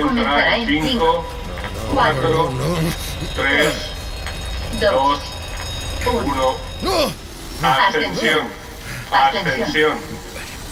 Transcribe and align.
comenzará 0.00 0.56
en 0.56 0.66
5, 0.66 1.24
4, 1.94 2.52
3, 3.34 3.74
2, 4.80 5.20
1. 6.06 6.56
¡No! 6.82 7.12
Ascensión. 7.62 8.48
Ascensión. 9.10 9.98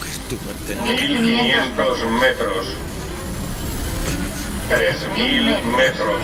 ¿Qué 0.03 0.09
estoy 0.09 0.39
manteniendo? 0.45 0.91
1500 1.01 2.03
metros. 2.11 2.67
3000 4.69 5.45
metros. 5.75 6.21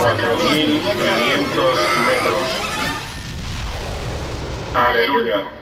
4500 0.00 1.78
metros. 2.06 2.46
Aleluya. 4.74 5.59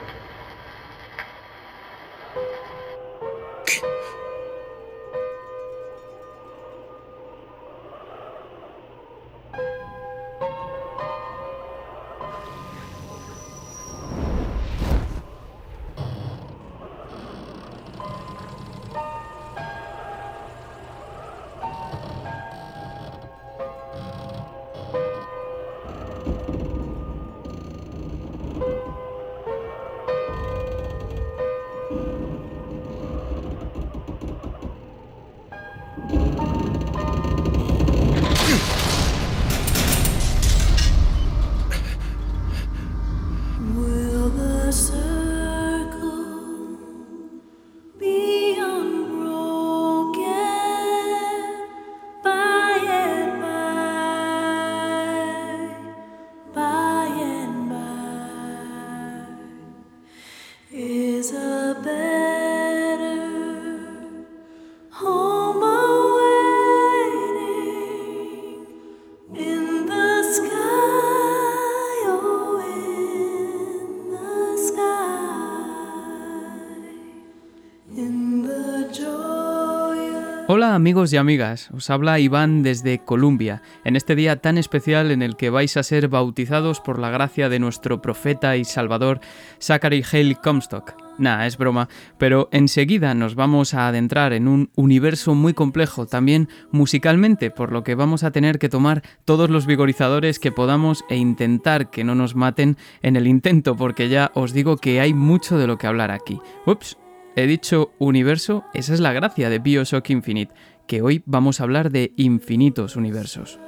Amigos 80.75 81.11
y 81.11 81.17
amigas, 81.17 81.71
os 81.73 81.89
habla 81.89 82.19
Iván 82.19 82.61
desde 82.61 82.99
Colombia, 82.99 83.63
en 83.83 83.95
este 83.95 84.15
día 84.15 84.35
tan 84.35 84.59
especial 84.59 85.09
en 85.09 85.23
el 85.23 85.35
que 85.35 85.49
vais 85.49 85.75
a 85.77 85.83
ser 85.83 86.09
bautizados 86.09 86.79
por 86.79 86.99
la 86.99 87.09
gracia 87.09 87.49
de 87.49 87.57
nuestro 87.57 88.03
profeta 88.03 88.55
y 88.55 88.65
salvador 88.65 89.19
Zachary 89.59 90.03
Hale 90.11 90.35
Comstock. 90.35 90.93
Nah, 91.17 91.47
es 91.47 91.57
broma, 91.57 91.89
pero 92.19 92.49
enseguida 92.51 93.15
nos 93.15 93.33
vamos 93.33 93.73
a 93.73 93.87
adentrar 93.87 94.31
en 94.31 94.47
un 94.47 94.69
universo 94.75 95.33
muy 95.33 95.53
complejo, 95.55 96.05
también 96.05 96.49
musicalmente, 96.71 97.49
por 97.49 97.71
lo 97.71 97.83
que 97.83 97.95
vamos 97.95 98.23
a 98.23 98.31
tener 98.31 98.59
que 98.59 98.69
tomar 98.69 99.01
todos 99.25 99.49
los 99.49 99.65
vigorizadores 99.65 100.37
que 100.37 100.51
podamos 100.51 101.03
e 101.09 101.15
intentar 101.17 101.89
que 101.89 102.03
no 102.03 102.13
nos 102.13 102.35
maten 102.35 102.77
en 103.01 103.15
el 103.15 103.25
intento, 103.25 103.75
porque 103.75 104.07
ya 104.07 104.31
os 104.35 104.53
digo 104.53 104.77
que 104.77 105.01
hay 105.01 105.15
mucho 105.15 105.57
de 105.57 105.67
lo 105.67 105.79
que 105.79 105.87
hablar 105.87 106.11
aquí. 106.11 106.39
Ups, 106.65 106.95
He 107.35 107.47
dicho 107.47 107.91
universo, 107.99 108.65
esa 108.73 108.93
es 108.93 108.99
la 108.99 109.13
gracia 109.13 109.49
de 109.49 109.59
Bioshock 109.59 110.09
Infinite, 110.09 110.53
que 110.87 111.01
hoy 111.01 111.23
vamos 111.25 111.59
a 111.59 111.63
hablar 111.63 111.91
de 111.91 112.11
infinitos 112.17 112.95
universos. 112.95 113.59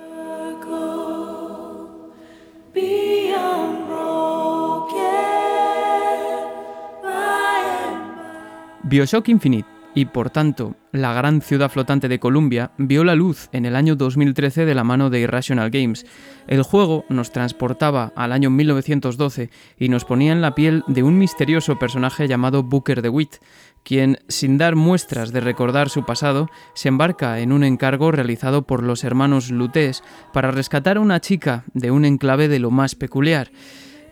Bioshock 8.84 9.30
Infinite, 9.30 9.70
y 9.94 10.06
por 10.06 10.30
tanto 10.30 10.76
la 10.92 11.14
gran 11.14 11.42
ciudad 11.42 11.72
flotante 11.72 12.08
de 12.08 12.20
Columbia, 12.20 12.72
vio 12.78 13.04
la 13.04 13.16
luz 13.16 13.50
en 13.52 13.66
el 13.66 13.76
año 13.76 13.96
2013 13.96 14.66
de 14.66 14.76
la 14.76 14.84
mano 14.84 15.10
de 15.10 15.22
Irrational 15.22 15.70
Games. 15.70 16.06
El 16.48 16.64
juego 16.64 17.06
nos 17.10 17.32
transportaba 17.32 18.12
al 18.16 18.32
año 18.32 18.50
1912 18.50 19.50
y 19.78 19.90
nos 19.90 20.06
ponía 20.06 20.34
en 20.34 20.42
la 20.42 20.56
piel 20.56 20.84
de 20.88 21.04
un 21.04 21.18
misterioso 21.18 21.80
personaje 21.80 22.28
llamado 22.28 22.64
Booker 22.64 23.02
DeWitt, 23.02 23.38
quien, 23.84 24.20
sin 24.28 24.58
dar 24.58 24.76
muestras 24.76 25.32
de 25.32 25.40
recordar 25.40 25.90
su 25.90 26.06
pasado, 26.06 26.50
se 26.74 26.90
embarca 26.90 27.40
en 27.40 27.52
un 27.52 27.64
encargo 27.64 28.12
realizado 28.12 28.64
por 28.64 28.84
los 28.84 29.04
hermanos 29.04 29.50
Lutés 29.50 30.04
para 30.34 30.52
rescatar 30.52 30.98
a 30.98 31.02
una 31.02 31.22
chica 31.22 31.64
de 31.74 31.92
un 31.92 32.06
enclave 32.06 32.48
de 32.48 32.60
lo 32.60 32.70
más 32.70 32.96
peculiar. 32.96 33.52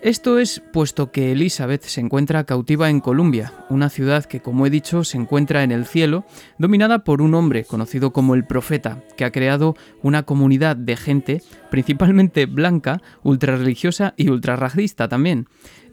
Esto 0.01 0.39
es 0.39 0.61
puesto 0.71 1.11
que 1.11 1.33
Elizabeth 1.33 1.83
se 1.83 1.99
encuentra 1.99 2.45
cautiva 2.45 2.89
en 2.89 3.01
Columbia, 3.01 3.51
una 3.69 3.89
ciudad 3.89 4.23
que, 4.23 4.39
como 4.39 4.65
he 4.65 4.69
dicho, 4.69 5.03
se 5.03 5.17
encuentra 5.17 5.61
en 5.61 5.73
el 5.73 5.85
cielo, 5.85 6.23
dominada 6.57 7.03
por 7.03 7.21
un 7.21 7.33
hombre 7.33 7.65
conocido 7.65 8.13
como 8.13 8.33
el 8.33 8.45
Profeta, 8.45 9.03
que 9.17 9.25
ha 9.25 9.33
creado 9.33 9.75
una 10.01 10.23
comunidad 10.23 10.77
de 10.77 10.95
gente, 10.95 11.43
principalmente 11.69 12.45
blanca, 12.45 13.01
ultrarreligiosa 13.23 14.13
y 14.15 14.29
ultrarracista 14.29 15.09
también. 15.09 15.49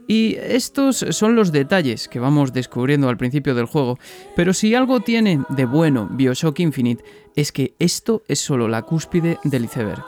Y 0.07 0.37
estos 0.37 1.05
son 1.11 1.35
los 1.35 1.51
detalles 1.51 2.07
que 2.07 2.21
vamos 2.21 2.53
descubriendo 2.53 3.09
al 3.09 3.17
principio 3.17 3.57
del 3.57 3.67
juego, 3.67 3.99
pero 4.37 4.55
si 4.55 4.73
algo 4.77 5.01
tiene 5.01 5.43
de 5.49 5.65
bueno 5.65 6.09
Bioshock 6.13 6.61
Infinite 6.61 7.03
es 7.35 7.51
que 7.51 7.75
esto 7.81 8.23
es 8.29 8.39
solo 8.39 8.69
la 8.69 8.83
cúspide 8.83 9.39
del 9.43 9.65
iceberg. 9.65 10.05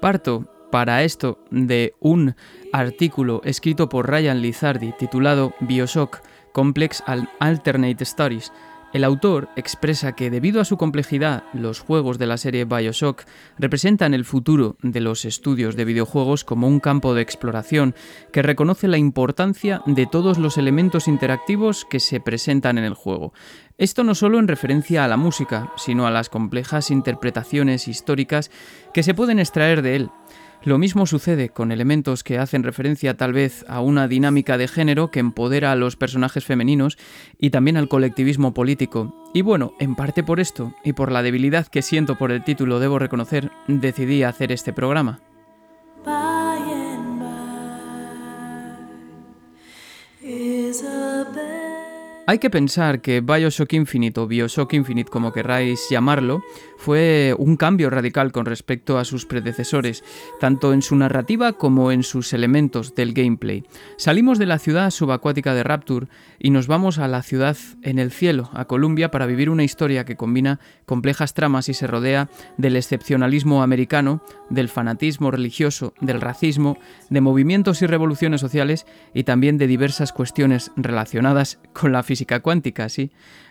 Parto 0.00 0.44
para 0.70 1.02
esto 1.02 1.38
de 1.50 1.94
un 2.00 2.34
artículo 2.72 3.40
escrito 3.44 3.88
por 3.88 4.10
Ryan 4.10 4.42
Lizardi 4.42 4.92
titulado 4.98 5.54
Bioshock 5.60 6.20
Complex 6.52 7.02
Alternate 7.40 8.04
Stories. 8.04 8.52
El 8.94 9.04
autor 9.04 9.50
expresa 9.54 10.12
que 10.12 10.30
debido 10.30 10.62
a 10.62 10.64
su 10.64 10.78
complejidad, 10.78 11.44
los 11.52 11.80
juegos 11.80 12.16
de 12.16 12.26
la 12.26 12.38
serie 12.38 12.64
Bioshock 12.64 13.24
representan 13.58 14.14
el 14.14 14.24
futuro 14.24 14.76
de 14.80 15.02
los 15.02 15.26
estudios 15.26 15.76
de 15.76 15.84
videojuegos 15.84 16.42
como 16.42 16.66
un 16.66 16.80
campo 16.80 17.12
de 17.12 17.20
exploración 17.20 17.94
que 18.32 18.40
reconoce 18.40 18.88
la 18.88 18.96
importancia 18.96 19.82
de 19.84 20.06
todos 20.06 20.38
los 20.38 20.56
elementos 20.56 21.06
interactivos 21.06 21.84
que 21.84 22.00
se 22.00 22.20
presentan 22.20 22.78
en 22.78 22.84
el 22.84 22.94
juego. 22.94 23.34
Esto 23.76 24.04
no 24.04 24.14
solo 24.14 24.38
en 24.38 24.48
referencia 24.48 25.04
a 25.04 25.08
la 25.08 25.18
música, 25.18 25.70
sino 25.76 26.06
a 26.06 26.10
las 26.10 26.30
complejas 26.30 26.90
interpretaciones 26.90 27.88
históricas 27.88 28.50
que 28.94 29.02
se 29.02 29.12
pueden 29.12 29.38
extraer 29.38 29.82
de 29.82 29.96
él. 29.96 30.10
Lo 30.64 30.76
mismo 30.76 31.06
sucede 31.06 31.50
con 31.50 31.70
elementos 31.70 32.24
que 32.24 32.38
hacen 32.38 32.64
referencia 32.64 33.16
tal 33.16 33.32
vez 33.32 33.64
a 33.68 33.80
una 33.80 34.08
dinámica 34.08 34.58
de 34.58 34.66
género 34.66 35.10
que 35.10 35.20
empodera 35.20 35.70
a 35.70 35.76
los 35.76 35.96
personajes 35.96 36.44
femeninos 36.44 36.98
y 37.38 37.50
también 37.50 37.76
al 37.76 37.88
colectivismo 37.88 38.52
político. 38.54 39.14
Y 39.32 39.42
bueno, 39.42 39.72
en 39.78 39.94
parte 39.94 40.24
por 40.24 40.40
esto 40.40 40.74
y 40.84 40.94
por 40.94 41.12
la 41.12 41.22
debilidad 41.22 41.68
que 41.68 41.82
siento 41.82 42.18
por 42.18 42.32
el 42.32 42.42
título, 42.42 42.80
debo 42.80 42.98
reconocer, 42.98 43.52
decidí 43.68 44.24
hacer 44.24 44.50
este 44.50 44.72
programa. 44.72 45.20
Hay 52.28 52.40
que 52.40 52.50
pensar 52.50 53.00
que 53.00 53.22
Bioshock 53.22 53.72
Infinite 53.72 54.20
o 54.20 54.26
Bioshock 54.26 54.74
Infinite, 54.74 55.08
como 55.08 55.32
querráis 55.32 55.80
llamarlo, 55.88 56.42
fue 56.78 57.34
un 57.36 57.56
cambio 57.56 57.90
radical 57.90 58.32
con 58.32 58.46
respecto 58.46 58.98
a 58.98 59.04
sus 59.04 59.26
predecesores, 59.26 60.04
tanto 60.40 60.72
en 60.72 60.80
su 60.80 60.96
narrativa 60.96 61.52
como 61.52 61.92
en 61.92 62.04
sus 62.04 62.32
elementos 62.32 62.94
del 62.94 63.12
gameplay. 63.12 63.64
Salimos 63.96 64.38
de 64.38 64.46
la 64.46 64.60
ciudad 64.60 64.90
subacuática 64.90 65.54
de 65.54 65.64
Rapture 65.64 66.06
y 66.38 66.50
nos 66.50 66.68
vamos 66.68 66.98
a 66.98 67.08
la 67.08 67.22
ciudad 67.22 67.56
en 67.82 67.98
el 67.98 68.12
cielo, 68.12 68.48
a 68.54 68.66
Columbia, 68.66 69.10
para 69.10 69.26
vivir 69.26 69.50
una 69.50 69.64
historia 69.64 70.04
que 70.04 70.16
combina 70.16 70.60
complejas 70.86 71.34
tramas 71.34 71.68
y 71.68 71.74
se 71.74 71.88
rodea 71.88 72.30
del 72.56 72.76
excepcionalismo 72.76 73.62
americano, 73.62 74.22
del 74.48 74.68
fanatismo 74.68 75.32
religioso, 75.32 75.94
del 76.00 76.20
racismo, 76.20 76.78
de 77.10 77.20
movimientos 77.20 77.82
y 77.82 77.86
revoluciones 77.86 78.40
sociales 78.40 78.86
y 79.14 79.24
también 79.24 79.58
de 79.58 79.66
diversas 79.66 80.12
cuestiones 80.12 80.70
relacionadas 80.76 81.58
con 81.72 81.90
la 81.90 82.04
física 82.04 82.40
cuántica, 82.40 82.88
sí. 82.88 83.10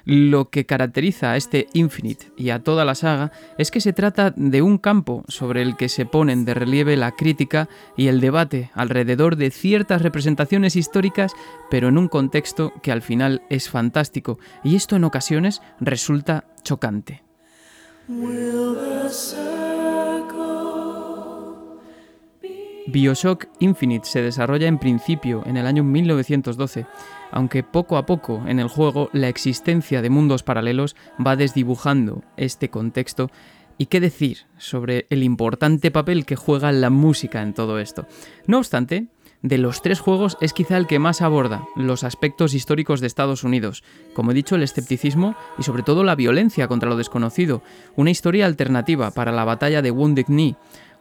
Lo 0.09 0.50
que 0.50 0.65
caracteriza 0.65 1.33
a 1.33 1.36
este 1.36 1.68
Infinite 1.74 2.31
y 2.38 2.51
a 2.51 2.63
toda 2.63 2.86
la 2.86 2.95
saga 2.95 3.33
es 3.57 3.71
que 3.71 3.81
se 3.81 3.92
trata 3.92 4.31
de 4.38 4.62
un 4.62 4.77
campo 4.77 5.25
sobre 5.27 5.62
el 5.62 5.75
que 5.75 5.89
se 5.89 6.06
ponen 6.06 6.45
de 6.45 6.54
relieve 6.54 6.95
la 6.95 7.12
crítica 7.12 7.68
y 7.98 8.07
el 8.07 8.21
debate 8.21 8.71
alrededor 8.74 9.36
de 9.36 9.51
ciertas 9.51 10.01
representaciones 10.01 10.77
históricas, 10.77 11.33
pero 11.69 11.89
en 11.89 11.98
un 11.98 12.07
contexto 12.07 12.71
que 12.81 12.94
al 12.94 13.01
final 13.01 13.42
es 13.50 13.69
fantástico, 13.69 14.39
y 14.63 14.77
esto 14.77 14.95
en 14.95 15.04
ocasiones 15.04 15.62
resulta 15.81 16.45
chocante. 16.63 17.24
Bioshock 22.88 23.48
Infinite 23.60 24.07
se 24.07 24.21
desarrolla 24.21 24.68
en 24.68 24.80
principio 24.80 25.44
en 25.45 25.57
el 25.57 25.68
año 25.68 25.83
1912, 25.83 26.86
aunque 27.38 27.62
poco 27.62 27.98
a 27.98 28.07
poco 28.07 28.44
en 28.48 28.60
el 28.60 28.68
juego 28.68 29.12
la 29.13 29.28
existencia 29.28 30.01
de 30.01 30.10
mundos 30.10 30.42
paralelos 30.42 30.95
va 31.24 31.36
desdibujando 31.36 32.24
este 32.36 32.72
contexto 32.72 33.30
y 33.78 33.86
qué 33.86 34.00
decir 34.00 34.48
sobre 34.57 35.06
el 35.12 35.22
importante 35.22 35.92
papel 35.92 36.25
que 36.25 36.36
juega 36.36 36.72
la 36.72 36.89
música 36.89 37.44
en 37.44 37.54
todo 37.54 37.78
esto. 37.78 38.07
No 38.48 38.57
obstante, 38.57 39.10
de 39.44 39.60
los 39.60 39.84
tres 39.84 40.00
juegos 40.00 40.36
es 40.42 40.51
quizá 40.51 40.78
el 40.78 40.88
que 40.88 40.98
más 40.98 41.22
aborda 41.22 41.63
los 41.75 42.04
aspectos 42.04 42.56
históricos 42.56 43.01
de 43.01 43.07
Estados 43.07 43.44
Unidos, 43.44 43.84
como 44.16 44.31
he 44.31 44.34
dicho, 44.34 44.56
el 44.56 44.63
escepticismo 44.63 45.36
y 45.60 45.63
sobre 45.63 45.84
todo 45.84 46.04
la 46.04 46.16
violencia 46.16 46.68
contra 46.68 46.89
lo 46.89 46.98
desconocido, 46.98 47.62
una 47.95 48.10
historia 48.10 48.48
alternativa 48.48 49.12
para 49.12 49.31
la 49.31 49.45
batalla 49.45 49.84
de 49.84 49.92
Wounded 49.92 50.25
Knee, 50.25 50.56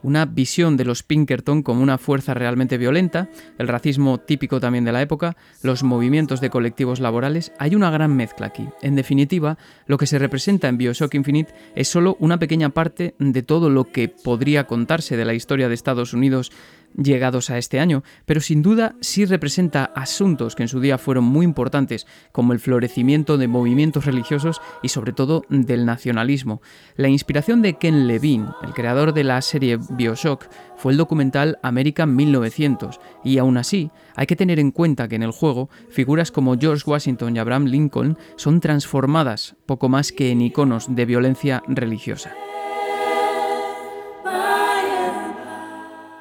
una 0.07 0.25
visión 0.25 0.77
de 0.77 0.85
los 0.85 1.03
Pinkerton 1.03 1.65
como 1.65 1.83
una 1.83 1.99
fuerza 1.99 2.33
realmente 2.33 2.79
violenta, 2.79 3.29
el 3.59 3.67
racismo 3.67 4.19
típico 4.19 4.61
también 4.61 4.85
de 4.85 4.93
la 4.93 5.03
época, 5.03 5.37
los 5.63 5.83
movimientos 5.83 6.41
de 6.41 6.49
colectivos 6.49 7.01
laborales, 7.01 7.51
hay 7.59 7.75
una 7.75 7.91
gran 7.91 8.15
mezcla 8.15 8.47
aquí. 8.47 8.69
En 8.83 8.95
definitiva, 8.95 9.59
lo 9.89 9.99
que 9.99 10.07
se 10.07 10.21
representa 10.21 10.69
en 10.69 10.79
Bioshock 10.79 11.15
Infinite 11.15 11.53
es 11.75 11.89
solo 11.89 12.17
una 12.21 12.39
pequeña 12.39 12.69
parte 12.69 13.17
de 13.19 13.43
todo 13.43 13.69
lo 13.69 13.91
que 13.91 14.09
podría 14.09 14.69
contarse 14.69 15.17
de 15.17 15.25
la 15.25 15.35
historia 15.35 15.69
de 15.69 15.75
Estados 15.75 16.13
Unidos 16.13 16.53
llegados 16.97 17.51
a 17.51 17.59
este 17.59 17.81
año, 17.81 18.03
pero 18.25 18.41
sin 18.41 18.63
duda 18.63 18.95
sí 19.01 19.25
representa 19.25 19.85
asuntos 19.95 20.55
que 20.55 20.63
en 20.63 20.69
su 20.69 20.81
día 20.81 20.99
fueron 20.99 21.25
muy 21.25 21.45
importantes, 21.45 22.07
como 22.33 22.53
el 22.53 22.61
florecimiento 22.61 23.39
de 23.39 23.49
movimientos 23.49 24.05
religiosos 24.05 24.61
y 24.83 24.89
sobre 24.89 25.13
todo 25.13 25.45
del 25.49 25.87
nacionalismo. 25.87 26.61
La 26.97 27.09
inspiración 27.09 27.63
de 27.63 27.75
Ken 27.75 28.07
Levine, 28.07 28.49
el 28.63 28.73
creador 28.73 29.13
de 29.13 29.25
la 29.25 29.41
serie 29.43 29.79
Bioshock, 29.91 30.47
fue 30.77 30.93
el 30.93 30.99
documental 30.99 31.59
American 31.63 32.15
1900, 32.15 33.01
y 33.25 33.39
aún 33.39 33.57
así 33.57 33.91
hay 34.15 34.27
que 34.27 34.37
tener 34.37 34.59
en 34.59 34.71
cuenta 34.71 35.09
que 35.09 35.17
en 35.17 35.23
el 35.23 35.31
juego 35.31 35.71
figuras 35.91 36.31
como 36.31 36.57
George 36.59 36.85
Washington 36.87 37.37
y 37.37 37.39
Abraham 37.39 37.67
Lincoln 37.67 38.19
son 38.37 38.61
transformadas 38.61 39.57
poco 39.67 39.89
más 39.89 40.13
que 40.13 40.31
en 40.31 40.43
iconos 40.43 40.95
de 40.95 41.05
violencia 41.05 41.63
religiosa. 41.67 42.33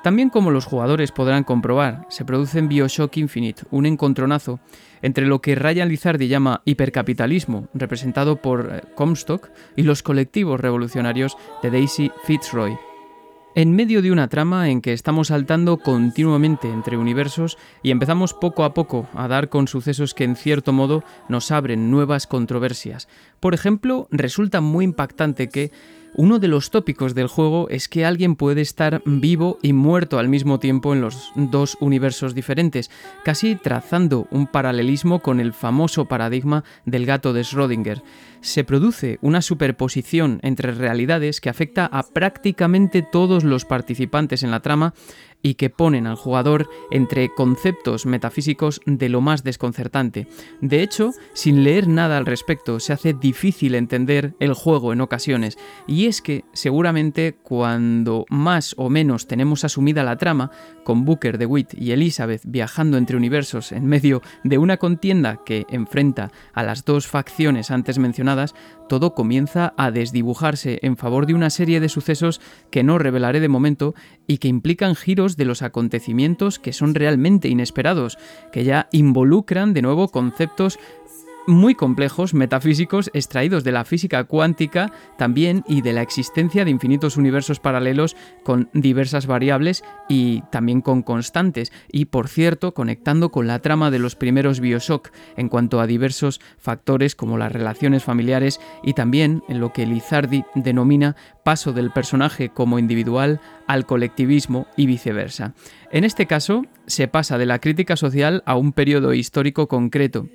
También 0.05 0.29
como 0.29 0.51
los 0.51 0.65
jugadores 0.65 1.11
podrán 1.11 1.43
comprobar, 1.43 2.05
se 2.09 2.25
produce 2.25 2.59
en 2.59 2.67
Bioshock 2.67 3.17
Infinite 3.17 3.63
un 3.71 3.87
encontronazo 3.87 4.59
entre 5.01 5.25
lo 5.25 5.41
que 5.41 5.55
Ryan 5.55 5.89
Lizardi 5.89 6.27
llama 6.27 6.61
hipercapitalismo, 6.63 7.69
representado 7.73 8.35
por 8.35 8.69
eh, 8.71 8.81
Comstock, 8.93 9.49
y 9.75 9.81
los 9.81 10.03
colectivos 10.03 10.59
revolucionarios 10.59 11.35
de 11.63 11.71
Daisy 11.71 12.11
Fitzroy. 12.25 12.77
En 13.55 13.75
medio 13.75 14.03
de 14.03 14.11
una 14.11 14.27
trama 14.27 14.69
en 14.69 14.81
que 14.81 14.93
estamos 14.93 15.29
saltando 15.29 15.77
continuamente 15.77 16.69
entre 16.69 16.97
universos 16.97 17.57
y 17.81 17.89
empezamos 17.89 18.35
poco 18.35 18.63
a 18.63 18.75
poco 18.75 19.07
a 19.15 19.27
dar 19.27 19.49
con 19.49 19.67
sucesos 19.67 20.13
que 20.13 20.25
en 20.25 20.35
cierto 20.35 20.71
modo 20.71 21.03
nos 21.29 21.49
abren 21.49 21.89
nuevas 21.89 22.27
controversias. 22.27 23.07
Por 23.39 23.55
ejemplo, 23.55 24.07
resulta 24.11 24.61
muy 24.61 24.85
impactante 24.85 25.49
que 25.49 25.71
uno 26.17 26.39
de 26.39 26.47
los 26.47 26.71
tópicos 26.71 27.13
del 27.13 27.27
juego 27.27 27.67
es 27.69 27.89
que 27.89 28.05
alguien 28.05 28.35
puede 28.35 28.61
estar 28.61 29.01
vivo 29.05 29.59
y 29.61 29.73
muerto 29.73 30.17
al 30.17 30.29
mismo 30.29 30.59
tiempo 30.59 30.93
en 30.93 31.01
los 31.01 31.31
dos 31.35 31.77
universos 31.81 32.33
diferentes, 32.33 32.89
casi 33.23 33.55
trazando 33.55 34.25
un 34.31 34.47
paralelismo 34.47 35.19
con 35.19 35.41
el 35.41 35.51
famoso 35.51 36.05
paradigma 36.05 36.63
del 36.85 37.05
gato 37.05 37.33
de 37.33 37.41
Schrödinger. 37.41 38.01
Se 38.45 38.63
produce 38.63 39.17
una 39.23 39.41
superposición 39.41 40.39
entre 40.43 40.71
realidades 40.71 41.41
que 41.41 41.49
afecta 41.49 41.87
a 41.87 42.03
prácticamente 42.03 43.01
todos 43.01 43.43
los 43.43 43.65
participantes 43.65 44.43
en 44.43 44.51
la 44.51 44.59
trama 44.59 44.93
y 45.45 45.55
que 45.55 45.69
ponen 45.69 46.07
al 46.07 46.15
jugador 46.15 46.67
entre 46.89 47.29
conceptos 47.29 48.07
metafísicos 48.07 48.81
de 48.87 49.09
lo 49.09 49.21
más 49.21 49.43
desconcertante. 49.43 50.27
De 50.59 50.81
hecho, 50.81 51.11
sin 51.33 51.63
leer 51.63 51.87
nada 51.87 52.17
al 52.17 52.25
respecto, 52.25 52.79
se 52.79 52.93
hace 52.93 53.13
difícil 53.13 53.75
entender 53.75 54.33
el 54.39 54.53
juego 54.53 54.91
en 54.91 55.01
ocasiones, 55.01 55.59
y 55.85 56.07
es 56.07 56.23
que 56.23 56.45
seguramente 56.53 57.35
cuando 57.43 58.25
más 58.29 58.73
o 58.77 58.89
menos 58.89 59.27
tenemos 59.27 59.63
asumida 59.63 60.03
la 60.03 60.17
trama, 60.17 60.49
con 60.83 61.05
Booker, 61.05 61.37
DeWitt 61.37 61.75
y 61.75 61.91
Elizabeth 61.91 62.41
viajando 62.45 62.97
entre 62.97 63.17
universos 63.17 63.71
en 63.71 63.85
medio 63.85 64.23
de 64.43 64.57
una 64.57 64.77
contienda 64.77 65.41
que 65.45 65.65
enfrenta 65.69 66.31
a 66.53 66.63
las 66.63 66.85
dos 66.85 67.05
facciones 67.05 67.69
antes 67.69 67.99
mencionadas, 67.99 68.34
todo 68.87 69.13
comienza 69.13 69.73
a 69.77 69.91
desdibujarse 69.91 70.79
en 70.81 70.97
favor 70.97 71.25
de 71.25 71.33
una 71.33 71.49
serie 71.49 71.79
de 71.79 71.89
sucesos 71.89 72.41
que 72.69 72.83
no 72.83 72.97
revelaré 72.97 73.39
de 73.39 73.47
momento 73.47 73.95
y 74.27 74.37
que 74.37 74.47
implican 74.47 74.95
giros 74.95 75.37
de 75.37 75.45
los 75.45 75.61
acontecimientos 75.61 76.59
que 76.59 76.73
son 76.73 76.93
realmente 76.93 77.47
inesperados, 77.47 78.17
que 78.51 78.63
ya 78.63 78.87
involucran 78.91 79.73
de 79.73 79.81
nuevo 79.81 80.09
conceptos 80.09 80.79
muy 81.47 81.75
complejos, 81.75 82.33
metafísicos, 82.33 83.11
extraídos 83.13 83.63
de 83.63 83.71
la 83.71 83.85
física 83.85 84.23
cuántica 84.23 84.91
también 85.17 85.63
y 85.67 85.81
de 85.81 85.93
la 85.93 86.01
existencia 86.01 86.65
de 86.65 86.71
infinitos 86.71 87.17
universos 87.17 87.59
paralelos 87.59 88.15
con 88.43 88.69
diversas 88.73 89.27
variables 89.27 89.83
y 90.09 90.41
también 90.51 90.81
con 90.81 91.03
constantes. 91.03 91.71
Y 91.91 92.05
por 92.05 92.27
cierto, 92.27 92.73
conectando 92.73 93.31
con 93.31 93.47
la 93.47 93.59
trama 93.59 93.91
de 93.91 93.99
los 93.99 94.15
primeros 94.15 94.59
Bioshock 94.59 95.11
en 95.37 95.49
cuanto 95.49 95.79
a 95.79 95.87
diversos 95.87 96.41
factores 96.57 97.15
como 97.15 97.37
las 97.37 97.51
relaciones 97.51 98.03
familiares 98.03 98.59
y 98.83 98.93
también 98.93 99.43
en 99.47 99.59
lo 99.59 99.73
que 99.73 99.85
Lizardi 99.85 100.43
denomina 100.55 101.15
paso 101.43 101.73
del 101.73 101.91
personaje 101.91 102.49
como 102.49 102.79
individual 102.79 103.39
al 103.67 103.85
colectivismo 103.85 104.67
y 104.75 104.85
viceversa. 104.85 105.53
En 105.91 106.03
este 106.03 106.25
caso, 106.25 106.63
se 106.87 107.07
pasa 107.07 107.37
de 107.37 107.45
la 107.45 107.59
crítica 107.59 107.95
social 107.95 108.43
a 108.45 108.55
un 108.55 108.73
periodo 108.73 109.13
histórico 109.13 109.67
concreto 109.67 110.27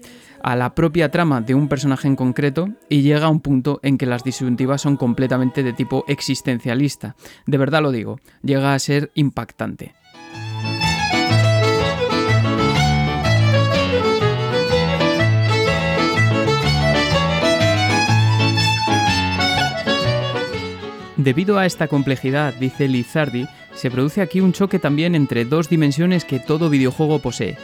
a 0.42 0.56
la 0.56 0.74
propia 0.74 1.10
trama 1.10 1.40
de 1.40 1.54
un 1.54 1.68
personaje 1.68 2.08
en 2.08 2.16
concreto 2.16 2.68
y 2.88 3.02
llega 3.02 3.26
a 3.26 3.30
un 3.30 3.40
punto 3.40 3.80
en 3.82 3.98
que 3.98 4.06
las 4.06 4.24
disyuntivas 4.24 4.82
son 4.82 4.96
completamente 4.96 5.62
de 5.62 5.72
tipo 5.72 6.04
existencialista. 6.08 7.16
De 7.46 7.58
verdad 7.58 7.82
lo 7.82 7.92
digo, 7.92 8.20
llega 8.42 8.74
a 8.74 8.78
ser 8.78 9.10
impactante. 9.14 9.94
Debido 21.22 21.58
a 21.58 21.66
esta 21.66 21.86
complejidad, 21.86 22.54
dice 22.54 22.88
Lizardi, 22.88 23.46
se 23.74 23.90
produce 23.90 24.22
aquí 24.22 24.40
un 24.40 24.54
choque 24.54 24.78
también 24.78 25.14
entre 25.14 25.44
dos 25.44 25.68
dimensiones 25.68 26.24
que 26.24 26.40
todo 26.40 26.70
videojuego 26.70 27.18
posee, 27.18 27.58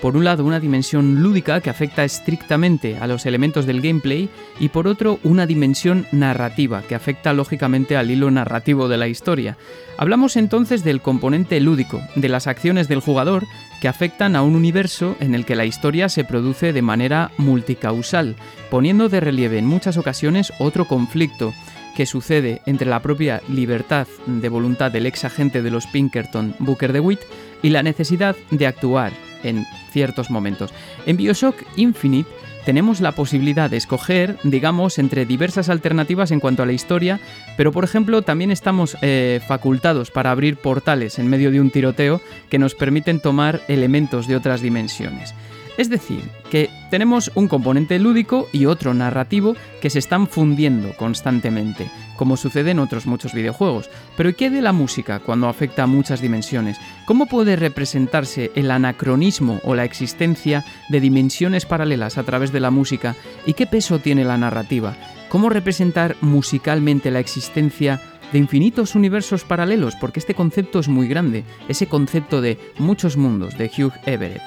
por 0.00 0.16
un 0.16 0.24
lado 0.24 0.46
una 0.46 0.60
dimensión 0.60 1.22
lúdica 1.22 1.60
que 1.60 1.68
afecta 1.68 2.04
estrictamente 2.04 2.96
a 2.96 3.06
los 3.06 3.26
elementos 3.26 3.66
del 3.66 3.82
gameplay 3.82 4.30
y 4.58 4.70
por 4.70 4.88
otro 4.88 5.20
una 5.24 5.44
dimensión 5.44 6.06
narrativa 6.10 6.80
que 6.88 6.94
afecta 6.94 7.34
lógicamente 7.34 7.98
al 7.98 8.10
hilo 8.10 8.30
narrativo 8.30 8.88
de 8.88 8.96
la 8.96 9.08
historia. 9.08 9.58
Hablamos 9.98 10.36
entonces 10.36 10.82
del 10.82 11.02
componente 11.02 11.60
lúdico, 11.60 12.00
de 12.14 12.30
las 12.30 12.46
acciones 12.46 12.88
del 12.88 13.00
jugador 13.00 13.44
que 13.82 13.88
afectan 13.88 14.36
a 14.36 14.42
un 14.42 14.56
universo 14.56 15.16
en 15.20 15.34
el 15.34 15.44
que 15.44 15.56
la 15.56 15.66
historia 15.66 16.08
se 16.08 16.24
produce 16.24 16.72
de 16.72 16.80
manera 16.80 17.30
multicausal, 17.36 18.36
poniendo 18.70 19.10
de 19.10 19.20
relieve 19.20 19.58
en 19.58 19.66
muchas 19.66 19.98
ocasiones 19.98 20.50
otro 20.58 20.86
conflicto 20.86 21.52
que 21.96 22.06
sucede 22.06 22.62
entre 22.66 22.88
la 22.88 23.02
propia 23.02 23.42
libertad 23.48 24.06
de 24.26 24.48
voluntad 24.48 24.90
del 24.90 25.06
ex 25.06 25.24
agente 25.24 25.62
de 25.62 25.70
los 25.70 25.86
Pinkerton, 25.86 26.54
Booker 26.58 26.92
DeWitt, 26.92 27.20
y 27.62 27.70
la 27.70 27.82
necesidad 27.82 28.36
de 28.50 28.66
actuar 28.66 29.12
en 29.42 29.66
ciertos 29.90 30.30
momentos. 30.30 30.72
En 31.06 31.16
Bioshock 31.16 31.56
Infinite 31.76 32.30
tenemos 32.64 33.00
la 33.00 33.12
posibilidad 33.12 33.68
de 33.68 33.76
escoger, 33.76 34.38
digamos, 34.44 34.98
entre 34.98 35.26
diversas 35.26 35.68
alternativas 35.68 36.30
en 36.30 36.40
cuanto 36.40 36.62
a 36.62 36.66
la 36.66 36.72
historia, 36.72 37.20
pero 37.56 37.72
por 37.72 37.84
ejemplo 37.84 38.22
también 38.22 38.52
estamos 38.52 38.96
eh, 39.02 39.40
facultados 39.46 40.10
para 40.10 40.30
abrir 40.30 40.56
portales 40.56 41.18
en 41.18 41.28
medio 41.28 41.50
de 41.50 41.60
un 41.60 41.70
tiroteo 41.70 42.20
que 42.50 42.58
nos 42.58 42.74
permiten 42.74 43.20
tomar 43.20 43.62
elementos 43.68 44.28
de 44.28 44.36
otras 44.36 44.60
dimensiones. 44.60 45.34
Es 45.78 45.88
decir, 45.88 46.20
que 46.50 46.68
tenemos 46.90 47.30
un 47.34 47.48
componente 47.48 47.98
lúdico 47.98 48.48
y 48.52 48.66
otro 48.66 48.92
narrativo 48.92 49.56
que 49.80 49.88
se 49.88 49.98
están 49.98 50.26
fundiendo 50.26 50.94
constantemente, 50.96 51.90
como 52.16 52.36
sucede 52.36 52.72
en 52.72 52.78
otros 52.78 53.06
muchos 53.06 53.32
videojuegos. 53.32 53.88
Pero 54.16 54.28
¿y 54.28 54.34
qué 54.34 54.50
de 54.50 54.60
la 54.60 54.72
música 54.72 55.20
cuando 55.20 55.48
afecta 55.48 55.84
a 55.84 55.86
muchas 55.86 56.20
dimensiones? 56.20 56.78
¿Cómo 57.06 57.26
puede 57.26 57.56
representarse 57.56 58.50
el 58.54 58.70
anacronismo 58.70 59.60
o 59.64 59.74
la 59.74 59.84
existencia 59.84 60.64
de 60.90 61.00
dimensiones 61.00 61.64
paralelas 61.64 62.18
a 62.18 62.22
través 62.22 62.52
de 62.52 62.60
la 62.60 62.70
música? 62.70 63.16
¿Y 63.46 63.54
qué 63.54 63.66
peso 63.66 63.98
tiene 63.98 64.24
la 64.24 64.36
narrativa? 64.36 64.94
¿Cómo 65.30 65.48
representar 65.48 66.16
musicalmente 66.20 67.10
la 67.10 67.20
existencia 67.20 67.98
de 68.30 68.38
infinitos 68.38 68.94
universos 68.94 69.44
paralelos? 69.44 69.96
Porque 69.96 70.20
este 70.20 70.34
concepto 70.34 70.80
es 70.80 70.88
muy 70.88 71.08
grande, 71.08 71.44
ese 71.68 71.86
concepto 71.86 72.42
de 72.42 72.58
muchos 72.78 73.16
mundos 73.16 73.56
de 73.56 73.70
Hugh 73.74 73.94
Everett. 74.04 74.42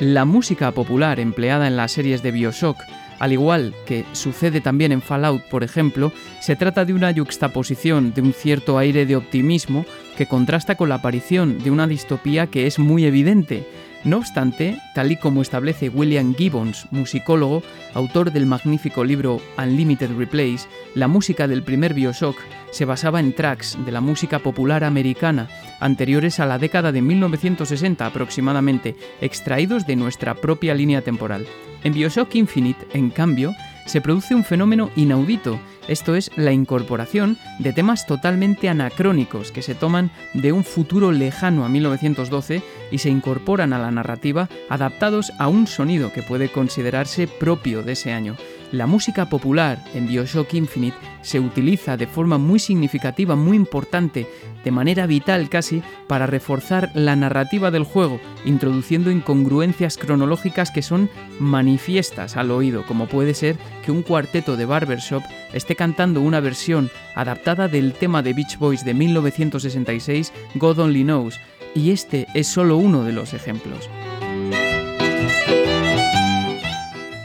La 0.00 0.26
música 0.26 0.70
popular 0.72 1.18
empleada 1.18 1.66
en 1.66 1.76
las 1.76 1.92
series 1.92 2.22
de 2.22 2.30
Bioshock, 2.30 2.76
al 3.18 3.32
igual 3.32 3.74
que 3.86 4.04
sucede 4.12 4.60
también 4.60 4.92
en 4.92 5.00
Fallout, 5.00 5.42
por 5.48 5.64
ejemplo, 5.64 6.12
se 6.40 6.56
trata 6.56 6.84
de 6.84 6.92
una 6.92 7.10
yuxtaposición 7.10 8.12
de 8.12 8.20
un 8.20 8.32
cierto 8.32 8.76
aire 8.76 9.06
de 9.06 9.16
optimismo 9.16 9.86
que 10.16 10.26
contrasta 10.26 10.74
con 10.74 10.88
la 10.88 10.96
aparición 10.96 11.58
de 11.58 11.70
una 11.70 11.86
distopía 11.86 12.48
que 12.48 12.66
es 12.66 12.78
muy 12.78 13.06
evidente. 13.06 13.66
No 14.04 14.18
obstante, 14.18 14.78
tal 14.94 15.12
y 15.12 15.16
como 15.16 15.40
establece 15.40 15.88
William 15.88 16.34
Gibbons, 16.34 16.86
musicólogo, 16.90 17.62
autor 17.94 18.32
del 18.32 18.44
magnífico 18.44 19.02
libro 19.02 19.40
Unlimited 19.56 20.10
Replays, 20.18 20.68
la 20.94 21.08
música 21.08 21.48
del 21.48 21.62
primer 21.62 21.94
Bioshock 21.94 22.36
se 22.70 22.84
basaba 22.84 23.18
en 23.18 23.32
tracks 23.32 23.78
de 23.82 23.92
la 23.92 24.02
música 24.02 24.40
popular 24.40 24.84
americana 24.84 25.48
anteriores 25.80 26.38
a 26.38 26.44
la 26.44 26.58
década 26.58 26.92
de 26.92 27.00
1960 27.00 28.04
aproximadamente, 28.04 28.94
extraídos 29.22 29.86
de 29.86 29.96
nuestra 29.96 30.34
propia 30.34 30.74
línea 30.74 31.00
temporal. 31.00 31.46
En 31.82 31.94
Bioshock 31.94 32.34
Infinite, 32.34 32.86
en 32.92 33.08
cambio, 33.08 33.54
se 33.86 34.02
produce 34.02 34.34
un 34.34 34.44
fenómeno 34.44 34.90
inaudito, 34.96 35.58
esto 35.88 36.14
es 36.14 36.30
la 36.36 36.52
incorporación 36.52 37.38
de 37.58 37.72
temas 37.72 38.06
totalmente 38.06 38.68
anacrónicos 38.68 39.52
que 39.52 39.62
se 39.62 39.74
toman 39.74 40.10
de 40.32 40.52
un 40.52 40.64
futuro 40.64 41.12
lejano 41.12 41.64
a 41.64 41.68
1912 41.68 42.62
y 42.90 42.98
se 42.98 43.10
incorporan 43.10 43.72
a 43.72 43.78
la 43.78 43.90
narrativa 43.90 44.48
adaptados 44.68 45.32
a 45.38 45.48
un 45.48 45.66
sonido 45.66 46.12
que 46.12 46.22
puede 46.22 46.50
considerarse 46.50 47.26
propio 47.26 47.82
de 47.82 47.92
ese 47.92 48.12
año. 48.12 48.36
La 48.74 48.88
música 48.88 49.28
popular 49.28 49.78
en 49.94 50.08
Bioshock 50.08 50.52
Infinite 50.54 50.96
se 51.22 51.38
utiliza 51.38 51.96
de 51.96 52.08
forma 52.08 52.38
muy 52.38 52.58
significativa, 52.58 53.36
muy 53.36 53.56
importante, 53.56 54.26
de 54.64 54.70
manera 54.72 55.06
vital 55.06 55.48
casi, 55.48 55.80
para 56.08 56.26
reforzar 56.26 56.90
la 56.92 57.14
narrativa 57.14 57.70
del 57.70 57.84
juego, 57.84 58.18
introduciendo 58.44 59.12
incongruencias 59.12 59.96
cronológicas 59.96 60.72
que 60.72 60.82
son 60.82 61.08
manifiestas 61.38 62.36
al 62.36 62.50
oído, 62.50 62.84
como 62.84 63.06
puede 63.06 63.34
ser 63.34 63.58
que 63.84 63.92
un 63.92 64.02
cuarteto 64.02 64.56
de 64.56 64.66
barbershop 64.66 65.22
esté 65.52 65.76
cantando 65.76 66.20
una 66.20 66.40
versión 66.40 66.90
adaptada 67.14 67.68
del 67.68 67.92
tema 67.92 68.22
de 68.22 68.32
Beach 68.32 68.58
Boys 68.58 68.84
de 68.84 68.92
1966, 68.92 70.32
God 70.56 70.80
Only 70.80 71.04
Knows, 71.04 71.38
y 71.76 71.92
este 71.92 72.26
es 72.34 72.48
solo 72.48 72.76
uno 72.76 73.04
de 73.04 73.12
los 73.12 73.34
ejemplos. 73.34 73.88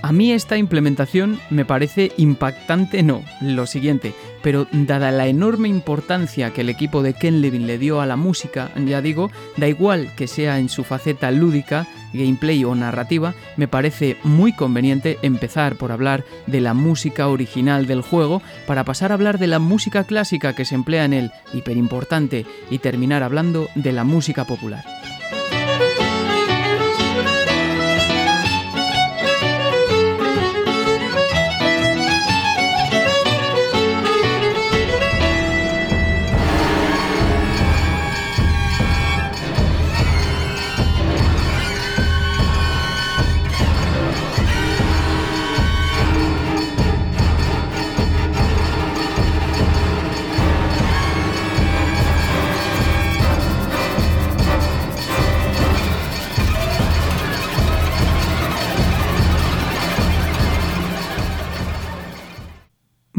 A 0.10 0.12
mí 0.12 0.32
esta 0.32 0.58
implementación 0.58 1.40
me 1.52 1.66
parece 1.66 2.14
impactante, 2.18 3.04
no, 3.04 3.24
lo 3.42 3.68
siguiente, 3.68 4.16
pero 4.42 4.66
dada 4.72 5.12
la 5.12 5.28
enorme 5.28 5.70
importancia 5.70 6.50
que 6.50 6.62
el 6.62 6.70
equipo 6.70 7.04
de 7.04 7.14
Ken 7.14 7.42
Levin 7.42 7.68
le 7.68 7.78
dio 7.78 8.02
a 8.02 8.08
la 8.08 8.16
música, 8.16 8.72
ya 8.88 9.04
digo, 9.04 9.30
da 9.56 9.68
igual 9.68 10.10
que 10.16 10.26
sea 10.26 10.58
en 10.58 10.68
su 10.68 10.84
faceta 10.84 11.30
lúdica, 11.30 11.86
gameplay 12.12 12.64
o 12.64 12.74
narrativa, 12.74 13.36
me 13.56 13.68
parece 13.68 14.18
muy 14.24 14.52
conveniente 14.52 15.20
empezar 15.22 15.76
por 15.76 15.92
hablar 15.92 16.26
de 16.48 16.60
la 16.60 16.74
música 16.74 17.28
original 17.28 17.86
del 17.86 18.02
juego 18.02 18.42
para 18.66 18.86
pasar 18.86 19.12
a 19.12 19.14
hablar 19.14 19.38
de 19.38 19.46
la 19.46 19.60
música 19.60 20.06
clásica 20.06 20.56
que 20.56 20.66
se 20.66 20.74
emplea 20.74 21.06
en 21.06 21.14
él, 21.14 21.32
hiperimportante, 21.54 22.48
y 22.72 22.80
terminar 22.80 23.22
hablando 23.22 23.70
de 23.76 23.92
la 23.92 24.06
música 24.06 24.46
popular. 24.46 24.84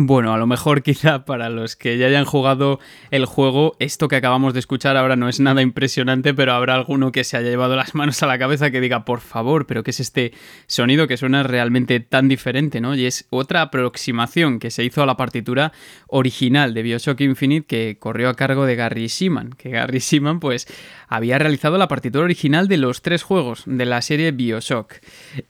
Bueno, 0.02 0.33
a 0.33 0.38
lo 0.38 0.47
mejor 0.47 0.83
quizá 0.83 1.26
para 1.26 1.50
los 1.50 1.76
que 1.76 1.99
ya 1.99 2.07
hayan 2.07 2.25
jugado 2.25 2.80
el 3.11 3.26
juego, 3.26 3.76
esto 3.80 4.09
que 4.09 4.16
acabamos 4.16 4.54
de 4.54 4.61
escuchar 4.61 4.97
ahora 4.97 5.14
no 5.14 5.28
es 5.28 5.40
nada 5.40 5.61
impresionante, 5.61 6.33
pero 6.33 6.54
habrá 6.54 6.75
alguno 6.75 7.12
que 7.12 7.23
se 7.23 7.37
haya 7.37 7.50
llevado 7.50 7.76
las 7.76 7.95
manos 7.95 8.23
a 8.23 8.26
la 8.26 8.38
cabeza 8.38 8.71
que 8.71 8.80
diga, 8.80 9.04
por 9.04 9.21
favor, 9.21 9.66
pero 9.66 9.83
¿qué 9.83 9.90
es 9.90 10.00
este 10.00 10.33
sonido 10.66 11.07
que 11.07 11.19
suena 11.19 11.42
realmente 11.42 12.00
tan 12.00 12.28
diferente, 12.28 12.80
¿no? 12.80 12.95
Y 12.95 13.04
es 13.04 13.26
otra 13.28 13.61
aproximación 13.61 14.59
que 14.59 14.71
se 14.71 14.85
hizo 14.85 15.02
a 15.02 15.07
la 15.07 15.19
partitura 15.19 15.73
original 16.07 16.73
de 16.73 16.83
Bioshock 16.83 17.21
Infinite 17.21 17.66
que 17.66 17.99
corrió 18.00 18.30
a 18.30 18.37
cargo 18.37 18.64
de 18.64 18.76
Gary 18.76 19.07
Shiman, 19.07 19.50
que 19.50 19.69
Gary 19.69 19.99
Shiman 19.99 20.40
pues 20.40 20.66
había 21.09 21.38
realizado 21.38 21.76
la 21.76 21.88
partitura 21.88 22.25
original 22.25 22.69
de 22.69 22.78
los 22.78 23.02
tres 23.02 23.23
juegos 23.23 23.64
de 23.66 23.85
la 23.85 24.00
serie 24.00 24.33
Bioshock. 24.33 24.95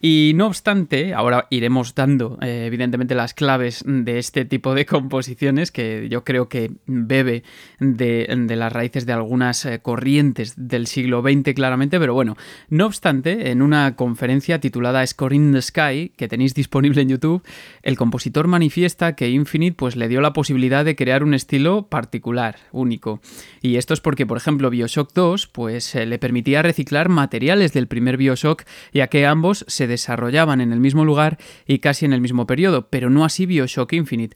Y 0.01 0.33
no 0.35 0.49
obstante, 0.49 1.15
ahora 1.15 1.47
iremos 1.51 1.95
dando 1.95 2.37
eh, 2.43 2.65
evidentemente 2.67 3.15
las 3.15 3.33
claves 3.33 3.85
de 3.87 4.19
este 4.19 4.40
tipo 4.45 4.75
de 4.75 4.87
composiciones 4.87 5.71
que 5.71 6.09
yo 6.11 6.25
creo 6.25 6.49
que 6.49 6.71
bebe 6.87 7.43
de, 7.79 8.29
de 8.37 8.57
las 8.57 8.73
raíces 8.73 9.07
de 9.07 9.13
algunas 9.13 9.65
eh, 9.65 9.81
corrientes 9.81 10.55
del 10.57 10.87
siglo 10.87 11.23
XX 11.23 11.55
claramente, 11.55 11.99
pero 11.99 12.15
bueno, 12.15 12.37
no 12.69 12.87
obstante, 12.87 13.51
en 13.51 13.63
una 13.63 13.97
conferencia 13.97 14.61
titulada 14.61 15.07
Scoring 15.07 15.49
in 15.49 15.53
the 15.53 15.63
Sky, 15.63 16.13
que 16.17 16.29
tenéis 16.29 16.55
disponible 16.55 17.03
en 17.03 17.09
YouTube, 17.09 17.43
el 17.83 17.97
compositor 17.97 18.47
manifiesta 18.47 19.15
que 19.15 19.31
Infinite 19.31 19.77
pues 19.77 19.97
le 19.97 20.09
dio 20.09 20.21
la 20.21 20.33
posibilidad 20.33 20.85
de 20.85 20.97
crear 20.97 21.23
un 21.23 21.35
estilo 21.35 21.87
particular, 21.89 22.57
único. 22.73 23.21
Y 23.63 23.77
esto 23.77 23.95
es 23.95 24.01
porque, 24.01 24.27
por 24.27 24.37
ejemplo, 24.37 24.71
Bioshock 24.71 25.13
2 25.13 25.47
pues 25.49 25.95
eh, 25.95 26.07
le 26.07 26.19
permitía 26.19 26.63
reciclar 26.63 27.09
materiales 27.09 27.73
del 27.73 27.87
primer 27.87 28.17
Bioshock, 28.17 28.65
ya 28.93 29.09
que 29.09 29.27
ambos 29.27 29.65
se 29.69 29.87
desarrollaban 29.87 30.61
en 30.61 30.73
el 30.73 30.81
mismo 30.81 31.05
lugar 31.05 31.39
y 31.67 31.79
casi 31.79 32.05
en 32.05 32.13
el 32.13 32.21
mismo 32.21 32.47
periodo, 32.47 32.89
pero 32.89 33.11
no 33.11 33.25
así 33.25 33.47
Bioshock 33.47 33.93
Infinite. 33.93 34.30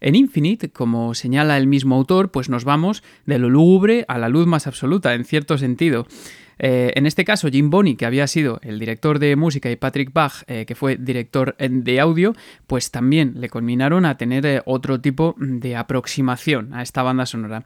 En 0.00 0.14
Infinite, 0.14 0.70
como 0.70 1.14
señala 1.14 1.56
el 1.56 1.66
mismo 1.66 1.96
autor, 1.96 2.30
pues 2.30 2.48
nos 2.48 2.64
vamos 2.64 3.02
de 3.26 3.38
lo 3.38 3.50
lúgubre 3.50 4.04
a 4.08 4.18
la 4.18 4.28
luz 4.28 4.46
más 4.46 4.66
absoluta, 4.66 5.14
en 5.14 5.24
cierto 5.24 5.58
sentido. 5.58 6.06
Eh, 6.58 6.92
en 6.96 7.06
este 7.06 7.24
caso, 7.24 7.48
Jim 7.48 7.70
Bonney, 7.70 7.96
que 7.96 8.06
había 8.06 8.26
sido 8.26 8.58
el 8.62 8.78
director 8.78 9.18
de 9.18 9.36
música, 9.36 9.70
y 9.70 9.76
Patrick 9.76 10.12
Bach, 10.12 10.42
eh, 10.46 10.66
que 10.66 10.74
fue 10.74 10.96
director 10.96 11.56
de 11.56 12.00
audio, 12.00 12.34
pues 12.66 12.90
también 12.90 13.34
le 13.36 13.48
culminaron 13.48 14.04
a 14.04 14.16
tener 14.16 14.44
eh, 14.44 14.62
otro 14.64 15.00
tipo 15.00 15.34
de 15.38 15.76
aproximación 15.76 16.74
a 16.74 16.82
esta 16.82 17.02
banda 17.02 17.26
sonora. 17.26 17.64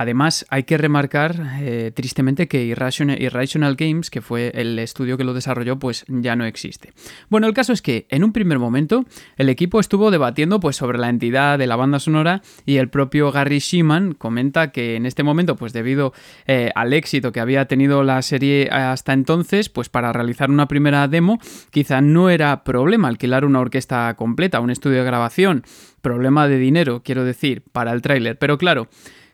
Además, 0.00 0.46
hay 0.48 0.62
que 0.62 0.78
remarcar 0.78 1.58
eh, 1.60 1.90
tristemente 1.92 2.46
que 2.46 2.62
Irrational, 2.62 3.74
Games, 3.74 4.10
que 4.10 4.20
fue 4.20 4.52
el 4.54 4.78
estudio 4.78 5.18
que 5.18 5.24
lo 5.24 5.34
desarrolló, 5.34 5.80
pues 5.80 6.04
ya 6.06 6.36
no 6.36 6.44
existe. 6.44 6.92
Bueno, 7.30 7.48
el 7.48 7.52
caso 7.52 7.72
es 7.72 7.82
que 7.82 8.06
en 8.08 8.22
un 8.22 8.32
primer 8.32 8.60
momento 8.60 9.06
el 9.38 9.48
equipo 9.48 9.80
estuvo 9.80 10.12
debatiendo 10.12 10.60
pues, 10.60 10.76
sobre 10.76 10.98
la 10.98 11.08
entidad 11.08 11.58
de 11.58 11.66
la 11.66 11.74
banda 11.74 11.98
sonora 11.98 12.42
y 12.64 12.76
el 12.76 12.90
propio 12.90 13.32
Gary 13.32 13.58
Sheeman 13.58 14.14
comenta 14.14 14.70
que 14.70 14.94
en 14.94 15.04
este 15.04 15.24
momento, 15.24 15.56
pues 15.56 15.72
debido 15.72 16.12
eh, 16.46 16.70
al 16.76 16.92
éxito 16.92 17.32
que 17.32 17.40
había 17.40 17.64
tenido 17.66 18.04
la 18.04 18.22
serie 18.22 18.68
hasta 18.70 19.12
entonces, 19.12 19.68
pues 19.68 19.88
para 19.88 20.12
realizar 20.12 20.48
una 20.48 20.68
primera 20.68 21.08
demo 21.08 21.40
quizá 21.72 22.00
no 22.00 22.30
era 22.30 22.62
problema 22.62 23.08
alquilar 23.08 23.44
una 23.44 23.58
orquesta 23.58 24.14
completa, 24.14 24.60
un 24.60 24.70
estudio 24.70 24.98
de 24.98 25.04
grabación, 25.04 25.64
problema 26.02 26.46
de 26.46 26.58
dinero, 26.58 27.02
quiero 27.04 27.24
decir, 27.24 27.64
para 27.72 27.92
el 27.92 28.00
tráiler. 28.00 28.38
Pero 28.38 28.58
claro, 28.58 28.88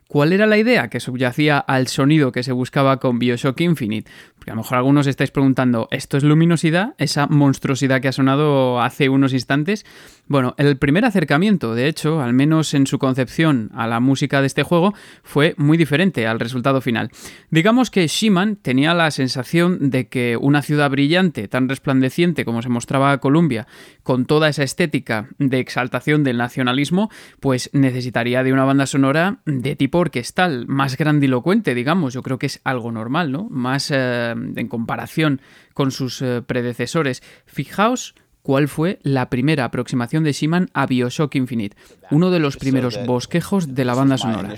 ¿Cuál 0.08 0.32
era 0.32 0.46
la 0.46 0.58
idea 0.58 0.88
que 0.88 1.00
subyacía 1.00 1.58
al 1.58 1.88
sonido 1.88 2.30
que 2.30 2.42
se 2.42 2.52
buscaba 2.52 2.98
con 2.98 3.18
Bioshock 3.18 3.60
Infinite? 3.60 4.10
Porque 4.44 4.50
a 4.50 4.56
lo 4.56 4.60
mejor 4.60 4.76
algunos 4.76 5.06
estáis 5.06 5.30
preguntando, 5.30 5.88
¿esto 5.90 6.18
es 6.18 6.22
luminosidad? 6.22 6.94
Esa 6.98 7.26
monstruosidad 7.28 8.02
que 8.02 8.08
ha 8.08 8.12
sonado 8.12 8.78
hace 8.78 9.08
unos 9.08 9.32
instantes. 9.32 9.86
Bueno, 10.26 10.54
el 10.58 10.76
primer 10.76 11.06
acercamiento, 11.06 11.74
de 11.74 11.88
hecho, 11.88 12.20
al 12.20 12.34
menos 12.34 12.74
en 12.74 12.86
su 12.86 12.98
concepción 12.98 13.70
a 13.74 13.86
la 13.86 14.00
música 14.00 14.42
de 14.42 14.46
este 14.46 14.62
juego, 14.62 14.92
fue 15.22 15.54
muy 15.56 15.78
diferente 15.78 16.26
al 16.26 16.40
resultado 16.40 16.82
final. 16.82 17.10
Digamos 17.50 17.90
que 17.90 18.06
Shiman 18.06 18.56
tenía 18.56 18.92
la 18.92 19.10
sensación 19.10 19.88
de 19.88 20.08
que 20.08 20.36
una 20.38 20.60
ciudad 20.60 20.90
brillante, 20.90 21.48
tan 21.48 21.66
resplandeciente 21.66 22.44
como 22.44 22.60
se 22.60 22.68
mostraba 22.68 23.16
Columbia, 23.18 23.66
con 24.02 24.26
toda 24.26 24.50
esa 24.50 24.62
estética 24.62 25.28
de 25.38 25.58
exaltación 25.58 26.22
del 26.22 26.36
nacionalismo, 26.36 27.10
pues 27.40 27.70
necesitaría 27.72 28.42
de 28.42 28.52
una 28.52 28.64
banda 28.64 28.84
sonora 28.84 29.38
de 29.46 29.74
tipo 29.74 29.98
orquestal, 30.00 30.66
más 30.66 30.98
grandilocuente, 30.98 31.74
digamos. 31.74 32.12
Yo 32.12 32.22
creo 32.22 32.38
que 32.38 32.46
es 32.46 32.60
algo 32.64 32.92
normal, 32.92 33.32
¿no? 33.32 33.46
Más 33.48 33.90
eh, 33.90 34.33
en 34.34 34.68
comparación 34.68 35.40
con 35.72 35.90
sus 35.90 36.20
eh, 36.22 36.42
predecesores. 36.46 37.22
Fijaos 37.46 38.14
cuál 38.42 38.68
fue 38.68 38.98
la 39.02 39.30
primera 39.30 39.64
aproximación 39.64 40.22
de 40.22 40.32
Shiman 40.32 40.68
a 40.74 40.86
Bioshock 40.86 41.34
Infinite, 41.34 41.76
uno 42.10 42.30
de 42.30 42.40
los 42.40 42.56
primeros 42.56 42.98
bosquejos 43.06 43.74
de 43.74 43.84
la 43.84 43.94
banda 43.94 44.18
sonora. 44.18 44.54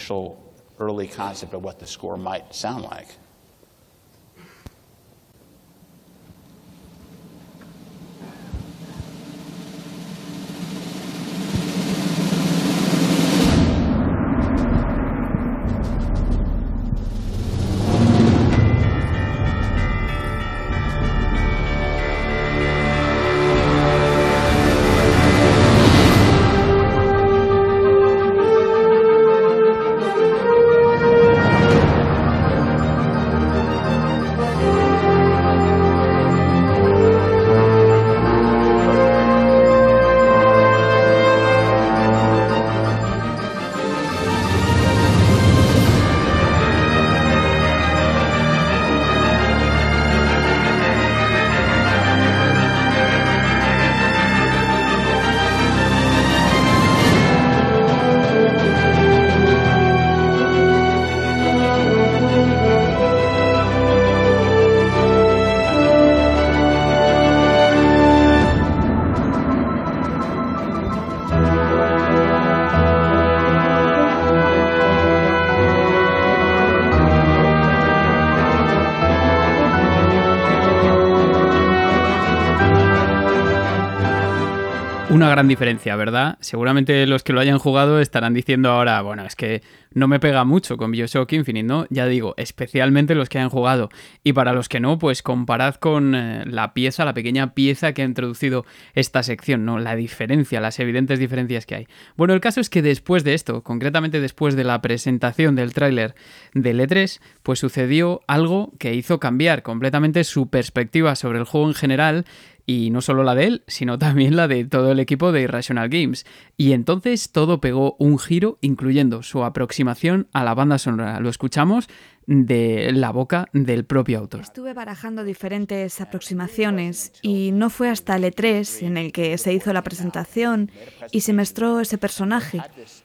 Gran 85.37 85.49
diferencia, 85.49 85.95
¿verdad? 85.97 86.38
Seguramente 86.40 87.07
los 87.07 87.23
que 87.23 87.35
lo 87.35 87.40
hayan 87.40 87.59
jugado 87.59 88.00
estarán 88.00 88.33
diciendo 88.33 88.71
ahora, 88.71 89.02
bueno, 89.02 89.26
es 89.26 89.37
que 89.37 89.61
no 89.93 90.09
me 90.09 90.19
pega 90.19 90.45
mucho 90.45 90.78
con 90.78 90.90
Bioshock 90.90 91.31
Infinite, 91.35 91.66
¿no? 91.66 91.87
Ya 91.90 92.07
digo, 92.07 92.33
especialmente 92.38 93.14
los 93.14 93.28
que 93.28 93.37
hayan 93.37 93.50
jugado. 93.50 93.90
Y 94.25 94.33
para 94.33 94.55
los 94.55 94.71
que 94.71 94.81
no, 94.81 94.99
pues 94.99 95.23
comparad 95.23 95.75
con 95.75 96.14
eh, 96.14 96.45
la 96.47 96.73
pieza, 96.73 97.05
la 97.05 97.12
pequeña 97.12 97.52
pieza 97.52 97.93
que 97.93 98.00
ha 98.00 98.07
introducido 98.07 98.64
esta 98.95 99.23
sección, 99.23 99.66
¿no? 99.66 99.78
La 99.78 99.95
diferencia, 99.95 100.59
las 100.59 100.81
evidentes 100.81 101.18
diferencias 101.18 101.66
que 101.66 101.75
hay. 101.75 101.87
Bueno, 102.16 102.33
el 102.33 102.40
caso 102.40 102.61
es 102.61 102.70
que 102.70 102.81
después 102.81 103.22
de 103.22 103.35
esto, 103.35 103.62
concretamente 103.62 104.20
después 104.22 104.57
de 104.57 104.64
la 104.64 104.81
presentación 104.81 105.55
del 105.55 105.75
tráiler 105.75 106.14
del 106.55 106.81
E3, 106.81 107.20
pues 107.42 107.59
sucedió 107.59 108.22
algo 108.27 108.72
que 108.79 108.94
hizo 108.94 109.20
cambiar 109.20 109.62
completamente 109.62 110.25
su 110.25 110.49
perspectiva 110.49 111.14
sobre 111.14 111.40
el 111.40 111.44
juego 111.44 111.68
en 111.68 111.75
general 111.75 112.25
y 112.66 112.90
no 112.90 113.00
solo 113.00 113.22
la 113.22 113.35
de 113.35 113.44
él, 113.44 113.64
sino 113.68 113.98
también 113.98 114.37
la 114.37 114.48
de 114.48 114.64
todo 114.64 114.92
el 114.92 114.98
equipo 114.98 115.31
de 115.33 115.42
Irrational 115.42 115.88
Games. 115.88 116.26
Y 116.57 116.72
entonces 116.72 117.31
todo 117.31 117.61
pegó 117.61 117.96
un 117.98 118.18
giro, 118.18 118.59
incluyendo 118.61 119.22
su 119.22 119.44
aproximación 119.44 120.29
a 120.33 120.44
la 120.44 120.55
banda 120.55 120.79
sonora. 120.79 121.20
Lo 121.20 121.29
escuchamos 121.29 121.88
de 122.26 122.90
la 122.92 123.12
boca 123.12 123.48
del 123.52 123.85
propio 123.85 124.18
autor. 124.18 124.40
Estuve 124.40 124.74
barajando 124.74 125.22
diferentes 125.22 126.00
aproximaciones 126.00 127.12
y 127.22 127.52
no 127.52 127.70
fue 127.70 127.88
hasta 127.88 128.16
el 128.16 128.24
E3 128.24 128.85
en 128.85 128.96
el 128.96 129.12
que 129.12 129.38
se 129.38 129.52
hizo 129.52 129.72
la 129.72 129.83
presentación 129.83 130.72
y 131.12 131.20
se 131.20 131.33
mostró 131.33 131.79
ese 131.81 131.98
personaje, 131.98 132.61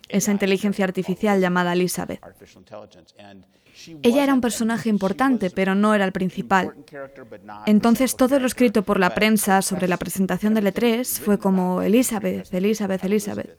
esa 0.10 0.32
inteligencia 0.32 0.86
artificial 0.86 1.40
llamada 1.40 1.74
Elizabeth. 1.74 2.20
Ella 4.04 4.24
era 4.24 4.34
un 4.34 4.42
personaje 4.42 4.90
importante, 4.90 5.50
pero 5.50 5.76
no 5.76 5.94
era 5.94 6.06
el 6.06 6.12
principal. 6.12 6.74
Entonces 7.66 8.16
todo 8.16 8.40
lo 8.40 8.48
escrito 8.48 8.84
por 8.84 9.00
la 9.00 9.14
prensa 9.14 9.62
sobre 9.62 9.88
la 9.88 9.98
presentación 9.98 10.54
del 10.54 10.68
E3 10.68 11.06
fue 11.06 11.38
como 11.38 11.82
Elizabeth, 11.82 12.54
Elizabeth, 12.54 13.04
Elizabeth. 13.04 13.58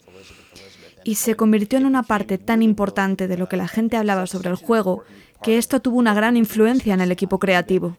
Y 1.05 1.17
se 1.17 1.35
convirtió 1.35 1.79
en 1.79 1.87
una 1.87 2.05
parte 2.05 2.39
tan 2.39 2.63
importante 2.63 3.27
de 3.27 3.37
lo 3.37 3.49
que 3.49 3.57
la 3.57 3.67
gente 3.67 3.97
hablaba 3.97 4.27
sobre 4.27 4.51
el 4.51 4.57
juego 4.57 5.05
que 5.43 5.59
esto 5.59 5.81
tuvo 5.81 5.99
una 5.99 6.15
gran 6.15 6.37
influencia 6.37 6.95
en 6.95 7.01
el 7.01 7.11
equipo 7.11 7.39
creativo. 7.39 7.97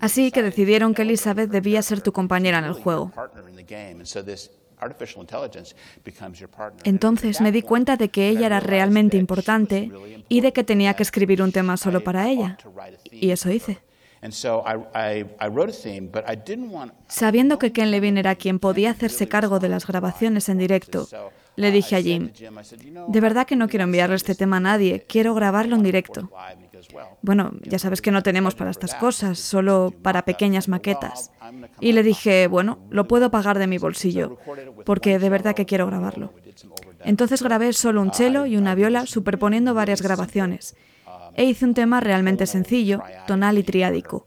Así 0.00 0.32
que 0.32 0.42
decidieron 0.42 0.94
que 0.94 1.02
Elizabeth 1.02 1.50
debía 1.50 1.82
ser 1.82 2.00
tu 2.00 2.12
compañera 2.12 2.58
en 2.58 2.64
el 2.64 2.72
juego. 2.72 3.12
Entonces 6.84 7.40
me 7.40 7.52
di 7.52 7.62
cuenta 7.62 7.96
de 7.96 8.08
que 8.08 8.28
ella 8.28 8.46
era 8.46 8.60
realmente 8.60 9.16
importante 9.16 9.90
y 10.28 10.40
de 10.40 10.52
que 10.52 10.64
tenía 10.64 10.94
que 10.94 11.02
escribir 11.02 11.42
un 11.42 11.52
tema 11.52 11.76
solo 11.76 12.02
para 12.02 12.28
ella. 12.28 12.58
Y 13.10 13.30
eso 13.30 13.50
hice. 13.50 13.78
Sabiendo 17.08 17.58
que 17.58 17.72
Ken 17.72 17.90
Levine 17.90 18.20
era 18.20 18.34
quien 18.36 18.58
podía 18.58 18.90
hacerse 18.90 19.28
cargo 19.28 19.58
de 19.58 19.68
las 19.68 19.86
grabaciones 19.86 20.48
en 20.48 20.58
directo, 20.58 21.06
le 21.56 21.70
dije 21.70 21.96
a 21.96 22.00
Jim, 22.00 22.30
de 23.08 23.20
verdad 23.20 23.46
que 23.46 23.54
no 23.54 23.68
quiero 23.68 23.84
enviarle 23.84 24.16
este 24.16 24.34
tema 24.34 24.56
a 24.56 24.60
nadie, 24.60 25.04
quiero 25.06 25.34
grabarlo 25.34 25.76
en 25.76 25.82
directo. 25.82 26.30
Bueno, 27.22 27.52
ya 27.62 27.78
sabes 27.78 28.02
que 28.02 28.10
no 28.10 28.22
tenemos 28.22 28.54
para 28.54 28.70
estas 28.70 28.94
cosas, 28.94 29.38
solo 29.38 29.92
para 30.02 30.24
pequeñas 30.24 30.68
maquetas. 30.68 31.32
Y 31.80 31.92
le 31.92 32.02
dije, 32.02 32.46
bueno, 32.46 32.78
lo 32.90 33.06
puedo 33.06 33.30
pagar 33.30 33.58
de 33.58 33.66
mi 33.66 33.78
bolsillo, 33.78 34.38
porque 34.84 35.18
de 35.18 35.30
verdad 35.30 35.54
que 35.54 35.66
quiero 35.66 35.86
grabarlo. 35.86 36.32
Entonces 37.04 37.42
grabé 37.42 37.72
solo 37.72 38.02
un 38.02 38.12
cello 38.12 38.46
y 38.46 38.56
una 38.56 38.74
viola 38.74 39.06
superponiendo 39.06 39.74
varias 39.74 40.02
grabaciones. 40.02 40.76
E 41.36 41.44
hice 41.44 41.64
un 41.64 41.74
tema 41.74 42.00
realmente 42.00 42.46
sencillo, 42.46 43.02
tonal 43.26 43.58
y 43.58 43.64
triádico, 43.64 44.24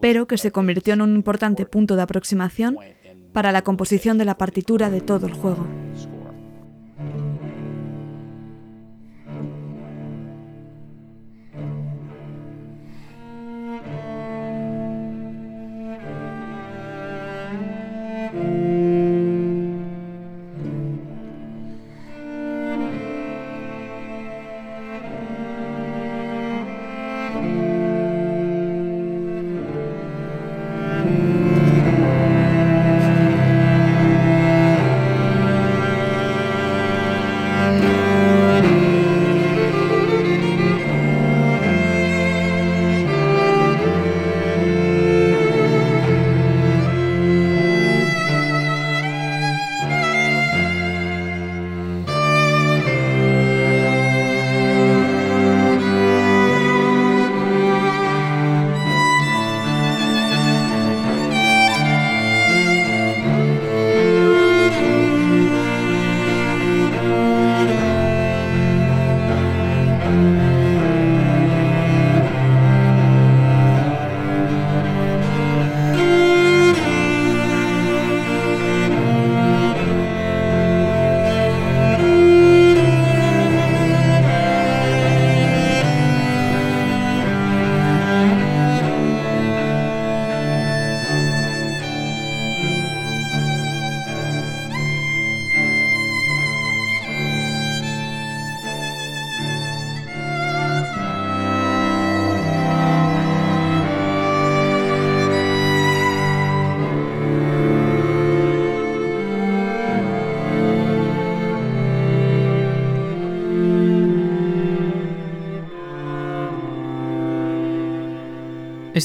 pero 0.00 0.26
que 0.26 0.38
se 0.38 0.50
convirtió 0.50 0.94
en 0.94 1.02
un 1.02 1.14
importante 1.14 1.64
punto 1.64 1.96
de 1.96 2.02
aproximación 2.02 2.76
para 3.32 3.52
la 3.52 3.62
composición 3.62 4.18
de 4.18 4.24
la 4.24 4.36
partitura 4.36 4.90
de 4.90 5.00
todo 5.00 5.26
el 5.26 5.34
juego. 5.34 5.66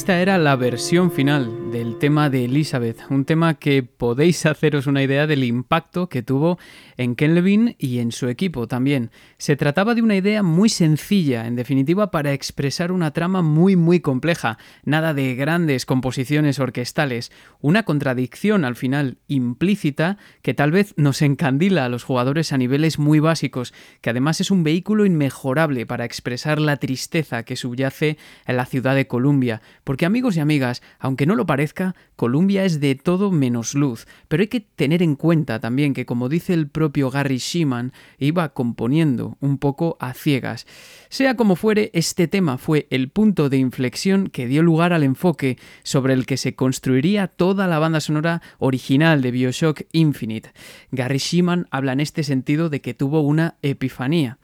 Esta 0.05 0.21
era 0.21 0.37
la 0.37 0.55
versión 0.55 1.09
final 1.09 1.71
del 1.71 1.97
tema 1.97 2.29
de 2.29 2.45
Elizabeth, 2.45 2.99
un 3.09 3.25
tema 3.25 3.55
que 3.55 3.81
podéis 3.81 4.45
haceros 4.45 4.85
una 4.85 5.01
idea 5.01 5.25
del 5.25 5.43
impacto 5.43 6.09
que 6.09 6.21
tuvo 6.21 6.59
en 6.97 7.15
Ken 7.15 7.36
Levine 7.36 7.75
y 7.79 7.99
en 7.99 8.12
su 8.12 8.27
equipo 8.27 8.67
también. 8.67 9.12
Se 9.38 9.55
trataba 9.55 9.95
de 9.95 10.01
una 10.01 10.15
idea 10.15 10.43
muy 10.43 10.69
sencilla, 10.69 11.47
en 11.47 11.55
definitiva, 11.55 12.12
para 12.12 12.34
expresar 12.34 12.91
una 12.91 13.12
trama 13.12 13.41
muy 13.41 13.75
muy 13.75 13.99
compleja, 13.99 14.58
nada 14.84 15.13
de 15.13 15.36
grandes 15.36 15.86
composiciones 15.86 16.60
orquestales, 16.60 17.31
una 17.62 17.84
contradicción 17.84 18.65
al 18.65 18.75
final 18.75 19.17
implícita 19.27 20.17
que 20.41 20.53
tal 20.53 20.71
vez 20.71 20.93
nos 20.97 21.21
encandila 21.21 21.86
a 21.86 21.89
los 21.89 22.03
jugadores 22.03 22.53
a 22.53 22.58
niveles 22.58 22.99
muy 22.99 23.19
básicos, 23.19 23.73
que 24.01 24.10
además 24.10 24.41
es 24.41 24.51
un 24.51 24.63
vehículo 24.63 25.05
inmejorable 25.05 25.86
para 25.86 26.05
expresar 26.05 26.60
la 26.60 26.77
tristeza 26.77 27.43
que 27.43 27.55
subyace 27.55 28.17
en 28.45 28.58
la 28.58 28.65
ciudad 28.65 28.95
de 28.95 29.08
Columbia. 29.08 29.62
Porque 29.84 30.05
amigos 30.05 30.38
y 30.38 30.39
amigas, 30.39 30.81
aunque 30.99 31.25
no 31.25 31.36
lo 31.36 31.45
parezca, 31.45 31.95
Columbia 32.15 32.63
es 32.63 32.79
de 32.79 32.95
todo 32.95 33.31
menos 33.31 33.75
luz, 33.75 34.08
pero 34.27 34.41
hay 34.41 34.47
que 34.47 34.62
tener 34.62 35.03
en 35.03 35.15
cuenta 35.15 35.60
también 35.60 35.93
que 35.93 36.05
como 36.05 36.29
dice 36.29 36.53
el 36.53 36.69
propio 36.85 37.09
Gary 37.09 37.37
Sheeman, 37.37 37.93
iba 38.19 38.49
componiendo 38.49 39.37
un 39.39 39.57
poco 39.57 39.97
a 39.99 40.13
ciegas. 40.13 40.67
Sea 41.09 41.35
como 41.35 41.55
fuere, 41.55 41.89
este 41.93 42.27
tema 42.27 42.59
fue 42.59 42.85
el 42.91 43.09
punto 43.09 43.49
de 43.49 43.57
inflexión 43.57 44.27
que 44.27 44.45
dio 44.45 44.61
lugar 44.61 44.93
al 44.93 45.01
enfoque 45.01 45.57
sobre 45.81 46.13
el 46.13 46.27
que 46.27 46.37
se 46.37 46.53
construiría 46.53 47.25
toda 47.27 47.65
la 47.65 47.79
banda 47.79 48.01
sonora 48.01 48.43
original 48.59 49.23
de 49.23 49.31
Bioshock 49.31 49.81
Infinite. 49.93 50.51
Gary 50.91 51.17
Sheeman 51.17 51.65
habla 51.71 51.93
en 51.93 52.01
este 52.01 52.23
sentido 52.23 52.69
de 52.69 52.81
que 52.81 52.93
tuvo 52.93 53.21
una 53.21 53.55
epifanía. 53.63 54.37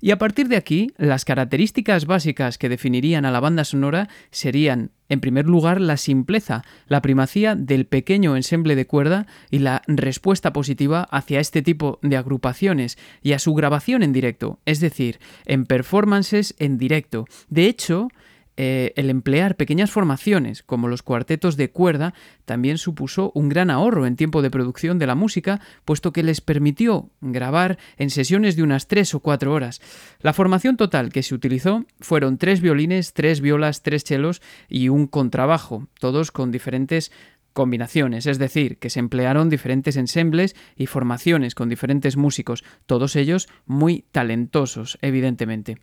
Y 0.00 0.10
a 0.10 0.18
partir 0.18 0.48
de 0.48 0.56
aquí, 0.56 0.92
las 0.98 1.24
características 1.24 2.06
básicas 2.06 2.58
que 2.58 2.68
definirían 2.68 3.24
a 3.24 3.30
la 3.30 3.40
banda 3.40 3.64
sonora 3.64 4.08
serían, 4.30 4.90
en 5.08 5.20
primer 5.20 5.46
lugar, 5.46 5.80
la 5.80 5.96
simpleza, 5.96 6.64
la 6.86 7.00
primacía 7.00 7.54
del 7.54 7.86
pequeño 7.86 8.36
ensemble 8.36 8.76
de 8.76 8.86
cuerda 8.86 9.26
y 9.50 9.60
la 9.60 9.82
respuesta 9.86 10.52
positiva 10.52 11.02
hacia 11.10 11.40
este 11.40 11.62
tipo 11.62 11.98
de 12.02 12.16
agrupaciones 12.16 12.98
y 13.22 13.32
a 13.32 13.38
su 13.38 13.54
grabación 13.54 14.02
en 14.02 14.12
directo, 14.12 14.58
es 14.66 14.80
decir, 14.80 15.18
en 15.46 15.64
performances 15.64 16.54
en 16.58 16.76
directo. 16.76 17.24
De 17.48 17.66
hecho, 17.66 18.08
eh, 18.56 18.92
el 18.96 19.10
emplear 19.10 19.56
pequeñas 19.56 19.90
formaciones 19.90 20.62
como 20.62 20.88
los 20.88 21.02
cuartetos 21.02 21.56
de 21.56 21.70
cuerda 21.70 22.14
también 22.44 22.78
supuso 22.78 23.30
un 23.34 23.48
gran 23.48 23.70
ahorro 23.70 24.06
en 24.06 24.16
tiempo 24.16 24.40
de 24.40 24.50
producción 24.50 24.98
de 24.98 25.06
la 25.06 25.14
música, 25.14 25.60
puesto 25.84 26.12
que 26.12 26.22
les 26.22 26.40
permitió 26.40 27.10
grabar 27.20 27.78
en 27.98 28.10
sesiones 28.10 28.56
de 28.56 28.62
unas 28.62 28.86
tres 28.86 29.14
o 29.14 29.20
cuatro 29.20 29.52
horas. 29.52 29.80
La 30.20 30.32
formación 30.32 30.76
total 30.76 31.12
que 31.12 31.22
se 31.22 31.34
utilizó 31.34 31.84
fueron 32.00 32.38
tres 32.38 32.60
violines, 32.60 33.12
tres 33.12 33.40
violas, 33.40 33.82
tres 33.82 34.04
chelos 34.04 34.40
y 34.68 34.88
un 34.88 35.06
contrabajo, 35.06 35.86
todos 36.00 36.30
con 36.30 36.50
diferentes 36.50 37.12
combinaciones, 37.52 38.26
es 38.26 38.38
decir, 38.38 38.76
que 38.76 38.90
se 38.90 39.00
emplearon 39.00 39.48
diferentes 39.48 39.96
ensembles 39.96 40.54
y 40.76 40.86
formaciones 40.86 41.54
con 41.54 41.70
diferentes 41.70 42.18
músicos, 42.18 42.64
todos 42.84 43.16
ellos 43.16 43.48
muy 43.64 44.04
talentosos, 44.12 44.98
evidentemente. 45.00 45.78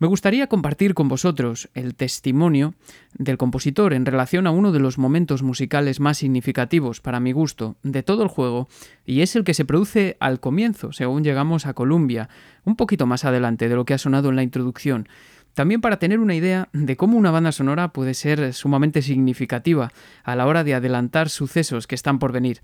Me 0.00 0.06
gustaría 0.06 0.46
compartir 0.46 0.94
con 0.94 1.08
vosotros 1.08 1.70
el 1.74 1.96
testimonio 1.96 2.74
del 3.14 3.36
compositor 3.36 3.92
en 3.92 4.06
relación 4.06 4.46
a 4.46 4.52
uno 4.52 4.70
de 4.70 4.78
los 4.78 4.96
momentos 4.96 5.42
musicales 5.42 5.98
más 5.98 6.18
significativos 6.18 7.00
para 7.00 7.18
mi 7.18 7.32
gusto 7.32 7.74
de 7.82 8.04
todo 8.04 8.22
el 8.22 8.28
juego, 8.28 8.68
y 9.04 9.22
es 9.22 9.34
el 9.34 9.42
que 9.42 9.54
se 9.54 9.64
produce 9.64 10.16
al 10.20 10.38
comienzo, 10.38 10.92
según 10.92 11.24
llegamos 11.24 11.66
a 11.66 11.74
Columbia, 11.74 12.28
un 12.64 12.76
poquito 12.76 13.06
más 13.06 13.24
adelante 13.24 13.68
de 13.68 13.74
lo 13.74 13.84
que 13.84 13.94
ha 13.94 13.98
sonado 13.98 14.28
en 14.28 14.36
la 14.36 14.44
introducción. 14.44 15.08
También 15.54 15.80
para 15.80 15.98
tener 15.98 16.20
una 16.20 16.36
idea 16.36 16.68
de 16.72 16.96
cómo 16.96 17.18
una 17.18 17.32
banda 17.32 17.50
sonora 17.50 17.92
puede 17.92 18.14
ser 18.14 18.54
sumamente 18.54 19.02
significativa 19.02 19.90
a 20.22 20.36
la 20.36 20.46
hora 20.46 20.62
de 20.62 20.74
adelantar 20.74 21.28
sucesos 21.28 21.88
que 21.88 21.96
están 21.96 22.20
por 22.20 22.30
venir. 22.30 22.60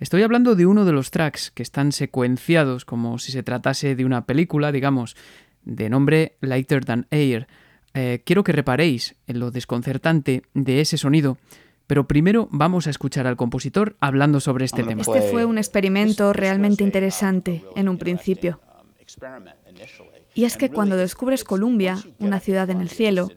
Estoy 0.00 0.24
hablando 0.24 0.56
de 0.56 0.66
uno 0.66 0.84
de 0.84 0.90
los 0.90 1.12
tracks 1.12 1.52
que 1.52 1.62
están 1.62 1.92
secuenciados 1.92 2.84
como 2.84 3.20
si 3.20 3.30
se 3.30 3.44
tratase 3.44 3.94
de 3.94 4.04
una 4.04 4.26
película, 4.26 4.72
digamos, 4.72 5.14
de 5.64 5.88
nombre 5.88 6.36
Lighter 6.40 6.84
Than 6.84 7.06
Air. 7.10 7.46
Eh, 7.94 8.22
quiero 8.24 8.44
que 8.44 8.52
reparéis 8.52 9.16
en 9.26 9.38
lo 9.40 9.50
desconcertante 9.50 10.42
de 10.54 10.80
ese 10.80 10.96
sonido, 10.96 11.38
pero 11.86 12.06
primero 12.06 12.48
vamos 12.50 12.86
a 12.86 12.90
escuchar 12.90 13.26
al 13.26 13.36
compositor 13.36 13.96
hablando 14.00 14.40
sobre 14.40 14.64
este 14.64 14.82
tema. 14.82 15.02
Este 15.02 15.22
fue 15.22 15.44
un 15.44 15.58
experimento 15.58 16.32
realmente 16.32 16.84
interesante 16.84 17.64
en 17.76 17.88
un 17.88 17.98
principio. 17.98 18.60
Y 20.34 20.44
es 20.44 20.56
que 20.56 20.70
cuando 20.70 20.96
descubres 20.96 21.44
Columbia, 21.44 21.98
una 22.18 22.40
ciudad 22.40 22.70
en 22.70 22.80
el 22.80 22.88
cielo, 22.88 23.28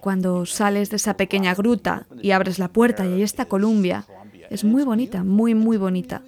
cuando 0.00 0.46
sales 0.46 0.88
de 0.88 0.96
esa 0.96 1.16
pequeña 1.16 1.54
gruta 1.54 2.06
y 2.22 2.30
abres 2.30 2.58
la 2.58 2.68
puerta 2.68 3.04
y 3.04 3.12
ahí 3.12 3.22
está 3.22 3.44
Columbia, 3.44 4.06
es 4.48 4.64
muy 4.64 4.84
bonita, 4.84 5.22
muy, 5.24 5.54
muy 5.54 5.76
bonita. 5.76 6.22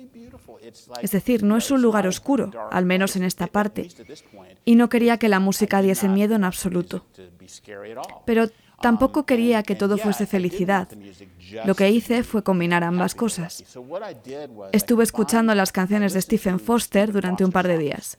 Es 1.02 1.10
decir, 1.10 1.42
no 1.42 1.56
es 1.56 1.70
un 1.70 1.82
lugar 1.82 2.06
oscuro, 2.06 2.50
al 2.70 2.84
menos 2.84 3.16
en 3.16 3.24
esta 3.24 3.46
parte, 3.46 3.88
y 4.64 4.76
no 4.76 4.88
quería 4.88 5.18
que 5.18 5.28
la 5.28 5.40
música 5.40 5.82
diese 5.82 6.08
miedo 6.08 6.34
en 6.34 6.44
absoluto. 6.44 7.04
Pero 8.24 8.48
tampoco 8.80 9.24
quería 9.24 9.62
que 9.62 9.74
todo 9.74 9.98
fuese 9.98 10.26
felicidad. 10.26 10.88
Lo 11.64 11.74
que 11.74 11.90
hice 11.90 12.22
fue 12.22 12.42
combinar 12.42 12.84
ambas 12.84 13.14
cosas. 13.14 13.64
Estuve 14.72 15.04
escuchando 15.04 15.54
las 15.54 15.72
canciones 15.72 16.12
de 16.12 16.22
Stephen 16.22 16.60
Foster 16.60 17.12
durante 17.12 17.44
un 17.44 17.52
par 17.52 17.68
de 17.68 17.78
días. 17.78 18.18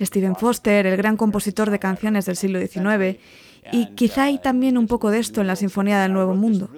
Stephen 0.00 0.36
Foster, 0.36 0.86
el 0.86 0.96
gran 0.96 1.16
compositor 1.16 1.70
de 1.70 1.78
canciones 1.78 2.26
del 2.26 2.36
siglo 2.36 2.58
XIX, 2.60 3.18
y 3.72 3.86
quizá 3.94 4.24
hay 4.24 4.38
también 4.38 4.76
un 4.76 4.86
poco 4.86 5.10
de 5.10 5.18
esto 5.18 5.40
en 5.40 5.46
la 5.46 5.56
Sinfonía 5.56 6.02
del 6.02 6.12
Nuevo 6.12 6.34
Mundo. 6.34 6.68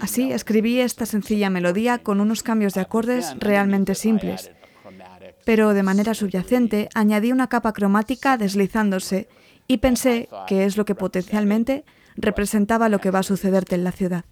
Así 0.00 0.32
escribí 0.32 0.80
esta 0.80 1.06
sencilla 1.06 1.50
melodía 1.50 1.98
con 1.98 2.20
unos 2.20 2.42
cambios 2.42 2.74
de 2.74 2.80
acordes 2.80 3.34
realmente 3.38 3.94
simples, 3.94 4.50
pero 5.44 5.74
de 5.74 5.82
manera 5.82 6.14
subyacente 6.14 6.88
añadí 6.94 7.32
una 7.32 7.48
capa 7.48 7.72
cromática 7.72 8.36
deslizándose 8.36 9.28
y 9.66 9.78
pensé 9.78 10.28
que 10.46 10.64
es 10.64 10.76
lo 10.76 10.84
que 10.84 10.94
potencialmente 10.94 11.84
representaba 12.16 12.88
lo 12.88 13.00
que 13.00 13.10
va 13.10 13.20
a 13.20 13.22
sucederte 13.22 13.74
en 13.74 13.84
la 13.84 13.92
ciudad. 13.92 14.24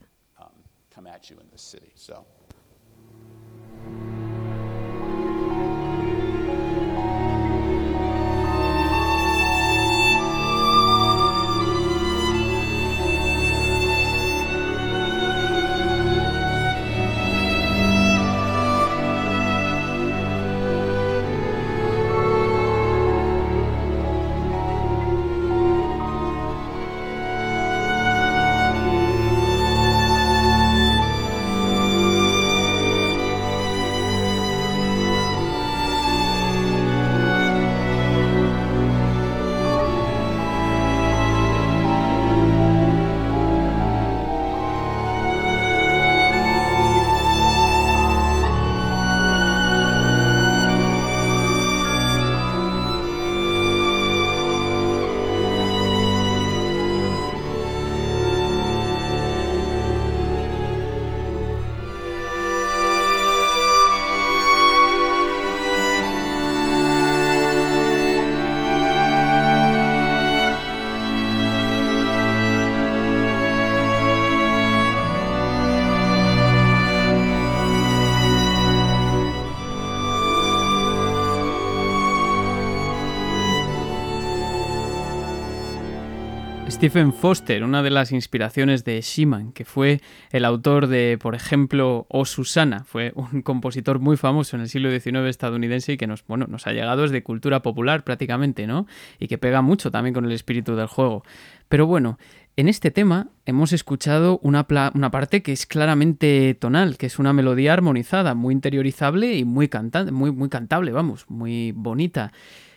Stephen 86.76 87.14
Foster, 87.14 87.64
una 87.64 87.82
de 87.82 87.88
las 87.88 88.12
inspiraciones 88.12 88.84
de 88.84 89.00
Schumann, 89.00 89.52
que 89.52 89.64
fue 89.64 90.02
el 90.30 90.44
autor 90.44 90.88
de, 90.88 91.16
por 91.18 91.34
ejemplo, 91.34 92.04
O 92.10 92.26
Susana, 92.26 92.84
fue 92.84 93.14
un 93.14 93.40
compositor 93.40 93.98
muy 93.98 94.18
famoso 94.18 94.56
en 94.56 94.62
el 94.62 94.68
siglo 94.68 94.90
XIX 94.90 95.24
estadounidense 95.26 95.94
y 95.94 95.96
que 95.96 96.06
nos, 96.06 96.26
bueno, 96.26 96.44
nos 96.50 96.66
ha 96.66 96.72
llegado 96.72 97.00
desde 97.00 97.22
cultura 97.22 97.62
popular 97.62 98.04
prácticamente, 98.04 98.66
¿no? 98.66 98.86
Y 99.18 99.26
que 99.26 99.38
pega 99.38 99.62
mucho 99.62 99.90
también 99.90 100.12
con 100.12 100.26
el 100.26 100.32
espíritu 100.32 100.76
del 100.76 100.86
juego. 100.86 101.24
Pero 101.70 101.86
bueno, 101.86 102.18
En 102.58 102.68
este 102.68 102.90
tema 102.90 103.28
hemos 103.44 103.74
escuchado 103.74 104.38
una, 104.42 104.66
parte 104.66 105.42
que 105.42 105.52
es 105.52 105.66
claramente 105.66 106.54
tonal, 106.54 106.96
que 106.96 107.06
es 107.06 107.18
una 107.18 107.34
melodía 107.34 107.74
armonizada, 107.74 108.34
muy 108.34 108.52
interiorizable 108.52 109.34
y 109.36 109.44
muy 109.44 109.68
cantable, 109.68 110.92
vamos, 110.92 111.26
muy 111.28 111.72
bonita. 111.72 112.32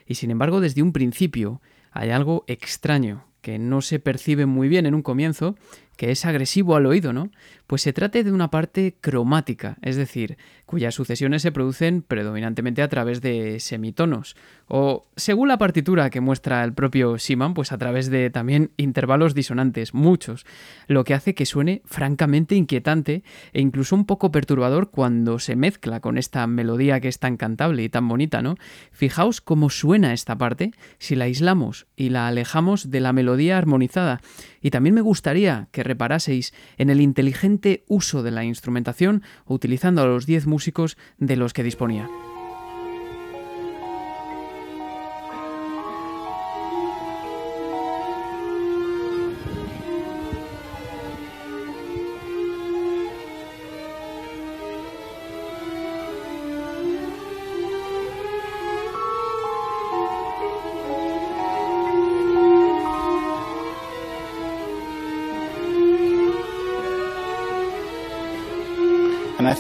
Y 0.06 0.16
sin 0.16 0.32
embargo, 0.32 0.60
desde 0.60 0.82
un 0.82 0.92
principio 0.92 1.62
hay 1.92 2.10
algo 2.10 2.44
extraño 2.48 3.29
que 3.42 3.60
no 3.60 3.82
se 3.82 4.00
percibe 4.00 4.46
muy 4.46 4.68
bien 4.68 4.86
en 4.86 4.94
un 4.94 5.02
comienzo, 5.02 5.56
que 6.00 6.12
es 6.12 6.24
agresivo 6.24 6.78
al 6.78 6.86
oído, 6.86 7.12
¿no? 7.12 7.30
Pues 7.68 7.82
se 7.82 7.92
trata 7.92 8.24
de 8.24 8.32
una 8.32 8.50
parte 8.50 8.96
cromática, 9.02 9.78
es 9.82 9.98
decir, 9.98 10.38
cuyas 10.66 10.96
sucesiones 10.96 11.42
se 11.42 11.52
producen 11.52 12.04
predominantemente 12.04 12.82
a 12.82 12.88
través 12.88 13.22
de 13.22 13.60
semitonos, 13.60 14.38
o 14.70 15.08
según 15.18 15.50
la 15.50 15.58
partitura 15.58 16.10
que 16.10 16.22
muestra 16.22 16.64
el 16.64 16.74
propio 16.74 17.18
Siman, 17.18 17.54
pues 17.54 17.74
a 17.74 17.78
través 17.78 18.10
de 18.10 18.30
también 18.30 18.72
intervalos 18.78 19.36
disonantes, 19.36 19.94
muchos, 19.94 20.46
lo 20.88 21.04
que 21.04 21.14
hace 21.14 21.36
que 21.36 21.46
suene 21.46 21.82
francamente 21.84 22.56
inquietante 22.56 23.24
e 23.52 23.60
incluso 23.60 23.94
un 23.94 24.06
poco 24.06 24.32
perturbador 24.32 24.92
cuando 24.92 25.38
se 25.38 25.58
mezcla 25.58 26.00
con 26.00 26.18
esta 26.18 26.48
melodía 26.48 27.02
que 27.02 27.10
es 27.10 27.20
tan 27.20 27.36
cantable 27.36 27.84
y 27.84 27.90
tan 27.90 28.08
bonita, 28.08 28.42
¿no? 28.42 28.56
Fijaos 28.94 29.42
cómo 29.42 29.70
suena 29.70 30.14
esta 30.14 30.38
parte 30.38 30.72
si 30.98 31.16
la 31.16 31.26
aislamos 31.26 31.88
y 31.98 32.08
la 32.08 32.30
alejamos 32.30 32.90
de 32.90 33.02
la 33.02 33.12
melodía 33.12 33.58
armonizada. 33.58 34.22
Y 34.62 34.72
también 34.72 34.96
me 34.96 35.02
gustaría 35.02 35.68
que 35.72 35.89
reparaseis 35.90 36.54
en 36.78 36.90
el 36.90 37.02
inteligente 37.02 37.84
uso 37.88 38.24
de 38.24 38.32
la 38.32 38.46
instrumentación 38.46 39.24
utilizando 39.46 40.02
a 40.02 40.06
los 40.06 40.26
10 40.26 40.48
músicos 40.48 40.98
de 41.18 41.36
los 41.36 41.52
que 41.52 41.64
disponía. 41.64 42.08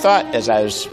Thought 0.09 0.33
as 0.33 0.49
I 0.49 0.63
was 0.63 0.89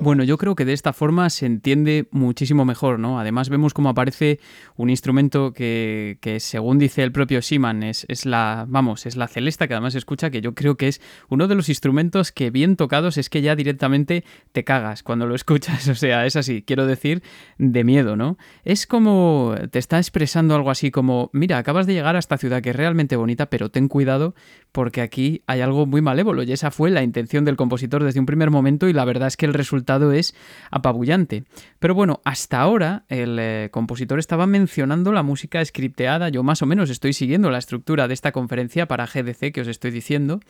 Bueno, 0.00 0.24
yo 0.24 0.38
creo 0.38 0.54
que 0.54 0.64
de 0.64 0.72
esta 0.72 0.92
forma 0.92 1.28
se 1.30 1.46
entiende 1.46 2.08
muchísimo 2.10 2.64
mejor, 2.64 2.98
¿no? 2.98 3.18
Además 3.18 3.48
vemos 3.48 3.74
cómo 3.74 3.88
aparece 3.88 4.38
un 4.76 4.88
instrumento 4.88 5.52
que, 5.52 6.18
que 6.20 6.40
según 6.40 6.78
dice 6.78 7.02
el 7.02 7.12
propio 7.12 7.42
Siman, 7.42 7.82
es, 7.82 8.06
es, 8.08 8.24
la, 8.24 8.66
vamos, 8.68 9.06
es 9.06 9.16
la 9.16 9.26
celesta 9.26 9.66
que 9.66 9.74
además 9.74 9.94
escucha, 9.94 10.30
que 10.30 10.40
yo 10.40 10.54
creo 10.54 10.76
que 10.76 10.88
es 10.88 11.00
uno 11.28 11.48
de 11.48 11.54
los 11.54 11.68
instrumentos 11.68 12.32
que 12.32 12.50
bien 12.50 12.76
tocados 12.76 13.18
es 13.18 13.30
que 13.30 13.42
ya 13.42 13.56
directamente 13.56 14.24
te 14.52 14.64
cagas 14.64 15.02
cuando 15.02 15.26
lo 15.26 15.34
escuchas, 15.34 15.88
o 15.88 15.94
sea, 15.94 16.24
es 16.24 16.36
así, 16.36 16.62
quiero 16.62 16.86
decir, 16.86 17.22
de 17.58 17.84
miedo, 17.84 18.16
¿no? 18.16 18.38
Es 18.64 18.86
como, 18.86 19.54
te 19.70 19.78
está 19.78 19.98
expresando 19.98 20.54
algo 20.54 20.70
así 20.70 20.90
como, 20.90 21.30
mira, 21.32 21.58
acabas 21.58 21.86
de 21.86 21.94
llegar 21.94 22.16
a 22.16 22.20
esta 22.20 22.38
ciudad 22.38 22.62
que 22.62 22.70
es 22.70 22.76
realmente 22.76 23.16
bonita, 23.16 23.50
pero 23.50 23.70
ten 23.70 23.88
cuidado 23.88 24.34
porque 24.72 25.00
aquí 25.00 25.42
hay 25.46 25.60
algo 25.60 25.86
muy 25.86 26.00
malévolo 26.00 26.27
y 26.42 26.52
esa 26.52 26.70
fue 26.70 26.90
la 26.90 27.02
intención 27.02 27.44
del 27.44 27.56
compositor 27.56 28.04
desde 28.04 28.20
un 28.20 28.26
primer 28.26 28.50
momento 28.50 28.88
y 28.88 28.92
la 28.92 29.04
verdad 29.04 29.28
es 29.28 29.36
que 29.36 29.46
el 29.46 29.54
resultado 29.54 30.12
es 30.12 30.34
apabullante. 30.70 31.44
Pero 31.78 31.94
bueno, 31.94 32.20
hasta 32.24 32.60
ahora 32.60 33.04
el 33.08 33.38
eh, 33.40 33.68
compositor 33.70 34.18
estaba 34.18 34.46
mencionando 34.46 35.12
la 35.12 35.22
música 35.22 35.64
scripteada, 35.64 36.28
yo 36.28 36.42
más 36.42 36.62
o 36.62 36.66
menos 36.66 36.90
estoy 36.90 37.12
siguiendo 37.12 37.50
la 37.50 37.58
estructura 37.58 38.08
de 38.08 38.14
esta 38.14 38.32
conferencia 38.32 38.86
para 38.86 39.06
GDC 39.06 39.52
que 39.52 39.62
os 39.62 39.68
estoy 39.68 39.90
diciendo 39.90 40.40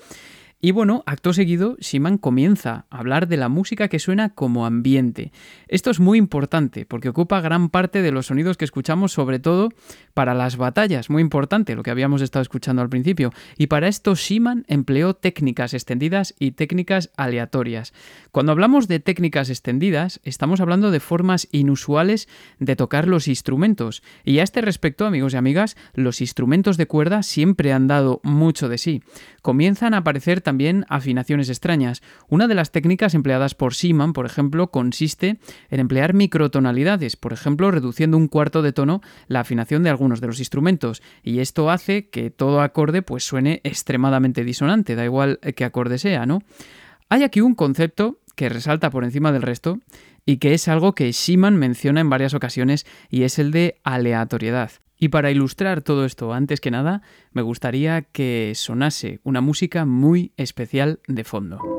y 0.60 0.72
bueno, 0.72 1.04
acto 1.06 1.32
seguido, 1.32 1.76
Siman 1.78 2.18
comienza 2.18 2.86
a 2.90 2.98
hablar 2.98 3.28
de 3.28 3.36
la 3.36 3.48
música 3.48 3.86
que 3.86 4.00
suena 4.00 4.30
como 4.30 4.66
ambiente. 4.66 5.30
Esto 5.68 5.90
es 5.90 6.00
muy 6.00 6.18
importante 6.18 6.84
porque 6.84 7.08
ocupa 7.08 7.40
gran 7.40 7.68
parte 7.68 8.02
de 8.02 8.10
los 8.10 8.26
sonidos 8.26 8.56
que 8.56 8.64
escuchamos, 8.64 9.12
sobre 9.12 9.38
todo 9.38 9.68
para 10.14 10.34
las 10.34 10.56
batallas, 10.56 11.10
muy 11.10 11.22
importante, 11.22 11.76
lo 11.76 11.84
que 11.84 11.92
habíamos 11.92 12.22
estado 12.22 12.42
escuchando 12.42 12.82
al 12.82 12.88
principio. 12.88 13.32
Y 13.56 13.68
para 13.68 13.86
esto 13.86 14.16
Siman 14.16 14.64
empleó 14.66 15.14
técnicas 15.14 15.74
extendidas 15.74 16.34
y 16.40 16.50
técnicas 16.50 17.12
aleatorias. 17.16 17.92
Cuando 18.32 18.50
hablamos 18.50 18.88
de 18.88 18.98
técnicas 18.98 19.50
extendidas, 19.50 20.18
estamos 20.24 20.60
hablando 20.60 20.90
de 20.90 20.98
formas 20.98 21.46
inusuales 21.52 22.28
de 22.58 22.74
tocar 22.74 23.06
los 23.06 23.28
instrumentos. 23.28 24.02
Y 24.24 24.40
a 24.40 24.42
este 24.42 24.60
respecto, 24.60 25.06
amigos 25.06 25.34
y 25.34 25.36
amigas, 25.36 25.76
los 25.94 26.20
instrumentos 26.20 26.76
de 26.76 26.86
cuerda 26.88 27.22
siempre 27.22 27.72
han 27.72 27.86
dado 27.86 28.20
mucho 28.24 28.68
de 28.68 28.78
sí. 28.78 29.04
Comienzan 29.40 29.94
a 29.94 29.98
aparecer 29.98 30.40
también 30.48 30.86
afinaciones 30.88 31.50
extrañas. 31.50 32.00
Una 32.26 32.48
de 32.48 32.54
las 32.54 32.72
técnicas 32.72 33.12
empleadas 33.12 33.54
por 33.54 33.74
Seaman, 33.74 34.14
por 34.14 34.24
ejemplo, 34.24 34.70
consiste 34.70 35.36
en 35.68 35.78
emplear 35.78 36.14
microtonalidades, 36.14 37.16
por 37.16 37.34
ejemplo, 37.34 37.70
reduciendo 37.70 38.16
un 38.16 38.28
cuarto 38.28 38.62
de 38.62 38.72
tono 38.72 39.02
la 39.26 39.40
afinación 39.40 39.82
de 39.82 39.90
algunos 39.90 40.22
de 40.22 40.26
los 40.26 40.38
instrumentos, 40.38 41.02
y 41.22 41.40
esto 41.40 41.70
hace 41.70 42.08
que 42.08 42.30
todo 42.30 42.62
acorde 42.62 43.02
pues 43.02 43.24
suene 43.24 43.60
extremadamente 43.62 44.42
disonante, 44.42 44.94
da 44.94 45.04
igual 45.04 45.38
qué 45.54 45.66
acorde 45.66 45.98
sea, 45.98 46.24
¿no? 46.24 46.40
Hay 47.10 47.24
aquí 47.24 47.42
un 47.42 47.54
concepto 47.54 48.18
que 48.34 48.48
resalta 48.48 48.88
por 48.88 49.04
encima 49.04 49.32
del 49.32 49.42
resto 49.42 49.80
y 50.24 50.38
que 50.38 50.54
es 50.54 50.66
algo 50.66 50.94
que 50.94 51.12
Schumann 51.12 51.56
menciona 51.56 52.00
en 52.00 52.08
varias 52.08 52.32
ocasiones 52.32 52.86
y 53.10 53.24
es 53.24 53.38
el 53.38 53.50
de 53.50 53.76
aleatoriedad. 53.84 54.70
Y 54.98 55.08
para 55.08 55.30
ilustrar 55.30 55.82
todo 55.82 56.04
esto, 56.04 56.32
antes 56.32 56.60
que 56.60 56.70
nada, 56.70 57.02
me 57.32 57.42
gustaría 57.42 58.02
que 58.02 58.52
sonase 58.54 59.20
una 59.22 59.40
música 59.40 59.84
muy 59.84 60.32
especial 60.36 61.00
de 61.06 61.24
fondo. 61.24 61.77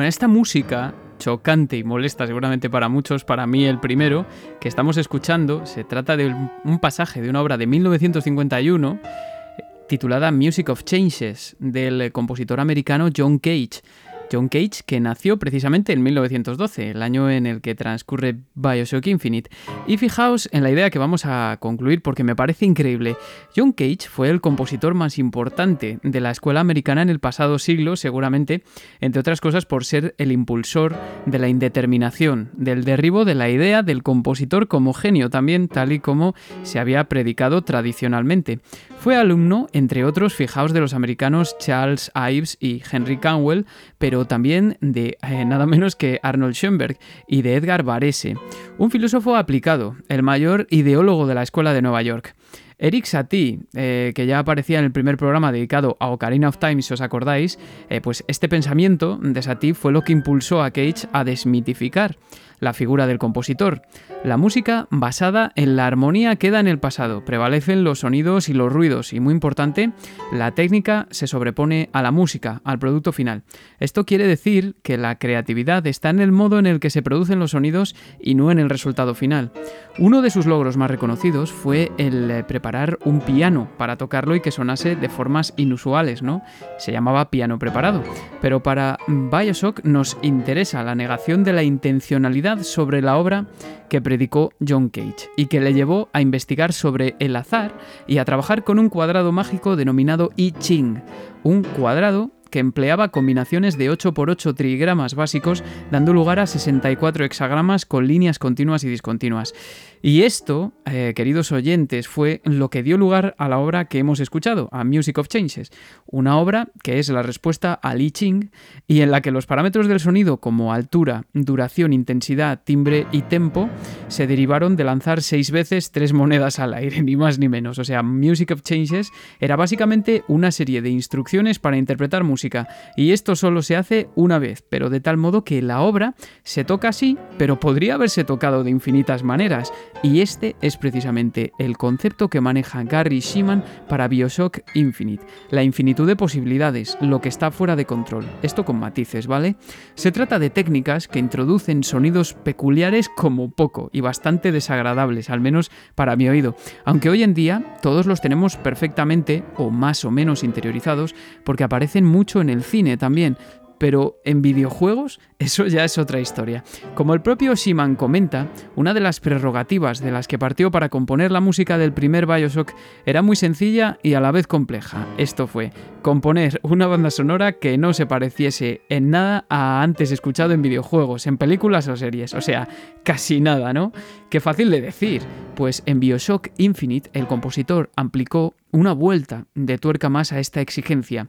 Bueno, 0.00 0.08
esta 0.08 0.28
música 0.28 0.94
chocante 1.18 1.76
y 1.76 1.84
molesta 1.84 2.26
seguramente 2.26 2.70
para 2.70 2.88
muchos, 2.88 3.22
para 3.22 3.46
mí 3.46 3.66
el 3.66 3.80
primero, 3.80 4.24
que 4.58 4.66
estamos 4.66 4.96
escuchando, 4.96 5.66
se 5.66 5.84
trata 5.84 6.16
de 6.16 6.34
un 6.64 6.78
pasaje 6.78 7.20
de 7.20 7.28
una 7.28 7.42
obra 7.42 7.58
de 7.58 7.66
1951 7.66 8.98
eh, 9.02 9.62
titulada 9.90 10.32
Music 10.32 10.70
of 10.70 10.84
Changes 10.84 11.54
del 11.58 12.12
compositor 12.12 12.60
americano 12.60 13.10
John 13.14 13.38
Cage. 13.38 13.82
John 14.30 14.48
Cage, 14.48 14.82
que 14.86 15.00
nació 15.00 15.38
precisamente 15.38 15.92
en 15.92 16.02
1912, 16.02 16.90
el 16.90 17.02
año 17.02 17.30
en 17.30 17.46
el 17.46 17.60
que 17.60 17.74
transcurre 17.74 18.36
Bioshock 18.54 19.06
Infinite. 19.06 19.50
Y 19.86 19.96
fijaos 19.96 20.48
en 20.52 20.62
la 20.62 20.70
idea 20.70 20.90
que 20.90 20.98
vamos 20.98 21.26
a 21.26 21.56
concluir 21.60 22.02
porque 22.02 22.24
me 22.24 22.36
parece 22.36 22.66
increíble. 22.66 23.16
John 23.56 23.72
Cage 23.72 24.08
fue 24.08 24.30
el 24.30 24.40
compositor 24.40 24.94
más 24.94 25.18
importante 25.18 25.98
de 26.02 26.20
la 26.20 26.30
escuela 26.30 26.60
americana 26.60 27.02
en 27.02 27.10
el 27.10 27.20
pasado 27.20 27.58
siglo, 27.58 27.96
seguramente, 27.96 28.62
entre 29.00 29.20
otras 29.20 29.40
cosas 29.40 29.66
por 29.66 29.84
ser 29.84 30.14
el 30.18 30.32
impulsor 30.32 30.96
de 31.26 31.38
la 31.38 31.48
indeterminación, 31.48 32.50
del 32.54 32.84
derribo 32.84 33.24
de 33.24 33.34
la 33.34 33.48
idea 33.48 33.82
del 33.82 34.02
compositor 34.02 34.68
como 34.68 34.92
genio 34.92 35.30
también, 35.30 35.68
tal 35.68 35.92
y 35.92 36.00
como 36.00 36.34
se 36.62 36.78
había 36.78 37.04
predicado 37.04 37.62
tradicionalmente. 37.62 38.60
Fue 38.98 39.16
alumno, 39.16 39.66
entre 39.72 40.04
otros, 40.04 40.34
fijaos, 40.34 40.72
de 40.72 40.80
los 40.80 40.92
americanos 40.92 41.56
Charles 41.58 42.10
Ives 42.14 42.58
y 42.60 42.82
Henry 42.90 43.16
Canwell, 43.16 43.64
pero 43.98 44.19
también 44.26 44.76
de 44.80 45.18
eh, 45.22 45.44
nada 45.44 45.66
menos 45.66 45.96
que 45.96 46.20
Arnold 46.22 46.54
Schoenberg 46.54 46.98
y 47.26 47.42
de 47.42 47.54
Edgar 47.54 47.82
Varese, 47.82 48.36
un 48.78 48.90
filósofo 48.90 49.36
aplicado, 49.36 49.96
el 50.08 50.22
mayor 50.22 50.66
ideólogo 50.70 51.26
de 51.26 51.34
la 51.34 51.42
Escuela 51.42 51.72
de 51.72 51.82
Nueva 51.82 52.02
York. 52.02 52.34
Eric 52.78 53.04
Satie, 53.04 53.60
eh, 53.74 54.12
que 54.14 54.26
ya 54.26 54.38
aparecía 54.38 54.78
en 54.78 54.86
el 54.86 54.90
primer 54.90 55.18
programa 55.18 55.52
dedicado 55.52 55.98
a 56.00 56.08
Ocarina 56.08 56.48
of 56.48 56.56
Time, 56.56 56.80
si 56.80 56.94
os 56.94 57.02
acordáis, 57.02 57.58
eh, 57.90 58.00
pues 58.00 58.24
este 58.26 58.48
pensamiento 58.48 59.18
de 59.20 59.42
Satie 59.42 59.74
fue 59.74 59.92
lo 59.92 60.00
que 60.00 60.12
impulsó 60.12 60.62
a 60.62 60.70
Cage 60.70 61.06
a 61.12 61.22
desmitificar 61.22 62.16
la 62.60 62.72
figura 62.72 63.06
del 63.06 63.18
compositor. 63.18 63.82
La 64.22 64.36
música 64.36 64.86
basada 64.90 65.52
en 65.56 65.76
la 65.76 65.86
armonía 65.86 66.36
queda 66.36 66.60
en 66.60 66.68
el 66.68 66.78
pasado, 66.78 67.24
prevalecen 67.24 67.84
los 67.84 68.00
sonidos 68.00 68.48
y 68.48 68.52
los 68.52 68.72
ruidos 68.72 69.12
y 69.12 69.20
muy 69.20 69.32
importante, 69.32 69.92
la 70.32 70.52
técnica 70.52 71.06
se 71.10 71.26
sobrepone 71.26 71.88
a 71.92 72.02
la 72.02 72.10
música, 72.10 72.60
al 72.64 72.78
producto 72.78 73.12
final. 73.12 73.42
Esto 73.78 74.04
quiere 74.04 74.26
decir 74.26 74.76
que 74.82 74.98
la 74.98 75.18
creatividad 75.18 75.86
está 75.86 76.10
en 76.10 76.20
el 76.20 76.32
modo 76.32 76.58
en 76.58 76.66
el 76.66 76.80
que 76.80 76.90
se 76.90 77.02
producen 77.02 77.38
los 77.38 77.52
sonidos 77.52 77.96
y 78.20 78.34
no 78.34 78.50
en 78.50 78.58
el 78.58 78.68
resultado 78.68 79.14
final. 79.14 79.52
Uno 79.98 80.22
de 80.22 80.30
sus 80.30 80.46
logros 80.46 80.76
más 80.76 80.90
reconocidos 80.90 81.50
fue 81.52 81.90
el 81.98 82.44
preparar 82.46 82.98
un 83.04 83.20
piano 83.20 83.68
para 83.78 83.96
tocarlo 83.96 84.34
y 84.34 84.40
que 84.40 84.50
sonase 84.50 84.96
de 84.96 85.08
formas 85.08 85.54
inusuales, 85.56 86.22
¿no? 86.22 86.42
Se 86.78 86.92
llamaba 86.92 87.30
piano 87.30 87.58
preparado. 87.58 88.02
Pero 88.40 88.62
para 88.62 88.98
Bioshock 89.06 89.84
nos 89.84 90.18
interesa 90.22 90.82
la 90.82 90.94
negación 90.94 91.44
de 91.44 91.52
la 91.52 91.62
intencionalidad 91.62 92.49
sobre 92.58 93.02
la 93.02 93.16
obra 93.16 93.46
que 93.88 94.00
predicó 94.00 94.52
John 94.66 94.88
Cage 94.88 95.28
y 95.36 95.46
que 95.46 95.60
le 95.60 95.74
llevó 95.74 96.08
a 96.12 96.20
investigar 96.20 96.72
sobre 96.72 97.16
el 97.18 97.36
azar 97.36 97.72
y 98.06 98.18
a 98.18 98.24
trabajar 98.24 98.64
con 98.64 98.78
un 98.78 98.88
cuadrado 98.88 99.32
mágico 99.32 99.76
denominado 99.76 100.30
I 100.36 100.52
Ching, 100.52 101.02
un 101.42 101.62
cuadrado 101.62 102.30
que 102.50 102.58
empleaba 102.58 103.08
combinaciones 103.08 103.78
de 103.78 103.90
8x8 103.90 104.54
trigramas 104.54 105.14
básicos, 105.14 105.62
dando 105.90 106.12
lugar 106.12 106.40
a 106.40 106.46
64 106.46 107.24
hexagramas 107.24 107.86
con 107.86 108.06
líneas 108.06 108.38
continuas 108.38 108.84
y 108.84 108.88
discontinuas. 108.88 109.54
Y 110.02 110.22
esto, 110.22 110.72
eh, 110.86 111.12
queridos 111.14 111.52
oyentes, 111.52 112.08
fue 112.08 112.40
lo 112.44 112.70
que 112.70 112.82
dio 112.82 112.96
lugar 112.96 113.34
a 113.36 113.50
la 113.50 113.58
obra 113.58 113.84
que 113.84 113.98
hemos 113.98 114.18
escuchado, 114.20 114.70
a 114.72 114.82
Music 114.82 115.18
of 115.18 115.28
Changes, 115.28 115.70
una 116.06 116.38
obra 116.38 116.68
que 116.82 116.98
es 116.98 117.10
la 117.10 117.22
respuesta 117.22 117.74
a 117.74 117.94
Li 117.94 118.10
Ching 118.10 118.50
y 118.86 119.02
en 119.02 119.10
la 119.10 119.20
que 119.20 119.30
los 119.30 119.44
parámetros 119.44 119.88
del 119.88 120.00
sonido 120.00 120.38
como 120.38 120.72
altura, 120.72 121.26
duración, 121.34 121.92
intensidad, 121.92 122.62
timbre 122.64 123.06
y 123.12 123.22
tempo 123.22 123.68
se 124.08 124.26
derivaron 124.26 124.74
de 124.74 124.84
lanzar 124.84 125.20
seis 125.20 125.50
veces 125.50 125.90
tres 125.90 126.14
monedas 126.14 126.58
al 126.60 126.72
aire, 126.72 127.02
ni 127.02 127.16
más 127.16 127.38
ni 127.38 127.50
menos. 127.50 127.78
O 127.78 127.84
sea, 127.84 128.02
Music 128.02 128.52
of 128.52 128.62
Changes 128.62 129.10
era 129.38 129.56
básicamente 129.56 130.24
una 130.28 130.50
serie 130.50 130.80
de 130.80 130.88
instrucciones 130.88 131.58
para 131.58 131.76
interpretar 131.76 132.24
música. 132.24 132.68
Y 132.96 133.12
esto 133.12 133.36
solo 133.36 133.60
se 133.60 133.76
hace 133.76 134.08
una 134.14 134.38
vez, 134.38 134.64
pero 134.66 134.88
de 134.88 135.00
tal 135.00 135.18
modo 135.18 135.44
que 135.44 135.60
la 135.60 135.82
obra 135.82 136.14
se 136.42 136.64
toca 136.64 136.88
así, 136.88 137.18
pero 137.36 137.60
podría 137.60 137.94
haberse 137.94 138.24
tocado 138.24 138.64
de 138.64 138.70
infinitas 138.70 139.22
maneras 139.22 139.70
y 140.02 140.20
este 140.20 140.56
es 140.60 140.76
precisamente 140.76 141.52
el 141.58 141.76
concepto 141.76 142.28
que 142.28 142.40
maneja 142.40 142.82
Gary 142.84 143.20
Shiman 143.20 143.64
para 143.88 144.08
Bioshock 144.08 144.60
Infinite, 144.74 145.24
la 145.50 145.62
infinitud 145.62 146.06
de 146.06 146.16
posibilidades, 146.16 146.96
lo 147.00 147.20
que 147.20 147.28
está 147.28 147.50
fuera 147.50 147.76
de 147.76 147.84
control. 147.84 148.26
Esto 148.42 148.64
con 148.64 148.78
matices, 148.78 149.26
¿vale? 149.26 149.56
Se 149.94 150.12
trata 150.12 150.38
de 150.38 150.50
técnicas 150.50 151.08
que 151.08 151.18
introducen 151.18 151.84
sonidos 151.84 152.34
peculiares 152.34 153.08
como 153.08 153.50
poco 153.50 153.90
y 153.92 154.00
bastante 154.00 154.52
desagradables, 154.52 155.30
al 155.30 155.40
menos 155.40 155.70
para 155.94 156.16
mi 156.16 156.28
oído, 156.28 156.56
aunque 156.84 157.10
hoy 157.10 157.22
en 157.22 157.34
día 157.34 157.76
todos 157.82 158.06
los 158.06 158.20
tenemos 158.20 158.56
perfectamente 158.56 159.44
o 159.56 159.70
más 159.70 160.04
o 160.04 160.10
menos 160.10 160.42
interiorizados 160.44 161.14
porque 161.44 161.64
aparecen 161.64 162.04
mucho 162.04 162.40
en 162.40 162.50
el 162.50 162.62
cine 162.62 162.96
también, 162.96 163.36
pero 163.80 164.20
en 164.26 164.42
videojuegos 164.42 165.20
eso 165.38 165.66
ya 165.66 165.86
es 165.86 165.96
otra 165.96 166.20
historia. 166.20 166.62
Como 166.94 167.14
el 167.14 167.22
propio 167.22 167.54
Shiman 167.54 167.96
comenta, 167.96 168.46
una 168.76 168.92
de 168.92 169.00
las 169.00 169.20
prerrogativas 169.20 170.00
de 170.00 170.10
las 170.12 170.28
que 170.28 170.38
partió 170.38 170.70
para 170.70 170.90
componer 170.90 171.32
la 171.32 171.40
música 171.40 171.78
del 171.78 171.94
primer 171.94 172.26
Bioshock 172.26 172.74
era 173.06 173.22
muy 173.22 173.36
sencilla 173.36 173.98
y 174.02 174.12
a 174.12 174.20
la 174.20 174.32
vez 174.32 174.46
compleja. 174.46 175.06
Esto 175.16 175.46
fue 175.46 175.72
componer 176.02 176.60
una 176.62 176.86
banda 176.88 177.10
sonora 177.10 177.52
que 177.52 177.78
no 177.78 177.94
se 177.94 178.04
pareciese 178.04 178.82
en 178.90 179.08
nada 179.08 179.46
a 179.48 179.82
antes 179.82 180.10
escuchado 180.10 180.52
en 180.52 180.60
videojuegos, 180.60 181.26
en 181.26 181.38
películas 181.38 181.88
o 181.88 181.96
series, 181.96 182.34
o 182.34 182.42
sea, 182.42 182.68
casi 183.02 183.40
nada, 183.40 183.72
¿no? 183.72 183.92
Qué 184.30 184.38
fácil 184.38 184.70
de 184.70 184.80
decir, 184.80 185.22
pues 185.56 185.82
en 185.86 185.98
Bioshock 185.98 186.50
Infinite 186.56 187.10
el 187.14 187.26
compositor 187.26 187.90
aplicó 187.96 188.54
una 188.70 188.92
vuelta 188.92 189.46
de 189.56 189.76
tuerca 189.76 190.08
más 190.08 190.32
a 190.32 190.38
esta 190.38 190.60
exigencia. 190.60 191.26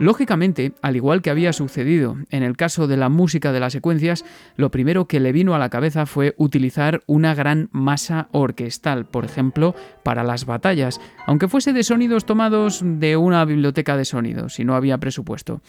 Lógicamente, 0.00 0.72
al 0.82 0.96
igual 0.96 1.22
que 1.22 1.30
había 1.30 1.52
sucedido 1.52 2.16
en 2.30 2.42
el 2.42 2.56
caso 2.56 2.88
de 2.88 2.96
la 2.96 3.08
música 3.08 3.52
de 3.52 3.60
las 3.60 3.72
secuencias, 3.72 4.24
lo 4.56 4.72
primero 4.72 5.06
que 5.06 5.20
le 5.20 5.30
vino 5.30 5.54
a 5.54 5.60
la 5.60 5.68
cabeza 5.68 6.06
fue 6.06 6.34
utilizar 6.38 7.02
una 7.06 7.36
gran 7.36 7.68
masa 7.70 8.28
orquestal, 8.32 9.04
por 9.06 9.24
ejemplo, 9.24 9.76
para 10.02 10.24
las 10.24 10.44
batallas, 10.44 11.00
aunque 11.26 11.46
fuese 11.46 11.72
de 11.72 11.84
sonidos 11.84 12.24
tomados 12.24 12.82
de 12.82 13.16
una 13.16 13.44
biblioteca 13.44 13.96
de 13.96 14.04
sonidos, 14.04 14.54
si 14.54 14.64
no 14.64 14.74
había 14.74 14.98
presupuesto. 14.98 15.60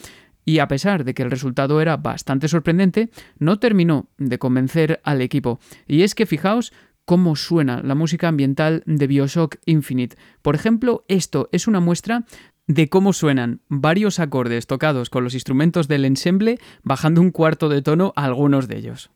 Y 0.46 0.60
a 0.60 0.68
pesar 0.68 1.04
de 1.04 1.14
que 1.14 1.24
el 1.24 1.32
resultado 1.32 1.82
era 1.82 1.98
bastante 1.98 2.48
sorprendente, 2.48 3.10
no 3.38 3.60
terminó 3.60 4.10
de 4.18 4.40
convencer 4.40 5.00
al 5.04 5.22
equipo. 5.22 5.60
Y 5.88 6.04
es 6.04 6.16
que 6.16 6.26
fijaos 6.26 6.74
cómo 7.06 7.36
suena 7.36 7.82
la 7.84 7.96
música 7.96 8.28
ambiental 8.28 8.84
de 8.86 9.08
Bioshock 9.08 9.58
Infinite. 9.66 10.18
Por 10.42 10.56
ejemplo, 10.56 11.04
esto 11.08 11.50
es 11.52 11.68
una 11.68 11.80
muestra 11.80 12.26
de 12.68 12.90
cómo 12.90 13.12
suenan 13.12 13.62
varios 13.68 14.20
acordes 14.20 14.68
tocados 14.68 15.10
con 15.10 15.24
los 15.24 15.34
instrumentos 15.34 15.88
del 15.88 16.06
ensemble, 16.06 16.58
bajando 16.84 17.22
un 17.22 17.32
cuarto 17.32 17.70
de 17.70 17.82
tono 17.82 18.14
a 18.16 18.26
algunos 18.26 18.68
de 18.68 18.78
ellos. 18.78 19.12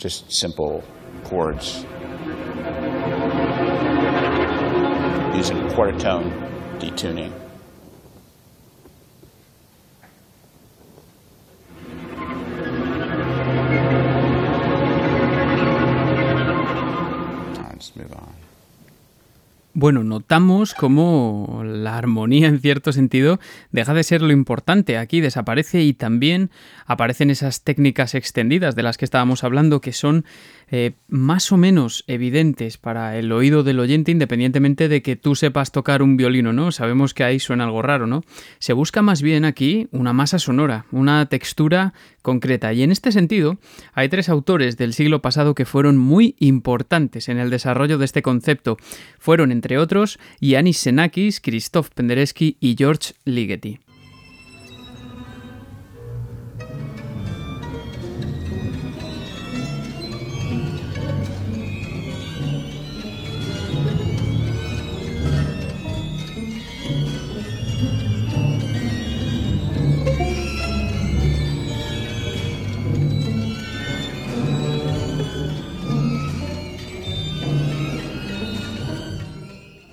Just 0.00 0.32
simple 0.32 0.82
chords 1.24 1.84
using 5.36 5.68
quarter 5.72 5.98
tone 5.98 6.32
detuning. 6.78 7.30
Let's 17.58 17.94
move 17.94 18.14
on. 18.14 18.29
Bueno, 19.72 20.02
notamos 20.02 20.74
cómo 20.74 21.62
la 21.64 21.96
armonía 21.96 22.48
en 22.48 22.58
cierto 22.58 22.92
sentido 22.92 23.38
deja 23.70 23.94
de 23.94 24.02
ser 24.02 24.20
lo 24.20 24.32
importante, 24.32 24.98
aquí 24.98 25.20
desaparece 25.20 25.82
y 25.82 25.92
también 25.92 26.50
aparecen 26.86 27.30
esas 27.30 27.62
técnicas 27.62 28.16
extendidas 28.16 28.74
de 28.74 28.82
las 28.82 28.98
que 28.98 29.04
estábamos 29.04 29.44
hablando 29.44 29.80
que 29.80 29.92
son 29.92 30.24
eh, 30.70 30.92
más 31.08 31.50
o 31.50 31.56
menos 31.56 32.04
evidentes 32.06 32.78
para 32.78 33.18
el 33.18 33.32
oído 33.32 33.62
del 33.64 33.80
oyente 33.80 34.12
independientemente 34.12 34.88
de 34.88 35.02
que 35.02 35.16
tú 35.16 35.34
sepas 35.34 35.72
tocar 35.72 36.02
un 36.02 36.16
violino, 36.16 36.52
¿no? 36.52 36.70
Sabemos 36.70 37.12
que 37.12 37.24
ahí 37.24 37.40
suena 37.40 37.64
algo 37.64 37.82
raro, 37.82 38.06
¿no? 38.06 38.22
Se 38.60 38.72
busca 38.72 39.02
más 39.02 39.20
bien 39.20 39.44
aquí 39.44 39.88
una 39.90 40.12
masa 40.12 40.38
sonora, 40.38 40.86
una 40.92 41.26
textura 41.26 41.92
concreta 42.22 42.72
y 42.72 42.82
en 42.82 42.92
este 42.92 43.10
sentido 43.10 43.58
hay 43.94 44.08
tres 44.08 44.28
autores 44.28 44.76
del 44.76 44.94
siglo 44.94 45.20
pasado 45.22 45.54
que 45.54 45.64
fueron 45.64 45.98
muy 45.98 46.36
importantes 46.38 47.28
en 47.28 47.38
el 47.38 47.50
desarrollo 47.50 47.98
de 47.98 48.04
este 48.04 48.22
concepto. 48.22 48.76
Fueron 49.18 49.50
entre 49.50 49.78
otros 49.78 50.18
Yanis 50.40 50.78
Senakis, 50.78 51.40
Christoph 51.40 51.88
Penderecki 51.90 52.56
y 52.60 52.76
George 52.78 53.14
Ligeti. 53.24 53.80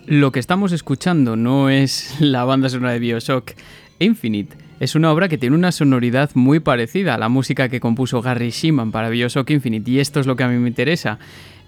Lo 0.07 0.31
que 0.31 0.39
estamos 0.39 0.71
escuchando 0.71 1.35
no 1.35 1.69
es 1.69 2.15
la 2.21 2.45
banda 2.45 2.69
sonora 2.69 2.93
de 2.93 2.99
Bioshock 2.99 3.51
Infinite. 3.99 4.55
Es 4.79 4.95
una 4.95 5.11
obra 5.11 5.27
que 5.27 5.37
tiene 5.37 5.57
una 5.57 5.73
sonoridad 5.73 6.31
muy 6.33 6.61
parecida 6.61 7.15
a 7.15 7.17
la 7.17 7.27
música 7.27 7.67
que 7.67 7.81
compuso 7.81 8.21
Gary 8.21 8.51
Shiman 8.51 8.93
para 8.93 9.09
Bioshock 9.09 9.49
Infinite 9.49 9.91
y 9.91 9.99
esto 9.99 10.21
es 10.21 10.25
lo 10.25 10.37
que 10.37 10.45
a 10.45 10.47
mí 10.47 10.57
me 10.59 10.69
interesa 10.69 11.19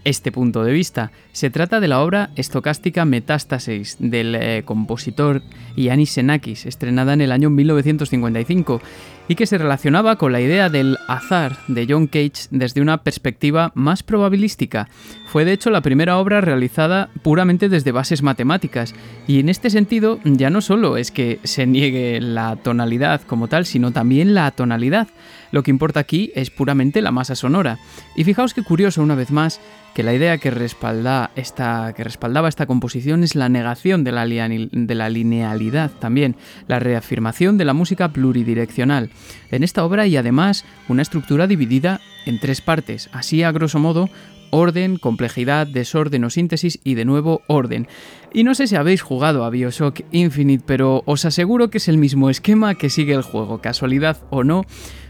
este 0.06 0.32
punto 0.32 0.64
de 0.64 0.72
vista. 0.72 1.12
Se 1.34 1.50
trata 1.50 1.82
de 1.82 1.90
la 1.90 2.02
obra 2.02 2.30
estocástica 2.38 3.04
Metástasis 3.04 3.98
del 4.00 4.34
eh, 4.36 4.64
compositor 4.64 5.42
Yanis 5.76 6.12
Senakis, 6.12 6.66
estrenada 6.66 7.12
en 7.12 7.20
el 7.20 7.34
año 7.34 7.50
1955. 7.50 8.82
y 9.28 9.36
que 9.36 9.46
se 9.46 9.60
relacionaba 9.60 10.16
con 10.16 10.32
la 10.32 10.42
idea 10.42 10.70
del 10.70 10.98
azar 11.08 11.58
de 11.68 11.86
John 11.88 12.08
Cage 12.08 12.48
desde 12.50 12.82
una 12.82 13.04
perspectiva 13.04 13.72
más 13.76 14.02
probabilística. 14.02 14.90
Fue 15.30 15.46
de 15.46 15.54
hecho 15.54 15.70
la 15.70 15.82
primera 15.82 16.18
obra 16.18 16.42
realizada 16.42 17.12
puramente 17.22 17.70
desde 17.70 17.92
bases 17.92 18.24
matemáticas, 18.24 18.96
y 19.28 19.40
en 19.40 19.50
este 19.50 19.70
sentido 19.70 20.20
ya 20.24 20.50
no 20.50 20.60
solo 20.60 20.98
es 20.98 21.12
que 21.12 21.40
se 21.44 21.68
niegue 21.68 22.20
la 22.20 22.56
tonalidad 22.56 23.22
como 23.22 23.48
tal, 23.48 23.68
sino 23.68 23.92
también 23.92 24.34
la 24.34 24.50
tonalidad. 24.50 25.08
Lo 25.52 25.62
que 25.62 25.70
importa 25.70 26.00
aquí 26.00 26.32
es 26.34 26.50
puramente 26.50 27.04
la 27.04 27.12
masa 27.12 27.36
sonora. 27.36 27.78
Y 28.16 28.24
fijaos 28.24 28.56
qué 28.56 28.64
curioso 28.64 29.04
una 29.04 29.14
vez 29.14 29.30
más 29.30 29.62
que 29.94 30.02
la 30.02 30.16
idea 30.16 30.40
que, 30.40 30.50
respalda 30.50 31.30
esta, 31.36 31.94
que 31.96 32.04
respaldaba 32.04 32.50
esta 32.50 32.66
composición 32.66 33.24
es 33.24 33.36
la 33.36 33.50
negación 33.50 34.04
de 34.04 34.12
la, 34.12 34.26
de 34.26 34.96
la 34.96 35.10
linealidad 35.10 35.92
también, 35.92 36.38
la 36.68 36.80
reafirmación 36.80 37.60
de 37.60 37.66
la 37.66 37.74
música 37.74 38.12
pluridireccional. 38.14 39.12
En 39.52 39.64
esta 39.64 39.86
obra 39.86 40.04
hay 40.04 40.18
además 40.18 40.66
una 40.88 41.04
estructura 41.04 41.46
dividida 41.46 42.02
en 42.26 42.40
tres 42.40 42.62
partes, 42.62 43.10
así 43.14 43.44
a 43.44 43.52
grosso 43.52 43.78
modo 43.78 44.10
orden, 44.52 44.98
complejidad, 44.98 45.68
desorden 45.68 46.24
o 46.24 46.30
síntesis 46.30 46.80
y 46.84 46.96
de 46.96 47.06
nuevo 47.06 47.42
orden. 47.48 47.88
Y 48.34 48.44
no 48.44 48.54
sé 48.56 48.68
si 48.68 48.76
habéis 48.76 49.02
jugado 49.02 49.44
a 49.44 49.50
Bioshock 49.50 50.02
Infinite, 50.12 50.64
pero 50.66 51.04
os 51.06 51.26
aseguro 51.26 51.70
que 51.70 51.80
es 51.80 51.88
el 51.88 51.98
mismo 51.98 52.30
esquema 52.30 52.76
que 52.76 52.90
sigue 52.90 53.14
el 53.14 53.22
juego, 53.22 53.62
casualidad 53.62 54.18
o 54.30 54.44
no 54.44 54.66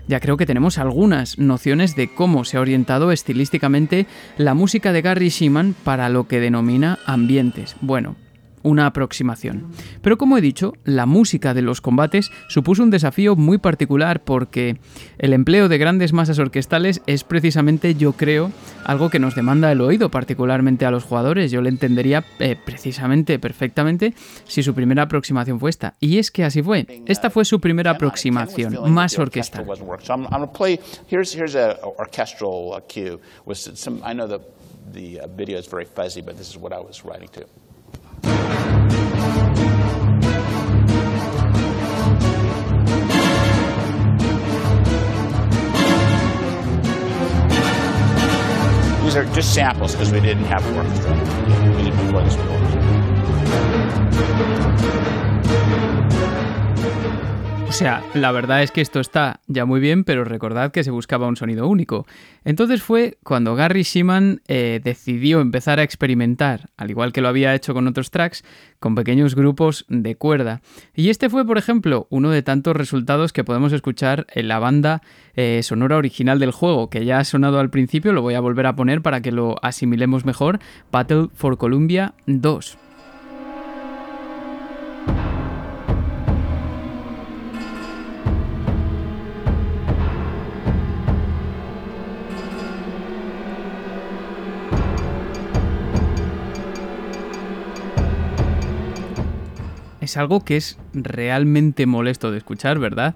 ya 0.10 0.20
creo 0.20 0.38
que 0.38 0.48
tenemos 0.48 0.80
algunas 0.80 1.38
nociones 1.38 1.96
de 1.96 2.12
cómo 2.12 2.44
se 2.44 2.58
ha 2.58 2.62
orientado 2.62 3.12
estilísticamente 3.12 4.08
la 4.38 4.56
música 4.56 4.92
de 4.92 5.04
Gary 5.04 5.30
Shiman 5.30 5.76
para 5.84 6.10
lo 6.10 6.28
que 6.28 6.40
denomina 6.40 6.98
ambientes. 7.06 7.76
Bueno, 7.80 8.16
una 8.64 8.86
aproximación. 8.86 9.68
Pero 10.02 10.18
como 10.18 10.38
he 10.38 10.42
dicho, 10.42 10.74
la 10.84 11.06
música 11.06 11.54
de 11.54 11.62
los 11.62 11.82
combates 11.82 12.32
supuso 12.48 12.84
un 12.84 12.90
desafío 12.90 13.36
muy 13.36 13.58
particular 13.58 14.24
porque 14.24 14.78
el 15.18 15.34
empleo 15.34 15.70
de 15.70 15.78
grandes 15.78 16.14
masas 16.14 16.40
orquestales 16.40 17.02
es 17.06 17.24
precisamente, 17.24 17.96
yo 17.96 18.14
creo, 18.14 18.52
algo 18.86 19.10
que 19.10 19.20
nos 19.20 19.36
demanda 19.36 19.72
el 19.72 19.82
oído, 19.82 20.10
particularmente 20.10 20.86
a 20.86 20.92
los 20.92 21.04
jugadores. 21.04 21.52
Yo 21.52 21.62
le 21.62 21.70
entendería 21.70 22.24
eh, 22.40 22.56
precisamente, 22.56 23.40
perfectamente, 23.40 24.14
si 24.46 24.64
su 24.64 24.74
primera 24.74 25.04
aproximación 25.04 25.60
fue 25.60 25.70
esta. 25.70 25.96
Y 26.00 26.18
es 26.18 26.32
que 26.32 26.44
así 26.44 26.62
fue. 26.62 26.86
Esta 27.06 27.30
fue 27.30 27.46
su 27.46 27.60
primera 27.60 27.92
aproximación, 27.92 28.92
más 28.92 29.18
orquestal. 29.18 29.66
These 49.04 49.16
are 49.16 49.26
just 49.34 49.54
samples 49.54 49.94
because 49.94 50.12
we 50.12 50.20
didn't 50.20 50.46
have 50.46 50.66
orchestra. 50.76 51.14
We 51.78 51.90
before 51.92 52.22
this 52.24 52.36
O 57.70 57.72
sea, 57.72 58.04
la 58.16 58.32
verdad 58.32 58.64
es 58.64 58.72
que 58.72 58.82
esto 58.82 59.00
está 59.00 59.42
ya 59.46 59.64
muy 59.64 59.80
bien, 59.80 60.04
pero 60.04 60.24
recordad 60.24 60.72
que 60.72 60.84
se 60.84 60.90
buscaba 60.90 61.28
un 61.28 61.36
sonido 61.36 61.68
único. 61.68 62.08
Entonces 62.44 62.82
fue 62.82 63.20
cuando 63.24 63.54
Gary 63.54 63.84
Shiman 63.84 64.42
eh, 64.48 64.82
decidió 64.84 65.40
empezar 65.40 65.80
a 65.80 65.84
experimentar, 65.84 66.72
al 66.78 66.90
igual 66.90 67.14
que 67.14 67.22
lo 67.22 67.28
había 67.28 67.54
hecho 67.54 67.76
con 67.76 67.86
otros 67.86 68.10
tracks, 68.10 68.44
con 68.80 68.96
pequeños 68.96 69.36
grupos 69.36 69.86
de 69.88 70.16
cuerda. 70.16 70.62
Y 70.96 71.10
este 71.10 71.30
fue, 71.30 71.46
por 71.46 71.60
ejemplo, 71.60 72.08
uno 72.10 72.32
de 72.32 72.42
tantos 72.42 72.76
resultados 72.76 73.34
que 73.34 73.44
podemos 73.44 73.72
escuchar 73.72 74.26
en 74.34 74.48
la 74.48 74.58
banda 74.58 75.04
eh, 75.36 75.62
sonora 75.62 75.98
original 75.98 76.40
del 76.40 76.52
juego, 76.52 76.90
que 76.90 77.06
ya 77.06 77.20
ha 77.20 77.24
sonado 77.24 77.60
al 77.60 77.70
principio, 77.70 78.14
lo 78.14 78.24
voy 78.24 78.34
a 78.34 78.40
volver 78.40 78.66
a 78.66 78.76
poner 78.76 79.04
para 79.04 79.22
que 79.22 79.32
lo 79.32 79.58
asimilemos 79.62 80.26
mejor, 80.26 80.58
Battle 80.92 81.28
for 81.36 81.60
Columbia 81.60 82.16
2. 82.26 82.80
Es 100.10 100.18
algo 100.18 100.44
que 100.44 100.58
es 100.58 100.80
realmente 100.94 101.86
molesto 101.86 102.32
de 102.32 102.40
escuchar, 102.40 102.80
¿verdad? 102.80 103.14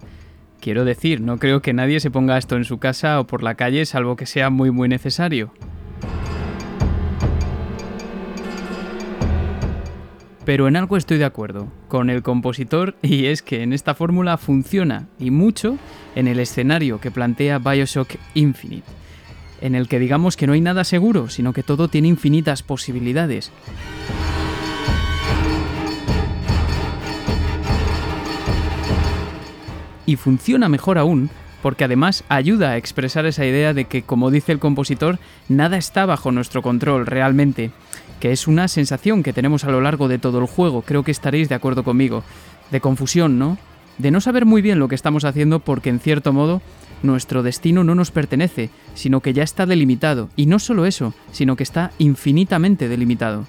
Quiero 0.61 0.85
decir, 0.85 1.21
no 1.21 1.39
creo 1.39 1.61
que 1.63 1.73
nadie 1.73 1.99
se 1.99 2.11
ponga 2.11 2.37
esto 2.37 2.55
en 2.55 2.65
su 2.65 2.77
casa 2.77 3.19
o 3.19 3.25
por 3.25 3.41
la 3.41 3.55
calle 3.55 3.85
salvo 3.87 4.15
que 4.15 4.27
sea 4.27 4.51
muy 4.51 4.69
muy 4.69 4.87
necesario. 4.87 5.51
Pero 10.45 10.67
en 10.67 10.75
algo 10.75 10.95
estoy 10.95 11.17
de 11.17 11.25
acuerdo 11.25 11.71
con 11.87 12.11
el 12.11 12.21
compositor 12.21 12.95
y 13.01 13.25
es 13.25 13.41
que 13.41 13.63
en 13.63 13.73
esta 13.73 13.95
fórmula 13.95 14.37
funciona 14.37 15.07
y 15.17 15.31
mucho 15.31 15.79
en 16.15 16.27
el 16.27 16.39
escenario 16.39 17.01
que 17.01 17.09
plantea 17.09 17.57
Bioshock 17.57 18.17
Infinite, 18.35 18.87
en 19.61 19.73
el 19.73 19.87
que 19.87 19.97
digamos 19.97 20.37
que 20.37 20.45
no 20.45 20.53
hay 20.53 20.61
nada 20.61 20.83
seguro, 20.83 21.27
sino 21.29 21.53
que 21.53 21.63
todo 21.63 21.87
tiene 21.87 22.09
infinitas 22.09 22.61
posibilidades. 22.61 23.51
Y 30.05 30.15
funciona 30.15 30.69
mejor 30.69 30.97
aún 30.97 31.29
porque 31.63 31.85
además 31.85 32.25
ayuda 32.27 32.71
a 32.71 32.77
expresar 32.77 33.25
esa 33.25 33.45
idea 33.45 33.73
de 33.73 33.85
que, 33.85 34.03
como 34.03 34.31
dice 34.31 34.51
el 34.51 34.59
compositor, 34.59 35.17
nada 35.47 35.77
está 35.77 36.05
bajo 36.05 36.29
nuestro 36.33 36.61
control 36.61 37.05
realmente, 37.05 37.71
que 38.19 38.33
es 38.33 38.47
una 38.47 38.67
sensación 38.67 39.23
que 39.23 39.31
tenemos 39.31 39.63
a 39.63 39.71
lo 39.71 39.79
largo 39.79 40.09
de 40.09 40.19
todo 40.19 40.39
el 40.39 40.45
juego, 40.45 40.81
creo 40.81 41.03
que 41.03 41.11
estaréis 41.11 41.47
de 41.47 41.55
acuerdo 41.55 41.85
conmigo, 41.85 42.23
de 42.69 42.81
confusión, 42.81 43.39
¿no? 43.39 43.57
De 43.97 44.11
no 44.11 44.19
saber 44.19 44.45
muy 44.45 44.61
bien 44.61 44.77
lo 44.77 44.89
que 44.89 44.95
estamos 44.95 45.23
haciendo 45.23 45.59
porque 45.59 45.89
en 45.89 46.01
cierto 46.01 46.33
modo 46.33 46.61
nuestro 47.01 47.43
destino 47.43 47.85
no 47.85 47.95
nos 47.95 48.11
pertenece, 48.11 48.69
sino 48.93 49.21
que 49.21 49.31
ya 49.31 49.43
está 49.43 49.65
delimitado, 49.65 50.29
y 50.35 50.47
no 50.47 50.59
solo 50.59 50.85
eso, 50.85 51.13
sino 51.31 51.55
que 51.55 51.63
está 51.63 51.91
infinitamente 51.97 52.89
delimitado. 52.89 53.45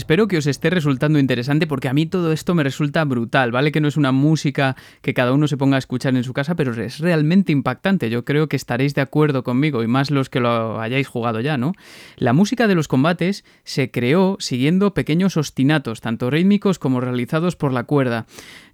Espero 0.00 0.28
que 0.28 0.38
os 0.38 0.46
esté 0.46 0.70
resultando 0.70 1.18
interesante 1.18 1.66
porque 1.66 1.86
a 1.86 1.92
mí 1.92 2.06
todo 2.06 2.32
esto 2.32 2.54
me 2.54 2.62
resulta 2.62 3.04
brutal, 3.04 3.52
¿vale? 3.52 3.70
Que 3.70 3.82
no 3.82 3.88
es 3.88 3.98
una 3.98 4.12
música 4.12 4.74
que 5.02 5.12
cada 5.12 5.34
uno 5.34 5.46
se 5.46 5.58
ponga 5.58 5.76
a 5.76 5.78
escuchar 5.78 6.16
en 6.16 6.24
su 6.24 6.32
casa, 6.32 6.54
pero 6.54 6.72
es 6.72 7.00
realmente 7.00 7.52
impactante. 7.52 8.08
Yo 8.08 8.24
creo 8.24 8.48
que 8.48 8.56
estaréis 8.56 8.94
de 8.94 9.02
acuerdo 9.02 9.44
conmigo 9.44 9.82
y 9.82 9.88
más 9.88 10.10
los 10.10 10.30
que 10.30 10.40
lo 10.40 10.80
hayáis 10.80 11.06
jugado 11.06 11.40
ya, 11.40 11.58
¿no? 11.58 11.74
La 12.16 12.32
música 12.32 12.66
de 12.66 12.74
los 12.74 12.88
combates 12.88 13.44
se 13.62 13.90
creó 13.90 14.38
siguiendo 14.40 14.94
pequeños 14.94 15.36
ostinatos, 15.36 16.00
tanto 16.00 16.30
rítmicos 16.30 16.78
como 16.78 17.02
realizados 17.02 17.54
por 17.56 17.70
la 17.70 17.84
cuerda. 17.84 18.24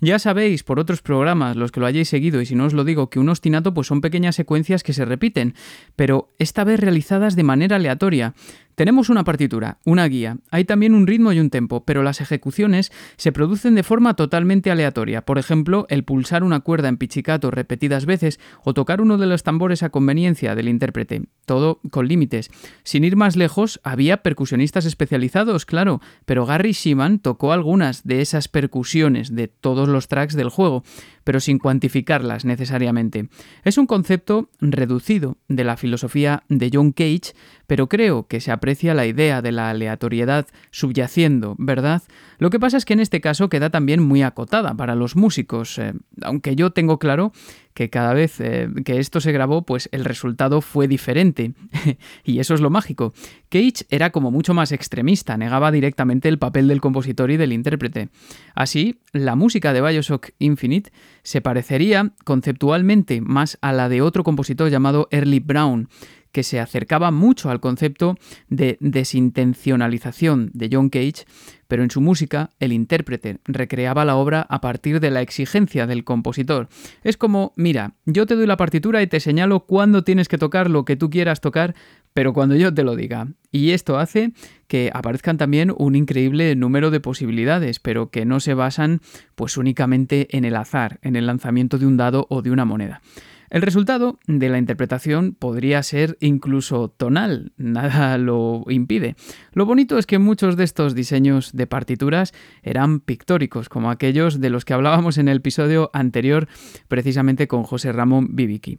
Ya 0.01 0.21
sabéis 0.21 0.63
por 0.63 0.79
otros 0.79 1.03
programas, 1.03 1.57
los 1.57 1.73
que 1.73 1.81
lo 1.81 1.87
hayáis 1.87 2.09
seguido, 2.09 2.41
y 2.41 2.47
si 2.47 2.55
no 2.55 2.67
os 2.67 2.73
lo 2.73 2.85
digo, 2.85 3.11
que 3.11 3.19
un 3.19 3.31
ostinato 3.31 3.75
pues 3.75 3.89
son 3.89 4.01
pequeñas 4.01 4.37
secuencias 4.37 4.85
que 4.85 4.93
se 4.93 5.05
repiten, 5.05 5.55
pero 5.97 6.29
esta 6.39 6.63
vez 6.63 6.79
realizadas 6.79 7.35
de 7.35 7.43
manera 7.43 7.75
aleatoria. 7.75 8.35
Tenemos 8.77 9.09
una 9.09 9.25
partitura, 9.25 9.79
una 9.87 10.07
guía, 10.07 10.37
hay 10.51 10.67
también 10.67 10.95
un 10.95 11.07
ritmo 11.07 11.33
y 11.33 11.41
un 11.41 11.49
tempo, 11.49 11.87
pero 11.87 12.03
las 12.03 12.21
ejecuciones 12.21 12.93
se 13.17 13.33
producen 13.33 13.75
de 13.75 13.83
forma 13.83 14.13
totalmente 14.17 14.71
aleatoria. 14.71 15.23
Por 15.23 15.39
ejemplo, 15.39 15.87
el 15.89 16.05
pulsar 16.05 16.45
una 16.45 16.61
cuerda 16.61 16.91
en 16.91 16.99
pichicato 16.99 17.51
repetidas 17.51 18.05
veces 18.05 18.39
o 18.65 18.75
tocar 18.75 19.01
uno 19.01 19.17
de 19.17 19.27
los 19.27 19.43
tambores 19.43 19.83
a 19.83 19.89
conveniencia 19.89 20.55
del 20.55 20.69
intérprete. 20.69 21.23
Todo 21.47 21.81
con 21.91 22.07
límites. 22.07 22.51
Sin 22.83 23.05
ir 23.05 23.17
más 23.17 23.35
lejos, 23.35 23.81
había 23.83 24.19
percusionistas 24.19 24.85
especializados, 24.85 25.65
claro, 25.65 26.03
pero 26.27 26.45
Gary 26.45 26.73
Shiman 26.73 27.19
tocó 27.19 27.55
algunas 27.55 28.05
de 28.05 28.21
esas 28.21 28.49
percusiones 28.49 29.35
de 29.35 29.49
todos 29.49 29.89
los 29.89 30.07
tracks 30.07 30.35
del 30.35 30.51
juego 30.51 30.85
pero 31.27 31.41
sin 31.41 31.59
cuantificarlas 31.59 32.45
necesariamente. 32.45 33.29
Es 33.65 33.79
un 33.79 33.89
concepto 33.89 34.49
reducido 34.61 35.39
de 35.49 35.65
la 35.65 35.77
filosofía 35.77 36.45
de 36.49 36.71
John 36.73 36.93
Cage, 36.93 37.35
pero 37.67 37.89
creo 37.89 38.29
que 38.29 38.41
se 38.41 38.53
aprecia 38.53 38.66
aprecia 38.67 38.95
la 38.95 39.07
idea 39.07 39.43
de 39.43 39.53
la 39.53 39.71
aleatoriedad 39.71 40.49
subyaciendo, 40.73 41.55
¿verdad? 41.57 42.03
Lo 42.39 42.51
que 42.51 42.59
pasa 42.59 42.77
es 42.77 42.85
que 42.85 42.95
en 42.95 43.01
este 43.01 43.21
caso 43.21 43.49
queda 43.49 43.71
también 43.71 44.03
muy 44.03 44.25
acotada 44.25 44.75
para 44.75 44.97
los 44.97 45.15
músicos, 45.15 45.79
eh, 45.79 45.93
aunque 46.21 46.57
yo 46.57 46.73
tengo 46.73 46.99
claro 46.99 47.31
que 47.75 47.91
cada 47.91 48.13
vez 48.13 48.41
eh, 48.41 48.69
que 48.85 48.99
esto 48.99 49.21
se 49.21 49.31
grabó, 49.31 49.63
pues 49.63 49.89
el 49.93 50.05
resultado 50.05 50.63
fue 50.63 50.89
diferente. 50.89 51.53
y 52.25 52.41
eso 52.41 52.55
es 52.55 52.61
lo 52.61 52.71
mágico. 52.71 53.13
Cage 53.51 53.85
era 53.91 54.11
como 54.11 54.31
mucho 54.31 54.53
más 54.53 54.73
extremista, 54.73 55.37
negaba 55.37 55.71
directamente 55.71 56.29
el 56.29 56.39
papel 56.39 56.67
del 56.67 56.81
compositor 56.81 57.31
y 57.31 57.37
del 57.37 57.53
intérprete. 57.53 58.09
Así, 58.55 58.99
la 59.13 59.37
música 59.37 59.73
de 59.73 59.83
Bioshock 59.83 60.31
Infinite 60.39 60.91
se 61.23 61.41
parecería 61.41 62.13
conceptualmente 62.25 63.21
más 63.21 63.59
a 63.61 63.73
la 63.73 63.89
de 63.89 64.03
otro 64.03 64.25
compositor 64.25 64.71
llamado 64.71 65.07
Early 65.11 65.41
Brown, 65.41 65.89
que 66.37 66.43
se 66.43 66.61
acercaba 66.61 67.11
mucho 67.13 67.49
al 67.49 67.61
concepto 67.61 68.19
de 68.51 68.77
desintencionalización 68.81 70.51
de 70.53 70.69
John 70.71 70.91
Cage, 70.91 71.25
pero 71.67 71.83
en 71.83 71.91
su 71.91 72.03
música 72.03 72.51
el 72.61 72.75
intérprete 72.75 73.39
recreaba 73.47 74.05
la 74.05 74.17
obra 74.17 74.43
a 74.43 74.61
partir 74.61 75.01
de 75.01 75.11
la 75.11 75.23
exigencia 75.23 75.87
del 75.87 76.05
compositor. 76.05 76.69
Es 77.03 77.17
como, 77.17 77.55
mira, 77.57 77.95
yo 78.05 78.27
te 78.27 78.35
doy 78.35 78.47
la 78.47 78.59
partitura 78.59 79.01
y 79.01 79.07
te 79.07 79.19
señalo 79.19 79.61
cuándo 79.61 80.05
tienes 80.05 80.29
que 80.29 80.37
tocar 80.37 80.69
lo 80.69 80.85
que 80.85 80.97
tú 80.97 81.09
quieras 81.09 81.41
tocar, 81.41 81.75
pero 82.13 82.35
cuando 82.35 82.55
yo 82.55 82.75
te 82.75 82.85
lo 82.85 82.97
diga. 82.97 83.29
Y 83.51 83.71
esto 83.71 83.99
hace 83.99 84.35
que 84.67 84.91
aparezcan 84.93 85.39
también 85.39 85.73
un 85.75 85.97
increíble 85.97 86.55
número 86.55 86.91
de 86.91 87.01
posibilidades, 87.01 87.81
pero 87.81 88.11
que 88.11 88.27
no 88.27 88.41
se 88.41 88.53
basan 88.53 89.01
pues 89.37 89.57
únicamente 89.57 90.37
en 90.37 90.45
el 90.45 90.57
azar, 90.57 90.99
en 91.01 91.17
el 91.17 91.25
lanzamiento 91.25 91.79
de 91.79 91.87
un 91.87 91.97
dado 91.97 92.27
o 92.29 92.43
de 92.43 92.51
una 92.51 92.67
moneda. 92.67 93.01
El 93.51 93.63
resultado 93.63 94.19
de 94.27 94.49
la 94.49 94.59
interpretación 94.59 95.35
podría 95.35 95.83
ser 95.83 96.17
incluso 96.21 96.89
tonal, 96.89 97.53
nada 97.57 98.19
lo 98.19 98.65
impide. 98.69 99.17
Lo 99.53 99.67
bonito 99.67 99.99
es 99.99 100.07
que 100.07 100.19
muchos 100.19 100.57
de 100.57 100.65
estos 100.65 100.95
diseños 100.95 101.53
de 101.53 101.67
partituras 101.67 102.33
eran 102.63 103.01
pictóricos, 103.01 103.69
como 103.69 103.91
aquellos 103.91 104.41
de 104.41 104.51
los 104.51 104.65
que 104.65 104.75
hablábamos 104.75 105.19
en 105.19 105.29
el 105.29 105.39
episodio 105.39 105.91
anterior 105.93 106.49
precisamente 106.89 107.49
con 107.49 107.63
José 107.63 107.93
Ramón 107.93 108.29
Bibiki. 108.33 108.79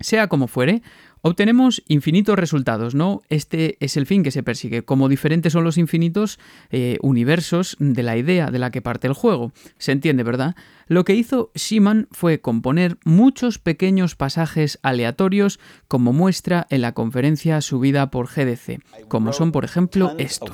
Sea 0.00 0.26
como 0.26 0.48
fuere, 0.48 0.82
obtenemos 1.22 1.82
infinitos 1.88 2.38
resultados, 2.38 2.94
¿no? 2.94 3.22
Este 3.30 3.76
es 3.80 3.96
el 3.96 4.06
fin 4.06 4.22
que 4.22 4.30
se 4.30 4.42
persigue. 4.42 4.84
Como 4.84 5.08
diferentes 5.08 5.54
son 5.54 5.64
los 5.64 5.78
infinitos 5.78 6.38
eh, 6.70 6.98
universos 7.00 7.76
de 7.78 8.02
la 8.02 8.16
idea 8.18 8.50
de 8.50 8.58
la 8.58 8.70
que 8.70 8.82
parte 8.82 9.06
el 9.06 9.14
juego. 9.14 9.52
Se 9.78 9.92
entiende, 9.92 10.22
¿verdad? 10.22 10.54
Lo 10.86 11.04
que 11.04 11.14
hizo 11.14 11.50
Schimann 11.56 12.08
fue 12.10 12.40
componer 12.40 12.98
muchos 13.06 13.58
pequeños 13.58 14.16
pasajes 14.16 14.78
aleatorios 14.82 15.58
como 15.88 16.12
muestra 16.12 16.66
en 16.68 16.82
la 16.82 16.92
conferencia 16.92 17.62
subida 17.62 18.10
por 18.10 18.26
GDC, 18.28 18.82
como 19.08 19.32
son, 19.32 19.50
por 19.50 19.64
ejemplo, 19.64 20.14
estos. 20.18 20.50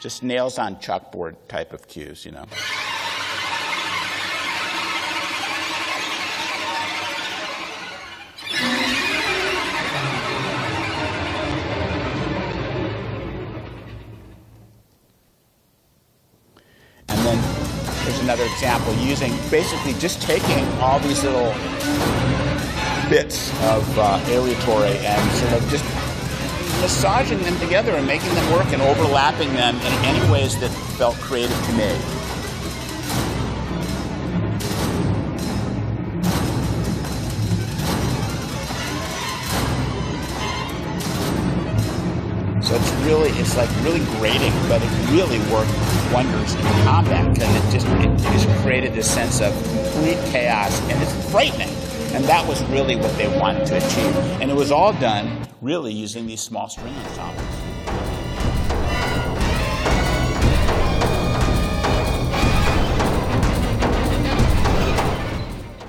Just 0.00 0.22
nails 0.22 0.58
on 0.58 0.76
chalkboard 0.76 1.36
type 1.48 1.72
of 1.72 1.88
cues, 1.88 2.24
you 2.24 2.30
know. 2.30 2.44
And 17.08 17.26
then 17.26 18.04
there's 18.04 18.20
another 18.20 18.44
example 18.44 18.94
using 18.94 19.32
basically 19.50 19.94
just 19.94 20.22
taking 20.22 20.64
all 20.80 21.00
these 21.00 21.24
little 21.24 21.52
bits 23.10 23.50
of 23.64 23.98
uh, 23.98 24.20
aleatory 24.26 24.94
and 25.04 25.32
sort 25.38 25.52
of 25.54 25.68
just 25.70 26.07
massaging 26.80 27.42
them 27.42 27.58
together 27.58 27.92
and 27.92 28.06
making 28.06 28.32
them 28.34 28.52
work 28.52 28.66
and 28.72 28.80
overlapping 28.82 29.52
them 29.54 29.74
in 29.76 29.92
any 30.04 30.30
ways 30.30 30.58
that 30.60 30.70
felt 30.96 31.16
creative 31.16 31.56
to 31.66 31.72
me. 31.72 32.18
So 42.62 42.74
it's 42.74 42.92
really, 43.06 43.30
it's 43.30 43.56
like 43.56 43.70
really 43.82 44.04
grating, 44.18 44.52
but 44.68 44.82
it 44.82 45.10
really 45.10 45.38
worked 45.50 45.72
wonders 46.12 46.54
in 46.54 46.60
combat 46.84 47.32
because 47.32 47.54
it 47.54 47.72
just, 47.72 47.86
it, 47.86 48.18
just 48.32 48.46
created 48.62 48.92
this 48.92 49.10
sense 49.10 49.40
of 49.40 49.54
complete 49.54 50.18
chaos 50.30 50.78
and 50.82 51.02
it's 51.02 51.30
frightening. 51.30 51.70
And 52.14 52.24
that 52.24 52.46
was 52.46 52.62
really 52.64 52.96
what 52.96 53.16
they 53.16 53.26
wanted 53.38 53.66
to 53.68 53.78
achieve. 53.78 54.14
And 54.42 54.50
it 54.50 54.54
was 54.54 54.70
all 54.70 54.92
done 54.92 55.47
really 55.60 55.92
using 55.92 56.26
these 56.26 56.42
small 56.42 56.68
string 56.68 56.94
ensembles. 57.04 57.44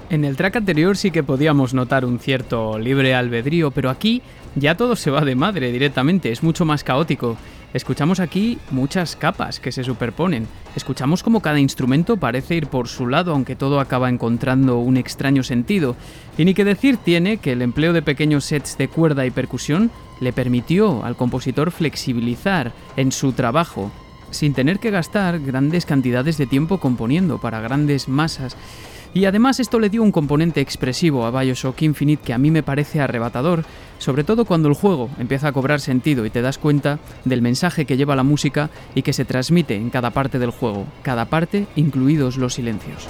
En 0.10 0.26
el 0.26 0.36
track 0.38 0.56
anterior 0.56 0.98
sí 0.98 1.12
que 1.12 1.22
podíamos 1.22 1.76
notar 1.76 2.04
un 2.04 2.20
cierto 2.20 2.80
libre 2.80 3.14
albedrío, 3.14 3.70
pero 3.70 3.92
aquí 3.92 4.24
ya 4.56 4.76
todo 4.76 4.96
se 4.96 5.12
va 5.12 5.22
de 5.22 5.36
madre 5.36 5.72
directamente, 5.72 6.32
es 6.32 6.42
mucho 6.42 6.66
más 6.66 6.84
caótico. 6.84 7.38
Escuchamos 7.72 8.20
aquí 8.20 8.58
muchas 8.72 9.16
capas 9.16 9.60
que 9.60 9.72
se 9.72 9.84
superponen. 9.84 10.48
Escuchamos 10.76 11.22
como 11.22 11.42
cada 11.42 11.60
instrumento 11.60 12.18
parece 12.18 12.56
ir 12.56 12.68
por 12.68 12.88
su 12.88 13.06
lado, 13.06 13.32
aunque 13.32 13.56
todo 13.56 13.80
acaba 13.80 14.10
encontrando 14.10 14.80
un 14.80 14.98
extraño 14.98 15.44
sentido. 15.44 15.96
Y 16.38 16.46
ni 16.46 16.56
que 16.56 16.66
decir 16.66 16.98
tiene 16.98 17.38
que 17.38 17.52
el 17.52 17.62
empleo 17.62 17.94
de 17.94 18.02
pequeños 18.02 18.46
sets 18.46 18.78
de 18.78 18.88
cuerda 18.88 19.26
y 19.28 19.32
percusión 19.32 19.92
le 20.20 20.34
permitió 20.34 21.04
al 21.06 21.16
compositor 21.16 21.70
flexibilizar 21.70 22.74
en 22.98 23.12
su 23.12 23.34
trabajo, 23.34 23.92
sin 24.32 24.54
tener 24.54 24.80
que 24.80 24.90
gastar 24.90 25.40
grandes 25.40 25.86
cantidades 25.86 26.38
de 26.38 26.48
tiempo 26.48 26.80
componiendo 26.80 27.40
para 27.40 27.62
grandes 27.62 28.08
masas. 28.08 28.58
Y 29.14 29.26
además 29.26 29.60
esto 29.60 29.80
le 29.80 29.89
dio 29.89 30.03
un 30.03 30.12
componente 30.12 30.62
expresivo 30.62 31.26
a 31.26 31.32
Bioshock 31.32 31.82
Infinite 31.82 32.24
que 32.24 32.34
a 32.34 32.38
mí 32.38 32.51
me 32.51 32.64
parece 32.64 33.01
arrebatador, 33.01 33.66
sobre 33.97 34.24
todo 34.24 34.45
cuando 34.45 34.68
el 34.68 34.76
juego 34.76 35.10
empieza 35.18 35.47
a 35.47 35.51
cobrar 35.51 35.80
sentido 35.80 36.26
y 36.26 36.30
te 36.30 36.41
das 36.41 36.57
cuenta 36.57 36.99
del 37.26 37.41
mensaje 37.41 37.86
que 37.86 37.97
lleva 37.97 38.16
la 38.16 38.24
música 38.24 38.70
y 38.93 39.01
que 39.01 39.14
se 39.14 39.26
transmite 39.26 39.76
en 39.76 39.89
cada 39.89 40.12
parte 40.12 40.38
del 40.38 40.51
juego, 40.51 40.86
cada 41.01 41.26
parte 41.26 41.66
incluidos 41.76 42.38
los 42.38 42.53
silencios. 42.53 43.07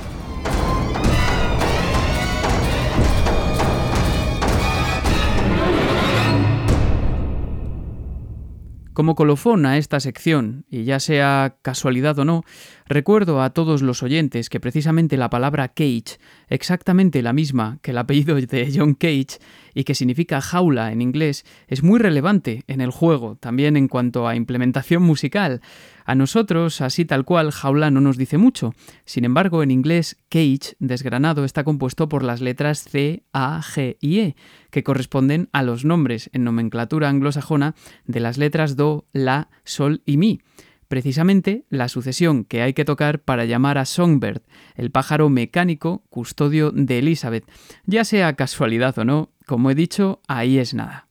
Como 8.99 9.15
colofón 9.15 9.65
a 9.65 9.77
esta 9.77 10.01
sección, 10.01 10.65
y 10.69 10.83
ya 10.83 10.99
sea 10.99 11.55
casualidad 11.61 12.19
o 12.19 12.25
no, 12.25 12.43
recuerdo 12.85 13.41
a 13.41 13.51
todos 13.51 13.81
los 13.81 14.03
oyentes 14.03 14.49
que 14.49 14.59
precisamente 14.59 15.15
la 15.15 15.29
palabra 15.29 15.69
cage, 15.69 16.19
exactamente 16.49 17.21
la 17.21 17.31
misma 17.31 17.79
que 17.81 17.91
el 17.91 17.97
apellido 17.97 18.35
de 18.35 18.73
John 18.75 18.95
Cage, 18.95 19.39
y 19.73 19.85
que 19.85 19.95
significa 19.95 20.41
jaula 20.41 20.91
en 20.91 21.01
inglés, 21.01 21.45
es 21.69 21.81
muy 21.81 21.97
relevante 21.97 22.65
en 22.67 22.81
el 22.81 22.91
juego, 22.91 23.37
también 23.39 23.77
en 23.77 23.87
cuanto 23.87 24.27
a 24.27 24.35
implementación 24.35 25.01
musical. 25.01 25.61
A 26.09 26.15
nosotros, 26.15 26.81
así 26.81 27.05
tal 27.05 27.23
cual, 27.23 27.51
jaula 27.51 27.91
no 27.91 28.01
nos 28.01 28.17
dice 28.17 28.39
mucho. 28.39 28.73
Sin 29.05 29.25
embargo, 29.25 29.61
en 29.61 29.69
inglés, 29.69 30.17
cage, 30.27 30.75
desgranado, 30.79 31.45
está 31.45 31.63
compuesto 31.63 32.09
por 32.09 32.23
las 32.23 32.41
letras 32.41 32.83
C, 32.83 33.21
A, 33.31 33.61
G 33.61 33.95
y 34.01 34.21
E, 34.21 34.35
que 34.71 34.83
corresponden 34.83 35.49
a 35.51 35.61
los 35.61 35.85
nombres 35.85 36.31
en 36.33 36.43
nomenclatura 36.43 37.09
anglosajona 37.09 37.75
de 38.05 38.21
las 38.21 38.39
letras 38.39 38.75
Do, 38.75 39.05
La, 39.13 39.49
Sol 39.63 40.01
y 40.03 40.17
Mi 40.17 40.41
precisamente 40.87 41.65
la 41.69 41.87
sucesión 41.87 42.43
que 42.43 42.63
hay 42.63 42.73
que 42.73 42.85
tocar 42.85 43.19
para 43.19 43.45
llamar 43.45 43.77
a 43.77 43.85
Songbird, 43.85 44.41
el 44.73 44.89
pájaro 44.89 45.29
mecánico 45.29 46.03
custodio 46.09 46.71
de 46.71 46.97
Elizabeth. 46.97 47.45
Ya 47.85 48.03
sea 48.03 48.35
casualidad 48.35 48.97
o 48.97 49.05
no, 49.05 49.29
como 49.45 49.69
he 49.69 49.75
dicho, 49.75 50.23
ahí 50.27 50.57
es 50.57 50.73
nada. 50.73 51.08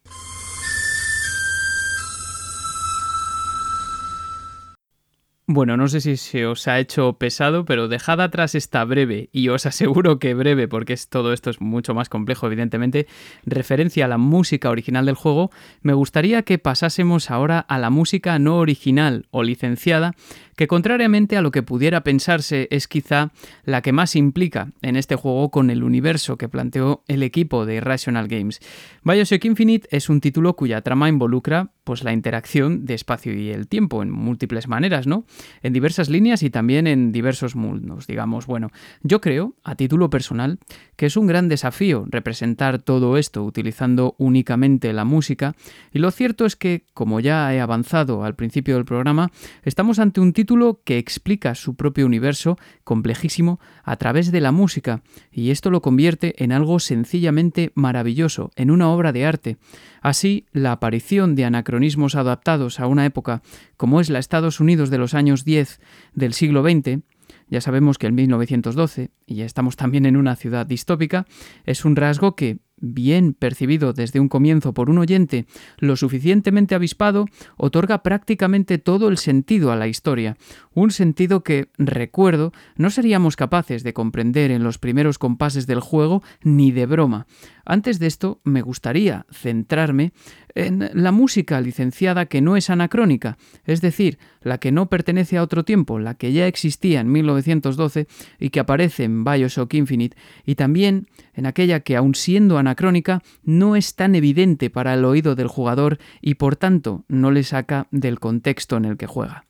Bueno, 5.51 5.79
no 5.79 5.89
sé 5.89 6.03
si 6.03 6.19
se 6.19 6.45
os 6.45 6.69
ha 6.69 6.79
hecho 6.79 7.15
pesado, 7.15 7.65
pero 7.65 7.89
dejad 7.89 8.21
atrás 8.21 8.55
esta 8.55 8.85
breve, 8.85 9.31
y 9.33 9.49
os 9.49 9.65
aseguro 9.65 10.19
que 10.19 10.35
breve, 10.35 10.69
porque 10.69 10.93
es, 10.93 11.09
todo 11.09 11.33
esto 11.33 11.49
es 11.49 11.63
mucho 11.63 11.95
más 11.95 12.11
complejo, 12.11 12.47
evidentemente, 12.47 13.07
referencia 13.47 14.05
a 14.05 14.09
la 14.09 14.19
música 14.19 14.69
original 14.69 15.07
del 15.07 15.15
juego, 15.15 15.51
me 15.81 15.95
gustaría 15.95 16.43
que 16.43 16.59
pasásemos 16.59 17.31
ahora 17.31 17.61
a 17.61 17.79
la 17.79 17.89
música 17.89 18.39
no 18.39 18.59
original 18.59 19.25
o 19.31 19.43
licenciada, 19.43 20.13
que 20.59 20.67
contrariamente 20.67 21.37
a 21.37 21.41
lo 21.41 21.53
que 21.53 21.63
pudiera 21.63 22.03
pensarse 22.03 22.67
es 22.73 22.89
quizá 22.89 23.31
la 23.63 23.81
que 23.81 23.93
más 23.93 24.17
implica 24.17 24.73
en 24.83 24.97
este 24.97 25.15
juego 25.15 25.53
con 25.53 25.71
el 25.71 25.85
universo 25.85 26.37
que 26.37 26.49
planteó 26.49 27.05
el 27.07 27.23
equipo 27.23 27.65
de 27.65 27.77
Irrational 27.77 28.27
Games. 28.27 28.59
Bioshock 29.05 29.45
Infinite 29.45 29.87
es 29.93 30.09
un 30.09 30.21
título 30.21 30.57
cuya 30.57 30.81
trama 30.81 31.09
involucra 31.09 31.71
pues 31.85 32.03
la 32.05 32.13
interacción 32.13 32.85
de 32.85 32.93
espacio 32.95 33.33
y 33.33 33.49
el 33.49 33.67
tiempo 33.67 34.03
en 34.03 34.11
múltiples 34.11 34.69
maneras, 34.69 35.07
¿no? 35.07 35.25
En 35.63 35.73
diversas 35.73 36.11
líneas 36.11 36.43
y 36.43 36.51
también 36.51 36.87
en 36.87 37.13
diversos 37.13 37.57
mundos, 37.57 38.07
digamos. 38.07 38.47
Bueno, 38.47 38.71
yo 39.03 39.23
creo, 39.23 39.55
a 39.65 39.75
título 39.75 40.11
personal, 40.11 40.59
que 40.97 41.07
es 41.07 41.17
un 41.17 41.27
gran 41.27 41.49
desafío 41.49 42.05
representar 42.11 42.83
todo 42.83 43.17
esto 43.17 43.43
utilizando 43.43 44.17
únicamente 44.19 44.93
la 44.93 45.07
música, 45.07 45.55
y 45.91 46.01
lo 46.01 46.11
cierto 46.11 46.45
es 46.45 46.57
que, 46.57 46.85
como 46.93 47.21
ya 47.21 47.55
he 47.55 47.61
avanzado 47.61 48.23
al 48.23 48.35
principio 48.35 48.75
del 48.75 48.85
programa, 48.85 49.31
estamos 49.63 49.99
ante 49.99 50.21
un 50.21 50.35
título 50.35 50.48
que 50.85 50.97
explica 50.97 51.55
su 51.55 51.75
propio 51.75 52.07
universo 52.07 52.59
complejísimo 52.83 53.61
a 53.85 53.97
través 53.97 54.33
de 54.33 54.41
la 54.41 54.51
música, 54.51 55.03
y 55.31 55.51
esto 55.51 55.71
lo 55.71 55.83
convierte 55.83 56.43
en 56.43 56.53
algo 56.53 56.79
sencillamente 56.79 57.71
maravilloso, 57.75 58.51
en 58.57 58.71
una 58.71 58.89
obra 58.89 59.13
de 59.13 59.27
arte. 59.27 59.59
Así, 60.01 60.47
la 60.53 60.73
aparición 60.73 61.35
de 61.35 61.45
anacronismos 61.45 62.15
adaptados 62.15 62.81
a 62.81 62.87
una 62.87 63.05
época 63.05 63.43
como 63.77 64.01
es 64.01 64.09
la 64.09 64.19
Estados 64.19 64.59
Unidos 64.59 64.89
de 64.89 64.99
los 64.99 65.13
años 65.13 65.45
10 65.45 65.81
del 66.15 66.33
siglo 66.33 66.63
XX, 66.63 67.03
ya 67.51 67.61
sabemos 67.61 67.99
que 67.99 68.07
en 68.07 68.15
1912, 68.15 69.11
y 69.27 69.35
ya 69.37 69.45
estamos 69.45 69.77
también 69.77 70.07
en 70.07 70.17
una 70.17 70.35
ciudad 70.35 70.67
distópica, 70.67 71.27
es 71.65 71.85
un 71.85 71.97
rasgo 71.97 72.37
que, 72.37 72.59
bien 72.81 73.35
percibido 73.35 73.93
desde 73.93 74.20
un 74.20 74.29
comienzo 74.29 74.74
por 74.74 74.91
un 74.91 74.99
oyente 74.99 75.47
lo 75.79 75.97
suficientemente 75.97 76.74
avispado, 76.74 77.26
otorga 77.57 78.03
prácticamente 78.03 78.79
todo 78.79 79.09
el 79.09 79.18
sentido 79.18 79.72
a 79.72 79.76
la 79.76 79.89
historia, 79.89 80.37
un 80.74 80.91
sentido 80.91 81.43
que, 81.43 81.70
recuerdo, 81.79 82.53
no 82.76 82.91
seríamos 82.91 83.37
capaces 83.37 83.83
de 83.83 83.93
comprender 83.93 84.51
en 84.51 84.62
los 84.62 84.79
primeros 84.79 85.18
compases 85.18 85.66
del 85.66 85.81
juego 85.81 86.22
ni 86.43 86.70
de 86.72 86.87
broma. 86.87 87.26
Antes 87.64 87.99
de 87.99 88.07
esto, 88.07 88.41
me 88.45 88.62
gustaría 88.62 89.26
centrarme 89.31 90.12
en 90.59 90.91
la 90.93 91.13
música 91.13 91.61
licenciada 91.61 92.27
que 92.27 92.41
no 92.41 92.57
es 92.57 92.69
anacrónica, 92.69 93.39
es 93.65 93.81
decir, 93.81 94.19
la 94.43 94.59
que 94.59 94.73
no 94.73 94.89
pertenece 94.89 95.39
a 95.39 95.43
otro 95.43 95.65
tiempo, 95.65 95.99
la 96.01 96.15
que 96.15 96.33
ya 96.33 96.47
existía 96.47 97.01
en 97.01 97.13
1912 97.13 98.09
y 98.41 98.51
que 98.51 98.61
aparece 98.61 99.05
en 99.05 99.25
Bioshock 99.25 99.73
Infinite, 99.75 100.17
y 100.45 100.57
también 100.57 101.09
en 101.35 101.47
aquella 101.47 101.81
que, 101.81 101.97
aun 101.97 102.15
siendo 102.15 102.59
anacrónica, 102.59 103.23
no 103.45 103.77
es 103.77 103.95
tan 103.95 104.17
evidente 104.17 104.69
para 104.69 104.95
el 104.95 105.05
oído 105.05 105.37
del 105.37 105.47
jugador 105.47 105.99
y 106.21 106.35
por 106.35 106.57
tanto 106.57 107.05
no 107.07 107.31
le 107.31 107.45
saca 107.45 107.87
del 107.93 108.19
contexto 108.19 108.77
en 108.77 108.85
el 108.85 108.97
que 108.97 109.07
juega. 109.07 109.45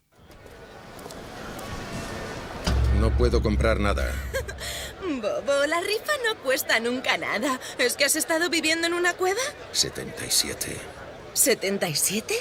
No 3.01 3.17
puedo 3.17 3.41
comprar 3.41 3.81
nada. 3.81 4.13
Bobo, 5.01 5.67
la 5.67 5.81
rifa 5.81 6.13
no 6.27 6.37
cuesta 6.43 6.81
nunca 6.81 7.17
nada. 7.17 7.61
¿Es 7.79 7.97
que 7.97 8.05
has 8.05 8.17
estado 8.17 8.51
viviendo 8.51 8.87
en 8.87 8.93
una 8.93 9.15
cueva? 9.15 9.41
77. 9.73 10.98
¿77? 11.39 12.35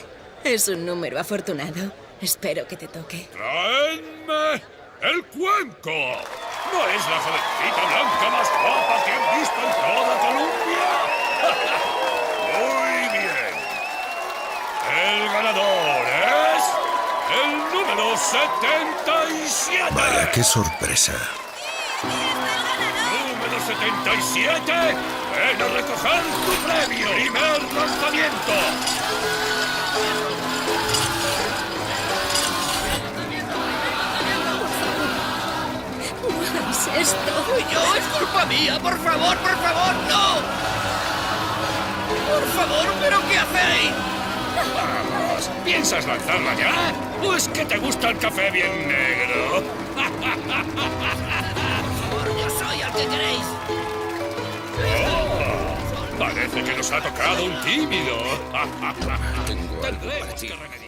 Es 0.43 0.67
un 0.67 0.83
número 0.85 1.19
afortunado. 1.19 1.91
Espero 2.19 2.67
que 2.67 2.75
te 2.75 2.87
toque. 2.87 3.29
¡Traedme 3.31 4.63
el 5.01 5.23
cuenco! 5.25 5.91
¿No 6.73 6.87
es 6.87 7.03
la 7.07 7.19
jovencita 7.19 7.81
blanca 7.85 8.29
más 8.31 8.49
guapa 8.49 9.03
que 9.05 9.11
han 9.11 9.39
visto 9.39 9.59
en 9.61 9.71
toda 9.85 10.13
Colombia? 10.19 10.87
Muy 12.57 13.01
bien. 13.19 13.53
El 14.97 15.29
ganador 15.31 16.07
es 16.25 16.63
el 17.37 17.49
número 17.71 18.17
77. 18.17 19.93
Vaya, 19.93 20.31
qué 20.31 20.43
sorpresa. 20.43 21.13
Número 22.01 23.57
77. 23.63 25.16
Ven 25.37 25.61
a 25.61 25.67
recoger 25.67 26.23
tu 26.45 26.53
premio. 26.65 27.07
Primer 27.11 27.61
lanzamiento. 27.73 28.53
¿Qué 36.51 36.59
es 36.71 36.87
esto? 37.01 37.33
¡Yo! 37.71 37.81
¡Es 37.95 38.05
culpa 38.17 38.41
mía! 38.47 38.79
¡Por 38.81 38.97
favor, 38.97 39.37
por 39.37 39.55
favor, 39.57 39.93
no! 40.09 40.25
¡Por 42.31 42.45
favor, 42.55 42.87
pero 42.99 43.17
qué 43.29 43.37
hacéis! 43.37 43.91
Vamos, 44.73 45.41
¿piensas 45.63 46.03
lanzarla 46.07 46.55
ya? 46.55 46.73
¿O 47.23 47.35
es 47.35 47.47
que 47.49 47.63
te 47.63 47.77
gusta 47.77 48.09
el 48.09 48.17
café 48.17 48.49
bien 48.49 48.87
negro? 48.87 49.61
Yo 52.41 52.49
soy 52.49 52.81
al 52.81 52.91
que 52.93 53.05
queréis. 53.05 53.45
Oh, 54.79 56.19
parece 56.19 56.63
que 56.63 56.77
nos 56.77 56.91
ha 56.91 57.01
tocado 57.01 57.45
un 57.45 57.61
tímido. 57.63 58.17
Tengo 59.45 59.83
algo 59.83 60.09
para 60.19 60.35
ti. 60.35 60.86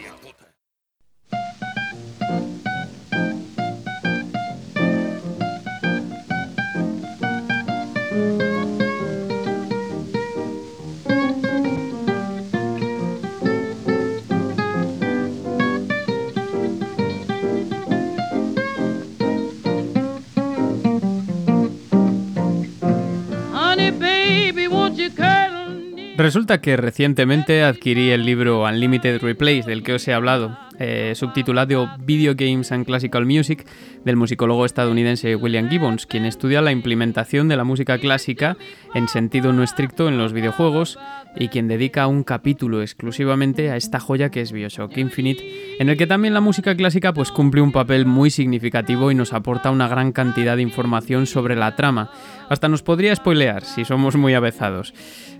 Resulta 26.20 26.60
que 26.60 26.76
recientemente 26.76 27.62
adquirí 27.62 28.10
el 28.10 28.26
libro 28.26 28.64
Unlimited 28.64 29.22
Replays 29.22 29.64
del 29.64 29.82
que 29.82 29.94
os 29.94 30.06
he 30.06 30.12
hablado, 30.12 30.58
eh, 30.80 31.12
subtitulado 31.14 31.88
Video 32.00 32.34
Games 32.34 32.72
and 32.72 32.86
Classical 32.86 33.26
Music 33.26 33.66
del 34.04 34.16
musicólogo 34.16 34.64
estadounidense 34.64 35.36
William 35.36 35.68
Gibbons, 35.68 36.06
quien 36.06 36.24
estudia 36.24 36.62
la 36.62 36.72
implementación 36.72 37.48
de 37.48 37.56
la 37.56 37.64
música 37.64 37.98
clásica 37.98 38.56
en 38.94 39.06
sentido 39.06 39.52
no 39.52 39.62
estricto 39.62 40.08
en 40.08 40.16
los 40.18 40.32
videojuegos 40.32 40.98
y 41.36 41.48
quien 41.48 41.68
dedica 41.68 42.06
un 42.06 42.24
capítulo 42.24 42.82
exclusivamente 42.82 43.70
a 43.70 43.76
esta 43.76 44.00
joya 44.00 44.30
que 44.30 44.40
es 44.40 44.52
Bioshock 44.52 44.96
Infinite, 44.96 45.76
en 45.78 45.88
el 45.88 45.96
que 45.96 46.06
también 46.06 46.34
la 46.34 46.40
música 46.40 46.74
clásica 46.74 47.12
pues 47.12 47.30
cumple 47.30 47.60
un 47.60 47.72
papel 47.72 48.06
muy 48.06 48.30
significativo 48.30 49.10
y 49.10 49.14
nos 49.14 49.32
aporta 49.32 49.70
una 49.70 49.86
gran 49.86 50.12
cantidad 50.12 50.56
de 50.56 50.62
información 50.62 51.26
sobre 51.26 51.56
la 51.56 51.76
trama. 51.76 52.10
Hasta 52.48 52.68
nos 52.68 52.82
podría 52.82 53.14
spoilear 53.14 53.64
si 53.64 53.84
somos 53.84 54.16
muy 54.16 54.34
avezados. 54.34 54.92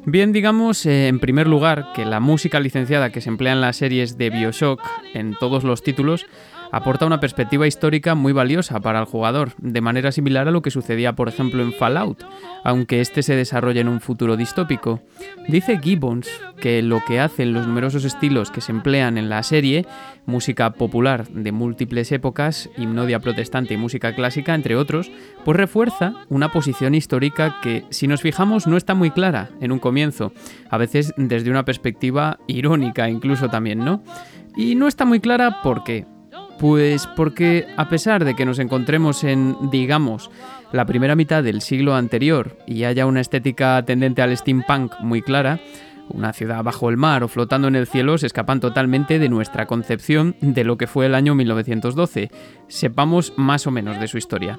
Bien, 0.07 0.33
digamos, 0.33 0.87
eh, 0.87 1.09
en 1.09 1.19
primer 1.19 1.47
lugar, 1.47 1.93
que 1.95 2.05
la 2.05 2.21
música 2.21 2.61
licenciada 2.61 3.11
que 3.11 3.21
se 3.21 3.29
emplea 3.29 3.53
en 3.53 3.61
las 3.61 3.77
series 3.77 4.17
de 4.17 4.31
Bioshock, 4.31 4.81
en 5.13 5.30
todos 5.39 5.65
los 5.65 5.83
títulos, 5.83 6.27
aporta 6.73 7.07
una 7.07 7.21
perspectiva 7.21 7.67
histórica 7.67 8.15
muy 8.15 8.33
valiosa 8.33 8.81
para 8.81 9.01
el 9.01 9.05
jugador, 9.05 9.53
de 9.59 9.81
manera 9.81 10.13
similar 10.13 10.49
a 10.49 10.51
lo 10.51 10.63
que 10.63 10.71
sucedía, 10.71 11.15
por 11.15 11.29
ejemplo, 11.29 11.63
en 11.63 11.73
Fallout, 11.73 12.25
aunque 12.65 13.01
este 13.01 13.23
se 13.23 13.35
desarrolla 13.35 13.81
en 13.81 13.89
un 13.89 14.01
futuro 14.01 14.37
distópico. 14.37 15.03
Dice 15.49 15.79
Gibbons 15.79 16.29
que 16.61 16.83
lo 16.83 17.03
que 17.07 17.21
hacen 17.21 17.53
los 17.53 17.67
numerosos 17.67 18.05
estilos 18.05 18.51
que 18.51 18.61
se 18.61 18.73
emplean 18.73 19.19
en 19.19 19.29
la 19.29 19.43
serie, 19.43 19.87
música 20.27 20.73
popular 20.73 21.27
de 21.29 21.53
múltiples 21.53 22.13
épocas, 22.13 22.71
himnodia 22.77 23.21
protestante 23.21 23.75
y 23.75 23.79
música 23.79 24.15
clásica, 24.15 24.55
entre 24.55 24.77
otros, 24.77 25.11
pues 25.45 25.57
refuerza 25.57 26.15
una 26.29 26.53
posición 26.53 26.95
histórica 26.95 27.57
que, 27.63 27.85
si 27.91 28.07
nos 28.07 28.21
fijamos, 28.21 28.67
no 28.67 28.77
está 28.77 28.95
muy 28.95 29.11
clara 29.11 29.51
en 29.61 29.73
un 29.73 29.79
comienzo, 29.79 30.33
a 30.69 30.79
veces 30.79 31.15
desde 31.17 31.51
una 31.51 31.65
perspectiva 31.65 32.39
irónica 32.47 33.09
incluso 33.09 33.49
también, 33.49 33.85
¿no? 33.85 34.03
Y 34.57 34.75
no 34.75 34.89
está 34.89 35.05
muy 35.05 35.21
clara 35.21 35.63
por 35.63 35.85
qué. 35.85 36.07
Pues 36.59 37.07
porque 37.17 37.67
a 37.77 37.89
pesar 37.89 38.25
de 38.25 38.37
que 38.37 38.45
nos 38.45 38.59
encontremos 38.59 39.25
en, 39.25 39.57
digamos, 39.71 40.31
la 40.73 40.85
primera 40.85 41.17
mitad 41.17 41.43
del 41.43 41.63
siglo 41.63 41.95
anterior 41.95 42.59
y 42.67 42.85
haya 42.85 43.07
una 43.07 43.21
estética 43.21 43.83
tendente 43.85 44.21
al 44.21 44.37
steampunk 44.37 44.93
muy 45.01 45.23
clara, 45.23 45.59
una 46.13 46.33
ciudad 46.33 46.63
bajo 46.63 46.91
el 46.91 46.97
mar 46.97 47.23
o 47.23 47.29
flotando 47.29 47.69
en 47.69 47.77
el 47.77 47.87
cielo 47.87 48.19
se 48.19 48.27
escapan 48.27 48.61
totalmente 48.61 49.19
de 49.19 49.29
nuestra 49.29 49.67
concepción 49.67 50.37
de 50.41 50.65
lo 50.65 50.77
que 50.77 50.87
fue 50.87 51.07
el 51.07 51.15
año 51.15 51.35
1912. 51.35 52.31
Sepamos 52.69 53.33
más 53.37 53.67
o 53.67 53.71
menos 53.71 53.99
de 53.99 54.09
su 54.09 54.19
historia. 54.19 54.59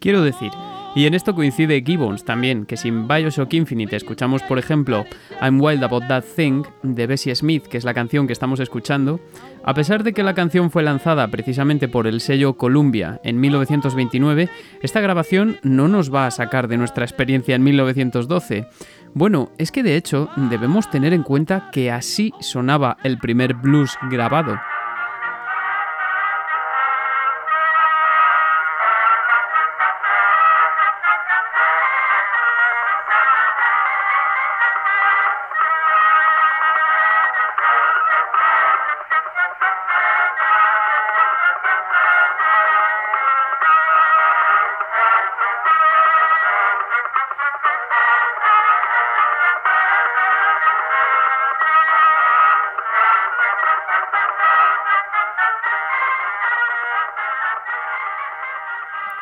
Quiero 0.00 0.22
decir, 0.22 0.50
y 0.96 1.06
en 1.06 1.14
esto 1.14 1.34
coincide 1.34 1.82
Gibbons 1.84 2.24
también, 2.24 2.66
que 2.66 2.76
sin 2.76 3.06
Bioshock 3.06 3.52
Infinite 3.54 3.96
escuchamos, 3.96 4.42
por 4.42 4.58
ejemplo, 4.58 5.04
I'm 5.40 5.60
Wild 5.60 5.84
About 5.84 6.08
That 6.08 6.24
Thing 6.36 6.64
de 6.82 7.06
Bessie 7.06 7.34
Smith, 7.34 7.64
que 7.64 7.76
es 7.76 7.84
la 7.84 7.94
canción 7.94 8.26
que 8.26 8.32
estamos 8.32 8.60
escuchando, 8.60 9.20
a 9.64 9.74
pesar 9.74 10.04
de 10.04 10.12
que 10.12 10.22
la 10.22 10.34
canción 10.34 10.70
fue 10.70 10.82
lanzada 10.82 11.28
precisamente 11.28 11.88
por 11.88 12.06
el 12.06 12.20
sello 12.20 12.54
Columbia 12.54 13.20
en 13.24 13.40
1929, 13.40 14.48
esta 14.82 15.00
grabación 15.00 15.58
no 15.62 15.88
nos 15.88 16.12
va 16.12 16.26
a 16.26 16.30
sacar 16.30 16.68
de 16.68 16.78
nuestra 16.78 17.04
experiencia 17.04 17.54
en 17.54 17.62
1912. 17.62 18.66
Bueno, 19.12 19.50
es 19.58 19.72
que 19.72 19.82
de 19.82 19.96
hecho 19.96 20.30
debemos 20.36 20.90
tener 20.90 21.12
en 21.12 21.22
cuenta 21.22 21.70
que 21.72 21.90
así 21.90 22.32
sonaba 22.40 22.96
el 23.02 23.18
primer 23.18 23.54
blues 23.54 23.96
grabado. 24.10 24.56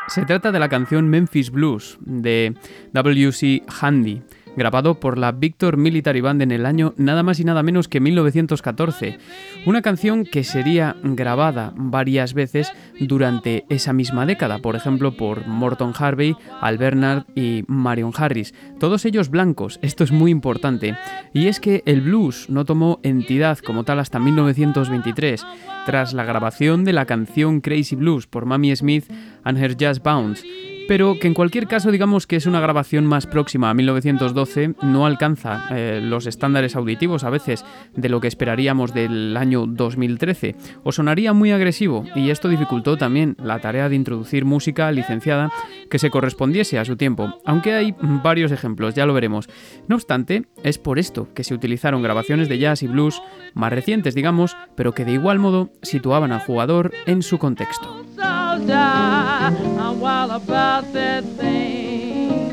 Se 0.09 0.25
trata 0.25 0.53
de 0.53 0.59
la 0.59 0.71
canción 0.71 1.09
Memphis 1.09 1.51
Blues 1.51 1.99
de 2.01 2.55
W.C. 2.93 3.63
Handy, 3.81 4.23
grabado 4.59 5.01
por 5.01 5.17
la 5.17 5.33
Victor 5.33 5.77
Military 5.77 6.21
Band 6.21 6.43
en 6.43 6.51
el 6.51 6.67
año 6.67 6.93
nada 6.97 7.23
más 7.23 7.41
y 7.41 7.45
nada 7.45 7.63
menos 7.63 7.89
que 7.89 8.01
1914. 8.01 9.19
Una 9.65 9.81
canción 9.81 10.25
que 10.25 10.45
sería 10.45 10.97
grabada 11.03 11.73
varias 11.77 12.35
veces 12.35 12.73
durante 13.01 13.65
esa 13.69 13.93
misma 13.93 14.27
década, 14.27 14.59
por 14.59 14.77
ejemplo 14.77 15.17
por 15.17 15.47
Morton 15.47 15.93
Harvey, 15.97 16.37
Al 16.61 16.79
Bernard 16.79 17.25
y 17.35 17.65
Marion 17.67 18.13
Harris, 18.15 18.55
todos 18.79 19.05
ellos 19.05 19.31
blancos, 19.31 19.79
esto 19.83 20.05
es 20.05 20.13
muy 20.13 20.31
importante. 20.31 20.97
Y 21.33 21.47
es 21.47 21.61
que 21.61 21.83
el 21.87 22.03
blues 22.03 22.51
no 22.51 22.65
tomó 22.65 23.01
entidad 23.03 23.59
como 23.59 23.85
tal 23.85 24.01
hasta 24.01 24.19
1923, 24.19 25.47
tras 25.87 26.13
la 26.13 26.25
grabación 26.25 26.85
de 26.85 26.93
la 26.93 27.07
canción 27.07 27.61
Crazy 27.61 27.97
Blues 27.97 28.27
por 28.27 28.45
Mamie 28.45 28.77
Smith 28.77 29.11
and 29.45 29.59
Her 29.59 29.77
Jazz 29.77 30.03
Bounce 30.03 30.78
pero 30.89 31.19
que 31.21 31.29
en 31.29 31.35
cualquier 31.35 31.69
caso 31.69 31.93
digamos 31.93 32.27
que 32.27 32.37
es 32.37 32.47
una 32.47 32.61
grabación 32.61 33.07
más 33.07 33.27
próxima 33.27 33.69
a 33.69 33.75
1912, 33.75 34.75
no 34.83 35.05
alcanza 35.05 35.67
eh, 35.71 36.01
los 36.03 36.27
estándares 36.27 36.75
auditivos 36.75 37.25
a 37.25 37.31
veces 37.31 37.65
de 37.95 38.09
lo 38.09 38.21
que 38.21 38.27
esperaríamos 38.27 38.95
del 38.95 39.37
año 39.37 39.67
2013, 39.67 40.57
o 40.83 40.91
sonaría 40.91 41.35
muy 41.35 41.53
agresivo, 41.53 42.05
y 42.17 42.31
esto 42.31 42.49
dificultó 42.49 42.97
también 42.97 43.37
la 43.39 43.61
tarea 43.61 43.91
de 43.91 43.97
introducir 43.97 44.47
música 44.47 44.91
licenciada 44.91 45.53
que 45.91 45.99
se 45.99 46.11
correspondiese 46.11 46.79
a 46.79 46.87
su 46.87 46.97
tiempo, 46.97 47.39
aunque 47.45 47.75
hay 47.75 47.95
varios 48.01 48.51
ejemplos, 48.51 48.95
ya 48.95 49.05
lo 49.05 49.13
veremos. 49.13 49.49
No 49.89 49.97
obstante, 49.97 50.47
es 50.63 50.79
por 50.79 50.99
esto 50.99 51.29
que 51.35 51.45
se 51.45 51.53
utilizaron 51.53 52.03
grabaciones 52.03 52.49
de 52.49 52.59
jazz 52.59 52.83
y 52.83 52.89
blues 52.89 53.21
más 53.53 53.73
recientes, 53.73 54.15
digamos, 54.15 54.57
pero 54.75 54.95
que 54.95 55.05
de 55.05 55.13
igual 55.13 55.39
modo 55.39 55.71
situaban 55.83 56.33
al 56.33 56.41
jugador 56.41 56.93
en 57.07 57.23
su 57.23 57.39
contexto. 57.39 58.08
Die. 58.57 59.53
I'm 59.79 60.01
wild 60.01 60.31
about 60.31 60.93
that 60.93 61.25
thing. 61.37 62.53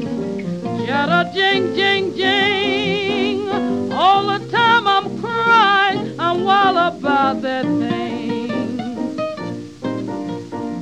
Shadow 0.86 1.32
jing, 1.34 1.76
jing, 1.76 2.14
jing. 2.16 3.50
All 3.92 4.26
the 4.28 4.40
time 4.52 4.88
I'm 4.88 5.20
crying. 5.22 6.16
I'm 6.20 6.44
wild 6.44 6.78
about 6.78 7.42
that 7.42 7.66
thing. 7.66 8.86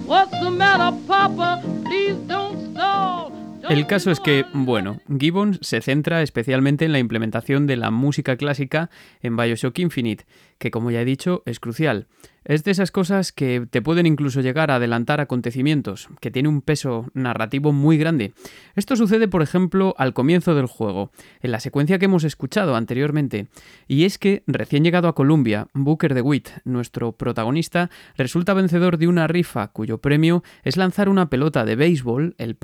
What's 0.05 0.39
the 0.39 0.51
matter, 0.51 0.97
Papa? 1.07 1.61
Please 1.85 2.17
don't 2.27 2.57
stall. 2.71 3.31
El 3.69 3.87
caso 3.87 4.11
es 4.11 4.19
que, 4.19 4.45
bueno, 4.53 4.99
Gibbons 5.07 5.59
se 5.61 5.81
centra 5.81 6.21
especialmente 6.21 6.85
en 6.85 6.91
la 6.91 6.99
implementación 6.99 7.65
de 7.65 7.77
la 7.77 7.91
música 7.91 8.35
clásica 8.35 8.89
en 9.21 9.37
Bioshock 9.37 9.79
Infinite, 9.79 10.25
que 10.57 10.69
como 10.69 10.91
ya 10.91 11.01
he 11.01 11.05
dicho 11.05 11.43
es 11.45 11.59
crucial. 11.59 12.07
Es 12.45 12.63
de 12.63 12.71
esas 12.71 12.91
cosas 12.91 13.31
que 13.31 13.65
te 13.69 13.81
pueden 13.81 14.05
incluso 14.05 14.41
llegar 14.41 14.69
a 14.69 14.75
adelantar 14.75 15.21
acontecimientos, 15.21 16.09
que 16.19 16.31
tiene 16.31 16.49
un 16.49 16.61
peso 16.61 17.05
narrativo 17.13 17.71
muy 17.71 17.97
grande. 17.97 18.33
Esto 18.75 18.95
sucede, 18.95 19.27
por 19.27 19.41
ejemplo, 19.41 19.95
al 19.97 20.13
comienzo 20.13 20.53
del 20.55 20.65
juego, 20.65 21.11
en 21.41 21.51
la 21.51 21.59
secuencia 21.59 21.99
que 21.99 22.05
hemos 22.05 22.23
escuchado 22.23 22.75
anteriormente, 22.75 23.47
y 23.87 24.03
es 24.05 24.17
que, 24.17 24.43
recién 24.47 24.83
llegado 24.83 25.07
a 25.07 25.15
Columbia, 25.15 25.67
Booker 25.73 26.13
DeWitt, 26.13 26.49
nuestro 26.65 27.13
protagonista, 27.13 27.89
resulta 28.17 28.53
vencedor 28.53 28.97
de 28.97 29.07
una 29.07 29.27
rifa 29.27 29.69
cuyo 29.69 29.99
premio 29.99 30.43
es 30.63 30.77
lanzar 30.77 31.09
una 31.09 31.29
pelota 31.29 31.63
de 31.65 31.75
béisbol, 31.75 32.35
el, 32.37 32.57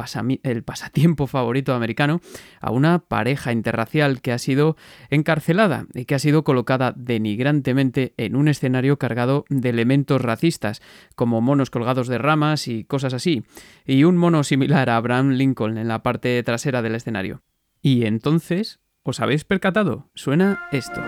el 0.44 0.64
pasatiempo 0.64 1.28
favorito 1.28 1.74
americano, 1.74 2.22
a 2.60 2.72
una 2.72 3.00
pareja 3.00 3.52
interracial 3.52 4.22
que 4.22 4.34
ha 4.34 4.38
sido 4.38 4.76
encarcelada 5.10 5.86
y 5.94 6.06
que 6.06 6.16
ha 6.16 6.20
sido 6.20 6.44
colocada 6.44 6.94
denigrantemente 6.96 8.14
en 8.18 8.36
un 8.36 8.48
escenario 8.48 8.98
cargado 8.98 9.46
de 9.50 9.68
elementos 9.70 10.22
racistas, 10.22 10.82
como 11.15 11.41
monos 11.41 11.70
colgados 11.70 12.07
de 12.07 12.17
ramas 12.17 12.67
y 12.67 12.84
cosas 12.84 13.13
así, 13.13 13.43
y 13.86 14.03
un 14.03 14.17
mono 14.17 14.43
similar 14.43 14.89
a 14.89 14.97
Abraham 14.97 15.32
Lincoln 15.32 15.78
en 15.78 15.88
la 15.88 16.03
parte 16.03 16.41
trasera 16.43 16.82
del 16.82 16.95
escenario. 16.95 17.41
Y 17.82 18.05
entonces, 18.05 18.80
¿os 19.03 19.20
habéis 19.20 19.45
percatado? 19.45 20.09
Suena 20.13 20.67
esto. 20.72 21.01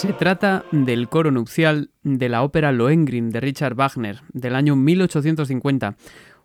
Se 0.00 0.14
trata 0.14 0.64
del 0.72 1.10
coro 1.10 1.30
nupcial 1.30 1.90
de 2.02 2.30
la 2.30 2.42
ópera 2.42 2.72
Lohengrin 2.72 3.28
de 3.28 3.38
Richard 3.38 3.74
Wagner 3.74 4.22
del 4.32 4.54
año 4.54 4.74
1850, 4.74 5.94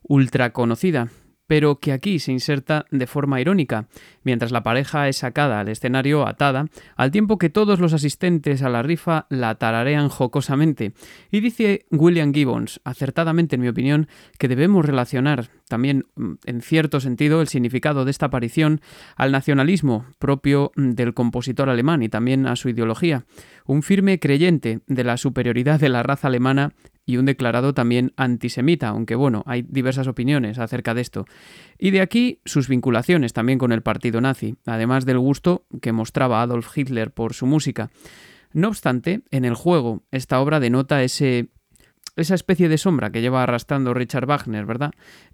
ultra 0.04 0.50
conocida, 0.52 1.08
pero 1.48 1.80
que 1.80 1.92
aquí 1.92 2.20
se 2.20 2.32
inserta 2.32 2.86
de 2.92 3.08
forma 3.08 3.42
irónica, 3.42 3.88
mientras 4.24 4.52
la 4.52 4.64
pareja 4.64 5.08
es 5.08 5.18
sacada 5.18 5.60
al 5.60 5.70
escenario 5.70 6.28
atada, 6.28 6.68
al 6.96 7.12
tiempo 7.12 7.38
que 7.38 7.50
todos 7.50 7.80
los 7.80 7.94
asistentes 7.94 8.62
a 8.64 8.70
la 8.70 8.82
rifa 8.82 9.28
la 9.30 9.56
tararean 9.56 10.10
jocosamente. 10.10 10.94
Y 11.32 11.40
dice 11.40 11.86
William 11.92 12.34
Gibbons, 12.34 12.82
acertadamente 12.84 13.56
en 13.56 13.62
mi 13.62 13.68
opinión, 13.68 14.08
que 14.38 14.48
debemos 14.48 14.86
relacionar 14.86 15.50
también 15.68 16.06
mm, 16.16 16.34
en 16.46 16.62
cierto 16.62 17.00
sentido 17.00 17.42
el 17.42 17.48
significado 17.48 18.06
de 18.06 18.12
esta 18.12 18.28
aparición 18.28 18.82
al 19.16 19.32
nacionalismo 19.32 20.06
propio 20.20 20.72
mm, 20.76 20.92
del 20.92 21.14
compositor 21.14 21.70
alemán 21.70 22.04
y 22.04 22.10
también 22.10 22.48
a 22.48 22.56
su 22.56 22.70
ideología, 22.70 23.26
un 23.66 23.84
firme 23.84 24.20
creyente 24.20 24.82
de 24.88 25.04
la 25.04 25.18
superioridad 25.18 25.80
de 25.80 25.90
la 25.90 26.04
raza 26.04 26.28
alemana 26.28 26.74
y 27.06 27.18
un 27.18 27.26
declarado 27.26 27.74
también 27.74 28.14
antisemita, 28.18 28.90
aunque 28.90 29.16
bueno, 29.16 29.44
hay 29.46 29.62
diversas 29.62 30.08
opiniones 30.08 30.60
acerca 30.60 30.94
de 30.94 31.02
esto. 31.02 31.26
Y 31.78 31.92
de 31.92 32.02
aquí 32.02 32.40
sus 32.46 32.68
vinculaciones 32.68 33.34
también 33.34 33.60
con 33.60 33.72
el 33.72 33.82
partido 33.82 34.22
nazi, 34.22 34.56
además 34.66 35.06
del 35.06 35.20
gusto 35.20 35.66
que 35.82 35.92
mostraba 35.92 36.42
Adolf 36.42 36.76
Hitler 36.78 37.12
por 37.12 37.34
su 37.34 37.46
música. 37.46 37.90
No 38.54 38.70
obstante, 38.70 39.22
en 39.32 39.46
el 39.46 39.54
juego 39.54 40.04
esta 40.12 40.40
obra 40.40 40.60
denota 40.60 41.04
ese 41.04 41.50
esa 42.16 42.36
especie 42.36 42.70
de 42.70 42.78
sombra 42.78 43.12
que 43.12 43.22
lleva 43.22 43.44
arrastrando 43.44 43.94
Richard 43.94 44.26
Wagner, 44.26 44.66
¿verdad? 44.66 44.92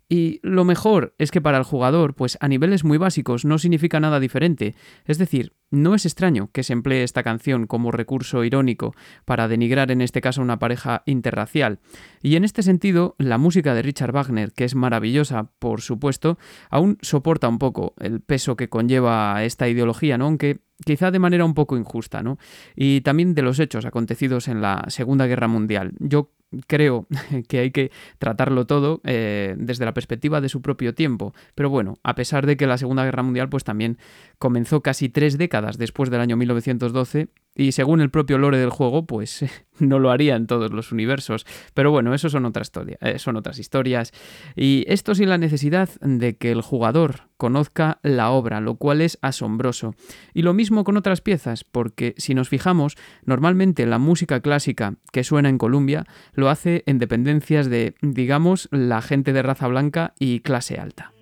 Y 0.10 0.40
lo 0.44 0.66
mejor 0.66 1.16
es 1.18 1.32
que 1.32 1.42
para 1.42 1.58
el 1.58 1.64
jugador, 1.64 2.16
pues 2.16 2.38
a 2.42 2.48
niveles 2.48 2.84
muy 2.84 2.98
básicos 2.98 3.46
no 3.46 3.58
significa 3.58 4.00
nada 4.00 4.20
diferente. 4.20 4.76
Es 5.06 5.18
decir, 5.18 5.54
no 5.70 5.96
es 5.96 6.06
extraño 6.06 6.50
que 6.52 6.64
se 6.64 6.74
emplee 6.74 7.04
esta 7.04 7.24
canción 7.24 7.66
como 7.66 7.92
recurso 7.92 8.44
irónico 8.44 8.94
para 9.24 9.48
denigrar 9.48 9.90
en 9.90 10.02
este 10.02 10.20
caso 10.20 10.42
una 10.42 10.60
pareja 10.60 11.04
interracial. 11.06 11.80
Y 12.22 12.36
en 12.36 12.44
este 12.44 12.62
sentido, 12.62 13.16
la 13.18 13.38
música 13.38 13.74
de 13.74 13.82
Richard 13.82 14.12
Wagner, 14.12 14.52
que 14.52 14.66
es 14.66 14.76
maravillosa, 14.76 15.52
por 15.60 15.82
supuesto, 15.82 16.38
aún 16.70 16.98
soporta 17.02 17.48
un 17.48 17.58
poco 17.58 17.94
el 18.00 18.20
peso 18.20 18.58
que 18.58 18.68
conlleva 18.68 19.44
esta 19.46 19.70
ideología, 19.70 20.18
¿no? 20.18 20.26
Aunque 20.26 20.60
quizá 20.84 21.12
de 21.12 21.20
manera 21.20 21.46
un 21.46 21.54
poco 21.54 21.78
injusta, 21.78 22.22
¿no? 22.22 22.38
Y 22.76 23.00
también 23.02 23.34
de 23.34 23.44
los 23.44 23.60
hechos 23.60 23.86
acontecidos 23.86 24.50
en 24.50 24.62
la 24.62 24.84
Segunda 24.88 25.26
Guerra 25.28 25.48
Mundial. 25.48 25.94
Yo 26.00 26.32
creo 26.68 27.08
que 27.48 27.60
hay 27.60 27.72
que 27.72 27.92
tratarlo 28.18 28.66
todo 28.66 29.02
eh, 29.04 29.56
desde 29.58 29.86
la 29.86 29.94
perspectiva 29.94 30.42
de 30.42 30.50
su 30.50 30.62
propio 30.62 30.94
tiempo. 30.94 31.34
Pero 31.56 31.70
bueno, 31.70 31.98
a 32.04 32.16
pesar 32.16 32.46
de 32.46 32.58
que 32.58 32.68
la 32.68 32.78
Segunda 32.78 33.04
Guerra 33.06 33.24
Mundial 33.24 33.50
pues 33.50 33.64
también 33.64 33.98
comenzó 34.38 34.82
casi 34.82 35.10
tres 35.10 35.38
décadas 35.38 35.78
después 35.78 36.10
del 36.10 36.22
año 36.22 36.38
1912 36.38 37.30
y 37.54 37.74
según 37.74 38.00
el 38.00 38.10
propio 38.10 38.38
lore 38.38 38.58
del 38.58 38.70
juego, 38.70 39.06
pues 39.06 39.44
no 39.80 40.00
lo 40.00 40.12
haría 40.12 40.36
en 40.36 40.48
todos 40.48 40.72
los 40.72 40.92
universos. 40.92 41.46
Pero 41.74 41.92
bueno, 41.92 42.14
eso 42.14 42.30
son, 42.30 42.46
otra 42.46 42.62
historia, 42.62 42.98
eh, 43.02 43.20
son 43.20 43.36
otras 43.36 43.60
historias. 43.60 44.14
Y 44.56 44.86
esto 44.88 45.16
sin 45.16 45.30
la 45.30 45.38
necesidad 45.38 45.90
de 46.00 46.38
que 46.38 46.52
el 46.52 46.62
jugador 46.62 47.30
conozca 47.36 48.00
la 48.04 48.30
obra, 48.30 48.62
lo 48.62 48.76
cual 48.76 49.02
es 49.02 49.18
asombroso. 49.22 49.96
Y 50.34 50.44
lo 50.44 50.54
mismo 50.54 50.84
con 50.84 50.96
otras 50.96 51.22
piezas, 51.22 51.64
porque 51.64 52.14
si 52.18 52.36
nos 52.36 52.50
fijamos, 52.50 52.98
normalmente 53.26 53.86
la 53.86 53.98
música 53.98 54.42
clásica 54.42 54.96
que 55.12 55.24
suena 55.24 55.50
en 55.50 55.58
Colombia 55.58 56.06
lo 56.42 56.50
hace 56.50 56.84
en 56.88 56.98
dependencias 56.98 57.70
de, 57.70 57.94
digamos, 58.02 58.68
la 58.72 59.02
gente 59.04 59.32
de 59.32 59.44
raza 59.44 59.68
blanca 59.68 60.14
y 60.20 60.40
clase 60.40 60.80
alta. 60.80 61.14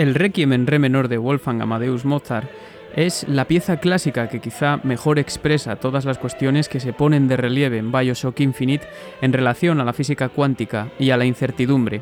El 0.00 0.14
Requiem 0.14 0.54
en 0.54 0.66
re 0.66 0.78
menor 0.78 1.08
de 1.08 1.18
Wolfgang 1.18 1.60
Amadeus 1.60 2.06
Mozart 2.06 2.48
es 2.96 3.28
la 3.28 3.44
pieza 3.44 3.80
clásica 3.80 4.30
que 4.30 4.40
quizá 4.40 4.80
mejor 4.82 5.18
expresa 5.18 5.76
todas 5.76 6.06
las 6.06 6.16
cuestiones 6.16 6.70
que 6.70 6.80
se 6.80 6.94
ponen 6.94 7.28
de 7.28 7.36
relieve 7.36 7.76
en 7.76 7.92
Bioshock 7.92 8.40
Infinite 8.40 8.88
en 9.20 9.34
relación 9.34 9.78
a 9.78 9.84
la 9.84 9.92
física 9.92 10.30
cuántica 10.30 10.88
y 10.98 11.10
a 11.10 11.18
la 11.18 11.26
incertidumbre. 11.26 12.00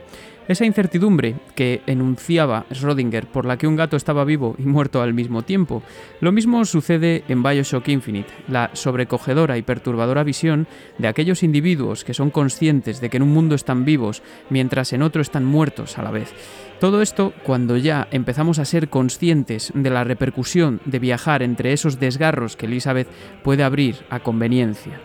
Esa 0.49 0.65
incertidumbre 0.65 1.37
que 1.55 1.83
enunciaba 1.87 2.65
Schrödinger 2.71 3.27
por 3.27 3.45
la 3.45 3.59
que 3.59 3.67
un 3.67 3.77
gato 3.77 3.99
estaba 3.99 4.25
vivo 4.25 4.57
y 4.59 4.63
muerto 4.63 5.03
al 5.03 5.13
mismo 5.13 5.43
tiempo. 5.43 5.83
Lo 6.23 6.33
mismo 6.33 6.65
sucede 6.65 7.23
en 7.29 7.43
Bioshock 7.43 7.87
Infinite, 7.89 8.33
la 8.49 8.71
sobrecogedora 8.73 9.59
y 9.59 9.63
perturbadora 9.63 10.25
visión 10.25 10.67
de 10.97 11.09
aquellos 11.09 11.43
individuos 11.43 12.03
que 12.03 12.15
son 12.15 12.31
conscientes 12.31 13.03
de 13.03 13.11
que 13.11 13.19
en 13.19 13.25
un 13.25 13.35
mundo 13.35 13.55
están 13.55 13.85
vivos 13.85 14.23
mientras 14.49 14.95
en 14.95 15.03
otro 15.03 15.21
están 15.21 15.45
muertos 15.45 15.99
a 15.99 16.03
la 16.03 16.13
vez. 16.13 16.33
Todo 16.81 17.03
esto 17.03 17.35
cuando 17.45 17.77
ya 17.77 18.09
empezamos 18.11 18.59
a 18.59 18.65
ser 18.65 18.89
conscientes 18.89 19.71
de 19.75 19.91
la 19.91 20.05
repercusión 20.05 20.81
de 20.87 20.99
viajar 20.99 21.43
entre 21.43 21.75
esos 21.75 22.01
desgarros 22.01 22.57
que 22.57 22.65
Elizabeth 22.65 23.09
puede 23.43 23.65
abrir 23.65 23.97
a 24.09 24.21
conveniencia. 24.21 24.99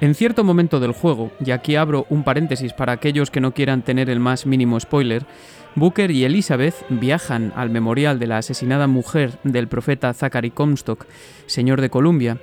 En 0.00 0.14
cierto 0.14 0.44
momento 0.44 0.78
del 0.78 0.92
juego, 0.92 1.32
y 1.44 1.50
aquí 1.50 1.74
abro 1.74 2.06
un 2.08 2.22
paréntesis 2.22 2.72
para 2.72 2.92
aquellos 2.92 3.32
que 3.32 3.40
no 3.40 3.52
quieran 3.52 3.82
tener 3.82 4.08
el 4.10 4.20
más 4.20 4.46
mínimo 4.46 4.78
spoiler, 4.78 5.26
Booker 5.74 6.12
y 6.12 6.24
Elizabeth 6.24 6.74
viajan 6.88 7.52
al 7.56 7.70
memorial 7.70 8.20
de 8.20 8.28
la 8.28 8.38
asesinada 8.38 8.86
mujer 8.86 9.38
del 9.42 9.66
profeta 9.66 10.14
Zachary 10.14 10.50
Comstock, 10.50 11.06
señor 11.46 11.80
de 11.80 11.90
Columbia, 11.90 12.38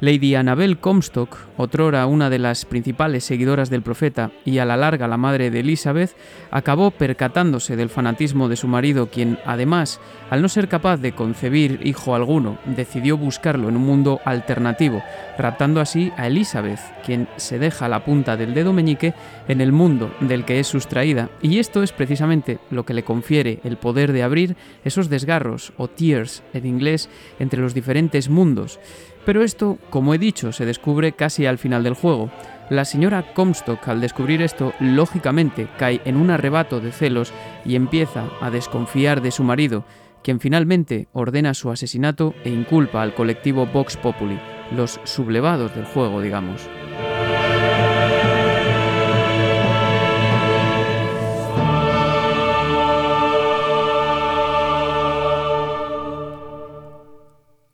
Lady 0.00 0.36
Annabel 0.36 0.78
Comstock, 0.78 1.36
otrora 1.56 2.06
una 2.06 2.30
de 2.30 2.38
las 2.38 2.64
principales 2.64 3.24
seguidoras 3.24 3.68
del 3.68 3.82
profeta 3.82 4.30
y 4.44 4.58
a 4.58 4.64
la 4.64 4.76
larga 4.76 5.08
la 5.08 5.16
madre 5.16 5.50
de 5.50 5.58
Elizabeth, 5.58 6.14
acabó 6.52 6.92
percatándose 6.92 7.74
del 7.74 7.88
fanatismo 7.88 8.48
de 8.48 8.54
su 8.54 8.68
marido, 8.68 9.08
quien 9.10 9.40
además, 9.44 10.00
al 10.30 10.40
no 10.40 10.48
ser 10.48 10.68
capaz 10.68 10.98
de 10.98 11.12
concebir 11.12 11.80
hijo 11.82 12.14
alguno, 12.14 12.58
decidió 12.64 13.16
buscarlo 13.16 13.68
en 13.68 13.76
un 13.76 13.82
mundo 13.82 14.20
alternativo, 14.24 15.02
raptando 15.36 15.80
así 15.80 16.12
a 16.16 16.28
Elizabeth, 16.28 16.78
quien 17.04 17.26
se 17.34 17.58
deja 17.58 17.88
la 17.88 18.04
punta 18.04 18.36
del 18.36 18.54
dedo 18.54 18.72
meñique 18.72 19.14
en 19.48 19.60
el 19.60 19.72
mundo 19.72 20.14
del 20.20 20.44
que 20.44 20.60
es 20.60 20.68
sustraída, 20.68 21.28
y 21.42 21.58
esto 21.58 21.82
es 21.82 21.90
precisamente 21.90 22.60
lo 22.70 22.84
que 22.84 22.94
le 22.94 23.02
confiere 23.02 23.58
el 23.64 23.78
poder 23.78 24.12
de 24.12 24.22
abrir 24.22 24.56
esos 24.84 25.08
desgarros, 25.08 25.72
o 25.76 25.88
tears 25.88 26.44
en 26.52 26.66
inglés, 26.66 27.10
entre 27.40 27.60
los 27.60 27.74
diferentes 27.74 28.28
mundos, 28.28 28.78
pero 29.28 29.42
esto, 29.42 29.76
como 29.90 30.14
he 30.14 30.18
dicho, 30.18 30.52
se 30.52 30.64
descubre 30.64 31.12
casi 31.12 31.44
al 31.44 31.58
final 31.58 31.84
del 31.84 31.92
juego. 31.92 32.30
La 32.70 32.86
señora 32.86 33.34
Comstock, 33.34 33.86
al 33.86 34.00
descubrir 34.00 34.40
esto, 34.40 34.72
lógicamente 34.80 35.68
cae 35.76 36.00
en 36.06 36.16
un 36.16 36.30
arrebato 36.30 36.80
de 36.80 36.92
celos 36.92 37.34
y 37.62 37.76
empieza 37.76 38.24
a 38.40 38.48
desconfiar 38.48 39.20
de 39.20 39.30
su 39.30 39.44
marido, 39.44 39.84
quien 40.24 40.40
finalmente 40.40 41.08
ordena 41.12 41.52
su 41.52 41.70
asesinato 41.70 42.32
e 42.42 42.48
inculpa 42.48 43.02
al 43.02 43.14
colectivo 43.14 43.66
Vox 43.66 43.98
Populi, 43.98 44.40
los 44.74 44.98
sublevados 45.04 45.74
del 45.74 45.84
juego, 45.84 46.22
digamos. 46.22 46.66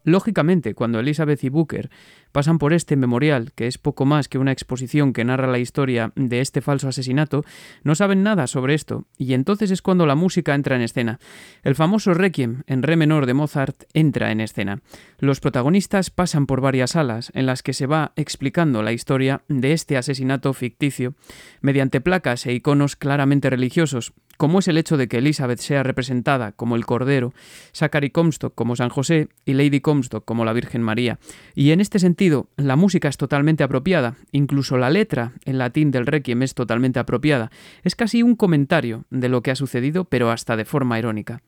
Lógicamente, 0.05 0.75
cuando 0.75 1.01
Elizabeth 1.01 1.43
y 1.45 1.49
Booker 1.49 1.91
pasan 2.31 2.59
por 2.59 2.73
este 2.73 2.97
memorial, 2.97 3.53
que 3.55 3.67
es 3.67 3.79
poco 3.79 4.05
más 4.05 4.29
que 4.29 4.39
una 4.39 4.53
exposición 4.53 5.13
que 5.13 5.25
narra 5.25 5.47
la 5.47 5.59
historia 5.59 6.13
de 6.15 6.41
este 6.41 6.61
falso 6.61 6.89
asesinato, 6.89 7.45
no 7.83 7.95
saben 7.95 8.23
nada 8.23 8.47
sobre 8.47 8.75
esto, 8.75 9.07
y 9.17 9.33
entonces 9.35 9.71
es 9.71 9.83
cuando 9.83 10.05
la 10.05 10.15
música 10.15 10.55
entra 10.55 10.77
en 10.77 10.83
escena. 10.83 11.21
El 11.63 11.75
famoso 11.75 12.13
Requiem 12.13 12.63
en 12.67 12.83
re 12.83 12.97
menor 12.97 13.27
de 13.27 13.35
Mozart 13.35 13.85
entra 13.95 14.31
en 14.31 14.41
escena. 14.41 14.83
Los 15.19 15.41
protagonistas 15.41 16.11
pasan 16.11 16.47
por 16.47 16.61
varias 16.61 16.91
salas 16.91 17.31
en 17.35 17.47
las 17.47 17.63
que 17.63 17.73
se 17.73 17.87
va 17.87 18.13
explicando 18.17 18.83
la 18.83 18.93
historia 18.93 19.43
de 19.49 19.73
este 19.73 19.97
asesinato 19.97 20.53
ficticio 20.53 21.15
mediante 21.61 22.01
placas 22.01 22.45
e 22.47 22.53
iconos 22.53 22.97
claramente 22.97 23.49
religiosos, 23.49 24.13
como 24.37 24.59
es 24.59 24.69
el 24.69 24.79
hecho 24.79 24.97
de 24.97 25.09
que 25.09 25.19
Elizabeth 25.19 25.59
sea 25.59 25.83
representada 25.83 26.53
como 26.53 26.77
el 26.77 26.87
Cordero, 26.87 27.33
Zachary 27.75 28.11
Comstock 28.11 28.55
como 28.55 28.77
San 28.77 28.89
José 28.89 29.29
y 29.45 29.55
Lady 29.55 29.81
Comstock 29.81 30.25
como 30.25 30.45
la 30.45 30.53
Virgen 30.53 30.83
María. 30.83 31.19
Y 31.55 31.71
en 31.71 31.81
este 31.81 31.99
sentido, 31.99 32.49
la 32.57 32.77
música 32.77 33.09
es 33.09 33.17
totalmente 33.17 33.65
apropiada, 33.65 34.17
incluso 34.33 34.77
la 34.77 34.91
letra 34.91 35.33
en 35.45 35.59
latín 35.59 35.91
del 35.91 36.07
Requiem 36.07 36.43
es 36.43 36.55
totalmente 36.55 36.99
apropiada. 36.99 37.51
Es 37.83 37.95
casi 37.97 38.23
un 38.23 38.37
comentario 38.37 39.05
de 39.11 39.29
lo 39.29 39.43
que 39.43 39.51
ha 39.51 39.57
sucedido, 39.57 40.05
pero 40.05 40.31
hasta 40.31 40.57
de 40.57 40.65
forma 40.65 40.99
irónica. 40.99 41.43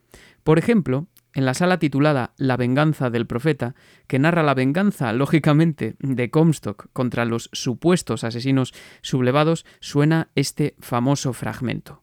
Por 0.45 0.59
ejemplo, 0.59 1.07
en 1.37 1.45
la 1.45 1.53
sala 1.53 1.78
titulada 1.78 2.32
La 2.39 2.57
venganza 2.57 3.11
del 3.11 3.26
profeta, 3.26 3.74
que 4.07 4.18
narra 4.18 4.43
la 4.43 4.55
venganza, 4.55 5.12
lógicamente, 5.12 5.95
de 5.99 6.30
Comstock 6.30 6.87
contra 6.95 7.26
los 7.26 7.51
supuestos 7.53 8.24
asesinos 8.24 8.72
sublevados, 9.03 9.66
suena 9.78 10.30
este 10.34 10.76
famoso 10.80 11.34
fragmento. 11.34 12.01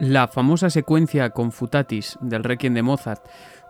La 0.00 0.28
famosa 0.28 0.70
secuencia 0.70 1.28
Confutatis 1.28 2.18
del 2.22 2.42
Requiem 2.42 2.72
de 2.72 2.82
Mozart 2.82 3.22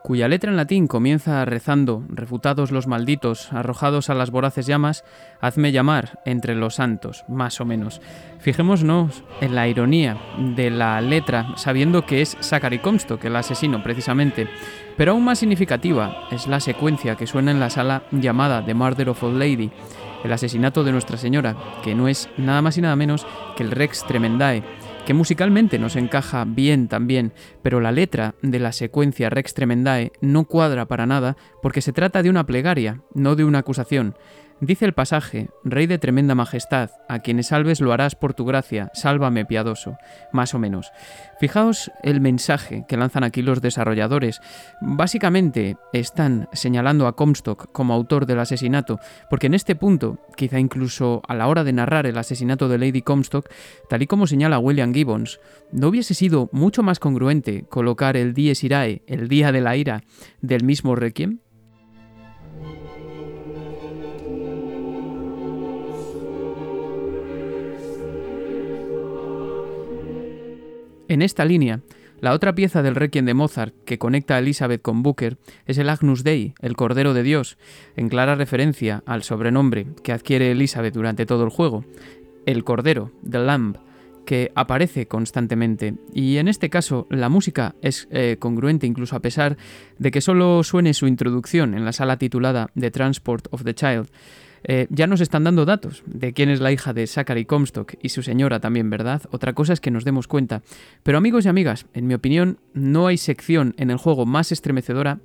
cuya 0.03 0.29
letra 0.29 0.51
en 0.51 0.57
latín 0.57 0.87
comienza 0.87 1.45
rezando, 1.45 2.05
refutados 2.09 2.71
los 2.71 2.87
malditos, 2.87 3.53
arrojados 3.53 4.11
a 4.11 4.15
las 4.15 4.31
voraces 4.31 4.67
llamas, 4.67 5.05
hazme 5.41 5.73
llamar 5.73 6.21
entre 6.25 6.55
los 6.55 6.77
santos, 6.77 7.25
más 7.29 7.61
o 7.61 7.65
menos. 7.65 8.01
Fijémonos 8.39 9.23
en 9.41 9.55
la 9.55 9.69
ironía 9.69 10.17
de 10.39 10.71
la 10.71 11.01
letra, 11.01 11.49
sabiendo 11.57 12.07
que 12.07 12.23
es 12.23 12.37
Zachary 12.41 12.79
Comstock, 12.79 13.23
el 13.25 13.37
asesino, 13.37 13.83
precisamente. 13.83 14.49
Pero 14.97 15.13
aún 15.13 15.25
más 15.25 15.39
significativa 15.39 16.29
es 16.31 16.47
la 16.47 16.61
secuencia 16.61 17.17
que 17.17 17.27
suena 17.27 17.51
en 17.51 17.61
la 17.61 17.71
sala 17.71 18.03
llamada 18.11 18.65
The 18.65 18.75
Murder 18.75 19.11
of 19.11 19.23
Old 19.23 19.39
Lady, 19.39 19.71
el 20.25 20.33
asesinato 20.33 20.85
de 20.85 20.93
Nuestra 20.93 21.17
Señora, 21.17 21.57
que 21.83 21.95
no 21.95 22.09
es 22.09 22.29
nada 22.37 22.63
más 22.63 22.77
y 22.79 22.83
nada 22.83 22.97
menos 22.97 23.27
que 23.57 23.63
el 23.63 23.71
Rex 23.71 24.05
Tremendae, 24.07 24.63
que 25.11 25.15
musicalmente 25.15 25.81
nos 25.81 25.97
encaja 25.97 26.45
bien 26.45 26.87
también, 26.87 27.33
pero 27.63 27.81
la 27.81 27.91
letra 27.91 28.37
de 28.43 28.61
la 28.61 28.71
secuencia 28.71 29.29
Rex 29.29 29.55
Tremendae 29.55 30.13
no 30.21 30.45
cuadra 30.45 30.87
para 30.87 31.05
nada 31.05 31.37
porque 31.63 31.83
se 31.83 31.93
trata 31.93 32.23
de 32.23 32.31
una 32.31 32.47
plegaria, 32.47 33.03
no 33.13 33.35
de 33.35 33.43
una 33.43 33.59
acusación. 33.59 34.15
Dice 34.61 34.85
el 34.85 34.93
pasaje, 34.93 35.49
Rey 35.65 35.87
de 35.87 35.97
tremenda 35.97 36.35
majestad, 36.35 36.91
a 37.09 37.21
quienes 37.21 37.47
salves 37.47 37.81
lo 37.81 37.95
harás 37.95 38.15
por 38.15 38.35
tu 38.35 38.45
gracia, 38.45 38.91
sálvame 38.93 39.47
piadoso, 39.47 39.97
más 40.33 40.53
o 40.53 40.59
menos. 40.59 40.93
Fijaos 41.39 41.91
el 42.03 42.21
mensaje 42.21 42.85
que 42.87 42.99
lanzan 42.99 43.25
aquí 43.25 43.41
los 43.41 43.63
desarrolladores. 43.63 44.43
Básicamente 44.83 45.79
están 45.95 46.47
señalando 46.53 47.07
a 47.07 47.17
Comstock 47.17 47.73
como 47.73 47.95
autor 47.95 48.27
del 48.27 48.39
asesinato, 48.39 49.01
porque 49.31 49.47
en 49.47 49.55
este 49.55 49.77
punto, 49.77 50.19
quizá 50.37 50.61
incluso 50.61 51.23
a 51.27 51.35
la 51.35 51.49
hora 51.49 51.65
de 51.65 51.73
narrar 51.73 52.05
el 52.05 52.19
asesinato 52.19 52.69
de 52.69 52.77
Lady 52.77 53.01
Comstock, 53.01 53.49
tal 53.89 54.03
y 54.03 54.07
como 54.07 54.27
señala 54.27 54.59
William 54.59 54.93
Gibbons, 54.93 55.41
¿no 55.73 55.89
hubiese 55.89 56.13
sido 56.13 56.51
mucho 56.53 56.83
más 56.83 56.99
congruente 56.99 57.65
colocar 57.71 58.15
el 58.19 58.35
Dies 58.35 58.63
Irae, 58.63 59.01
el 59.07 59.29
día 59.29 59.53
de 59.53 59.63
la 59.63 59.75
ira, 59.79 60.03
del 60.43 60.65
mismo 60.65 60.97
Requiem? 60.97 61.39
En 71.11 71.23
esta 71.23 71.45
línea, 71.45 71.81
la 72.21 72.33
otra 72.33 72.55
pieza 72.55 72.85
del 72.85 72.95
Requiem 72.95 73.25
de 73.25 73.35
Mozart 73.35 73.75
que 73.85 73.99
conecta 73.99 74.37
a 74.37 74.39
Elizabeth 74.39 74.81
con 74.81 75.03
Booker 75.03 75.39
es 75.67 75.77
el 75.79 75.89
Agnus 75.89 76.23
Dei, 76.23 76.55
el 76.61 76.77
Cordero 76.77 77.15
de 77.15 77.25
Dios, 77.25 77.59
en 77.97 78.09
clara 78.09 78.37
referencia 78.37 79.03
al 79.07 79.25
sobrenombre 79.25 79.89
que 80.05 80.13
adquiere 80.13 80.53
Elizabeth 80.53 80.95
durante 80.95 81.27
todo 81.27 81.43
el 81.43 81.51
juego, 81.51 81.85
el 82.47 82.63
Cordero, 82.63 83.11
The 83.29 83.41
Lamb, 83.41 83.79
que 84.25 84.53
aparece 84.55 85.09
constantemente. 85.09 85.95
Y 86.15 86.37
en 86.37 86.47
este 86.47 86.71
caso, 86.71 87.09
la 87.11 87.29
música 87.29 87.75
es 87.83 88.07
eh, 88.13 88.37
congruente 88.39 88.87
incluso 88.87 89.17
a 89.17 89.21
pesar 89.21 89.57
de 89.99 90.13
que 90.13 90.21
solo 90.21 90.63
suene 90.63 90.95
su 90.95 91.09
introducción 91.09 91.75
en 91.75 91.85
la 91.85 91.93
sala 91.93 92.19
titulada 92.19 92.71
The 92.79 92.93
Transport 92.93 93.49
of 93.51 93.65
the 93.65 93.75
Child. 93.75 94.11
Eh, 94.65 94.87
ya 94.91 95.07
nos 95.07 95.21
están 95.21 95.45
dando 95.45 95.65
datos 95.65 96.03
de 96.07 96.33
quién 96.33 96.51
es 96.51 96.61
la 96.61 96.73
hija 96.73 96.93
de 96.93 97.07
Zachary 97.07 97.45
Comstock 97.45 97.95
y 98.03 98.11
su 98.11 98.23
señora 98.23 98.61
también, 98.61 98.91
¿verdad? 98.91 99.23
Otra 99.31 99.53
cosa 99.53 99.73
es 99.73 99.81
que 99.81 99.91
nos 99.91 100.05
demos 100.05 100.27
cuenta. 100.27 100.63
Pero 101.03 101.19
amigos 101.19 101.45
y 101.45 101.49
amigas, 101.49 101.87
en 101.95 102.07
mi 102.07 102.15
opinión, 102.15 102.59
no 102.75 103.07
hay 103.07 103.17
sección 103.17 103.75
en 103.79 103.91
el 103.91 103.97
juego 103.97 104.27
más 104.27 104.53
estremecedora, 104.53 105.21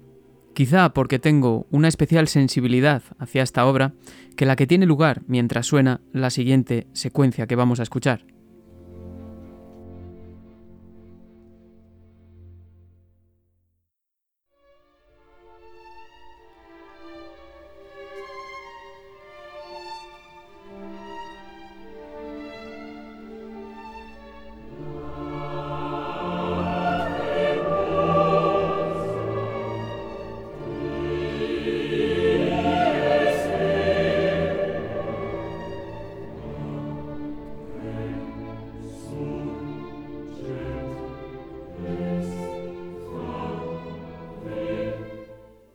quizá 0.53 0.93
porque 0.93 1.19
tengo 1.19 1.67
una 1.69 1.87
especial 1.87 2.27
sensibilidad 2.27 3.03
hacia 3.19 3.43
esta 3.43 3.65
obra, 3.65 3.93
que 4.35 4.45
la 4.45 4.55
que 4.55 4.67
tiene 4.67 4.85
lugar 4.85 5.21
mientras 5.27 5.65
suena 5.65 6.01
la 6.13 6.29
siguiente 6.29 6.87
secuencia 6.93 7.47
que 7.47 7.55
vamos 7.55 7.79
a 7.79 7.83
escuchar. 7.83 8.34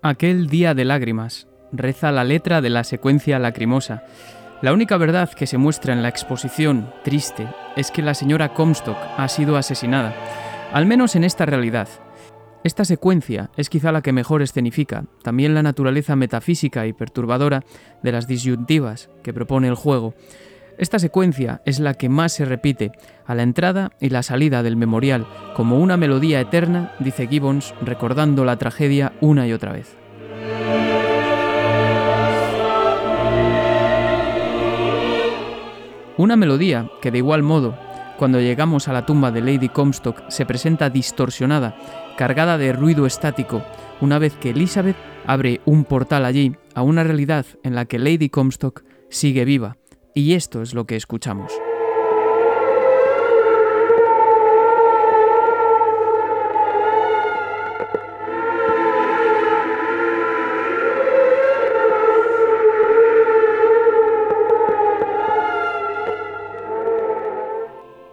Aquel 0.02 0.46
día 0.46 0.72
de 0.72 0.86
lágrimas, 0.86 1.46
reza 1.72 2.10
la 2.10 2.24
letra 2.24 2.62
de 2.62 2.70
la 2.70 2.84
secuencia 2.84 3.38
lacrimosa. 3.38 4.02
La 4.62 4.72
única 4.72 4.96
verdad 4.96 5.30
que 5.30 5.46
se 5.46 5.58
muestra 5.58 5.92
en 5.92 6.02
la 6.02 6.08
exposición, 6.08 6.90
triste, 7.04 7.46
es 7.76 7.90
que 7.90 8.00
la 8.00 8.14
señora 8.14 8.54
Comstock 8.54 8.96
ha 9.18 9.28
sido 9.28 9.58
asesinada, 9.58 10.14
al 10.72 10.86
menos 10.86 11.16
en 11.16 11.24
esta 11.24 11.44
realidad. 11.44 11.86
Esta 12.64 12.86
secuencia 12.86 13.50
es 13.58 13.68
quizá 13.68 13.92
la 13.92 14.00
que 14.00 14.14
mejor 14.14 14.40
escenifica 14.40 15.04
también 15.22 15.52
la 15.52 15.62
naturaleza 15.62 16.16
metafísica 16.16 16.86
y 16.86 16.94
perturbadora 16.94 17.62
de 18.02 18.12
las 18.12 18.26
disyuntivas 18.26 19.10
que 19.22 19.34
propone 19.34 19.68
el 19.68 19.74
juego. 19.74 20.14
Esta 20.80 20.98
secuencia 20.98 21.60
es 21.66 21.78
la 21.78 21.92
que 21.92 22.08
más 22.08 22.32
se 22.32 22.46
repite 22.46 22.92
a 23.26 23.34
la 23.34 23.42
entrada 23.42 23.90
y 24.00 24.08
la 24.08 24.22
salida 24.22 24.62
del 24.62 24.78
memorial, 24.78 25.26
como 25.54 25.78
una 25.78 25.98
melodía 25.98 26.40
eterna, 26.40 26.94
dice 27.00 27.26
Gibbons, 27.26 27.74
recordando 27.82 28.46
la 28.46 28.56
tragedia 28.56 29.12
una 29.20 29.46
y 29.46 29.52
otra 29.52 29.72
vez. 29.72 29.94
Una 36.16 36.36
melodía 36.36 36.88
que 37.02 37.10
de 37.10 37.18
igual 37.18 37.42
modo, 37.42 37.78
cuando 38.16 38.40
llegamos 38.40 38.88
a 38.88 38.94
la 38.94 39.04
tumba 39.04 39.30
de 39.30 39.42
Lady 39.42 39.68
Comstock, 39.68 40.30
se 40.30 40.46
presenta 40.46 40.88
distorsionada, 40.88 41.76
cargada 42.16 42.56
de 42.56 42.72
ruido 42.72 43.04
estático, 43.04 43.62
una 44.00 44.18
vez 44.18 44.32
que 44.32 44.48
Elizabeth 44.48 44.96
abre 45.26 45.60
un 45.66 45.84
portal 45.84 46.24
allí 46.24 46.56
a 46.74 46.80
una 46.80 47.04
realidad 47.04 47.44
en 47.64 47.74
la 47.74 47.84
que 47.84 47.98
Lady 47.98 48.30
Comstock 48.30 48.82
sigue 49.10 49.44
viva, 49.44 49.76
y 50.14 50.34
esto 50.34 50.62
es 50.62 50.74
lo 50.74 50.86
que 50.86 50.96
escuchamos. 50.96 51.52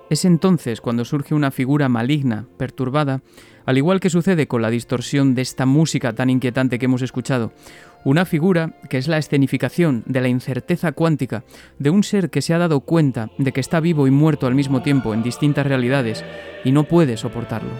Es 0.09 0.23
entonces 0.23 0.79
cuando 0.79 1.03
surge 1.03 1.35
una 1.35 1.51
figura 1.51 1.89
maligna, 1.89 2.45
perturbada, 2.57 3.21
al 3.65 3.77
igual 3.77 3.99
que 3.99 4.09
sucede 4.09 4.47
con 4.47 4.61
la 4.61 4.69
distorsión 4.69 5.35
de 5.35 5.41
esta 5.41 5.65
música 5.65 6.13
tan 6.13 6.29
inquietante 6.29 6.79
que 6.79 6.85
hemos 6.85 7.01
escuchado. 7.01 7.51
Una 8.05 8.23
figura 8.23 8.79
que 8.89 8.97
es 8.97 9.09
la 9.09 9.17
escenificación 9.17 10.03
de 10.05 10.21
la 10.21 10.29
incerteza 10.29 10.93
cuántica 10.93 11.43
de 11.77 11.89
un 11.89 12.03
ser 12.03 12.29
que 12.29 12.41
se 12.41 12.53
ha 12.53 12.57
dado 12.57 12.79
cuenta 12.79 13.31
de 13.37 13.51
que 13.51 13.59
está 13.59 13.81
vivo 13.81 14.07
y 14.07 14.11
muerto 14.11 14.47
al 14.47 14.55
mismo 14.55 14.81
tiempo 14.81 15.13
en 15.13 15.23
distintas 15.23 15.67
realidades 15.67 16.23
y 16.63 16.71
no 16.71 16.85
puede 16.85 17.17
soportarlo. 17.17 17.71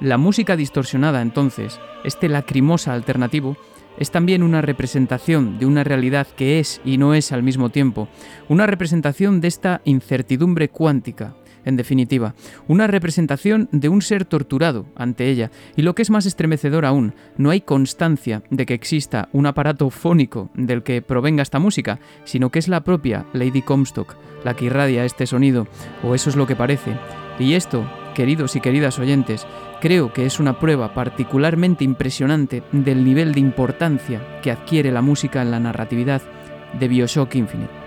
La 0.00 0.18
música 0.18 0.56
distorsionada 0.56 1.22
entonces, 1.22 1.80
este 2.04 2.28
lacrimosa 2.28 2.92
alternativo, 2.92 3.56
es 3.98 4.10
también 4.10 4.42
una 4.42 4.62
representación 4.62 5.58
de 5.58 5.66
una 5.66 5.84
realidad 5.84 6.26
que 6.36 6.58
es 6.58 6.80
y 6.84 6.98
no 6.98 7.14
es 7.14 7.32
al 7.32 7.42
mismo 7.42 7.70
tiempo, 7.70 8.08
una 8.48 8.66
representación 8.66 9.40
de 9.40 9.48
esta 9.48 9.80
incertidumbre 9.84 10.68
cuántica, 10.68 11.34
en 11.64 11.76
definitiva, 11.76 12.34
una 12.68 12.86
representación 12.86 13.68
de 13.72 13.88
un 13.88 14.00
ser 14.00 14.24
torturado 14.24 14.86
ante 14.94 15.28
ella, 15.28 15.50
y 15.74 15.82
lo 15.82 15.94
que 15.94 16.02
es 16.02 16.10
más 16.10 16.26
estremecedor 16.26 16.84
aún, 16.84 17.14
no 17.36 17.50
hay 17.50 17.60
constancia 17.60 18.42
de 18.50 18.66
que 18.66 18.74
exista 18.74 19.28
un 19.32 19.46
aparato 19.46 19.90
fónico 19.90 20.50
del 20.54 20.82
que 20.82 21.02
provenga 21.02 21.42
esta 21.42 21.58
música, 21.58 21.98
sino 22.24 22.50
que 22.50 22.60
es 22.60 22.68
la 22.68 22.84
propia 22.84 23.26
Lady 23.32 23.62
Comstock 23.62 24.16
la 24.46 24.54
que 24.54 24.66
irradia 24.66 25.04
este 25.04 25.26
sonido, 25.26 25.66
o 26.04 26.14
eso 26.14 26.30
es 26.30 26.36
lo 26.36 26.46
que 26.46 26.54
parece. 26.54 26.96
Y 27.38 27.54
esto, 27.54 27.84
queridos 28.16 28.56
y 28.56 28.60
queridas 28.60 28.98
oyentes, 28.98 29.46
Creo 29.80 30.12
que 30.12 30.24
es 30.24 30.40
una 30.40 30.58
prueba 30.58 30.94
particularmente 30.94 31.84
impresionante 31.84 32.62
del 32.72 33.04
nivel 33.04 33.32
de 33.32 33.40
importancia 33.40 34.40
que 34.42 34.50
adquiere 34.50 34.90
la 34.90 35.02
música 35.02 35.42
en 35.42 35.50
la 35.50 35.60
narratividad 35.60 36.22
de 36.78 36.88
Bioshock 36.88 37.34
Infinite. 37.34 37.85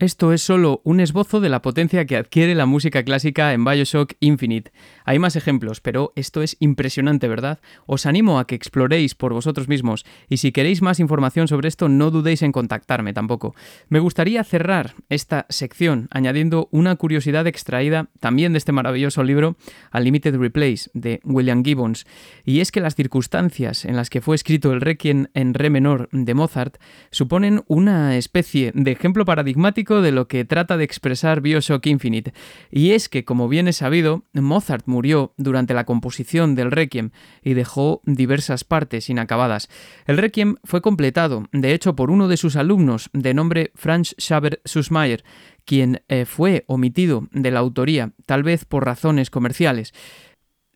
Esto 0.00 0.32
es 0.32 0.42
solo 0.42 0.80
un 0.82 0.98
esbozo 0.98 1.40
de 1.40 1.48
la 1.48 1.62
potencia 1.62 2.04
que 2.04 2.16
adquiere 2.16 2.56
la 2.56 2.66
música 2.66 3.04
clásica 3.04 3.52
en 3.52 3.64
Bioshock 3.64 4.14
Infinite. 4.18 4.72
Hay 5.04 5.20
más 5.20 5.36
ejemplos, 5.36 5.80
pero 5.80 6.12
esto 6.16 6.42
es 6.42 6.56
impresionante, 6.58 7.28
¿verdad? 7.28 7.60
Os 7.86 8.04
animo 8.04 8.40
a 8.40 8.46
que 8.48 8.56
exploréis 8.56 9.14
por 9.14 9.32
vosotros 9.32 9.68
mismos 9.68 10.04
y 10.28 10.38
si 10.38 10.50
queréis 10.50 10.82
más 10.82 10.98
información 10.98 11.46
sobre 11.46 11.68
esto 11.68 11.88
no 11.88 12.10
dudéis 12.10 12.42
en 12.42 12.50
contactarme 12.50 13.12
tampoco. 13.12 13.54
Me 13.88 14.00
gustaría 14.00 14.42
cerrar 14.42 14.94
esta 15.10 15.46
sección 15.48 16.08
añadiendo 16.10 16.68
una 16.72 16.96
curiosidad 16.96 17.46
extraída 17.46 18.08
también 18.18 18.52
de 18.52 18.58
este 18.58 18.72
maravilloso 18.72 19.22
libro 19.22 19.56
Unlimited 19.92 20.34
Replays 20.36 20.90
de 20.92 21.20
William 21.22 21.62
Gibbons, 21.62 22.04
y 22.44 22.58
es 22.58 22.72
que 22.72 22.80
las 22.80 22.96
circunstancias 22.96 23.84
en 23.84 23.94
las 23.94 24.10
que 24.10 24.20
fue 24.20 24.34
escrito 24.34 24.72
el 24.72 24.80
Requiem 24.80 25.28
en 25.34 25.54
re 25.54 25.70
menor 25.70 26.08
de 26.10 26.34
Mozart 26.34 26.78
suponen 27.12 27.62
una 27.68 28.16
especie 28.16 28.72
de 28.74 28.90
ejemplo 28.90 29.24
paradigmático 29.24 29.83
de 29.84 30.12
lo 30.12 30.28
que 30.28 30.44
trata 30.44 30.76
de 30.76 30.84
expresar 30.84 31.40
Bioshock 31.40 31.86
Infinite, 31.86 32.32
y 32.70 32.92
es 32.92 33.08
que, 33.08 33.24
como 33.24 33.48
bien 33.48 33.68
es 33.68 33.76
sabido, 33.76 34.24
Mozart 34.32 34.86
murió 34.86 35.34
durante 35.36 35.74
la 35.74 35.84
composición 35.84 36.54
del 36.54 36.70
Requiem 36.70 37.10
y 37.42 37.54
dejó 37.54 38.00
diversas 38.04 38.64
partes 38.64 39.10
inacabadas. 39.10 39.68
El 40.06 40.18
Requiem 40.18 40.56
fue 40.64 40.80
completado, 40.80 41.44
de 41.52 41.74
hecho, 41.74 41.94
por 41.94 42.10
uno 42.10 42.28
de 42.28 42.36
sus 42.36 42.56
alumnos, 42.56 43.10
de 43.12 43.34
nombre 43.34 43.70
Franz 43.74 44.14
Schaber 44.18 44.60
Sussmayer, 44.64 45.24
quien 45.64 46.02
eh, 46.08 46.24
fue 46.24 46.64
omitido 46.66 47.28
de 47.32 47.50
la 47.50 47.60
autoría, 47.60 48.12
tal 48.26 48.42
vez 48.42 48.64
por 48.64 48.84
razones 48.84 49.30
comerciales. 49.30 49.92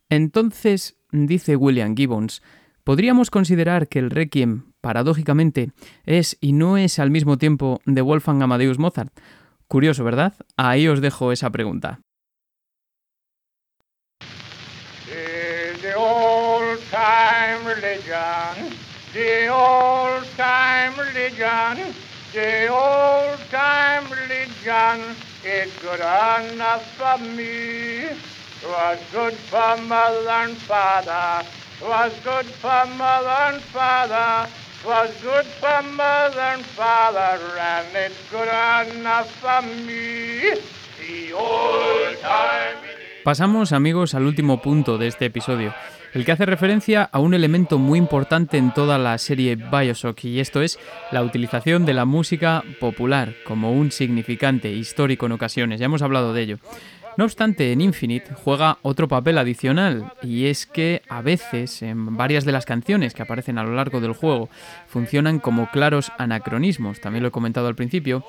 Entonces, 0.09 0.97
dice 1.11 1.55
William 1.55 1.95
Gibbons, 1.95 2.41
podríamos 2.83 3.29
considerar 3.29 3.87
que 3.87 3.99
el 3.99 4.09
Requiem, 4.09 4.68
paradójicamente, 4.81 5.71
es 6.05 6.37
y 6.41 6.53
no 6.53 6.77
es 6.77 6.99
al 6.99 7.11
mismo 7.11 7.37
tiempo 7.37 7.81
de 7.85 8.01
Wolfgang 8.01 8.41
Amadeus 8.41 8.79
Mozart. 8.79 9.13
Curioso, 9.67 10.03
¿verdad? 10.03 10.33
Ahí 10.57 10.87
os 10.87 11.01
dejo 11.01 11.31
esa 11.31 11.49
pregunta. 11.49 11.99
Me. 27.35 28.09
Was 28.67 28.99
good 29.13 29.33
for 29.33 29.77
mother 29.87 30.29
and 30.29 30.57
father, 30.57 31.47
was 31.81 32.11
good 32.25 32.45
for 32.45 32.85
mother 32.97 33.55
and 33.55 33.61
father, 33.63 34.49
Pasamos, 43.23 43.73
amigos, 43.73 44.15
al 44.15 44.23
último 44.23 44.61
punto 44.61 44.97
de 44.97 45.07
este 45.07 45.25
episodio, 45.25 45.73
el 46.13 46.23
que 46.23 46.31
hace 46.31 46.45
referencia 46.45 47.03
a 47.03 47.19
un 47.19 47.33
elemento 47.33 47.77
muy 47.77 47.99
importante 47.99 48.57
en 48.57 48.73
toda 48.73 48.97
la 48.97 49.17
serie 49.17 49.55
Bioshock, 49.55 50.23
y 50.23 50.39
esto 50.39 50.61
es 50.61 50.79
la 51.11 51.23
utilización 51.23 51.85
de 51.85 51.93
la 51.93 52.05
música 52.05 52.63
popular 52.79 53.35
como 53.45 53.73
un 53.73 53.91
significante 53.91 54.71
histórico 54.71 55.25
en 55.25 55.33
ocasiones. 55.33 55.79
Ya 55.81 55.87
hemos 55.87 56.01
hablado 56.01 56.33
de 56.33 56.41
ello. 56.41 56.59
No 57.17 57.25
obstante, 57.25 57.71
en 57.71 57.81
Infinite 57.81 58.33
juega 58.33 58.77
otro 58.81 59.07
papel 59.07 59.37
adicional, 59.37 60.13
y 60.21 60.45
es 60.45 60.65
que 60.65 61.01
a 61.09 61.21
veces 61.21 61.81
en 61.81 62.15
varias 62.15 62.45
de 62.45 62.51
las 62.51 62.65
canciones 62.65 63.13
que 63.13 63.21
aparecen 63.21 63.57
a 63.57 63.63
lo 63.63 63.75
largo 63.75 63.99
del 63.99 64.13
juego 64.13 64.49
funcionan 64.87 65.39
como 65.39 65.69
claros 65.71 66.11
anacronismos, 66.17 67.01
también 67.01 67.23
lo 67.23 67.29
he 67.29 67.31
comentado 67.31 67.67
al 67.67 67.75
principio, 67.75 68.23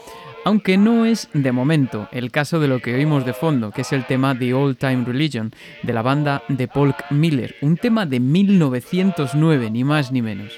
aunque 0.44 0.76
no 0.76 1.04
es 1.04 1.28
de 1.34 1.52
momento 1.52 2.08
el 2.10 2.30
caso 2.30 2.58
de 2.58 2.68
lo 2.68 2.80
que 2.80 2.94
oímos 2.94 3.24
de 3.24 3.32
fondo, 3.32 3.70
que 3.70 3.82
es 3.82 3.92
el 3.92 4.06
tema 4.06 4.36
The 4.36 4.54
Old 4.54 4.78
Time 4.78 5.04
Religion 5.04 5.52
de 5.82 5.92
la 5.92 6.02
banda 6.02 6.42
de 6.48 6.66
Polk 6.66 7.10
Miller, 7.10 7.54
un 7.60 7.76
tema 7.76 8.06
de 8.06 8.18
1909, 8.18 9.70
ni 9.70 9.84
más 9.84 10.10
ni 10.10 10.22
menos. 10.22 10.52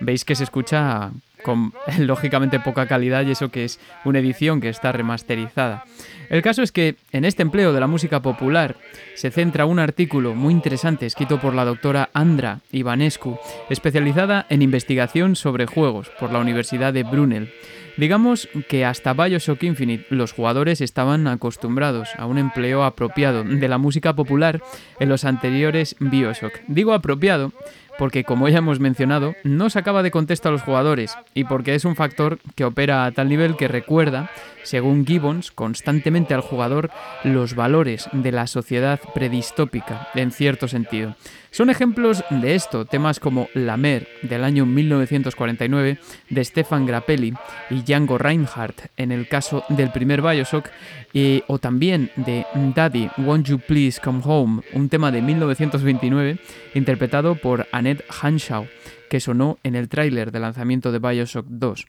Veis 0.00 0.24
que 0.24 0.34
se 0.34 0.44
escucha 0.44 1.10
con 1.42 1.72
lógicamente 1.98 2.60
poca 2.60 2.86
calidad 2.86 3.24
y 3.24 3.30
eso 3.30 3.50
que 3.50 3.64
es 3.64 3.78
una 4.04 4.18
edición 4.18 4.60
que 4.60 4.68
está 4.68 4.92
remasterizada. 4.92 5.84
El 6.28 6.42
caso 6.42 6.62
es 6.62 6.72
que 6.72 6.96
en 7.12 7.24
este 7.24 7.42
empleo 7.42 7.72
de 7.72 7.80
la 7.80 7.86
música 7.86 8.20
popular 8.20 8.76
se 9.14 9.30
centra 9.30 9.64
un 9.64 9.78
artículo 9.78 10.34
muy 10.34 10.52
interesante 10.52 11.06
escrito 11.06 11.40
por 11.40 11.54
la 11.54 11.64
doctora 11.64 12.10
Andra 12.14 12.60
Ivanescu, 12.72 13.38
especializada 13.70 14.46
en 14.48 14.62
investigación 14.62 15.36
sobre 15.36 15.66
juegos 15.66 16.10
por 16.18 16.32
la 16.32 16.40
Universidad 16.40 16.92
de 16.92 17.04
Brunel. 17.04 17.52
Digamos 17.96 18.48
que 18.68 18.84
hasta 18.84 19.14
Bioshock 19.14 19.62
Infinite 19.62 20.04
los 20.10 20.32
jugadores 20.32 20.82
estaban 20.82 21.26
acostumbrados 21.26 22.10
a 22.18 22.26
un 22.26 22.36
empleo 22.36 22.84
apropiado 22.84 23.42
de 23.42 23.68
la 23.68 23.78
música 23.78 24.14
popular 24.14 24.60
en 25.00 25.08
los 25.08 25.24
anteriores 25.24 25.96
Bioshock. 25.98 26.60
Digo 26.66 26.92
apropiado 26.92 27.52
porque 27.98 28.24
como 28.24 28.48
ya 28.48 28.58
hemos 28.58 28.80
mencionado, 28.80 29.34
no 29.44 29.70
sacaba 29.70 30.02
de 30.02 30.10
contexto 30.10 30.48
a 30.48 30.52
los 30.52 30.62
jugadores 30.62 31.16
y 31.34 31.44
porque 31.44 31.74
es 31.74 31.84
un 31.84 31.96
factor 31.96 32.38
que 32.54 32.64
opera 32.64 33.04
a 33.04 33.12
tal 33.12 33.28
nivel 33.28 33.56
que 33.56 33.68
recuerda, 33.68 34.30
según 34.66 35.06
Gibbons, 35.06 35.52
constantemente 35.52 36.34
al 36.34 36.40
jugador 36.40 36.90
los 37.22 37.54
valores 37.54 38.08
de 38.12 38.32
la 38.32 38.46
sociedad 38.46 39.00
predistópica, 39.14 40.08
en 40.14 40.32
cierto 40.32 40.66
sentido. 40.66 41.14
Son 41.52 41.70
ejemplos 41.70 42.24
de 42.28 42.54
esto 42.54 42.84
temas 42.84 43.20
como 43.20 43.48
La 43.54 43.76
Mer 43.76 44.08
del 44.22 44.44
año 44.44 44.66
1949 44.66 45.98
de 46.28 46.44
Stefan 46.44 46.84
Grappelli 46.84 47.32
y 47.70 47.82
Django 47.82 48.18
Reinhardt 48.18 48.90
en 48.96 49.12
el 49.12 49.28
caso 49.28 49.64
del 49.70 49.90
primer 49.90 50.20
Bioshock 50.20 50.68
y, 51.14 51.44
o 51.46 51.58
también 51.58 52.10
de 52.16 52.44
Daddy, 52.74 53.08
Won't 53.16 53.46
You 53.46 53.58
Please 53.58 54.00
Come 54.02 54.20
Home, 54.24 54.62
un 54.74 54.88
tema 54.88 55.10
de 55.12 55.22
1929 55.22 56.38
interpretado 56.74 57.36
por 57.36 57.66
Annette 57.72 58.04
Hanshaw 58.20 58.66
que 59.08 59.20
sonó 59.20 59.58
en 59.62 59.74
el 59.74 59.88
tráiler 59.88 60.32
de 60.32 60.40
lanzamiento 60.40 60.92
de 60.92 60.98
Bioshock 60.98 61.46
2. 61.48 61.86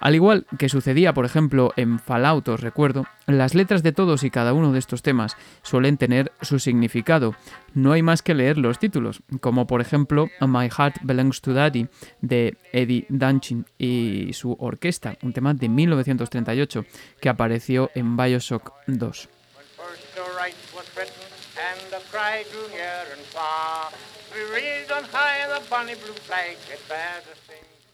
Al 0.00 0.14
igual 0.14 0.46
que 0.58 0.68
sucedía, 0.68 1.12
por 1.12 1.24
ejemplo, 1.24 1.72
en 1.76 1.98
Fallout, 1.98 2.48
os 2.48 2.60
recuerdo, 2.60 3.06
las 3.26 3.54
letras 3.54 3.82
de 3.82 3.92
todos 3.92 4.24
y 4.24 4.30
cada 4.30 4.52
uno 4.52 4.72
de 4.72 4.78
estos 4.78 5.02
temas 5.02 5.36
suelen 5.62 5.96
tener 5.96 6.32
su 6.40 6.58
significado. 6.58 7.34
No 7.74 7.92
hay 7.92 8.02
más 8.02 8.22
que 8.22 8.34
leer 8.34 8.58
los 8.58 8.78
títulos, 8.78 9.22
como 9.40 9.66
por 9.66 9.80
ejemplo 9.80 10.28
My 10.40 10.68
Heart 10.68 10.96
Belongs 11.02 11.40
to 11.40 11.52
Daddy 11.52 11.88
de 12.20 12.56
Eddie 12.72 13.06
Danchin 13.08 13.66
y 13.78 14.32
su 14.32 14.56
orquesta, 14.58 15.16
un 15.22 15.32
tema 15.32 15.54
de 15.54 15.68
1938 15.68 16.84
que 17.20 17.28
apareció 17.28 17.90
en 17.94 18.16
Bioshock 18.16 18.72
2. 18.86 19.28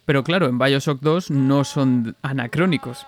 Pero 0.05 0.23
claro, 0.23 0.47
en 0.47 0.59
Bioshock 0.59 1.01
2 1.01 1.31
no 1.31 1.65
son 1.65 2.17
anacrónicos. 2.23 3.05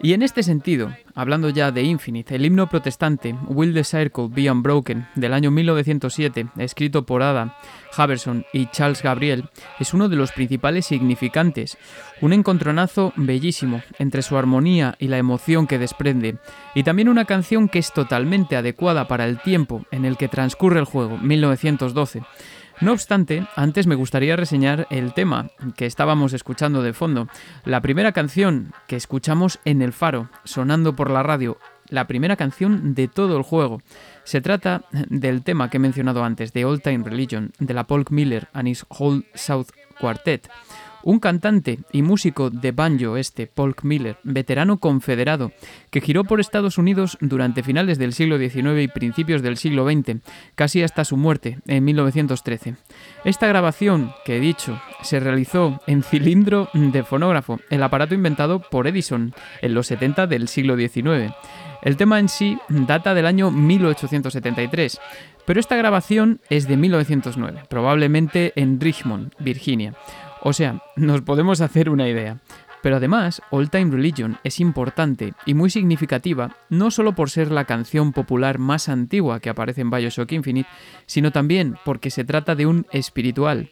Y 0.00 0.12
en 0.12 0.22
este 0.22 0.44
sentido, 0.44 0.94
hablando 1.16 1.50
ya 1.50 1.72
de 1.72 1.82
Infinite, 1.82 2.36
el 2.36 2.46
himno 2.46 2.68
protestante 2.68 3.34
Will 3.48 3.74
the 3.74 3.82
Circle 3.82 4.28
Be 4.30 4.48
Unbroken 4.48 5.08
del 5.16 5.34
año 5.34 5.50
1907, 5.50 6.46
escrito 6.56 7.04
por 7.04 7.20
Ada 7.20 7.58
Haverson 7.96 8.46
y 8.52 8.66
Charles 8.66 9.02
Gabriel, 9.02 9.50
es 9.80 9.94
uno 9.94 10.08
de 10.08 10.14
los 10.14 10.30
principales 10.30 10.86
significantes, 10.86 11.76
un 12.20 12.32
encontronazo 12.32 13.12
bellísimo 13.16 13.82
entre 13.98 14.22
su 14.22 14.36
armonía 14.36 14.94
y 15.00 15.08
la 15.08 15.18
emoción 15.18 15.66
que 15.66 15.80
desprende, 15.80 16.36
y 16.76 16.84
también 16.84 17.08
una 17.08 17.24
canción 17.24 17.68
que 17.68 17.80
es 17.80 17.92
totalmente 17.92 18.54
adecuada 18.54 19.08
para 19.08 19.24
el 19.24 19.40
tiempo 19.40 19.84
en 19.90 20.04
el 20.04 20.16
que 20.16 20.28
transcurre 20.28 20.78
el 20.78 20.84
juego, 20.84 21.18
1912. 21.18 22.22
No 22.80 22.92
obstante, 22.92 23.44
antes 23.56 23.88
me 23.88 23.96
gustaría 23.96 24.36
reseñar 24.36 24.86
el 24.90 25.12
tema 25.12 25.50
que 25.76 25.86
estábamos 25.86 26.32
escuchando 26.32 26.80
de 26.80 26.92
fondo, 26.92 27.28
la 27.64 27.80
primera 27.80 28.12
canción 28.12 28.72
que 28.86 28.94
escuchamos 28.94 29.58
en 29.64 29.82
el 29.82 29.92
faro, 29.92 30.30
sonando 30.44 30.94
por 30.94 31.10
la 31.10 31.24
radio, 31.24 31.58
la 31.88 32.06
primera 32.06 32.36
canción 32.36 32.94
de 32.94 33.08
todo 33.08 33.36
el 33.36 33.42
juego. 33.42 33.82
Se 34.22 34.40
trata 34.40 34.84
del 34.92 35.42
tema 35.42 35.70
que 35.70 35.78
he 35.78 35.80
mencionado 35.80 36.22
antes, 36.22 36.52
de 36.52 36.64
Old 36.64 36.82
Time 36.82 37.02
Religion, 37.02 37.50
de 37.58 37.74
la 37.74 37.84
Polk 37.84 38.12
Miller 38.12 38.48
and 38.52 38.68
his 38.68 38.86
Whole 38.88 39.24
South 39.34 39.70
Quartet. 39.98 40.48
Un 41.08 41.20
cantante 41.20 41.78
y 41.90 42.02
músico 42.02 42.50
de 42.50 42.70
banjo 42.70 43.16
este, 43.16 43.46
Polk 43.46 43.82
Miller, 43.82 44.18
veterano 44.24 44.76
confederado, 44.76 45.52
que 45.88 46.02
giró 46.02 46.24
por 46.24 46.38
Estados 46.38 46.76
Unidos 46.76 47.16
durante 47.22 47.62
finales 47.62 47.96
del 47.96 48.12
siglo 48.12 48.36
XIX 48.36 48.82
y 48.82 48.88
principios 48.88 49.40
del 49.40 49.56
siglo 49.56 49.90
XX, 49.90 50.18
casi 50.54 50.82
hasta 50.82 51.06
su 51.06 51.16
muerte 51.16 51.60
en 51.66 51.82
1913. 51.82 52.74
Esta 53.24 53.46
grabación, 53.46 54.12
que 54.26 54.36
he 54.36 54.40
dicho, 54.40 54.78
se 55.00 55.18
realizó 55.18 55.80
en 55.86 56.02
cilindro 56.02 56.68
de 56.74 57.02
fonógrafo, 57.02 57.58
el 57.70 57.82
aparato 57.82 58.14
inventado 58.14 58.60
por 58.60 58.86
Edison 58.86 59.32
en 59.62 59.72
los 59.72 59.86
70 59.86 60.26
del 60.26 60.46
siglo 60.46 60.76
XIX. 60.76 61.32
El 61.80 61.96
tema 61.96 62.18
en 62.18 62.28
sí 62.28 62.58
data 62.68 63.14
del 63.14 63.24
año 63.24 63.50
1873, 63.50 65.00
pero 65.46 65.58
esta 65.58 65.76
grabación 65.76 66.42
es 66.50 66.68
de 66.68 66.76
1909, 66.76 67.62
probablemente 67.70 68.52
en 68.56 68.78
Richmond, 68.78 69.32
Virginia. 69.38 69.94
O 70.42 70.52
sea, 70.52 70.82
nos 70.96 71.22
podemos 71.22 71.60
hacer 71.60 71.90
una 71.90 72.08
idea. 72.08 72.38
Pero 72.82 72.96
además, 72.96 73.42
Old 73.50 73.70
Time 73.70 73.90
Religion 73.90 74.38
es 74.44 74.60
importante 74.60 75.34
y 75.44 75.54
muy 75.54 75.70
significativa 75.70 76.56
no 76.68 76.90
solo 76.90 77.14
por 77.14 77.30
ser 77.30 77.50
la 77.50 77.64
canción 77.64 78.12
popular 78.12 78.58
más 78.58 78.88
antigua 78.88 79.40
que 79.40 79.50
aparece 79.50 79.80
en 79.80 79.90
Bioshock 79.90 80.30
Infinite, 80.32 80.68
sino 81.06 81.32
también 81.32 81.76
porque 81.84 82.10
se 82.10 82.24
trata 82.24 82.54
de 82.54 82.66
un 82.66 82.86
espiritual. 82.92 83.70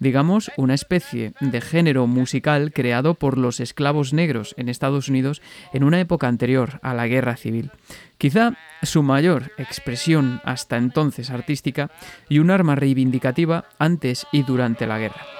digamos 0.00 0.50
una 0.56 0.74
especie 0.74 1.32
de 1.40 1.60
género 1.60 2.06
musical 2.06 2.72
creado 2.72 3.14
por 3.14 3.36
los 3.36 3.60
esclavos 3.60 4.12
negros 4.12 4.54
en 4.56 4.68
Estados 4.68 5.08
Unidos 5.08 5.42
en 5.72 5.82
una 5.82 6.00
época 6.00 6.28
anterior 6.28 6.78
a 6.82 6.94
la 6.94 7.06
guerra 7.08 7.36
civil. 7.36 7.70
Quizá 8.16 8.56
su 8.82 9.02
mayor 9.02 9.50
expresión 9.58 10.40
hasta 10.44 10.76
entonces 10.76 11.30
artística 11.30 11.90
y 12.28 12.38
un 12.38 12.50
arma 12.50 12.76
reivindicativa 12.76 13.64
antes 13.78 14.26
y 14.32 14.42
durante 14.42 14.86
la 14.86 14.98
guerra. 14.98 15.37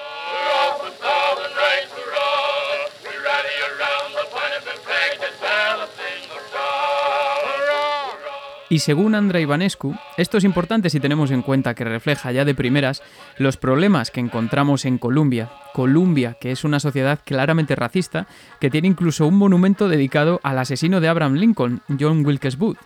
Y 8.71 8.81
según 8.81 9.15
Andrei 9.15 9.45
Ivanescu, 9.45 9.95
esto 10.19 10.37
es 10.37 10.45
importante 10.45 10.91
si 10.91 11.01
tenemos 11.01 11.31
en 11.31 11.41
cuenta 11.41 11.75
que 11.75 11.85
refleja 11.85 12.33
ya 12.33 12.45
de 12.45 12.55
primeras 12.55 13.03
los 13.39 13.57
problemas 13.57 14.11
que 14.11 14.21
encontramos 14.21 14.85
en 14.85 14.99
Colombia. 14.99 15.51
Colombia, 15.73 16.37
que 16.39 16.51
es 16.51 16.65
una 16.65 16.81
sociedad 16.81 17.21
claramente 17.25 17.77
racista, 17.77 18.27
que 18.61 18.69
tiene 18.69 18.89
incluso 18.89 19.27
un 19.27 19.37
monumento 19.37 19.89
dedicado 19.89 20.41
al 20.43 20.59
asesino 20.59 21.01
de 21.01 21.09
Abraham 21.09 21.35
Lincoln, 21.35 21.83
John 21.99 22.27
Wilkes 22.27 22.59
Booth. 22.59 22.79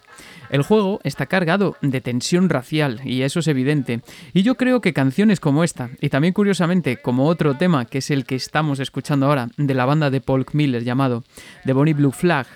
El 0.51 0.63
juego 0.63 1.01
está 1.03 1.25
cargado 1.27 1.77
de 1.81 2.03
tensión 2.03 2.51
racial, 2.51 3.01
y 3.05 3.23
eso 3.23 3.41
es 3.41 3.49
evidente. 3.49 4.03
Y 4.35 4.43
yo 4.43 4.57
creo 4.57 4.83
que 4.83 4.93
canciones 4.93 5.41
como 5.41 5.65
esta, 5.65 5.89
y 6.01 6.11
también 6.11 6.35
curiosamente 6.35 6.99
como 6.99 7.27
otro 7.27 7.57
tema, 7.57 7.87
que 7.87 7.99
es 7.99 8.11
el 8.11 8.27
que 8.27 8.35
estamos 8.35 8.79
escuchando 8.79 9.27
ahora, 9.27 9.49
de 9.57 9.75
la 9.75 9.87
banda 9.87 10.11
de 10.11 10.21
Paul 10.21 10.45
Miller 10.53 10.85
llamado 10.85 11.25
The 11.65 11.73
Bonnie 11.73 11.95
Blue 11.95 12.13
Flag, 12.13 12.47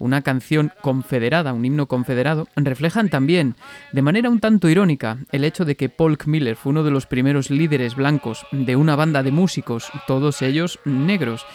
una 0.00 0.22
canción 0.22 0.72
confederada, 0.80 1.52
un 1.52 1.64
himno 1.64 1.86
confederado, 1.86 2.48
reflejan 2.56 3.08
también, 3.08 3.54
de 3.92 4.02
manera 4.02 4.30
un 4.30 4.40
tanto 4.40 4.68
irónica, 4.68 5.18
el 5.30 5.44
hecho 5.44 5.64
de 5.64 5.76
que 5.76 5.88
Paul 5.88 6.18
Miller 6.26 6.56
fue 6.56 6.70
uno 6.70 6.82
de 6.82 6.90
los 6.90 7.06
primeros 7.06 7.50
líderes 7.50 7.94
blancos 7.94 8.44
de 8.50 8.74
una 8.74 8.96
banda 8.96 9.22
de 9.22 9.30
músicos, 9.30 9.92
todos 10.08 10.42
ellos 10.42 10.80
negros. 10.84 11.46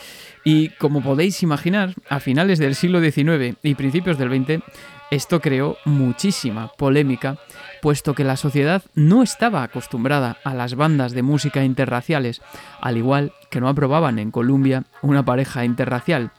Y 0.48 0.70
como 0.70 1.02
podéis 1.02 1.42
imaginar, 1.42 1.96
a 2.08 2.20
finales 2.20 2.60
del 2.60 2.76
siglo 2.76 3.02
XIX 3.02 3.58
y 3.64 3.74
principios 3.74 4.20
del 4.20 4.30
XX, 4.30 4.64
esto 5.10 5.40
creó 5.40 5.78
muchísima 5.86 6.72
polémica, 6.78 7.38
puesto 7.82 8.14
que 8.14 8.24
la 8.24 8.38
sociedad 8.38 8.84
no 8.94 9.24
estaba 9.24 9.64
acostumbrada 9.64 10.38
a 10.44 10.54
las 10.54 10.76
bandas 10.76 11.14
de 11.14 11.24
música 11.24 11.64
interraciales, 11.64 12.42
al 12.82 12.98
igual 12.98 13.34
que 13.50 13.60
no 13.60 13.70
aprobaban 13.70 14.20
en 14.20 14.32
Colombia 14.32 14.84
una 15.02 15.24
pareja 15.24 15.66
interracial. 15.66 16.32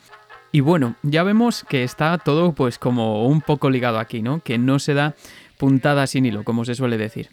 Y 0.56 0.60
bueno, 0.60 0.94
ya 1.02 1.22
vemos 1.22 1.66
que 1.68 1.84
está 1.84 2.16
todo 2.16 2.52
pues 2.52 2.78
como 2.78 3.26
un 3.26 3.42
poco 3.42 3.68
ligado 3.68 3.98
aquí, 3.98 4.22
¿no? 4.22 4.40
Que 4.40 4.56
no 4.56 4.78
se 4.78 4.94
da 4.94 5.14
puntada 5.58 6.06
sin 6.06 6.24
hilo, 6.24 6.44
como 6.44 6.64
se 6.64 6.74
suele 6.74 6.96
decir. 6.96 7.28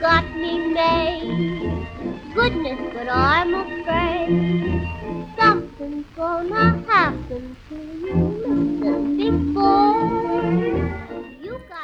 Got 0.00 0.24
me 0.36 0.58
made. 0.68 1.86
Goodness, 2.34 2.78
but 2.94 3.08
I'm 3.08 3.54
afraid 3.54 4.86
something's 5.38 6.06
gonna 6.14 6.87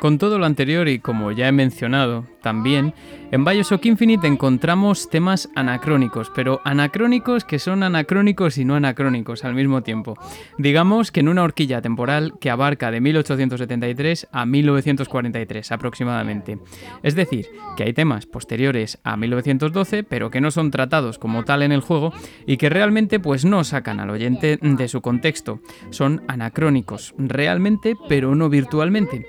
Con 0.04 0.18
todo 0.18 0.38
lo 0.38 0.44
anterior 0.44 0.86
y 0.86 0.98
como 0.98 1.32
ya 1.32 1.48
he 1.48 1.52
mencionado 1.52 2.26
también, 2.42 2.92
en 3.30 3.42
Bioshock 3.42 3.86
Infinite 3.86 4.26
encontramos 4.26 5.08
temas 5.08 5.48
anacrónicos, 5.54 6.30
pero 6.34 6.60
anacrónicos 6.62 7.46
que 7.46 7.58
son 7.58 7.82
anacrónicos 7.82 8.58
y 8.58 8.66
no 8.66 8.74
anacrónicos 8.74 9.46
al 9.46 9.54
mismo 9.54 9.82
tiempo. 9.82 10.18
Digamos 10.58 11.10
que 11.10 11.20
en 11.20 11.30
una 11.30 11.42
horquilla 11.42 11.80
temporal 11.80 12.34
que 12.38 12.50
abarca 12.50 12.90
de 12.90 13.00
1873 13.00 14.28
a 14.30 14.44
1943 14.44 15.72
aproximadamente. 15.72 16.58
Es 17.02 17.14
decir, 17.14 17.46
que 17.74 17.84
hay 17.84 17.94
temas 17.94 18.26
posteriores 18.26 18.98
a 19.04 19.16
1912, 19.16 20.04
pero 20.04 20.30
que 20.30 20.42
no 20.42 20.50
son 20.50 20.70
tratados 20.70 21.18
como 21.18 21.44
tal 21.44 21.62
en 21.62 21.72
el 21.72 21.80
juego 21.80 22.12
y 22.46 22.58
que 22.58 22.68
realmente 22.68 23.20
pues 23.20 23.46
no 23.46 23.64
sacan 23.64 24.00
al 24.00 24.10
oyente 24.10 24.58
de 24.60 24.88
su 24.88 25.00
contexto. 25.00 25.60
Son 25.88 26.20
anacrónicos, 26.28 27.14
realmente, 27.16 27.96
pero 28.06 28.34
no 28.34 28.50
virtualmente. 28.50 29.24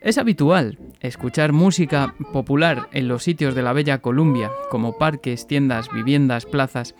Es 0.00 0.16
habitual 0.16 0.78
escuchar 1.00 1.52
música 1.52 2.14
popular 2.32 2.88
en 2.92 3.06
los 3.06 3.22
sitios 3.22 3.54
de 3.54 3.62
la 3.62 3.74
Bella 3.74 3.98
Columbia, 4.00 4.50
como 4.70 4.96
parques, 4.96 5.46
tiendas, 5.46 5.90
viviendas, 5.92 6.46
plazas, 6.46 6.94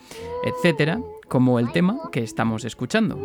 etc., 0.45 0.99
como 1.27 1.57
el 1.57 1.71
tema 1.71 1.97
que 2.11 2.21
estamos 2.21 2.63
escuchando. 2.63 3.17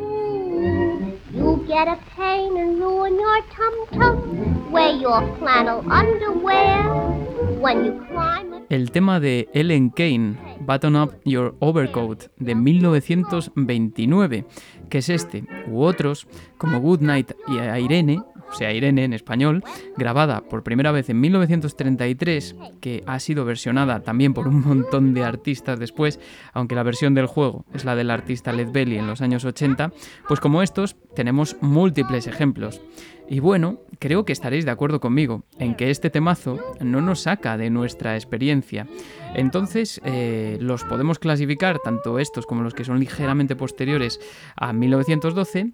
El 8.71 8.91
tema 8.91 9.21
de 9.21 9.49
Ellen 9.53 9.91
Kane, 9.91 10.37
Button 10.61 10.97
Up 10.97 11.15
Your 11.27 11.55
Overcoat, 11.61 12.25
de 12.39 12.55
1929, 12.55 14.47
que 14.89 14.99
es 14.99 15.09
este, 15.11 15.45
u 15.69 15.83
otros, 15.83 16.27
como 16.57 16.81
Good 16.81 17.01
Night 17.01 17.33
y 17.49 17.59
Irene, 17.59 18.23
o 18.51 18.55
sea, 18.55 18.73
Irene 18.73 19.05
en 19.05 19.13
español, 19.13 19.63
grabada 19.97 20.43
por 20.43 20.63
primera 20.63 20.93
vez 20.93 21.11
en 21.11 21.21
1933, 21.21 22.57
que 22.81 23.03
ha 23.07 23.19
sido 23.21 23.45
versionada 23.45 24.01
también 24.01 24.35
por 24.35 24.49
un 24.49 24.61
montón 24.61 25.15
de 25.15 25.25
artistas 25.25 25.79
después, 25.79 26.21
aunque 26.53 26.75
la 26.75 26.83
versión 26.83 27.15
del 27.15 27.27
juego 27.27 27.65
es 27.75 27.85
la 27.85 27.97
del 27.97 28.11
artista 28.11 28.53
Led 28.53 28.71
Belly 28.71 28.99
en 28.99 29.07
los 29.07 29.21
años 29.21 29.45
80, 29.45 29.93
pues 30.29 30.41
como 30.41 30.63
estos 30.63 30.97
tenemos 31.15 31.57
múltiples 31.61 32.27
ejemplos. 32.27 32.81
Y 33.29 33.41
bueno, 33.41 33.79
creo 33.99 34.25
que 34.25 34.33
estaréis 34.33 34.65
de 34.65 34.71
acuerdo 34.71 35.01
conmigo 35.01 35.43
en 35.59 35.75
que 35.75 35.91
este 35.91 36.11
temazo 36.11 36.59
no 36.81 37.01
nos 37.01 37.23
saca 37.23 37.57
de 37.57 37.71
nuestra 37.71 38.15
experiencia. 38.15 38.87
Entonces, 39.35 40.01
eh, 40.05 40.59
los 40.61 40.85
podemos 40.85 41.19
clasificar, 41.19 41.79
tanto 41.81 42.19
estos 42.19 42.47
como 42.47 42.63
los 42.63 42.75
que 42.75 42.85
son 42.85 43.01
ligeramente 43.01 43.57
posteriores 43.57 44.21
a 44.57 44.73
1912, 44.73 45.73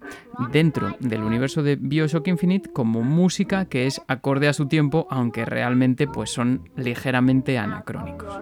dentro 0.51 0.95
del 0.99 1.23
universo 1.23 1.63
de 1.63 1.75
Bioshock 1.75 2.27
Infinite, 2.27 2.71
como 2.71 3.03
música 3.03 3.65
que 3.65 3.85
es 3.87 4.01
acorde 4.07 4.47
a 4.47 4.53
su 4.53 4.67
tiempo, 4.67 5.07
aunque 5.09 5.45
realmente 5.45 6.07
pues 6.07 6.31
son 6.31 6.69
ligeramente 6.75 7.57
anacrónicos. 7.57 8.41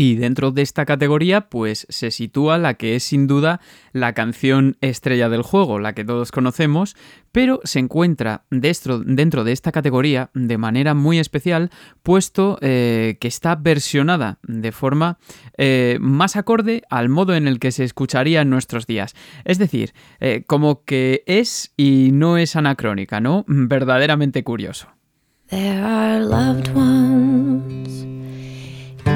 Y 0.00 0.14
dentro 0.14 0.52
de 0.52 0.62
esta 0.62 0.86
categoría, 0.86 1.48
pues 1.48 1.84
se 1.88 2.12
sitúa 2.12 2.56
la 2.56 2.74
que 2.74 2.94
es 2.94 3.02
sin 3.02 3.26
duda 3.26 3.60
la 3.90 4.12
canción 4.12 4.76
estrella 4.80 5.28
del 5.28 5.42
juego, 5.42 5.80
la 5.80 5.92
que 5.92 6.04
todos 6.04 6.30
conocemos, 6.30 6.94
pero 7.32 7.60
se 7.64 7.80
encuentra 7.80 8.44
dentro, 8.48 9.02
de 9.02 9.50
esta 9.50 9.72
categoría 9.72 10.30
de 10.34 10.56
manera 10.56 10.94
muy 10.94 11.18
especial, 11.18 11.70
puesto 12.04 12.58
eh, 12.60 13.18
que 13.20 13.26
está 13.26 13.56
versionada 13.56 14.38
de 14.44 14.70
forma 14.70 15.18
eh, 15.56 15.98
más 16.00 16.36
acorde 16.36 16.82
al 16.90 17.08
modo 17.08 17.34
en 17.34 17.48
el 17.48 17.58
que 17.58 17.72
se 17.72 17.82
escucharía 17.82 18.42
en 18.42 18.50
nuestros 18.50 18.86
días. 18.86 19.16
Es 19.44 19.58
decir, 19.58 19.94
eh, 20.20 20.44
como 20.46 20.84
que 20.84 21.24
es 21.26 21.72
y 21.76 22.10
no 22.12 22.38
es 22.38 22.54
anacrónica, 22.54 23.18
¿no? 23.18 23.44
Verdaderamente 23.48 24.44
curioso. 24.44 24.97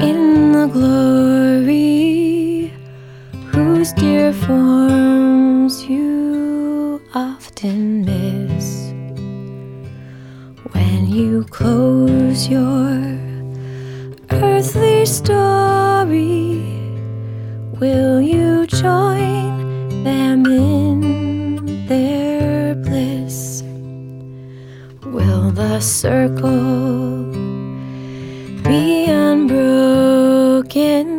In 0.01 0.51
the 0.51 0.67
glory 0.67 2.73
whose 3.51 3.93
dear 3.93 4.33
forms 4.33 5.83
you 5.85 6.99
often 7.13 8.03
miss. 8.03 8.91
When 10.73 11.05
you 11.07 11.43
close 11.51 12.47
your 12.47 12.89
earthly 14.31 15.05
story 15.05 16.63
will 17.79 18.19
you 18.21 18.65
join 18.65 20.03
them 20.03 20.45
in 20.47 21.85
their 21.85 22.73
bliss 22.75 23.61
will 25.13 25.53
the 25.53 25.79
circle 25.79 27.31
be 28.63 29.05
unbroken 29.09 31.13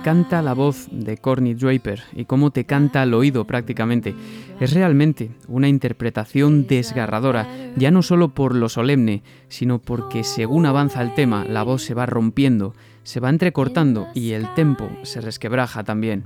encanta 0.00 0.40
la 0.40 0.54
voz 0.54 0.88
de 0.90 1.18
Corny 1.18 1.52
Draper 1.52 2.00
y 2.14 2.24
cómo 2.24 2.52
te 2.52 2.64
canta 2.64 3.02
al 3.02 3.12
oído 3.12 3.46
prácticamente. 3.46 4.14
Es 4.58 4.72
realmente 4.72 5.30
una 5.46 5.68
interpretación 5.68 6.66
desgarradora, 6.66 7.46
ya 7.76 7.90
no 7.90 8.02
solo 8.02 8.30
por 8.30 8.54
lo 8.54 8.70
solemne, 8.70 9.22
sino 9.48 9.78
porque 9.78 10.24
según 10.24 10.64
avanza 10.64 11.02
el 11.02 11.12
tema, 11.12 11.44
la 11.44 11.64
voz 11.64 11.82
se 11.82 11.92
va 11.92 12.06
rompiendo, 12.06 12.74
se 13.02 13.20
va 13.20 13.28
entrecortando 13.28 14.06
y 14.14 14.30
el 14.30 14.54
tempo 14.54 14.88
se 15.02 15.20
resquebraja 15.20 15.84
también. 15.84 16.24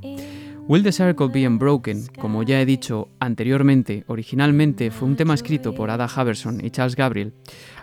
Will 0.66 0.82
the 0.82 0.92
Circle 0.92 1.28
Be 1.28 1.46
Unbroken, 1.46 2.06
como 2.18 2.42
ya 2.42 2.58
he 2.58 2.64
dicho 2.64 3.08
anteriormente, 3.20 4.02
originalmente 4.06 4.90
fue 4.90 5.06
un 5.06 5.14
tema 5.14 5.34
escrito 5.34 5.74
por 5.74 5.90
Ada 5.90 6.06
Haverson 6.06 6.64
y 6.64 6.70
Charles 6.70 6.96
Gabriel, 6.96 7.34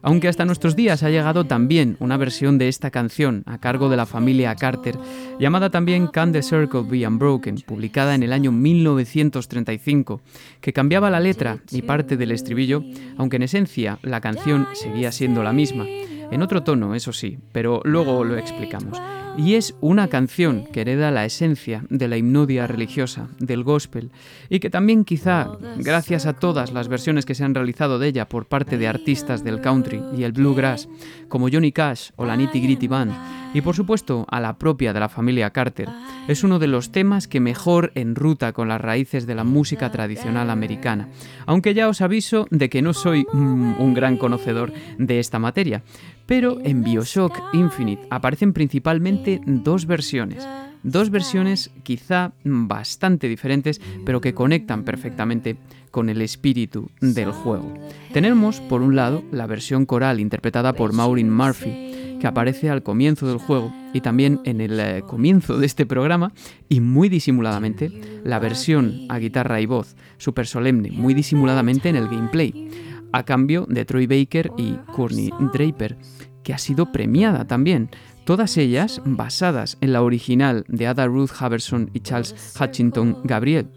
aunque 0.01 0.27
hasta 0.27 0.45
nuestros 0.45 0.75
días 0.75 1.03
ha 1.03 1.11
llegado 1.11 1.45
también 1.45 1.95
una 1.99 2.17
versión 2.17 2.57
de 2.57 2.69
esta 2.69 2.89
canción 2.89 3.43
a 3.45 3.59
cargo 3.59 3.87
de 3.87 3.97
la 3.97 4.07
familia 4.07 4.55
Carter, 4.55 4.97
llamada 5.39 5.69
también 5.69 6.07
Can 6.07 6.31
the 6.31 6.41
Circle 6.41 6.81
Be 6.89 7.05
Unbroken, 7.05 7.57
publicada 7.67 8.15
en 8.15 8.23
el 8.23 8.33
año 8.33 8.51
1935, 8.51 10.21
que 10.59 10.73
cambiaba 10.73 11.11
la 11.11 11.19
letra 11.19 11.59
y 11.69 11.83
parte 11.83 12.17
del 12.17 12.31
estribillo, 12.31 12.83
aunque 13.15 13.35
en 13.35 13.43
esencia 13.43 13.99
la 14.01 14.21
canción 14.21 14.67
seguía 14.73 15.11
siendo 15.11 15.43
la 15.43 15.53
misma, 15.53 15.85
en 15.85 16.41
otro 16.41 16.63
tono, 16.63 16.95
eso 16.95 17.13
sí, 17.13 17.37
pero 17.51 17.81
luego 17.83 18.23
lo 18.23 18.37
explicamos 18.37 18.97
y 19.37 19.55
es 19.55 19.75
una 19.81 20.07
canción 20.07 20.65
que 20.71 20.81
hereda 20.81 21.11
la 21.11 21.25
esencia 21.25 21.83
de 21.89 22.07
la 22.07 22.17
hipnodia 22.17 22.67
religiosa, 22.67 23.29
del 23.39 23.63
gospel, 23.63 24.11
y 24.49 24.59
que 24.59 24.69
también 24.69 25.05
quizá, 25.05 25.57
gracias 25.77 26.25
a 26.25 26.33
todas 26.33 26.73
las 26.73 26.87
versiones 26.87 27.25
que 27.25 27.35
se 27.35 27.43
han 27.43 27.55
realizado 27.55 27.99
de 27.99 28.07
ella 28.07 28.27
por 28.27 28.45
parte 28.45 28.77
de 28.77 28.87
artistas 28.87 29.43
del 29.43 29.61
country 29.61 30.01
y 30.15 30.23
el 30.23 30.31
bluegrass, 30.31 30.89
como 31.27 31.49
Johnny 31.51 31.71
Cash 31.71 32.11
o 32.15 32.25
la 32.25 32.35
Nitty 32.35 32.59
Gritty 32.59 32.87
Band, 32.87 33.13
y 33.53 33.61
por 33.61 33.75
supuesto 33.75 34.25
a 34.29 34.39
la 34.39 34.57
propia 34.57 34.93
de 34.93 34.99
la 34.99 35.09
familia 35.09 35.51
Carter, 35.51 35.89
es 36.27 36.43
uno 36.43 36.59
de 36.59 36.67
los 36.67 36.91
temas 36.91 37.27
que 37.27 37.39
mejor 37.39 37.91
enruta 37.95 38.53
con 38.53 38.67
las 38.67 38.81
raíces 38.81 39.25
de 39.27 39.35
la 39.35 39.43
música 39.43 39.91
tradicional 39.91 40.49
americana, 40.49 41.09
aunque 41.45 41.73
ya 41.73 41.89
os 41.89 42.01
aviso 42.01 42.47
de 42.49 42.69
que 42.69 42.81
no 42.81 42.93
soy 42.93 43.25
mm, 43.31 43.81
un 43.81 43.93
gran 43.93 44.17
conocedor 44.17 44.71
de 44.97 45.19
esta 45.19 45.39
materia, 45.39 45.83
pero 46.31 46.59
en 46.63 46.81
Bioshock 46.81 47.37
Infinite 47.51 48.07
aparecen 48.09 48.53
principalmente 48.53 49.41
dos 49.45 49.85
versiones. 49.85 50.47
Dos 50.81 51.09
versiones 51.09 51.71
quizá 51.83 52.31
bastante 52.45 53.27
diferentes, 53.27 53.81
pero 54.05 54.21
que 54.21 54.33
conectan 54.33 54.85
perfectamente 54.85 55.57
con 55.91 56.07
el 56.07 56.21
espíritu 56.21 56.89
del 57.01 57.33
juego. 57.33 57.73
Tenemos, 58.13 58.61
por 58.61 58.81
un 58.81 58.95
lado, 58.95 59.25
la 59.33 59.45
versión 59.45 59.85
coral 59.85 60.21
interpretada 60.21 60.71
por 60.71 60.93
Maureen 60.93 61.29
Murphy, 61.29 62.17
que 62.21 62.27
aparece 62.27 62.69
al 62.69 62.81
comienzo 62.81 63.27
del 63.27 63.37
juego 63.37 63.73
y 63.93 63.99
también 63.99 64.39
en 64.45 64.61
el 64.61 64.79
eh, 64.79 65.03
comienzo 65.05 65.57
de 65.57 65.65
este 65.65 65.85
programa, 65.85 66.31
y 66.69 66.79
muy 66.79 67.09
disimuladamente, 67.09 68.21
la 68.23 68.39
versión 68.39 69.01
a 69.09 69.19
guitarra 69.19 69.59
y 69.59 69.65
voz, 69.65 69.97
súper 70.17 70.47
solemne, 70.47 70.91
muy 70.91 71.13
disimuladamente 71.13 71.89
en 71.89 71.97
el 71.97 72.07
gameplay 72.07 72.69
a 73.11 73.23
cambio 73.23 73.65
de 73.69 73.85
Troy 73.85 74.07
Baker 74.07 74.51
y 74.57 74.73
Courtney 74.93 75.31
Draper, 75.53 75.97
que 76.43 76.53
ha 76.53 76.57
sido 76.57 76.91
premiada 76.91 77.45
también, 77.45 77.89
todas 78.25 78.57
ellas 78.57 79.01
basadas 79.05 79.77
en 79.81 79.93
la 79.93 80.01
original 80.01 80.65
de 80.67 80.87
Ada 80.87 81.07
Ruth 81.07 81.31
Haverson 81.39 81.89
y 81.93 81.99
Charles 82.01 82.55
Hutchinson 82.59 83.17
Gabriel. 83.23 83.67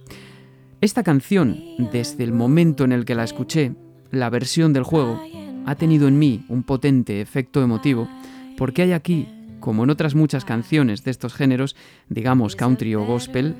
Esta 0.80 1.02
canción, 1.02 1.58
desde 1.92 2.24
el 2.24 2.32
momento 2.32 2.84
en 2.84 2.92
el 2.92 3.04
que 3.04 3.14
la 3.14 3.24
escuché, 3.24 3.74
la 4.10 4.30
versión 4.30 4.72
del 4.72 4.82
juego, 4.82 5.20
ha 5.66 5.74
tenido 5.76 6.08
en 6.08 6.18
mí 6.18 6.44
un 6.48 6.62
potente 6.62 7.20
efecto 7.20 7.62
emotivo, 7.62 8.08
porque 8.56 8.82
hay 8.82 8.92
aquí, 8.92 9.28
como 9.60 9.84
en 9.84 9.90
otras 9.90 10.14
muchas 10.14 10.44
canciones 10.44 11.04
de 11.04 11.10
estos 11.10 11.34
géneros, 11.34 11.74
digamos 12.08 12.54
country 12.54 12.94
o 12.94 13.04
gospel, 13.04 13.56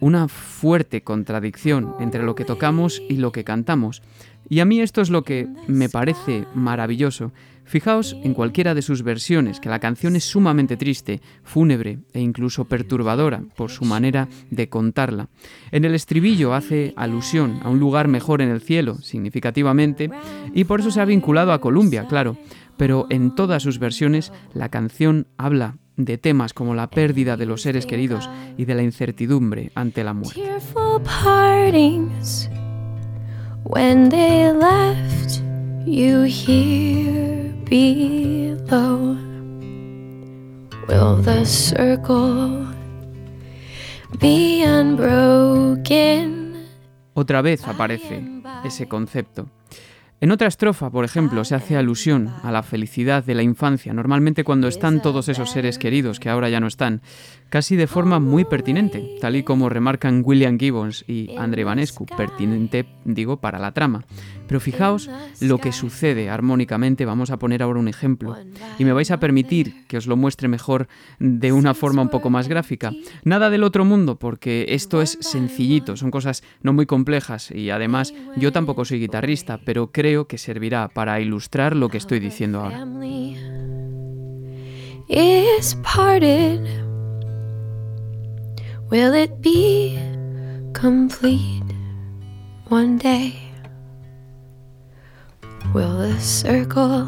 una 0.00 0.28
fuerte 0.28 1.02
contradicción 1.02 1.94
entre 2.00 2.22
lo 2.22 2.34
que 2.34 2.44
tocamos 2.44 3.02
y 3.08 3.16
lo 3.16 3.32
que 3.32 3.44
cantamos. 3.44 4.02
Y 4.48 4.60
a 4.60 4.64
mí 4.64 4.80
esto 4.80 5.00
es 5.00 5.10
lo 5.10 5.22
que 5.22 5.46
me 5.66 5.88
parece 5.88 6.46
maravilloso. 6.54 7.32
Fijaos 7.64 8.16
en 8.24 8.32
cualquiera 8.32 8.74
de 8.74 8.80
sus 8.80 9.02
versiones, 9.02 9.60
que 9.60 9.68
la 9.68 9.78
canción 9.78 10.16
es 10.16 10.24
sumamente 10.24 10.78
triste, 10.78 11.20
fúnebre 11.42 11.98
e 12.14 12.20
incluso 12.20 12.64
perturbadora 12.64 13.42
por 13.56 13.70
su 13.70 13.84
manera 13.84 14.26
de 14.50 14.70
contarla. 14.70 15.28
En 15.70 15.84
el 15.84 15.94
estribillo 15.94 16.54
hace 16.54 16.94
alusión 16.96 17.60
a 17.62 17.68
un 17.68 17.78
lugar 17.78 18.08
mejor 18.08 18.40
en 18.40 18.48
el 18.48 18.62
cielo, 18.62 18.96
significativamente, 19.02 20.08
y 20.54 20.64
por 20.64 20.80
eso 20.80 20.90
se 20.90 21.02
ha 21.02 21.04
vinculado 21.04 21.52
a 21.52 21.60
Columbia, 21.60 22.06
claro. 22.08 22.38
Pero 22.78 23.06
en 23.10 23.34
todas 23.34 23.62
sus 23.62 23.78
versiones 23.78 24.32
la 24.54 24.70
canción 24.70 25.26
habla 25.36 25.76
de 25.98 26.16
temas 26.16 26.54
como 26.54 26.74
la 26.74 26.88
pérdida 26.88 27.36
de 27.36 27.44
los 27.44 27.60
seres 27.62 27.84
queridos 27.84 28.30
y 28.56 28.64
de 28.64 28.74
la 28.76 28.82
incertidumbre 28.82 29.72
ante 29.74 30.04
la 30.04 30.14
muerte. 30.14 30.40
When 33.64 34.08
they 34.08 34.52
left 34.52 35.42
you 35.86 36.22
here 36.22 37.52
below, 37.64 39.16
will 40.88 41.16
the 41.22 41.44
circle 41.44 42.66
be 44.18 44.62
unbroken? 44.62 46.66
Otra 47.14 47.42
vez 47.42 47.66
aparece 47.66 48.22
ese 48.64 48.86
concepto. 48.86 49.48
En 50.20 50.32
otra 50.32 50.48
estrofa, 50.48 50.90
por 50.90 51.04
ejemplo, 51.04 51.44
se 51.44 51.54
hace 51.54 51.76
alusión 51.76 52.34
a 52.42 52.50
la 52.50 52.64
felicidad 52.64 53.22
de 53.22 53.36
la 53.36 53.44
infancia, 53.44 53.92
normalmente 53.92 54.42
cuando 54.42 54.66
están 54.66 55.00
todos 55.00 55.28
esos 55.28 55.50
seres 55.50 55.78
queridos 55.78 56.18
que 56.18 56.28
ahora 56.28 56.48
ya 56.48 56.58
no 56.58 56.66
están, 56.66 57.02
casi 57.50 57.76
de 57.76 57.86
forma 57.86 58.18
muy 58.18 58.44
pertinente, 58.44 59.16
tal 59.20 59.36
y 59.36 59.44
como 59.44 59.68
remarcan 59.68 60.22
William 60.24 60.58
Gibbons 60.58 61.04
y 61.06 61.36
André 61.36 61.62
Vanescu, 61.62 62.04
pertinente, 62.04 62.84
digo, 63.04 63.36
para 63.36 63.60
la 63.60 63.70
trama. 63.70 64.06
Pero 64.48 64.60
fijaos 64.60 65.08
lo 65.40 65.58
que 65.58 65.72
sucede 65.72 66.30
armónicamente, 66.30 67.04
vamos 67.04 67.30
a 67.30 67.38
poner 67.38 67.62
ahora 67.62 67.78
un 67.78 67.86
ejemplo, 67.86 68.36
y 68.78 68.84
me 68.84 68.92
vais 68.92 69.10
a 69.10 69.20
permitir 69.20 69.86
que 69.86 69.98
os 69.98 70.06
lo 70.06 70.16
muestre 70.16 70.48
mejor 70.48 70.88
de 71.20 71.52
una 71.52 71.74
forma 71.74 72.02
un 72.02 72.08
poco 72.08 72.30
más 72.30 72.48
gráfica. 72.48 72.90
Nada 73.22 73.50
del 73.50 73.62
otro 73.62 73.84
mundo, 73.84 74.18
porque 74.18 74.66
esto 74.70 75.02
es 75.02 75.18
sencillito, 75.20 75.96
son 75.96 76.10
cosas 76.10 76.42
no 76.62 76.72
muy 76.72 76.86
complejas, 76.86 77.50
y 77.50 77.70
además 77.70 78.14
yo 78.36 78.50
tampoco 78.50 78.84
soy 78.84 78.98
guitarrista, 78.98 79.60
pero 79.64 79.92
creo 79.92 80.26
que 80.26 80.38
servirá 80.38 80.88
para 80.88 81.20
ilustrar 81.20 81.76
lo 81.76 81.88
que 81.88 81.98
estoy 81.98 82.18
diciendo 82.18 82.60
ahora. 82.60 82.86
Will 88.90 89.12
it 89.12 89.42
be 89.42 89.98
complete 90.72 91.74
one 92.70 92.96
day? 92.96 93.47
Will 95.74 95.98
the 95.98 96.18
circle 96.20 97.06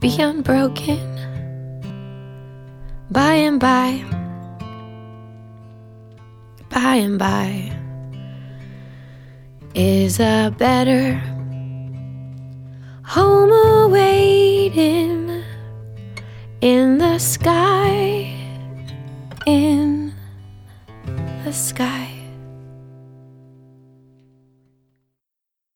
be 0.00 0.20
unbroken 0.20 1.00
by 3.10 3.34
and 3.34 3.60
by? 3.60 4.04
By 6.68 6.96
and 6.96 7.18
by 7.18 7.72
is 9.74 10.20
a 10.20 10.54
better 10.58 11.14
home 13.04 13.52
awaiting 13.52 15.44
in 16.60 16.98
the 16.98 17.18
sky. 17.18 18.32
in 19.46 20.12
the 21.44 21.52
sky. 21.52 22.11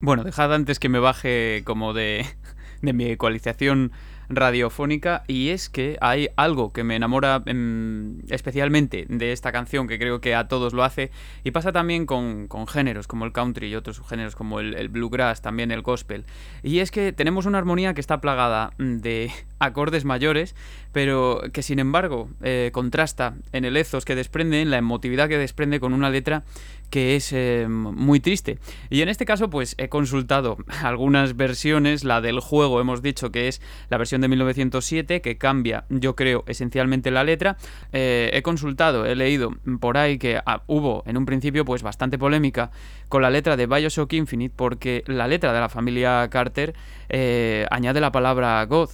Bueno, 0.07 0.23
dejad 0.23 0.55
antes 0.55 0.79
que 0.79 0.89
me 0.89 1.01
baje 1.01 1.63
como 1.65 1.93
de, 1.93 2.25
de 2.81 2.93
mi 2.93 3.07
ecualización 3.07 3.91
radiofónica 4.29 5.25
y 5.27 5.49
es 5.49 5.69
que 5.69 5.99
hay 6.01 6.29
algo 6.37 6.73
que 6.73 6.85
me 6.85 6.95
enamora 6.97 7.43
em, 7.47 8.21
especialmente 8.29 9.07
de 9.09 9.33
esta 9.33 9.51
canción 9.51 9.89
que 9.89 9.99
creo 9.99 10.21
que 10.21 10.35
a 10.35 10.47
todos 10.47 10.75
lo 10.75 10.85
hace 10.85 11.11
y 11.43 11.51
pasa 11.51 11.73
también 11.73 12.07
con, 12.07 12.49
géneros 12.69 13.07
como 13.07 13.25
el 13.25 13.33
country 13.33 13.69
y 13.69 13.75
otros 13.75 14.01
géneros 14.09 14.37
como 14.37 14.61
el, 14.61 14.89
bluegrass, 14.89 15.43
también 15.43 15.73
el 15.73 15.83
gospel. 15.83 16.25
Y 16.63 16.79
es 16.79 16.93
que 16.93 17.13
tenemos 17.13 17.47
una 17.47 17.59
armonía 17.59 17.93
que 17.93 18.01
está 18.01 18.21
plagada 18.21 18.71
de 18.79 19.33
acordes 19.59 20.05
mayores 20.05 20.55
pero 20.93 21.43
que 21.53 21.63
sin 21.63 21.79
embargo 21.79 22.31
eh, 22.43 22.71
contrasta 22.73 23.35
en 23.53 23.65
el 23.65 23.77
ethos 23.77 24.05
que 24.05 24.15
desprende, 24.15 24.63
en 24.63 24.71
la 24.71 24.79
emotividad 24.79 25.29
que 25.29 25.37
desprende 25.37 25.79
con 25.79 25.93
una 25.93 26.11
letra 26.11 26.45
que 26.97 27.15
es 27.15 27.31
eh, 27.35 27.67
muy 27.69 28.21
triste. 28.21 28.59
Y 28.89 29.03
en 29.03 29.11
este 29.11 29.27
caso, 29.27 29.51
pues 29.51 29.75
he 29.77 29.91
consultado 29.91 30.57
algunas 30.83 31.37
versiones, 31.37 32.05
la 32.05 32.23
del 32.23 32.41
juego 32.41 32.81
hemos 32.81 33.03
dicho 33.03 33.31
que 33.31 33.49
es 33.49 33.61
la 33.91 33.99
versión 33.99 34.23
de 34.23 34.29
1907, 34.29 35.21
que 35.21 35.37
cambia, 35.37 35.85
yo 35.91 36.17
creo, 36.17 36.43
esencialmente 36.47 37.11
la 37.11 37.23
letra. 37.23 37.59
Eh, 37.93 38.31
he 38.33 38.41
consultado, 38.41 39.05
he 39.05 39.15
leído 39.15 39.51
por 39.79 39.99
ahí 39.99 40.17
que 40.17 40.41
ah, 40.47 40.63
hubo 40.69 41.03
en 41.05 41.19
un 41.19 41.27
principio 41.27 41.67
pues 41.67 41.83
bastante 41.83 42.17
polémica 42.17 42.71
con 43.11 43.21
la 43.21 43.29
letra 43.29 43.59
de 43.59 43.67
Bioshock 43.67 44.15
Infinite, 44.15 44.55
porque 44.57 45.05
la 45.07 45.29
letra 45.29 45.53
de 45.53 45.61
la 45.61 45.69
familia 45.69 46.27
Carter 46.31 46.73
eh, 47.11 47.67
añade 47.71 48.01
la 48.01 48.11
palabra 48.11 48.65
God 48.65 48.89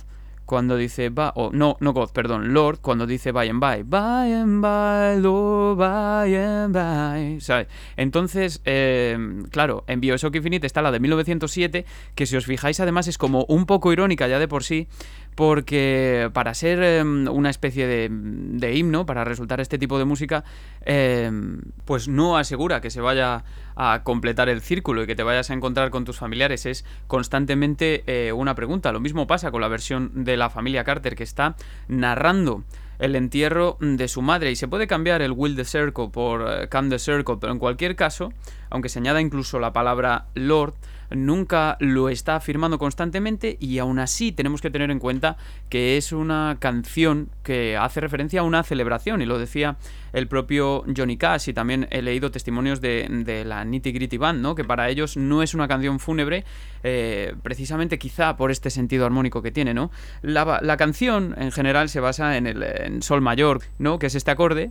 cuando 0.47 0.77
dice 0.77 1.09
va, 1.09 1.33
o 1.37 1.51
no, 1.53 1.77
no 1.81 1.93
God, 1.93 2.11
perdón, 2.11 2.53
Lord, 2.53 2.81
cuando 2.81 3.07
dice 3.07 3.33
by 3.33 3.49
and 3.49 3.61
by, 3.61 3.83
by 3.83 4.33
and 4.33 4.63
by, 4.63 5.21
Lord, 5.21 5.79
by 5.79 6.35
and 6.35 6.75
by, 6.75 7.41
¿sabes? 7.41 7.69
Entonces, 7.97 8.61
eh, 8.65 9.17
claro, 9.51 9.85
en 9.87 10.01
Bioshock 10.01 10.35
Infinite 10.37 10.67
está 10.67 10.83
la 10.83 10.91
de 10.91 11.01
1907, 11.01 11.85
que 12.15 12.27
si 12.27 12.37
os 12.37 12.47
fijáis 12.47 12.81
además 12.81 13.09
es 13.09 13.19
como 13.19 13.45
un 13.45 13.67
poco 13.67 13.93
irónica 13.93 14.29
ya 14.29 14.39
de 14.39 14.49
por 14.49 14.65
sí, 14.65 14.89
porque 15.35 16.31
para 16.33 16.55
ser 16.55 16.83
em, 16.83 17.29
una 17.29 17.51
especie 17.51 17.87
de, 17.87 18.77
himno, 18.77 19.07
para 19.07 19.25
resultar 19.25 19.61
este 19.61 19.79
tipo 19.79 19.99
de 19.99 20.05
música, 20.05 20.45
em, 20.85 21.61
pues 21.85 22.09
no 22.09 22.37
asegura 22.37 22.81
que 22.81 22.91
se 22.91 23.01
vaya 23.01 23.45
a 23.77 24.03
completar 24.05 24.49
el 24.49 24.61
círculo 24.61 25.03
y 25.03 25.07
que 25.07 25.15
te 25.15 25.23
vayas 25.23 25.51
a 25.51 25.55
encontrar 25.55 25.91
con 25.91 26.05
tus 26.05 26.19
familiares. 26.19 26.67
Es 26.67 26.85
constantemente 27.07 28.05
eh, 28.07 28.33
una 28.33 28.55
pregunta. 28.55 28.93
Lo 28.93 29.01
mismo 29.01 29.27
pasa 29.27 29.51
con 29.51 29.61
la 29.61 29.69
versión 29.69 30.25
de 30.25 30.37
la 30.37 30.51
familia 30.51 30.85
Carter 30.85 31.17
que 31.17 31.25
está 31.25 31.57
narrando 31.89 32.65
el 32.99 33.17
entierro 33.17 33.79
de 33.81 34.07
su 34.07 34.23
madre 34.23 34.53
y 34.53 34.57
se 34.57 34.69
puede 34.69 34.87
cambiar 34.87 35.23
el 35.23 35.33
Will 35.33 35.57
the 35.57 35.65
Circle 35.65 36.09
por 36.13 36.47
eh, 36.49 36.69
Come 36.69 36.89
the 36.89 36.99
Circle, 36.99 37.37
pero 37.41 37.53
en 37.53 37.59
cualquier 37.59 37.97
caso, 37.97 38.33
aunque 38.71 38.89
se 38.89 39.01
añada 39.01 39.21
incluso 39.21 39.59
la 39.59 39.73
palabra 39.73 40.27
Lord, 40.35 40.75
nunca 41.15 41.77
lo 41.81 42.09
está 42.09 42.37
afirmando 42.37 42.79
constantemente 42.79 43.57
y 43.61 43.79
aún 43.79 43.99
así 43.99 44.33
tenemos 44.33 44.61
que 44.61 44.71
tener 44.71 44.91
en 44.91 44.99
cuenta 44.99 45.37
que 45.69 45.97
es 45.97 46.13
una 46.13 46.57
canción 46.59 47.31
que 47.43 47.77
hace 47.77 48.01
referencia 48.01 48.41
a 48.41 48.45
una 48.45 48.63
celebración 48.63 49.23
y 49.23 49.27
lo 49.27 49.39
decía 49.39 49.77
el 50.13 50.29
propio 50.29 50.85
Johnny 50.95 51.17
Cash 51.17 51.49
y 51.49 51.53
también 51.53 51.89
he 51.91 52.03
leído 52.03 52.31
testimonios 52.31 52.81
de, 52.81 53.43
la 53.47 53.65
Nitty 53.65 53.93
Gritty 53.93 54.19
Band, 54.19 54.41
¿no? 54.41 54.55
que 54.55 54.65
para 54.65 54.89
ellos 54.89 55.17
no 55.17 55.43
es 55.43 55.55
una 55.55 55.69
canción 55.69 55.99
fúnebre 55.99 56.45
eh, 56.83 57.35
precisamente 57.43 57.99
quizá 57.99 58.37
por 58.37 58.51
este 58.51 58.71
sentido 58.71 59.07
armónico 59.07 59.43
que 59.43 59.51
tiene. 59.51 59.75
¿no? 59.75 59.91
La, 60.23 60.77
canción 60.77 61.35
en 61.39 61.53
general 61.53 61.89
se 61.89 62.01
basa 62.01 62.37
en 62.37 62.47
el 62.47 63.03
sol 63.03 63.21
mayor, 63.21 63.61
¿no? 63.79 63.99
que 63.99 64.07
es 64.07 64.15
este 64.15 64.31
acorde. 64.31 64.71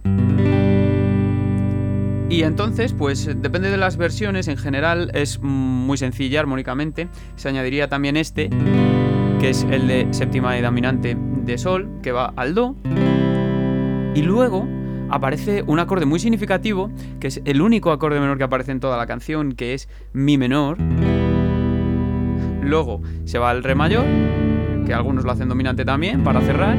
Y 2.31 2.43
entonces, 2.43 2.93
pues 2.93 3.29
depende 3.41 3.69
de 3.69 3.75
las 3.75 3.97
versiones, 3.97 4.47
en 4.47 4.55
general 4.55 5.11
es 5.13 5.41
muy 5.41 5.97
sencilla 5.97 6.39
armónicamente. 6.39 7.09
Se 7.35 7.49
añadiría 7.49 7.89
también 7.89 8.15
este, 8.15 8.49
que 9.41 9.49
es 9.49 9.67
el 9.69 9.89
de 9.89 10.07
séptima 10.11 10.57
y 10.57 10.61
dominante 10.61 11.17
de 11.19 11.57
sol, 11.57 11.89
que 12.01 12.13
va 12.13 12.31
al 12.37 12.55
do. 12.55 12.77
Y 14.15 14.21
luego 14.21 14.65
aparece 15.09 15.65
un 15.67 15.79
acorde 15.79 16.05
muy 16.05 16.21
significativo, 16.21 16.89
que 17.19 17.27
es 17.27 17.41
el 17.43 17.61
único 17.61 17.91
acorde 17.91 18.21
menor 18.21 18.37
que 18.37 18.45
aparece 18.45 18.71
en 18.71 18.79
toda 18.79 18.95
la 18.95 19.07
canción, 19.07 19.51
que 19.51 19.73
es 19.73 19.89
mi 20.13 20.37
menor. 20.37 20.77
Luego 22.63 23.01
se 23.25 23.39
va 23.39 23.49
al 23.49 23.61
re 23.61 23.75
mayor, 23.75 24.05
que 24.85 24.93
algunos 24.93 25.25
lo 25.25 25.33
hacen 25.33 25.49
dominante 25.49 25.83
también, 25.83 26.23
para 26.23 26.39
cerrar. 26.39 26.77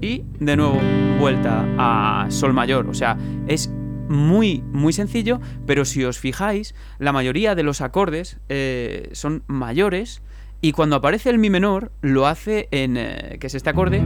Y 0.00 0.22
de 0.38 0.56
nuevo 0.56 0.78
vuelta 1.18 1.66
a 1.76 2.26
sol 2.28 2.52
mayor. 2.52 2.88
O 2.88 2.94
sea, 2.94 3.18
es 3.48 3.68
muy, 4.10 4.62
muy 4.72 4.92
sencillo, 4.92 5.40
pero 5.66 5.84
si 5.84 6.04
os 6.04 6.18
fijáis, 6.18 6.74
la 6.98 7.12
mayoría 7.12 7.54
de 7.54 7.62
los 7.62 7.80
acordes 7.80 8.38
eh, 8.48 9.08
son 9.12 9.44
mayores 9.46 10.20
y 10.60 10.72
cuando 10.72 10.96
aparece 10.96 11.30
el 11.30 11.38
mi 11.38 11.48
menor, 11.48 11.92
lo 12.02 12.26
hace 12.26 12.68
en, 12.72 12.96
eh, 12.98 13.38
que 13.40 13.46
es 13.46 13.54
este 13.54 13.70
acorde, 13.70 14.02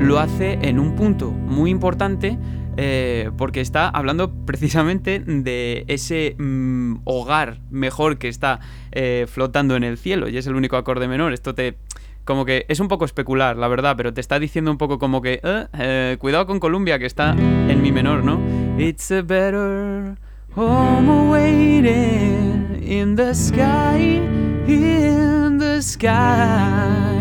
lo 0.00 0.18
hace 0.18 0.58
en 0.62 0.78
un 0.78 0.96
punto 0.96 1.30
muy 1.30 1.70
importante 1.70 2.36
eh, 2.76 3.30
porque 3.38 3.60
está 3.60 3.88
hablando 3.88 4.34
precisamente 4.44 5.20
de 5.20 5.84
ese 5.86 6.34
mm, 6.38 7.02
hogar 7.04 7.60
mejor 7.70 8.18
que 8.18 8.28
está 8.28 8.60
flotando 9.28 9.76
en 9.76 9.84
el 9.84 9.96
cielo 9.96 10.28
y 10.28 10.36
es 10.36 10.46
el 10.46 10.54
único 10.54 10.76
acorde 10.76 11.08
menor. 11.08 11.32
Esto 11.32 11.54
te 11.54 11.78
como 12.24 12.44
que 12.44 12.66
es 12.68 12.80
un 12.80 12.88
poco 12.88 13.04
especular, 13.04 13.56
la 13.56 13.68
verdad, 13.68 13.94
pero 13.96 14.14
te 14.14 14.20
está 14.20 14.38
diciendo 14.38 14.70
un 14.70 14.78
poco 14.78 14.98
como 14.98 15.22
que, 15.22 15.40
eh, 15.42 15.66
eh, 15.78 16.16
cuidado 16.18 16.46
con 16.46 16.60
Columbia, 16.60 16.98
que 16.98 17.06
está 17.06 17.32
en 17.32 17.82
mi 17.82 17.90
menor, 17.90 18.24
¿no? 18.24 18.40
It's 18.84 19.12
a 19.12 19.22
better 19.22 20.16
home 20.56 21.30
waiting 21.30 22.82
in 22.82 23.14
the 23.14 23.32
sky, 23.32 23.98
in 24.66 25.58
the 25.58 25.80
sky. 25.80 27.11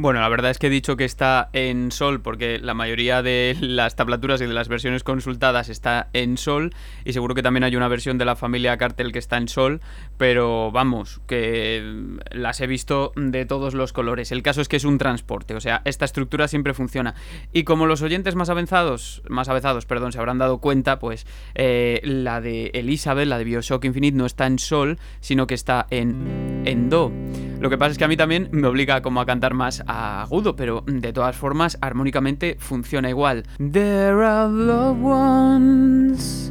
Bueno, 0.00 0.20
la 0.20 0.30
verdad 0.30 0.50
es 0.50 0.58
que 0.58 0.68
he 0.68 0.70
dicho 0.70 0.96
que 0.96 1.04
está 1.04 1.50
en 1.52 1.92
sol 1.92 2.22
porque 2.22 2.58
la 2.58 2.72
mayoría 2.72 3.22
de 3.22 3.54
las 3.60 3.96
tablaturas 3.96 4.40
y 4.40 4.46
de 4.46 4.54
las 4.54 4.66
versiones 4.66 5.04
consultadas 5.04 5.68
está 5.68 6.08
en 6.14 6.38
sol 6.38 6.72
y 7.04 7.12
seguro 7.12 7.34
que 7.34 7.42
también 7.42 7.64
hay 7.64 7.76
una 7.76 7.86
versión 7.86 8.16
de 8.16 8.24
la 8.24 8.34
familia 8.34 8.78
Cartel 8.78 9.12
que 9.12 9.18
está 9.18 9.36
en 9.36 9.46
sol, 9.46 9.82
pero 10.16 10.72
vamos, 10.72 11.20
que 11.26 12.16
las 12.30 12.62
he 12.62 12.66
visto 12.66 13.12
de 13.14 13.44
todos 13.44 13.74
los 13.74 13.92
colores. 13.92 14.32
El 14.32 14.42
caso 14.42 14.62
es 14.62 14.68
que 14.68 14.76
es 14.76 14.84
un 14.84 14.96
transporte, 14.96 15.54
o 15.54 15.60
sea, 15.60 15.82
esta 15.84 16.06
estructura 16.06 16.48
siempre 16.48 16.72
funciona. 16.72 17.14
Y 17.52 17.64
como 17.64 17.84
los 17.84 18.00
oyentes 18.00 18.34
más 18.36 18.48
avanzados, 18.48 19.20
más 19.28 19.50
avanzados, 19.50 19.84
perdón, 19.84 20.12
se 20.12 20.18
habrán 20.18 20.38
dado 20.38 20.62
cuenta, 20.62 20.98
pues 20.98 21.26
eh, 21.54 22.00
la 22.04 22.40
de 22.40 22.70
Elizabeth, 22.72 23.28
la 23.28 23.36
de 23.36 23.44
Bioshock 23.44 23.84
Infinite, 23.84 24.16
no 24.16 24.24
está 24.24 24.46
en 24.46 24.58
sol, 24.58 24.98
sino 25.20 25.46
que 25.46 25.54
está 25.56 25.86
en, 25.90 26.62
en 26.64 26.88
do. 26.88 27.12
Lo 27.60 27.68
que 27.68 27.76
pasa 27.76 27.92
es 27.92 27.98
que 27.98 28.04
a 28.04 28.08
mí 28.08 28.16
también 28.16 28.48
me 28.52 28.66
obliga 28.66 29.02
como 29.02 29.20
a 29.20 29.26
cantar 29.26 29.52
más 29.52 29.84
agudo, 29.86 30.56
pero 30.56 30.82
de 30.86 31.12
todas 31.12 31.36
formas 31.36 31.76
armónicamente 31.82 32.56
funciona 32.58 33.10
igual. 33.10 33.44
There 33.58 34.24
are 34.24 34.48
loved 34.48 35.02
ones 35.02 36.50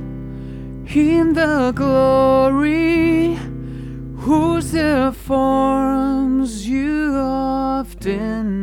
in 0.94 1.34
the 1.34 1.72
glory 1.74 3.38
whose 4.18 5.12
forms 5.26 6.68
you 6.68 7.16
often 7.16 8.60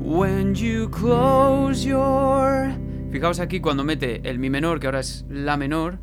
when 0.00 0.54
you 0.54 0.90
close 0.90 1.86
your 1.86 2.72
Fijaos 3.10 3.40
aquí 3.40 3.60
cuando 3.60 3.84
mete 3.84 4.20
el 4.28 4.38
mi 4.38 4.50
menor, 4.50 4.80
que 4.80 4.86
ahora 4.86 5.00
es 5.00 5.24
la 5.30 5.56
menor. 5.56 5.98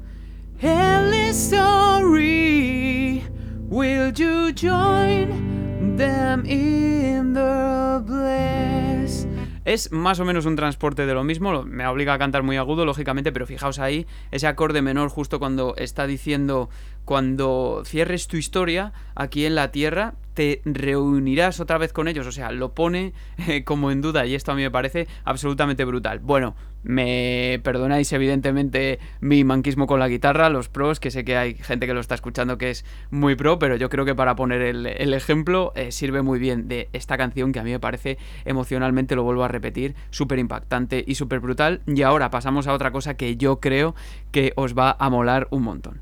Will 3.69 4.11
you 4.11 4.51
join 4.53 5.95
them 5.97 6.45
in 6.45 7.33
the 7.33 8.01
bliss. 8.05 9.27
Es 9.65 9.91
más 9.91 10.19
o 10.19 10.25
menos 10.25 10.45
un 10.45 10.55
transporte 10.55 11.07
de 11.07 11.13
lo 11.15 11.23
mismo, 11.23 11.63
me 11.63 11.87
obliga 11.87 12.13
a 12.13 12.19
cantar 12.19 12.43
muy 12.43 12.57
agudo, 12.57 12.85
lógicamente, 12.85 13.31
pero 13.31 13.47
fijaos 13.47 13.79
ahí, 13.79 14.05
ese 14.29 14.45
acorde 14.45 14.83
menor 14.83 15.09
justo 15.09 15.39
cuando 15.39 15.75
está 15.77 16.05
diciendo, 16.05 16.69
cuando 17.03 17.81
cierres 17.83 18.27
tu 18.27 18.37
historia 18.37 18.93
aquí 19.15 19.45
en 19.45 19.55
la 19.55 19.71
tierra, 19.71 20.13
te 20.35 20.61
reunirás 20.65 21.59
otra 21.59 21.79
vez 21.79 21.93
con 21.93 22.07
ellos. 22.07 22.27
O 22.27 22.31
sea, 22.31 22.51
lo 22.51 22.75
pone 22.75 23.13
eh, 23.47 23.63
como 23.63 23.89
en 23.89 24.01
duda 24.01 24.27
y 24.27 24.35
esto 24.35 24.51
a 24.51 24.55
mí 24.55 24.61
me 24.61 24.69
parece 24.69 25.07
absolutamente 25.23 25.83
brutal. 25.83 26.19
Bueno, 26.19 26.55
me 26.85 27.59
perdonáis 27.63 28.11
evidentemente 28.13 28.99
mi 29.19 29.43
manquismo 29.43 29.87
con 29.87 29.99
la 29.99 30.07
guitarra, 30.07 30.49
los 30.49 30.69
pros, 30.69 30.99
que 30.99 31.11
sé 31.11 31.25
que 31.25 31.35
hay 31.35 31.55
gente 31.55 31.87
que 31.87 31.93
lo 31.93 31.99
está 31.99 32.15
escuchando 32.15 32.57
que 32.57 32.69
es 32.69 32.85
muy 33.09 33.35
pro, 33.35 33.59
pero 33.59 33.75
yo 33.75 33.89
creo 33.89 34.05
que 34.05 34.15
para 34.15 34.35
poner 34.35 34.61
el, 34.61 35.13
ejemplo 35.13 35.73
eh, 35.75 35.91
sirve 35.91 36.21
muy 36.21 36.39
bien 36.39 36.67
de 36.67 36.89
esta 36.93 37.17
canción 37.17 37.51
que 37.51 37.59
a 37.59 37.63
mí 37.63 37.71
me 37.71 37.79
parece 37.79 38.17
emocionalmente, 38.45 39.15
lo 39.15 39.23
vuelvo 39.23 39.43
a 39.43 39.47
repetir, 39.47 39.95
súper 40.11 40.39
impactante 40.39 41.03
y 41.05 41.15
súper 41.15 41.39
brutal. 41.39 41.81
Y 41.87 42.03
ahora 42.03 42.29
pasamos 42.29 42.67
a 42.67 42.73
otra 42.73 42.91
cosa 42.91 43.15
que 43.15 43.35
yo 43.37 43.59
creo 43.59 43.95
que 44.31 44.53
os 44.55 44.77
va 44.77 44.95
a 44.99 45.09
molar 45.09 45.47
un 45.51 45.63
montón. 45.63 46.01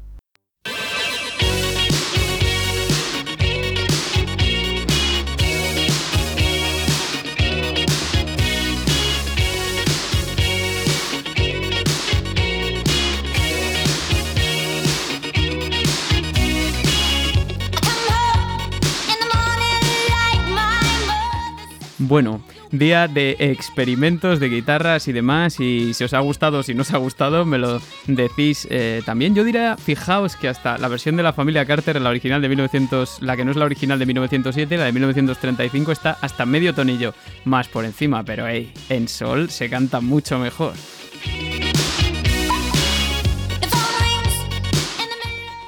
Bueno, 22.06 22.42
día 22.72 23.08
de 23.08 23.38
experimentos 23.40 24.42
de 24.42 24.50
guitarras 24.50 25.08
y 25.08 25.14
demás. 25.14 25.60
Y 25.62 25.94
si 25.94 26.04
os 26.04 26.14
ha 26.14 26.20
gustado, 26.20 26.62
si 26.62 26.74
no 26.74 26.82
os 26.82 26.94
ha 26.94 26.98
gustado, 26.98 27.46
me 27.46 27.58
lo 27.58 27.82
decís 28.08 28.68
eh, 28.70 29.02
también. 29.06 29.36
Yo 29.36 29.46
diría, 29.46 29.78
fijaos 29.78 30.36
que 30.36 30.50
hasta 30.50 30.78
la 30.78 30.90
versión 30.90 31.16
de 31.16 31.24
la 31.24 31.32
familia 31.32 31.66
Carter, 31.66 32.00
la 32.02 32.10
original 32.10 32.42
de 32.42 32.50
1900, 32.50 33.22
la 33.22 33.38
que 33.38 33.46
no 33.46 33.52
es 33.52 33.58
la 33.58 33.66
original 33.66 34.00
de 34.00 34.06
1907, 34.06 34.78
la 34.78 34.86
de 34.86 34.92
1935, 34.92 35.92
está 35.94 36.18
hasta 36.20 36.46
medio 36.46 36.74
tonillo 36.74 37.14
más 37.46 37.70
por 37.70 37.86
encima. 37.86 38.24
Pero 38.24 38.48
hey, 38.48 38.74
en 38.90 39.08
sol 39.08 39.50
se 39.50 39.70
canta 39.70 40.02
mucho 40.02 40.40
mejor. 40.40 40.74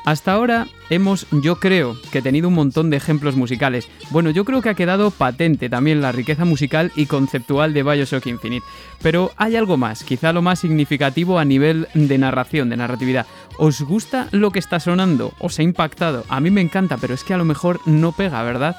Hasta 0.05 0.33
ahora 0.33 0.67
hemos, 0.91 1.25
yo 1.31 1.55
creo, 1.55 1.97
que 2.11 2.21
tenido 2.21 2.47
un 2.47 2.53
montón 2.53 2.91
de 2.91 2.97
ejemplos 2.97 3.35
musicales. 3.35 3.89
Bueno, 4.11 4.29
yo 4.29 4.45
creo 4.45 4.61
que 4.61 4.69
ha 4.69 4.75
quedado 4.75 5.09
patente 5.09 5.67
también 5.67 5.99
la 5.99 6.11
riqueza 6.11 6.45
musical 6.45 6.91
y 6.95 7.07
conceptual 7.07 7.73
de 7.73 7.81
Bioshock 7.81 8.27
Infinite. 8.27 8.65
Pero 9.01 9.31
hay 9.35 9.55
algo 9.55 9.77
más, 9.77 10.03
quizá 10.03 10.31
lo 10.31 10.43
más 10.43 10.59
significativo 10.59 11.39
a 11.39 11.45
nivel 11.45 11.87
de 11.95 12.19
narración, 12.19 12.69
de 12.69 12.77
narratividad. 12.77 13.25
¿Os 13.57 13.81
gusta 13.81 14.27
lo 14.29 14.51
que 14.51 14.59
está 14.59 14.79
sonando? 14.79 15.33
¿Os 15.39 15.57
ha 15.57 15.63
impactado? 15.63 16.23
A 16.29 16.39
mí 16.39 16.51
me 16.51 16.61
encanta, 16.61 16.97
pero 16.97 17.15
es 17.15 17.23
que 17.23 17.33
a 17.33 17.37
lo 17.37 17.45
mejor 17.45 17.79
no 17.87 18.11
pega, 18.11 18.43
¿verdad? 18.43 18.75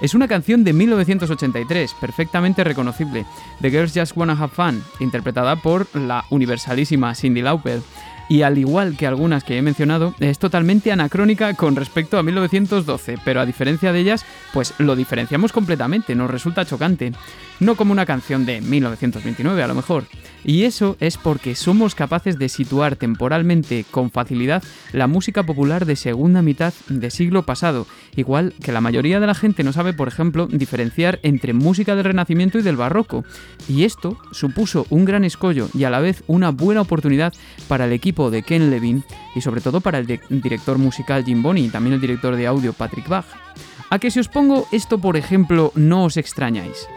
Es 0.00 0.14
una 0.14 0.28
canción 0.28 0.62
de 0.62 0.72
1983, 0.74 1.94
perfectamente 2.00 2.62
reconocible, 2.62 3.26
The 3.60 3.70
Girls 3.70 3.92
Just 3.92 4.16
Wanna 4.16 4.34
Have 4.34 4.54
Fun, 4.54 4.84
interpretada 5.00 5.56
por 5.56 5.88
la 5.96 6.24
universalísima 6.30 7.16
Cindy 7.16 7.42
Lauper 7.42 7.80
y 8.28 8.42
al 8.42 8.58
igual 8.58 8.96
que 8.96 9.06
algunas 9.06 9.44
que 9.44 9.56
he 9.56 9.62
mencionado, 9.62 10.14
es 10.20 10.38
totalmente 10.38 10.92
anacrónica 10.92 11.54
con 11.54 11.76
respecto 11.76 12.18
a 12.18 12.22
1912, 12.22 13.16
pero 13.24 13.40
a 13.40 13.46
diferencia 13.46 13.92
de 13.92 14.00
ellas, 14.00 14.24
pues 14.52 14.74
lo 14.78 14.96
diferenciamos 14.96 15.52
completamente, 15.52 16.14
nos 16.14 16.30
resulta 16.30 16.64
chocante. 16.64 17.12
No 17.60 17.74
como 17.74 17.92
una 17.92 18.06
canción 18.06 18.46
de 18.46 18.60
1929 18.60 19.62
a 19.62 19.66
lo 19.66 19.74
mejor. 19.74 20.04
Y 20.44 20.62
eso 20.62 20.96
es 21.00 21.16
porque 21.16 21.56
somos 21.56 21.96
capaces 21.96 22.38
de 22.38 22.48
situar 22.48 22.94
temporalmente 22.94 23.84
con 23.90 24.10
facilidad 24.10 24.62
la 24.92 25.08
música 25.08 25.42
popular 25.42 25.84
de 25.84 25.96
segunda 25.96 26.42
mitad 26.42 26.72
de 26.88 27.10
siglo 27.10 27.42
pasado, 27.42 27.86
igual 28.14 28.54
que 28.62 28.70
la 28.70 28.80
mayoría 28.80 29.18
de 29.18 29.26
la 29.26 29.34
gente 29.34 29.64
no 29.64 29.72
sabe, 29.72 29.92
por 29.92 30.06
ejemplo, 30.06 30.46
diferenciar 30.46 31.18
entre 31.22 31.52
música 31.52 31.96
del 31.96 32.04
Renacimiento 32.04 32.58
y 32.58 32.62
del 32.62 32.76
Barroco. 32.76 33.24
Y 33.68 33.84
esto 33.84 34.18
supuso 34.30 34.86
un 34.90 35.04
gran 35.04 35.24
escollo 35.24 35.68
y 35.74 35.84
a 35.84 35.90
la 35.90 35.98
vez 35.98 36.22
una 36.28 36.50
buena 36.50 36.82
oportunidad 36.82 37.34
para 37.66 37.86
el 37.86 37.92
equipo 37.92 38.17
de 38.18 38.42
Ken 38.42 38.70
Levin 38.70 39.04
y 39.34 39.40
sobre 39.40 39.60
todo 39.60 39.80
para 39.80 39.98
el 39.98 40.20
director 40.28 40.76
musical 40.78 41.24
Jim 41.24 41.42
Bonney 41.42 41.66
y 41.66 41.68
también 41.68 41.94
el 41.94 42.00
director 42.00 42.34
de 42.34 42.48
audio 42.48 42.72
Patrick 42.72 43.08
Bach. 43.08 43.26
A 43.90 43.98
que 43.98 44.10
si 44.10 44.18
os 44.18 44.28
pongo 44.28 44.66
esto 44.72 44.98
por 44.98 45.16
ejemplo 45.16 45.72
no 45.76 46.04
os 46.04 46.16
extrañáis. 46.16 46.88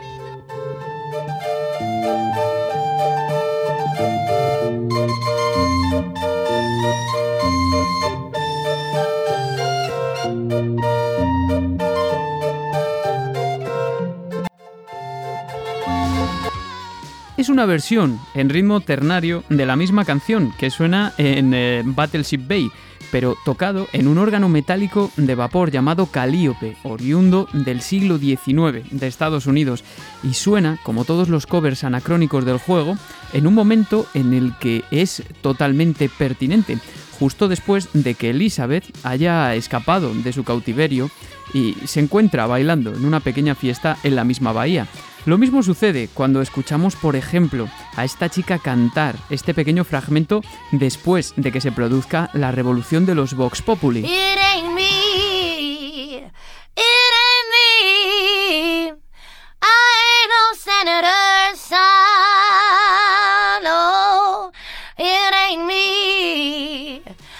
Es 17.42 17.50
una 17.50 17.66
versión 17.66 18.20
en 18.36 18.50
ritmo 18.50 18.82
ternario 18.82 19.44
de 19.50 19.66
la 19.66 19.76
misma 19.76 20.06
canción 20.06 20.54
que 20.60 20.70
suena 20.70 21.12
en 21.18 21.56
eh, 21.56 21.82
Battleship 21.84 22.48
Bay, 22.48 22.70
pero 23.12 23.36
tocado 23.44 23.88
en 23.94 24.08
un 24.08 24.20
órgano 24.20 24.48
metálico 24.48 25.10
de 25.18 25.34
vapor 25.34 25.72
llamado 25.72 26.06
calíope, 26.06 26.78
oriundo 26.84 27.50
del 27.52 27.82
siglo 27.82 28.20
XIX 28.20 28.88
de 28.92 29.08
Estados 29.08 29.48
Unidos, 29.48 29.84
y 30.22 30.36
suena, 30.36 30.78
como 30.84 31.04
todos 31.04 31.30
los 31.30 31.48
covers 31.48 31.84
anacrónicos 31.84 32.46
del 32.46 32.60
juego, 32.60 32.96
en 33.34 33.48
un 33.48 33.56
momento 33.56 34.06
en 34.14 34.36
el 34.36 34.54
que 34.60 34.84
es 34.92 35.24
totalmente 35.42 36.10
pertinente, 36.10 36.78
justo 37.18 37.48
después 37.48 37.90
de 37.94 38.14
que 38.14 38.30
Elizabeth 38.30 38.86
haya 39.02 39.56
escapado 39.56 40.14
de 40.14 40.32
su 40.32 40.44
cautiverio 40.44 41.10
y 41.54 41.76
se 41.86 42.00
encuentra 42.00 42.48
bailando 42.48 42.94
en 42.94 43.06
una 43.06 43.20
pequeña 43.20 43.56
fiesta 43.56 43.98
en 44.04 44.16
la 44.16 44.24
misma 44.24 44.52
bahía. 44.52 44.88
Lo 45.26 45.38
mismo 45.38 45.62
sucede 45.62 46.10
cuando 46.12 46.42
escuchamos, 46.42 46.96
por 46.96 47.16
ejemplo, 47.16 47.70
a 47.96 48.04
esta 48.04 48.30
chica 48.30 48.58
cantar 48.58 49.16
este 49.30 49.54
pequeño 49.54 49.84
fragmento 49.84 50.42
después 50.72 51.34
de 51.38 51.52
que 51.52 51.62
se 51.62 51.72
produzca 51.72 52.32
la 52.34 52.52
revolución 52.52 53.06
de 53.06 53.16
los 53.16 53.36
Vox 53.36 53.62
Populi. 53.62 54.04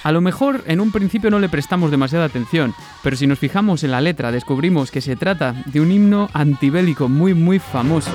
A 0.04 0.12
lo 0.12 0.22
mejor 0.22 0.64
en 0.66 0.82
un 0.82 0.92
principio 0.92 1.30
no 1.30 1.40
le 1.40 1.50
prestamos 1.50 1.92
demasiada 1.92 2.26
atención, 2.26 2.74
pero 3.04 3.16
si 3.16 3.28
nos 3.28 3.38
fijamos 3.38 3.84
en 3.84 3.92
la 3.92 4.02
letra 4.02 4.32
descubrimos 4.32 4.90
que 4.90 5.02
se 5.02 5.16
trata 5.16 5.64
de 5.68 5.80
un 5.80 5.92
himno 5.92 6.30
antibélico 6.34 7.08
muy 7.08 7.34
muy 7.34 7.60
famoso. 7.60 8.12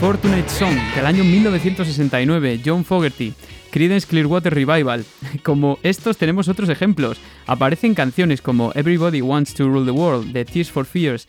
Fortunate 0.00 0.48
Song 0.50 0.76
del 0.94 1.06
año 1.06 1.24
1969, 1.24 2.60
John 2.64 2.84
Fogerty, 2.84 3.32
Creedence 3.70 4.06
Clearwater 4.06 4.54
Revival. 4.54 5.04
Como 5.42 5.78
estos 5.82 6.16
tenemos 6.16 6.48
otros 6.48 6.68
ejemplos. 6.68 7.18
Aparecen 7.46 7.94
canciones 7.94 8.40
como 8.40 8.72
Everybody 8.74 9.20
Wants 9.20 9.54
to 9.54 9.64
Rule 9.64 9.84
the 9.84 9.90
World 9.90 10.32
de 10.32 10.44
Tears 10.44 10.70
for 10.70 10.84
Fears, 10.84 11.26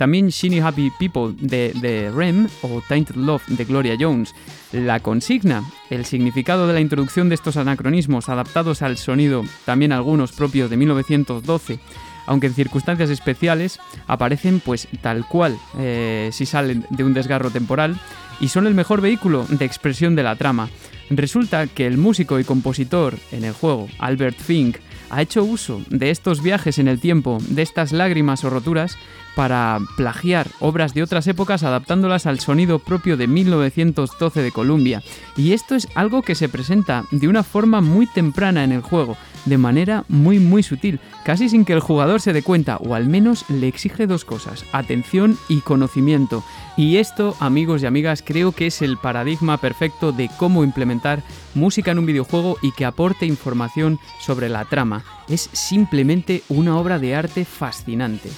También 0.00 0.30
Shiny 0.30 0.60
Happy 0.60 0.90
People 0.98 1.34
de, 1.38 1.74
de, 1.74 2.10
Rem 2.10 2.48
o 2.62 2.80
Tainted 2.88 3.16
Love 3.16 3.46
de 3.48 3.66
Gloria 3.66 3.98
Jones. 4.00 4.34
La 4.72 5.00
consigna, 5.00 5.62
el 5.90 6.06
significado 6.06 6.66
de 6.66 6.72
la 6.72 6.80
introducción 6.80 7.28
de 7.28 7.34
estos 7.34 7.58
anacronismos 7.58 8.30
adaptados 8.30 8.80
al 8.80 8.96
sonido, 8.96 9.44
también 9.66 9.92
algunos 9.92 10.32
propios 10.32 10.70
de 10.70 10.78
1912, 10.78 11.80
aunque 12.24 12.46
en 12.46 12.54
circunstancias 12.54 13.10
especiales 13.10 13.78
aparecen 14.06 14.60
pues 14.60 14.88
tal 15.02 15.28
cual 15.28 15.58
eh, 15.78 16.30
si 16.32 16.46
salen 16.46 16.86
de 16.88 17.04
un 17.04 17.12
desgarro 17.12 17.50
temporal 17.50 18.00
y 18.40 18.48
son 18.48 18.66
el 18.66 18.72
mejor 18.72 19.02
vehículo 19.02 19.44
de 19.50 19.66
expresión 19.66 20.16
de 20.16 20.22
la 20.22 20.36
trama. 20.36 20.70
Resulta 21.10 21.66
que 21.66 21.86
el 21.86 21.98
músico 21.98 22.40
y 22.40 22.44
compositor 22.44 23.18
en 23.32 23.44
el 23.44 23.52
juego, 23.52 23.86
Albert 23.98 24.38
Fink, 24.38 24.78
ha 25.10 25.22
hecho 25.22 25.44
uso 25.44 25.82
de 25.90 26.10
estos 26.10 26.42
viajes 26.42 26.78
en 26.78 26.88
el 26.88 27.00
tiempo, 27.00 27.38
de 27.48 27.62
estas 27.62 27.92
lágrimas 27.92 28.44
o 28.44 28.50
roturas, 28.50 28.96
para 29.34 29.78
plagiar 29.96 30.46
obras 30.60 30.94
de 30.94 31.02
otras 31.02 31.26
épocas 31.26 31.62
adaptándolas 31.62 32.26
al 32.26 32.40
sonido 32.40 32.78
propio 32.78 33.16
de 33.16 33.26
1912 33.26 34.42
de 34.42 34.52
Columbia. 34.52 35.02
Y 35.36 35.52
esto 35.52 35.74
es 35.74 35.88
algo 35.94 36.22
que 36.22 36.34
se 36.34 36.48
presenta 36.48 37.04
de 37.10 37.28
una 37.28 37.42
forma 37.42 37.80
muy 37.80 38.06
temprana 38.06 38.64
en 38.64 38.72
el 38.72 38.82
juego, 38.82 39.16
de 39.44 39.58
manera 39.58 40.04
muy 40.08 40.38
muy 40.38 40.62
sutil, 40.62 41.00
casi 41.24 41.48
sin 41.48 41.64
que 41.64 41.72
el 41.72 41.80
jugador 41.80 42.20
se 42.20 42.32
dé 42.32 42.42
cuenta, 42.42 42.76
o 42.78 42.94
al 42.94 43.06
menos 43.06 43.44
le 43.48 43.68
exige 43.68 44.06
dos 44.06 44.24
cosas, 44.24 44.64
atención 44.72 45.38
y 45.48 45.60
conocimiento. 45.60 46.44
Y 46.76 46.96
esto, 46.96 47.36
amigos 47.40 47.82
y 47.82 47.86
amigas, 47.86 48.22
creo 48.24 48.52
que 48.52 48.66
es 48.66 48.82
el 48.82 48.96
paradigma 48.96 49.58
perfecto 49.58 50.12
de 50.12 50.30
cómo 50.38 50.64
implementar 50.64 51.22
música 51.54 51.90
en 51.90 51.98
un 51.98 52.06
videojuego 52.06 52.56
y 52.62 52.72
que 52.72 52.84
aporte 52.84 53.26
información 53.26 53.98
sobre 54.20 54.48
la 54.48 54.64
trama. 54.64 55.04
Es 55.28 55.50
simplemente 55.52 56.42
una 56.48 56.78
obra 56.78 56.98
de 56.98 57.14
arte 57.14 57.44
fascinante. 57.44 58.30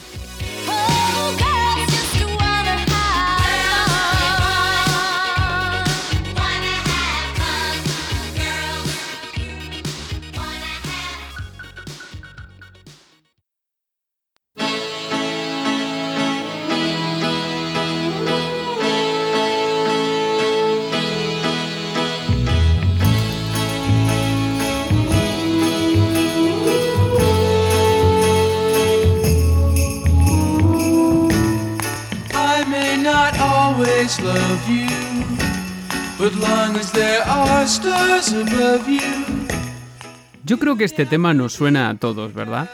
Yo 40.44 40.59
creo 40.59 40.76
que 40.76 40.84
este 40.84 41.06
tema 41.06 41.32
nos 41.32 41.55
suena 41.55 41.89
a 41.89 41.94
todos, 41.94 42.34
¿verdad? 42.34 42.68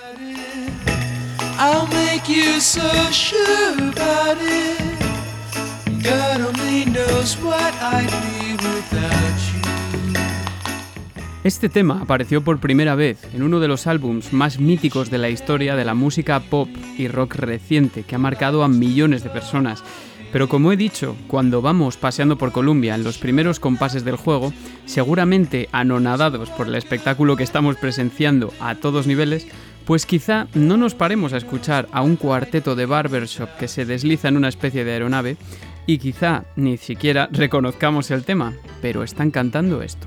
Este 11.45 11.69
tema 11.69 12.01
apareció 12.03 12.43
por 12.43 12.59
primera 12.59 12.95
vez 12.95 13.23
en 13.33 13.43
uno 13.43 13.61
de 13.61 13.69
los 13.69 13.87
álbums 13.87 14.33
más 14.33 14.59
míticos 14.59 15.09
de 15.09 15.19
la 15.19 15.31
historia 15.31 15.77
de 15.77 15.85
la 15.85 15.95
música 15.95 16.41
pop 16.41 16.69
y 16.99 17.07
rock 17.07 17.37
reciente 17.37 18.03
que 18.03 18.17
ha 18.17 18.19
marcado 18.19 18.65
a 18.65 18.69
millones 18.69 19.23
de 19.23 19.31
personas 19.31 19.85
Pero 20.33 20.49
como 20.49 20.73
he 20.73 20.77
dicho, 20.77 21.17
cuando 21.27 21.63
vamos 21.63 21.97
paseando 21.97 22.37
por 22.37 22.53
Columbia 22.53 22.95
en 22.95 23.05
los 23.05 23.19
primeros 23.19 23.61
compases 23.61 24.05
del 24.05 24.17
juego, 24.17 24.53
seguramente 24.85 25.69
anonadados 25.73 26.51
por 26.51 26.67
el 26.69 26.75
espectáculo 26.75 27.37
que 27.37 27.45
estamos 27.45 27.77
presenciando 27.77 28.53
a 28.61 28.75
todos 28.75 29.07
niveles, 29.07 29.47
pues 29.87 30.05
quizá 30.05 30.49
no 30.53 30.77
nos 30.77 30.95
paremos 30.95 31.33
a 31.33 31.39
escuchar 31.39 31.89
a 31.93 32.03
un 32.03 32.17
cuarteto 32.17 32.77
de 32.77 32.85
barbershop 32.85 33.49
que 33.59 33.69
se 33.69 33.87
desliza 33.87 34.29
en 34.29 34.37
una 34.37 34.49
especie 34.49 34.85
de 34.85 34.93
aeronave 34.93 35.39
y 35.87 35.97
quizá 35.97 36.45
ni 36.57 36.77
siquiera 36.77 37.31
reconozcamos 37.33 38.11
el 38.11 38.25
tema, 38.25 38.53
pero 38.83 39.03
están 39.03 39.31
cantando 39.31 39.81
esto. 39.81 40.07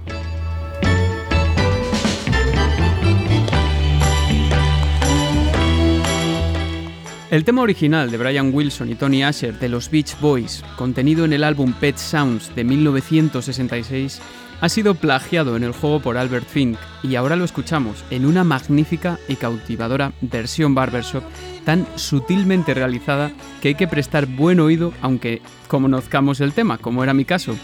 El 7.32 7.46
tema 7.46 7.62
original 7.62 8.12
de 8.12 8.18
Brian 8.18 8.54
Wilson 8.54 8.90
y 8.90 8.96
Tony 8.96 9.24
Asher 9.24 9.58
de 9.58 9.70
los 9.70 9.90
Beach 9.90 10.20
Boys, 10.20 10.66
contenido 10.76 11.24
en 11.24 11.32
el 11.32 11.46
álbum 11.46 11.72
Pet 11.72 11.96
Sounds 11.96 12.54
de 12.56 12.66
1966, 12.66 14.20
ha 14.60 14.68
sido 14.68 14.96
plagiado 14.96 15.56
en 15.56 15.64
el 15.64 15.72
juego 15.72 16.02
por 16.02 16.18
Albert 16.18 16.46
Fink 16.46 16.78
y 17.02 17.16
ahora 17.16 17.38
lo 17.38 17.46
escuchamos 17.46 18.04
en 18.10 18.26
una 18.26 18.44
magnífica 18.44 19.18
y 19.30 19.38
cautivadora 19.38 20.12
versión 20.20 20.76
barbershop 20.76 21.24
tan 21.64 21.88
sutilmente 21.96 22.74
realizada 22.74 23.32
que 23.62 23.70
hay 23.70 23.76
que 23.76 23.88
prestar 23.88 24.26
buen 24.26 24.60
oído 24.60 24.92
aunque 25.02 25.42
conozcamos 25.70 26.42
el 26.42 26.52
tema, 26.52 26.80
como 26.80 27.02
era 27.02 27.14
mi 27.14 27.24
caso. 27.24 27.56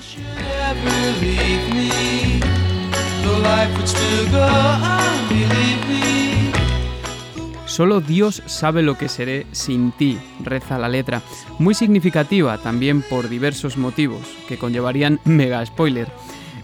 Solo 7.77 8.01
Dios 8.01 8.41
sabe 8.47 8.81
lo 8.81 8.97
que 8.97 9.07
seré 9.07 9.45
sin 9.51 9.91
ti, 9.91 10.17
reza 10.43 10.79
la 10.79 10.89
letra, 10.89 11.21
muy 11.59 11.75
significativa 11.75 12.57
también 12.57 13.03
por 13.03 13.29
diversos 13.29 13.77
motivos 13.77 14.21
que 14.47 14.57
conllevarían 14.57 15.19
mega 15.25 15.63
spoiler. 15.63 16.07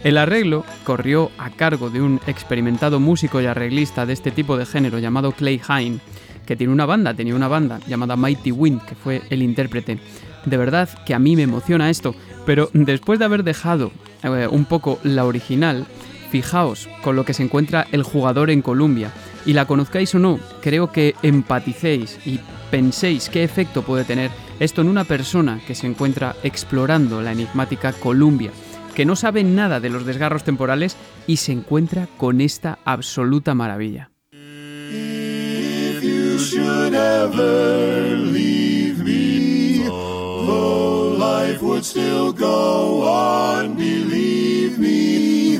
El 0.03 0.17
arreglo 0.17 0.65
corrió 0.83 1.29
a 1.37 1.51
cargo 1.51 1.91
de 1.91 2.01
un 2.01 2.19
experimentado 2.25 2.99
músico 2.99 3.39
y 3.39 3.45
arreglista 3.45 4.07
de 4.07 4.13
este 4.13 4.31
tipo 4.31 4.57
de 4.57 4.65
género 4.65 4.97
llamado 4.97 5.33
Clay 5.33 5.61
Hine, 5.69 5.99
que 6.47 6.55
tiene 6.55 6.73
una 6.73 6.87
banda, 6.87 7.13
tenía 7.13 7.35
una 7.35 7.47
banda 7.47 7.79
llamada 7.87 8.15
Mighty 8.15 8.51
Wind, 8.51 8.81
que 8.81 8.95
fue 8.95 9.21
el 9.29 9.43
intérprete. 9.43 9.99
De 10.45 10.57
verdad 10.57 10.89
que 11.05 11.13
a 11.13 11.19
mí 11.19 11.35
me 11.35 11.43
emociona 11.43 11.91
esto, 11.91 12.15
pero 12.47 12.71
después 12.73 13.19
de 13.19 13.25
haber 13.25 13.43
dejado 13.43 13.91
eh, 14.23 14.47
un 14.49 14.65
poco 14.65 14.97
la 15.03 15.25
original, 15.25 15.85
fijaos 16.33 16.89
con 17.03 17.15
lo 17.15 17.25
que 17.25 17.35
se 17.35 17.43
encuentra 17.43 17.85
el 17.91 18.01
jugador 18.01 18.49
en 18.49 18.63
Columbia 18.63 19.11
y 19.45 19.53
la 19.53 19.67
conozcáis 19.67 20.15
o 20.15 20.19
no, 20.19 20.39
creo 20.63 20.91
que 20.91 21.13
empaticéis 21.21 22.17
y 22.25 22.39
penséis 22.71 23.29
qué 23.29 23.43
efecto 23.43 23.83
puede 23.83 24.03
tener 24.03 24.31
esto 24.59 24.81
en 24.81 24.87
una 24.87 25.03
persona 25.03 25.61
que 25.67 25.75
se 25.75 25.85
encuentra 25.85 26.35
explorando 26.41 27.21
la 27.21 27.33
enigmática 27.33 27.93
Columbia, 27.93 28.49
que 28.95 29.05
no 29.05 29.15
sabe 29.15 29.43
nada 29.43 29.79
de 29.79 29.91
los 29.91 30.07
desgarros 30.07 30.43
temporales 30.43 30.97
y 31.27 31.37
se 31.37 31.51
encuentra 31.51 32.07
con 32.17 32.41
esta 32.41 32.79
absoluta 32.83 33.53
maravilla. 33.53 34.09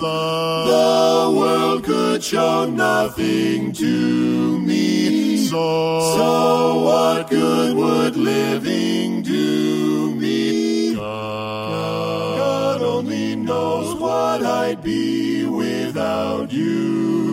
The 0.04 1.34
world 1.34 1.86
could 1.86 2.22
show 2.22 2.66
nothing 2.66 3.72
to 3.72 4.60
me. 4.60 5.48
So, 5.48 6.16
so 6.18 6.82
what 6.84 7.30
good 7.30 7.74
would 7.78 8.18
living 8.18 9.22
do 9.22 10.14
me? 10.14 10.96
God, 10.96 12.38
God 12.38 12.82
only 12.82 13.38
knows 13.38 13.96
what 13.96 14.44
I'd 14.44 14.84
be 14.84 15.46
without 15.46 16.52
you. 16.52 17.33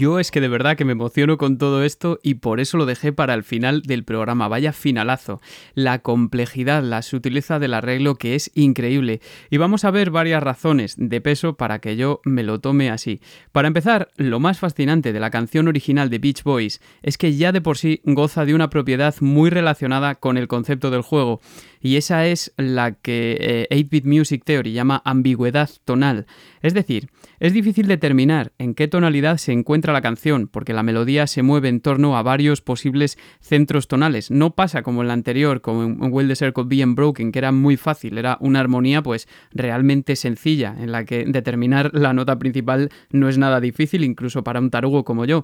Yo 0.00 0.18
es 0.18 0.30
que 0.30 0.40
de 0.40 0.48
verdad 0.48 0.78
que 0.78 0.86
me 0.86 0.92
emociono 0.92 1.36
con 1.36 1.58
todo 1.58 1.84
esto 1.84 2.20
y 2.22 2.36
por 2.36 2.58
eso 2.58 2.78
lo 2.78 2.86
dejé 2.86 3.12
para 3.12 3.34
el 3.34 3.44
final 3.44 3.82
del 3.82 4.02
programa. 4.02 4.48
Vaya 4.48 4.72
finalazo. 4.72 5.42
La 5.74 5.98
complejidad, 5.98 6.82
la 6.82 7.02
sutileza 7.02 7.58
del 7.58 7.74
arreglo 7.74 8.14
que 8.14 8.34
es 8.34 8.50
increíble. 8.54 9.20
Y 9.50 9.58
vamos 9.58 9.84
a 9.84 9.90
ver 9.90 10.10
varias 10.10 10.42
razones 10.42 10.94
de 10.96 11.20
peso 11.20 11.58
para 11.58 11.80
que 11.80 11.96
yo 11.96 12.22
me 12.24 12.42
lo 12.42 12.60
tome 12.60 12.88
así. 12.88 13.20
Para 13.52 13.68
empezar, 13.68 14.08
lo 14.16 14.40
más 14.40 14.58
fascinante 14.58 15.12
de 15.12 15.20
la 15.20 15.28
canción 15.28 15.68
original 15.68 16.08
de 16.08 16.18
Beach 16.18 16.44
Boys 16.44 16.80
es 17.02 17.18
que 17.18 17.36
ya 17.36 17.52
de 17.52 17.60
por 17.60 17.76
sí 17.76 18.00
goza 18.04 18.46
de 18.46 18.54
una 18.54 18.70
propiedad 18.70 19.14
muy 19.20 19.50
relacionada 19.50 20.14
con 20.14 20.38
el 20.38 20.48
concepto 20.48 20.90
del 20.90 21.02
juego. 21.02 21.42
Y 21.82 21.96
esa 21.96 22.26
es 22.26 22.54
la 22.56 22.92
que 22.92 23.68
8-Bit 23.70 24.06
Music 24.06 24.44
Theory 24.46 24.72
llama 24.72 25.02
ambigüedad 25.04 25.68
tonal. 25.84 26.24
Es 26.62 26.72
decir, 26.72 27.10
es 27.40 27.54
difícil 27.54 27.86
determinar 27.86 28.52
en 28.58 28.74
qué 28.74 28.86
tonalidad 28.86 29.38
se 29.38 29.52
encuentra 29.52 29.94
la 29.94 30.02
canción, 30.02 30.46
porque 30.46 30.74
la 30.74 30.82
melodía 30.82 31.26
se 31.26 31.42
mueve 31.42 31.68
en 31.68 31.80
torno 31.80 32.16
a 32.16 32.22
varios 32.22 32.60
posibles 32.60 33.18
centros 33.40 33.88
tonales. 33.88 34.30
No 34.30 34.54
pasa 34.54 34.82
como 34.82 35.00
en 35.00 35.08
la 35.08 35.14
anterior, 35.14 35.62
como 35.62 35.84
en 35.84 36.12
Will 36.12 36.28
the 36.28 36.36
Circle 36.36 36.64
Being 36.66 36.94
Broken, 36.94 37.32
que 37.32 37.38
era 37.38 37.50
muy 37.50 37.78
fácil, 37.78 38.18
era 38.18 38.36
una 38.40 38.60
armonía 38.60 39.02
pues 39.02 39.26
realmente 39.52 40.16
sencilla, 40.16 40.76
en 40.78 40.92
la 40.92 41.04
que 41.04 41.24
determinar 41.24 41.90
la 41.94 42.12
nota 42.12 42.38
principal 42.38 42.90
no 43.10 43.28
es 43.28 43.38
nada 43.38 43.60
difícil, 43.60 44.04
incluso 44.04 44.44
para 44.44 44.60
un 44.60 44.70
tarugo 44.70 45.04
como 45.04 45.24
yo. 45.24 45.40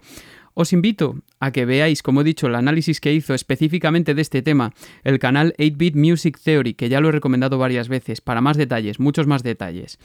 Os 0.52 0.72
invito 0.72 1.16
a 1.40 1.50
que 1.50 1.64
veáis, 1.64 2.02
como 2.02 2.20
he 2.20 2.24
dicho, 2.24 2.46
el 2.46 2.54
análisis 2.54 3.00
que 3.00 3.12
hizo 3.12 3.32
específicamente 3.34 4.14
de 4.14 4.22
este 4.22 4.42
tema 4.42 4.72
el 5.02 5.18
canal 5.18 5.54
8-Bit 5.58 5.96
Music 5.96 6.38
Theory, 6.42 6.74
que 6.74 6.88
ya 6.88 7.00
lo 7.00 7.08
he 7.08 7.12
recomendado 7.12 7.56
varias 7.58 7.88
veces, 7.88 8.20
para 8.20 8.40
más 8.42 8.56
detalles, 8.56 9.00
muchos 9.00 9.26
más 9.26 9.42
detalles. 9.42 9.98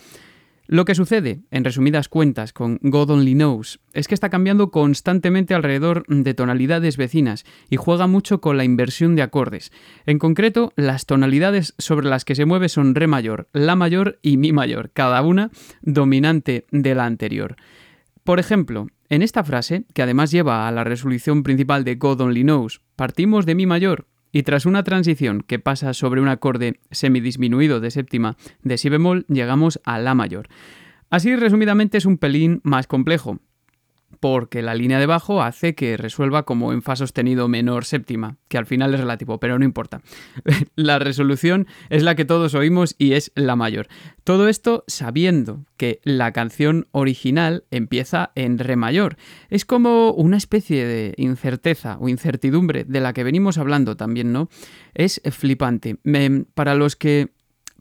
Lo 0.72 0.85
que 0.85 0.95
sucede, 0.95 1.41
en 1.52 1.65
resumidas 1.65 2.07
cuentas, 2.07 2.53
con 2.53 2.80
God 2.81 3.10
Only 3.10 3.34
Knows, 3.34 3.81
es 3.91 4.07
que 4.07 4.14
está 4.14 4.30
cambiando 4.30 4.72
constantemente 4.72 5.53
alrededor 5.53 6.06
de 6.07 6.34
tonalidades 6.34 6.95
vecinas 6.95 7.43
y 7.69 7.76
juega 7.76 8.07
mucho 8.07 8.39
con 8.39 8.56
la 8.56 8.64
inversión 8.64 9.18
de 9.18 9.22
acordes. 9.22 9.73
En 10.06 10.18
concreto, 10.18 10.72
las 10.77 11.06
tonalidades 11.06 11.76
sobre 11.77 12.07
las 12.07 12.23
que 12.23 12.35
se 12.35 12.45
mueve 12.45 12.69
son 12.69 12.95
Re 12.95 13.07
mayor, 13.07 13.49
La 13.52 13.76
mayor 13.76 14.19
y 14.22 14.38
Mi 14.38 14.53
mayor, 14.53 14.91
cada 14.93 15.22
una 15.23 15.52
dominante 15.81 16.65
de 16.72 16.95
la 16.95 17.06
anterior. 17.06 17.57
Por 18.23 18.39
ejemplo, 18.39 18.88
en 19.10 19.23
esta 19.23 19.43
frase, 19.43 19.84
que 19.93 20.03
además 20.03 20.31
lleva 20.31 20.69
a 20.69 20.72
la 20.72 20.85
resolución 20.85 21.43
principal 21.43 21.84
de 21.84 21.95
God 21.95 22.22
Only 22.22 22.43
Knows, 22.43 22.80
partimos 22.95 23.45
de 23.45 23.56
Mi 23.56 23.65
mayor 23.65 24.07
y 24.32 24.44
tras 24.44 24.66
una 24.66 24.84
transición 24.84 25.41
que 25.41 25.60
pasa 25.60 25.94
sobre 25.94 26.22
un 26.22 26.28
acorde 26.28 26.80
semidisminuido 26.91 27.80
de 27.80 27.91
séptima 27.91 28.38
de 28.64 28.78
Si 28.78 28.90
bemol, 28.90 29.26
llegamos 29.28 29.80
a 29.84 29.99
La 29.99 30.16
mayor. 30.16 30.48
Así, 31.10 31.36
resumidamente, 31.36 31.98
es 31.98 32.06
un 32.06 32.18
pelín 32.18 32.62
más 32.64 32.88
complejo, 32.88 33.40
porque 34.22 34.61
la 34.61 34.76
línea 34.76 34.99
de 34.99 35.07
bajo 35.07 35.41
hace 35.41 35.76
que 35.76 35.98
resuelva 35.98 36.43
como 36.43 36.72
en 36.72 36.84
fa 36.84 36.95
sostenido 36.95 37.48
menor 37.49 37.84
séptima, 37.84 38.38
que 38.48 38.60
al 38.60 38.68
final 38.68 38.93
es 38.93 38.99
relativo, 38.99 39.39
pero 39.39 39.60
no 39.60 39.65
importa. 39.65 40.02
la 40.76 40.99
resolución 40.99 41.68
es 41.89 42.03
la 42.03 42.15
que 42.15 42.23
todos 42.23 42.53
oímos 42.53 42.95
y 42.98 43.14
es 43.14 43.31
la 43.35 43.56
mayor. 43.56 43.88
Todo 44.23 44.48
esto 44.48 44.84
sabiendo 44.88 45.65
que 45.76 45.99
la 46.03 46.31
canción 46.31 46.88
original 46.91 47.65
empieza 47.72 48.31
en 48.35 48.60
re 48.60 48.76
mayor. 48.76 49.18
Es 49.49 49.65
como 49.65 50.11
una 50.11 50.38
especie 50.38 50.85
de 50.85 51.15
incerteza 51.18 51.98
o 51.99 52.07
incertidumbre 52.07 52.84
de 52.84 53.02
la 53.02 53.14
que 53.14 53.23
venimos 53.23 53.57
hablando 53.57 53.98
también, 53.98 54.31
¿no? 54.31 54.49
Es 54.93 55.19
flipante. 55.31 55.98
para 56.53 56.76
los 56.76 56.95
que 56.95 57.30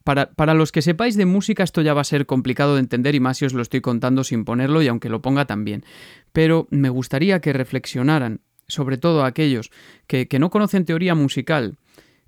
para, 0.05 0.55
los 0.55 0.72
que 0.72 0.82
sepáis 0.82 1.16
de 1.16 1.27
música 1.27 1.62
esto 1.62 1.82
ya 1.82 1.94
va 1.94 2.01
a 2.01 2.05
ser 2.05 2.27
complicado 2.27 2.74
de 2.74 2.81
entender 2.81 3.14
y 3.14 3.20
más 3.20 3.39
si 3.39 3.44
os 3.44 3.52
lo 3.52 3.62
estoy 3.62 3.81
contando 3.81 4.24
sin 4.24 4.44
ponerlo 4.44 4.82
y 4.82 4.89
aunque 4.89 5.09
lo 5.09 5.20
ponga 5.22 5.44
también. 5.44 5.85
Pero 6.32 6.66
me 6.70 6.89
gustaría 6.89 7.40
que 7.40 7.52
reflexionaran, 7.52 8.40
sobre 8.66 8.98
todo 8.98 9.24
aquellos 9.24 9.70
que, 10.06 10.27
que 10.28 10.39
no 10.39 10.51
conocen 10.51 10.85
teoría 10.85 11.14
musical, 11.14 11.77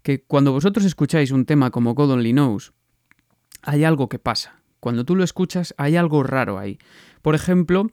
que 0.03 0.23
cuando 0.23 0.53
vosotros 0.53 0.85
escucháis 0.85 1.31
un 1.31 1.47
tema 1.47 1.70
como 1.70 1.94
God 1.94 2.12
Only 2.12 2.32
Knows, 2.32 2.73
hay 3.62 3.85
algo 3.85 4.09
que 4.09 4.19
pasa, 4.19 4.62
cuando 4.81 5.05
tú 5.05 5.15
lo 5.15 5.23
escuchas 5.24 5.74
hay 5.78 5.97
algo 5.97 6.23
raro 6.24 6.59
ahí. 6.59 6.78
Por 7.23 7.36
ejemplo, 7.36 7.90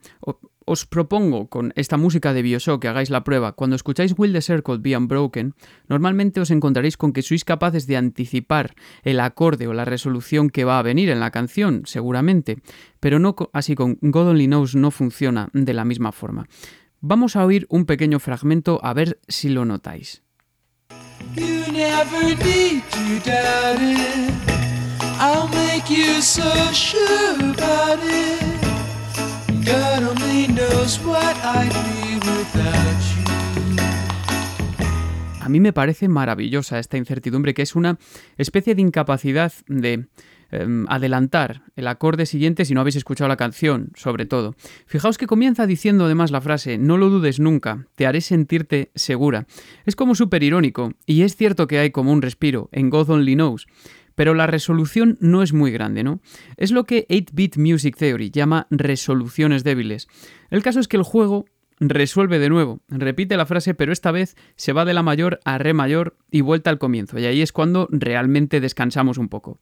os 0.69 0.85
propongo 0.85 1.49
con 1.49 1.73
esta 1.75 1.97
música 1.97 2.31
de 2.31 2.43
Bioshock 2.43 2.79
que 2.81 2.87
hagáis 2.87 3.09
la 3.09 3.23
prueba. 3.23 3.53
Cuando 3.53 3.75
escucháis 3.75 4.13
Will 4.15 4.33
the 4.33 4.41
Circle 4.41 4.77
Be 4.77 4.95
Unbroken, 4.95 5.55
normalmente 5.87 6.39
os 6.39 6.51
encontraréis 6.51 6.95
con 6.95 7.11
que 7.11 7.25
sois 7.25 7.41
capaces 7.41 7.89
de 7.89 7.97
anticipar 7.97 8.77
el 9.01 9.19
acorde 9.19 9.65
o 9.65 9.73
la 9.73 9.89
resolución 9.89 10.53
que 10.53 10.65
va 10.69 10.77
a 10.77 10.85
venir 10.85 11.09
en 11.09 11.19
la 11.19 11.31
canción, 11.31 11.89
seguramente, 11.89 12.61
pero 12.99 13.17
no 13.17 13.35
así 13.51 13.73
con 13.73 13.97
God 14.01 14.37
Only 14.37 14.45
Knows 14.45 14.75
no 14.75 14.91
funciona 14.91 15.49
de 15.53 15.73
la 15.73 15.85
misma 15.85 16.11
forma. 16.11 16.45
Vamos 17.01 17.35
a 17.35 17.45
oír 17.45 17.65
un 17.69 17.85
pequeño 17.85 18.19
fragmento 18.19 18.79
a 18.83 18.93
ver 18.93 19.19
si 19.27 19.49
lo 19.49 19.65
notáis. 19.65 20.21
A 35.41 35.49
mí 35.49 35.59
me 35.59 35.73
parece 35.73 36.07
maravillosa 36.07 36.79
esta 36.79 36.97
incertidumbre, 36.97 37.53
que 37.53 37.63
es 37.63 37.75
una 37.75 37.97
especie 38.37 38.75
de 38.75 38.81
incapacidad 38.81 39.51
de 39.67 40.05
em, 40.51 40.85
adelantar 40.89 41.63
el 41.75 41.87
acorde 41.87 42.25
siguiente 42.25 42.65
si 42.65 42.73
no 42.73 42.81
habéis 42.81 42.95
escuchado 42.95 43.27
la 43.27 43.35
canción, 43.35 43.91
sobre 43.95 44.25
todo. 44.25 44.55
Fijaos 44.85 45.17
que 45.17 45.27
comienza 45.27 45.67
diciendo 45.67 46.05
además 46.05 46.31
la 46.31 46.41
frase, 46.41 46.77
no 46.77 46.97
lo 46.97 47.09
dudes 47.09 47.39
nunca, 47.39 47.87
te 47.95 48.05
haré 48.05 48.21
sentirte 48.21 48.91
segura. 48.95 49.47
Es 49.85 49.95
como 49.95 50.15
súper 50.15 50.43
irónico, 50.43 50.93
y 51.05 51.23
es 51.23 51.35
cierto 51.35 51.67
que 51.67 51.79
hay 51.79 51.91
como 51.91 52.11
un 52.11 52.21
respiro 52.21 52.69
en 52.71 52.89
God 52.89 53.09
Only 53.09 53.33
Knows, 53.33 53.67
pero 54.19 54.33
la 54.33 54.47
resolución 54.47 55.17
no 55.21 55.43
es 55.43 55.53
muy 55.53 55.71
grande, 55.71 56.03
¿no? 56.03 56.19
Es 56.57 56.71
lo 56.71 56.83
que 56.83 57.07
8-Bit 57.07 57.55
Music 57.55 57.95
Theory 57.95 58.31
llama 58.31 58.67
resoluciones 58.69 59.63
débiles. 59.63 60.09
El 60.49 60.61
caso 60.61 60.81
es 60.81 60.89
que 60.89 60.97
el 60.97 61.03
juego 61.03 61.45
resuelve 61.79 62.37
de 62.37 62.49
nuevo, 62.49 62.81
repite 62.89 63.37
la 63.37 63.45
frase, 63.45 63.75
pero 63.75 63.93
esta 63.93 64.11
vez 64.11 64.35
se 64.57 64.73
va 64.73 64.83
de 64.83 64.93
la 64.93 65.03
mayor 65.03 65.39
a 65.45 65.57
re 65.57 65.73
mayor 65.73 66.17
y 66.29 66.41
vuelta 66.41 66.69
al 66.69 66.79
comienzo, 66.79 67.17
y 67.17 67.27
ahí 67.27 67.41
es 67.41 67.53
cuando 67.53 67.87
realmente 67.91 68.59
descansamos 68.59 69.17
un 69.17 69.29
poco. 69.29 69.61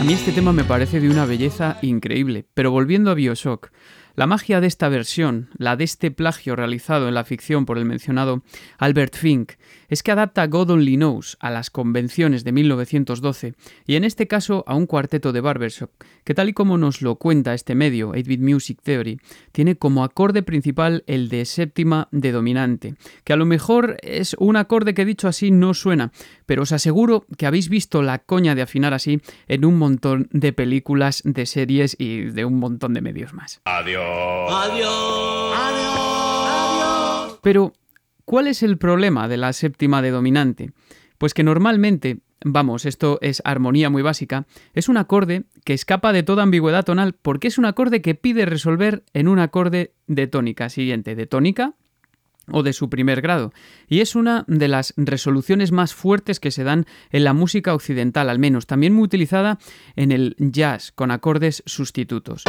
A 0.00 0.04
mí 0.04 0.12
este 0.12 0.30
tema 0.30 0.52
me 0.52 0.62
parece 0.62 1.00
de 1.00 1.10
una 1.10 1.26
belleza 1.26 1.78
increíble, 1.82 2.46
pero 2.54 2.70
volviendo 2.70 3.10
a 3.10 3.14
Bioshock, 3.14 3.72
la 4.14 4.28
magia 4.28 4.60
de 4.60 4.68
esta 4.68 4.88
versión, 4.88 5.50
la 5.56 5.74
de 5.74 5.82
este 5.84 6.12
plagio 6.12 6.54
realizado 6.54 7.08
en 7.08 7.14
la 7.14 7.24
ficción 7.24 7.66
por 7.66 7.78
el 7.78 7.86
mencionado 7.86 8.44
Albert 8.78 9.16
Fink, 9.16 9.52
es 9.90 10.02
que 10.02 10.12
adapta 10.12 10.46
God 10.46 10.70
Only 10.70 10.96
Knows 10.96 11.36
a 11.40 11.50
las 11.50 11.68
convenciones 11.68 12.44
de 12.44 12.52
1912 12.52 13.54
y 13.86 13.96
en 13.96 14.04
este 14.04 14.26
caso 14.26 14.64
a 14.66 14.74
un 14.74 14.86
cuarteto 14.86 15.32
de 15.32 15.42
barbershop, 15.42 15.90
que 16.24 16.32
tal 16.34 16.48
y 16.48 16.52
como 16.54 16.78
nos 16.78 17.02
lo 17.02 17.16
cuenta 17.16 17.52
este 17.52 17.74
medio, 17.74 18.12
8-Bit 18.12 18.40
Music 18.40 18.78
Theory, 18.82 19.20
tiene 19.52 19.76
como 19.76 20.04
acorde 20.04 20.42
principal 20.42 21.04
el 21.06 21.28
de 21.28 21.44
séptima 21.44 22.08
de 22.12 22.32
dominante, 22.32 22.94
que 23.24 23.32
a 23.32 23.36
lo 23.36 23.44
mejor 23.44 23.98
es 24.02 24.34
un 24.38 24.56
acorde 24.56 24.94
que 24.94 25.04
dicho 25.04 25.28
así 25.28 25.50
no 25.50 25.74
suena, 25.74 26.12
pero 26.46 26.62
os 26.62 26.72
aseguro 26.72 27.26
que 27.36 27.46
habéis 27.46 27.68
visto 27.68 28.02
la 28.02 28.20
coña 28.20 28.54
de 28.54 28.62
afinar 28.62 28.94
así 28.94 29.20
en 29.48 29.64
un 29.64 29.76
montón 29.76 30.28
de 30.30 30.52
películas, 30.52 31.22
de 31.24 31.46
series 31.46 31.96
y 31.98 32.22
de 32.22 32.44
un 32.44 32.58
montón 32.58 32.94
de 32.94 33.00
medios 33.00 33.34
más. 33.34 33.60
Adiós. 33.64 34.02
Adiós. 34.48 35.54
Adiós. 35.56 37.38
Pero, 37.42 37.72
¿cuál 38.30 38.46
es 38.46 38.62
el 38.62 38.78
problema 38.78 39.26
de 39.26 39.36
la 39.36 39.52
séptima 39.52 40.02
de 40.02 40.12
dominante? 40.12 40.70
Pues 41.18 41.34
que 41.34 41.42
normalmente, 41.42 42.20
vamos, 42.44 42.86
esto 42.86 43.18
es 43.22 43.42
armonía 43.44 43.90
muy 43.90 44.02
básica, 44.02 44.46
es 44.72 44.88
un 44.88 44.98
acorde 44.98 45.46
que 45.64 45.74
escapa 45.74 46.12
de 46.12 46.22
toda 46.22 46.44
ambigüedad 46.44 46.84
tonal 46.84 47.14
porque 47.20 47.48
es 47.48 47.58
un 47.58 47.64
acorde 47.64 48.02
que 48.02 48.14
pide 48.14 48.46
resolver 48.46 49.02
en 49.14 49.26
un 49.26 49.40
acorde 49.40 49.94
de 50.06 50.28
tónica 50.28 50.68
siguiente, 50.68 51.16
de 51.16 51.26
tónica 51.26 51.74
o 52.52 52.62
de 52.62 52.72
su 52.72 52.88
primer 52.88 53.20
grado, 53.20 53.52
y 53.88 53.98
es 53.98 54.14
una 54.14 54.44
de 54.46 54.68
las 54.68 54.94
resoluciones 54.96 55.72
más 55.72 55.92
fuertes 55.92 56.38
que 56.38 56.52
se 56.52 56.62
dan 56.62 56.86
en 57.10 57.24
la 57.24 57.32
música 57.32 57.74
occidental, 57.74 58.30
al 58.30 58.38
menos, 58.38 58.68
también 58.68 58.94
muy 58.94 59.06
utilizada 59.06 59.58
en 59.96 60.12
el 60.12 60.36
jazz, 60.38 60.92
con 60.92 61.10
acordes 61.10 61.64
sustitutos. 61.66 62.44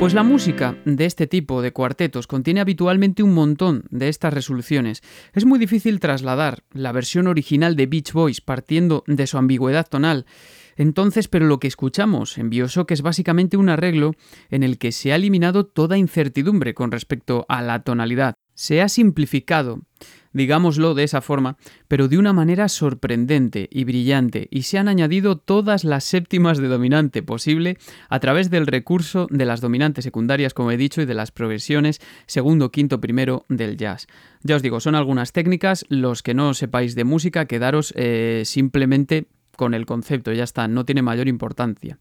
Pues 0.00 0.14
la 0.14 0.22
música 0.22 0.78
de 0.86 1.04
este 1.04 1.26
tipo 1.26 1.60
de 1.60 1.74
cuartetos 1.74 2.26
contiene 2.26 2.60
habitualmente 2.60 3.22
un 3.22 3.34
montón 3.34 3.84
de 3.90 4.08
estas 4.08 4.32
resoluciones. 4.32 5.02
Es 5.34 5.44
muy 5.44 5.58
difícil 5.58 6.00
trasladar 6.00 6.64
la 6.72 6.90
versión 6.92 7.26
original 7.26 7.76
de 7.76 7.84
Beach 7.84 8.14
Boys 8.14 8.40
partiendo 8.40 9.04
de 9.06 9.26
su 9.26 9.36
ambigüedad 9.36 9.86
tonal. 9.86 10.24
Entonces, 10.76 11.28
pero 11.28 11.44
lo 11.44 11.60
que 11.60 11.68
escuchamos 11.68 12.38
en 12.38 12.48
Bioshock 12.48 12.92
es 12.92 13.02
básicamente 13.02 13.58
un 13.58 13.68
arreglo 13.68 14.14
en 14.48 14.62
el 14.62 14.78
que 14.78 14.90
se 14.90 15.12
ha 15.12 15.16
eliminado 15.16 15.66
toda 15.66 15.98
incertidumbre 15.98 16.72
con 16.72 16.90
respecto 16.90 17.44
a 17.50 17.60
la 17.60 17.82
tonalidad. 17.82 18.32
Se 18.54 18.80
ha 18.80 18.88
simplificado 18.88 19.82
digámoslo 20.32 20.94
de 20.94 21.04
esa 21.04 21.20
forma, 21.20 21.56
pero 21.88 22.08
de 22.08 22.18
una 22.18 22.32
manera 22.32 22.68
sorprendente 22.68 23.68
y 23.70 23.84
brillante, 23.84 24.48
y 24.50 24.62
se 24.62 24.78
han 24.78 24.88
añadido 24.88 25.36
todas 25.38 25.84
las 25.84 26.04
séptimas 26.04 26.58
de 26.58 26.68
dominante 26.68 27.22
posible 27.22 27.78
a 28.08 28.20
través 28.20 28.50
del 28.50 28.66
recurso 28.66 29.26
de 29.30 29.44
las 29.44 29.60
dominantes 29.60 30.04
secundarias, 30.04 30.54
como 30.54 30.70
he 30.70 30.76
dicho, 30.76 31.02
y 31.02 31.06
de 31.06 31.14
las 31.14 31.32
progresiones 31.32 32.00
segundo, 32.26 32.70
quinto, 32.70 33.00
primero 33.00 33.44
del 33.48 33.76
jazz. 33.76 34.06
Ya 34.42 34.56
os 34.56 34.62
digo, 34.62 34.80
son 34.80 34.94
algunas 34.94 35.32
técnicas, 35.32 35.84
los 35.88 36.22
que 36.22 36.34
no 36.34 36.54
sepáis 36.54 36.94
de 36.94 37.04
música, 37.04 37.46
quedaros 37.46 37.92
eh, 37.96 38.42
simplemente 38.44 39.26
con 39.56 39.74
el 39.74 39.84
concepto, 39.84 40.32
ya 40.32 40.44
está, 40.44 40.68
no 40.68 40.86
tiene 40.86 41.02
mayor 41.02 41.28
importancia. 41.28 41.98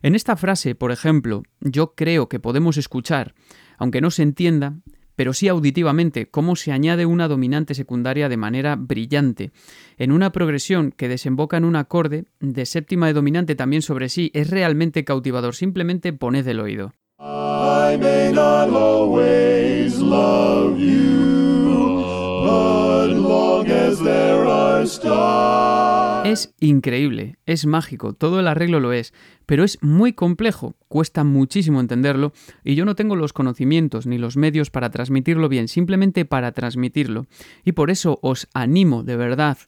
En 0.00 0.14
esta 0.14 0.34
frase, 0.34 0.74
por 0.74 0.92
ejemplo, 0.92 1.42
yo 1.60 1.92
creo 1.94 2.28
que 2.28 2.40
podemos 2.40 2.78
escuchar, 2.78 3.34
aunque 3.76 4.00
no 4.00 4.10
se 4.10 4.22
entienda, 4.22 4.76
pero 5.16 5.32
sí 5.32 5.48
auditivamente, 5.48 6.26
cómo 6.26 6.56
se 6.56 6.72
añade 6.72 7.06
una 7.06 7.28
dominante 7.28 7.74
secundaria 7.74 8.28
de 8.28 8.36
manera 8.36 8.76
brillante. 8.76 9.52
En 9.98 10.12
una 10.12 10.32
progresión 10.32 10.92
que 10.92 11.08
desemboca 11.08 11.56
en 11.56 11.64
un 11.64 11.76
acorde 11.76 12.24
de 12.40 12.66
séptima 12.66 13.06
de 13.06 13.12
dominante 13.12 13.54
también 13.54 13.82
sobre 13.82 14.08
sí, 14.08 14.30
es 14.34 14.50
realmente 14.50 15.04
cautivador, 15.04 15.54
simplemente 15.54 16.12
poned 16.12 16.46
el 16.46 16.60
oído. 16.60 16.92
Es 26.24 26.54
increíble, 26.60 27.36
es 27.46 27.66
mágico, 27.66 28.12
todo 28.12 28.38
el 28.38 28.46
arreglo 28.46 28.78
lo 28.78 28.92
es, 28.92 29.12
pero 29.44 29.64
es 29.64 29.82
muy 29.82 30.12
complejo, 30.12 30.76
cuesta 30.86 31.24
muchísimo 31.24 31.80
entenderlo 31.80 32.32
y 32.62 32.76
yo 32.76 32.84
no 32.84 32.94
tengo 32.94 33.16
los 33.16 33.32
conocimientos 33.32 34.06
ni 34.06 34.18
los 34.18 34.36
medios 34.36 34.70
para 34.70 34.90
transmitirlo 34.90 35.48
bien, 35.48 35.66
simplemente 35.66 36.24
para 36.24 36.52
transmitirlo. 36.52 37.26
Y 37.64 37.72
por 37.72 37.90
eso 37.90 38.20
os 38.22 38.48
animo 38.54 39.02
de 39.02 39.16
verdad 39.16 39.58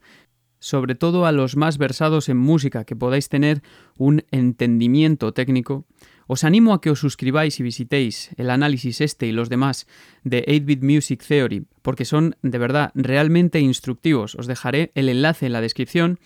sobre 0.60 0.94
todo 0.94 1.26
a 1.26 1.32
los 1.32 1.56
más 1.56 1.76
versados 1.76 2.30
en 2.30 2.38
música, 2.38 2.84
que 2.84 2.96
podáis 2.96 3.28
tener 3.28 3.62
un 3.98 4.24
entendimiento 4.30 5.32
técnico, 5.32 5.84
os 6.26 6.44
animo 6.44 6.72
a 6.72 6.80
que 6.80 6.90
os 6.90 7.00
suscribáis 7.00 7.60
y 7.60 7.62
visitéis 7.62 8.30
el 8.36 8.50
análisis 8.50 9.00
este 9.00 9.26
y 9.26 9.32
los 9.32 9.48
demás 9.48 9.86
de 10.22 10.44
8-Bit 10.46 10.82
Music 10.82 11.24
Theory, 11.26 11.66
porque 11.82 12.04
son 12.04 12.36
de 12.42 12.58
verdad 12.58 12.92
realmente 12.94 13.60
instructivos. 13.60 14.34
Os 14.34 14.46
dejaré 14.46 14.92
el 14.94 15.08
enlace 15.08 15.46
en 15.46 15.52
la 15.52 15.60
descripción. 15.60 16.18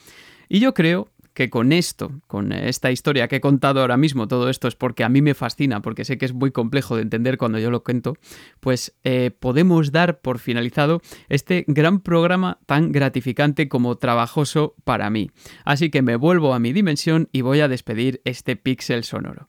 Y 0.48 0.60
yo 0.60 0.72
creo 0.74 1.10
que 1.38 1.50
con 1.50 1.70
esto, 1.70 2.20
con 2.26 2.50
esta 2.50 2.90
historia 2.90 3.28
que 3.28 3.36
he 3.36 3.40
contado 3.40 3.80
ahora 3.80 3.96
mismo, 3.96 4.26
todo 4.26 4.48
esto 4.48 4.66
es 4.66 4.74
porque 4.74 5.04
a 5.04 5.08
mí 5.08 5.22
me 5.22 5.34
fascina, 5.34 5.82
porque 5.82 6.04
sé 6.04 6.18
que 6.18 6.24
es 6.24 6.32
muy 6.32 6.50
complejo 6.50 6.96
de 6.96 7.02
entender 7.02 7.38
cuando 7.38 7.60
yo 7.60 7.70
lo 7.70 7.84
cuento, 7.84 8.16
pues 8.58 8.96
eh, 9.04 9.30
podemos 9.30 9.92
dar 9.92 10.20
por 10.20 10.40
finalizado 10.40 11.00
este 11.28 11.64
gran 11.68 12.00
programa 12.00 12.58
tan 12.66 12.90
gratificante 12.90 13.68
como 13.68 13.98
trabajoso 13.98 14.74
para 14.82 15.10
mí. 15.10 15.30
Así 15.64 15.90
que 15.90 16.02
me 16.02 16.16
vuelvo 16.16 16.54
a 16.54 16.58
mi 16.58 16.72
dimensión 16.72 17.28
y 17.30 17.42
voy 17.42 17.60
a 17.60 17.68
despedir 17.68 18.20
este 18.24 18.56
pixel 18.56 19.04
sonoro. 19.04 19.48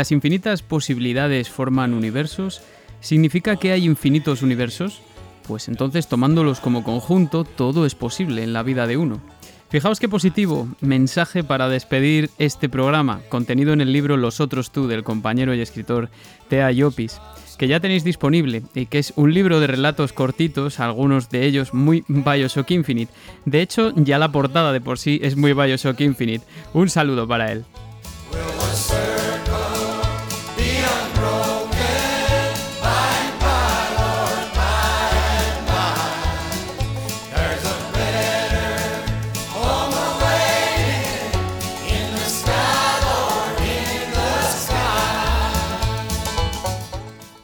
Las 0.00 0.12
infinitas 0.12 0.62
posibilidades 0.62 1.50
forman 1.50 1.92
universos, 1.92 2.62
¿significa 3.02 3.56
que 3.56 3.72
hay 3.72 3.84
infinitos 3.84 4.40
universos? 4.40 5.02
Pues 5.46 5.68
entonces, 5.68 6.08
tomándolos 6.08 6.60
como 6.60 6.84
conjunto, 6.84 7.44
todo 7.44 7.84
es 7.84 7.94
posible 7.94 8.42
en 8.42 8.54
la 8.54 8.62
vida 8.62 8.86
de 8.86 8.96
uno. 8.96 9.20
Fijaos 9.68 10.00
qué 10.00 10.08
positivo 10.08 10.68
mensaje 10.80 11.44
para 11.44 11.68
despedir 11.68 12.30
este 12.38 12.70
programa, 12.70 13.20
contenido 13.28 13.74
en 13.74 13.82
el 13.82 13.92
libro 13.92 14.16
Los 14.16 14.40
otros 14.40 14.70
tú 14.70 14.88
del 14.88 15.04
compañero 15.04 15.54
y 15.54 15.60
escritor 15.60 16.08
Tea 16.48 16.72
Llopis, 16.72 17.20
que 17.58 17.68
ya 17.68 17.78
tenéis 17.78 18.02
disponible 18.02 18.62
y 18.74 18.86
que 18.86 19.00
es 19.00 19.12
un 19.16 19.34
libro 19.34 19.60
de 19.60 19.66
relatos 19.66 20.14
cortitos, 20.14 20.80
algunos 20.80 21.28
de 21.28 21.44
ellos 21.44 21.74
muy 21.74 22.04
Bioshock 22.08 22.70
Infinite. 22.70 23.12
De 23.44 23.60
hecho, 23.60 23.92
ya 23.96 24.18
la 24.18 24.32
portada 24.32 24.72
de 24.72 24.80
por 24.80 24.98
sí 24.98 25.20
es 25.22 25.36
muy 25.36 25.52
Bioshock 25.52 26.00
Infinite. 26.00 26.46
Un 26.72 26.88
saludo 26.88 27.28
para 27.28 27.52
él. 27.52 27.66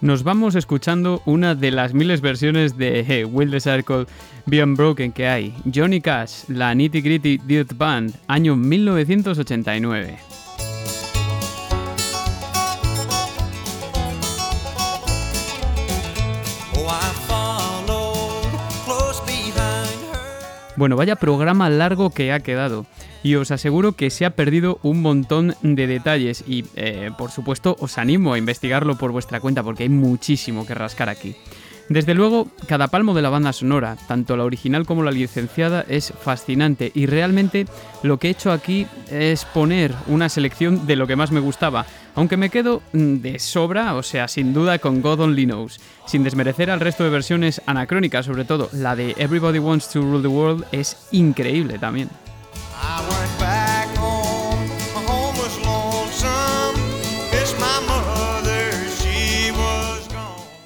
Nos 0.06 0.22
vamos 0.22 0.54
escuchando 0.54 1.20
una 1.24 1.56
de 1.56 1.72
las 1.72 1.92
miles 1.92 2.20
versiones 2.20 2.78
de 2.78 3.04
hey, 3.04 3.24
Will 3.24 3.50
the 3.50 3.58
Circle 3.58 4.06
Be 4.44 4.62
Unbroken 4.62 5.10
que 5.10 5.26
hay. 5.26 5.52
Johnny 5.74 6.00
Cash, 6.00 6.44
la 6.46 6.72
Nitty 6.76 7.00
Gritty 7.00 7.38
Dirt 7.38 7.76
Band, 7.76 8.14
año 8.28 8.54
1989. 8.54 10.16
Bueno, 20.76 20.94
vaya 20.94 21.16
programa 21.16 21.68
largo 21.68 22.10
que 22.10 22.32
ha 22.32 22.38
quedado. 22.38 22.86
Y 23.26 23.34
os 23.34 23.50
aseguro 23.50 23.90
que 23.90 24.10
se 24.10 24.24
ha 24.24 24.36
perdido 24.36 24.78
un 24.84 25.02
montón 25.02 25.56
de 25.60 25.88
detalles. 25.88 26.44
Y 26.46 26.64
eh, 26.76 27.10
por 27.18 27.32
supuesto 27.32 27.74
os 27.80 27.98
animo 27.98 28.32
a 28.32 28.38
investigarlo 28.38 28.96
por 28.96 29.10
vuestra 29.10 29.40
cuenta 29.40 29.64
porque 29.64 29.82
hay 29.82 29.88
muchísimo 29.88 30.64
que 30.64 30.76
rascar 30.76 31.08
aquí. 31.08 31.34
Desde 31.88 32.14
luego, 32.14 32.46
cada 32.68 32.86
palmo 32.86 33.14
de 33.14 33.22
la 33.22 33.30
banda 33.30 33.52
sonora, 33.52 33.96
tanto 34.06 34.36
la 34.36 34.44
original 34.44 34.86
como 34.86 35.02
la 35.02 35.10
licenciada, 35.10 35.84
es 35.88 36.12
fascinante 36.20 36.92
y 36.94 37.06
realmente 37.06 37.66
lo 38.04 38.18
que 38.18 38.28
he 38.28 38.30
hecho 38.30 38.52
aquí 38.52 38.86
es 39.10 39.44
poner 39.44 39.92
una 40.06 40.28
selección 40.28 40.86
de 40.86 40.94
lo 40.94 41.08
que 41.08 41.16
más 41.16 41.32
me 41.32 41.40
gustaba, 41.40 41.84
aunque 42.14 42.36
me 42.36 42.50
quedo 42.50 42.80
mm, 42.92 43.16
de 43.16 43.40
sobra, 43.40 43.94
o 43.96 44.04
sea, 44.04 44.28
sin 44.28 44.54
duda 44.54 44.78
con 44.78 45.02
God 45.02 45.22
Only 45.22 45.46
Knows, 45.46 45.80
sin 46.06 46.22
desmerecer 46.22 46.70
al 46.70 46.78
resto 46.78 47.02
de 47.02 47.10
versiones 47.10 47.60
anacrónicas, 47.66 48.26
sobre 48.26 48.44
todo 48.44 48.68
la 48.72 48.94
de 48.94 49.16
Everybody 49.18 49.58
Wants 49.58 49.90
to 49.90 50.00
Rule 50.00 50.22
the 50.22 50.28
World 50.28 50.64
es 50.70 51.08
increíble 51.10 51.80
también. 51.80 52.08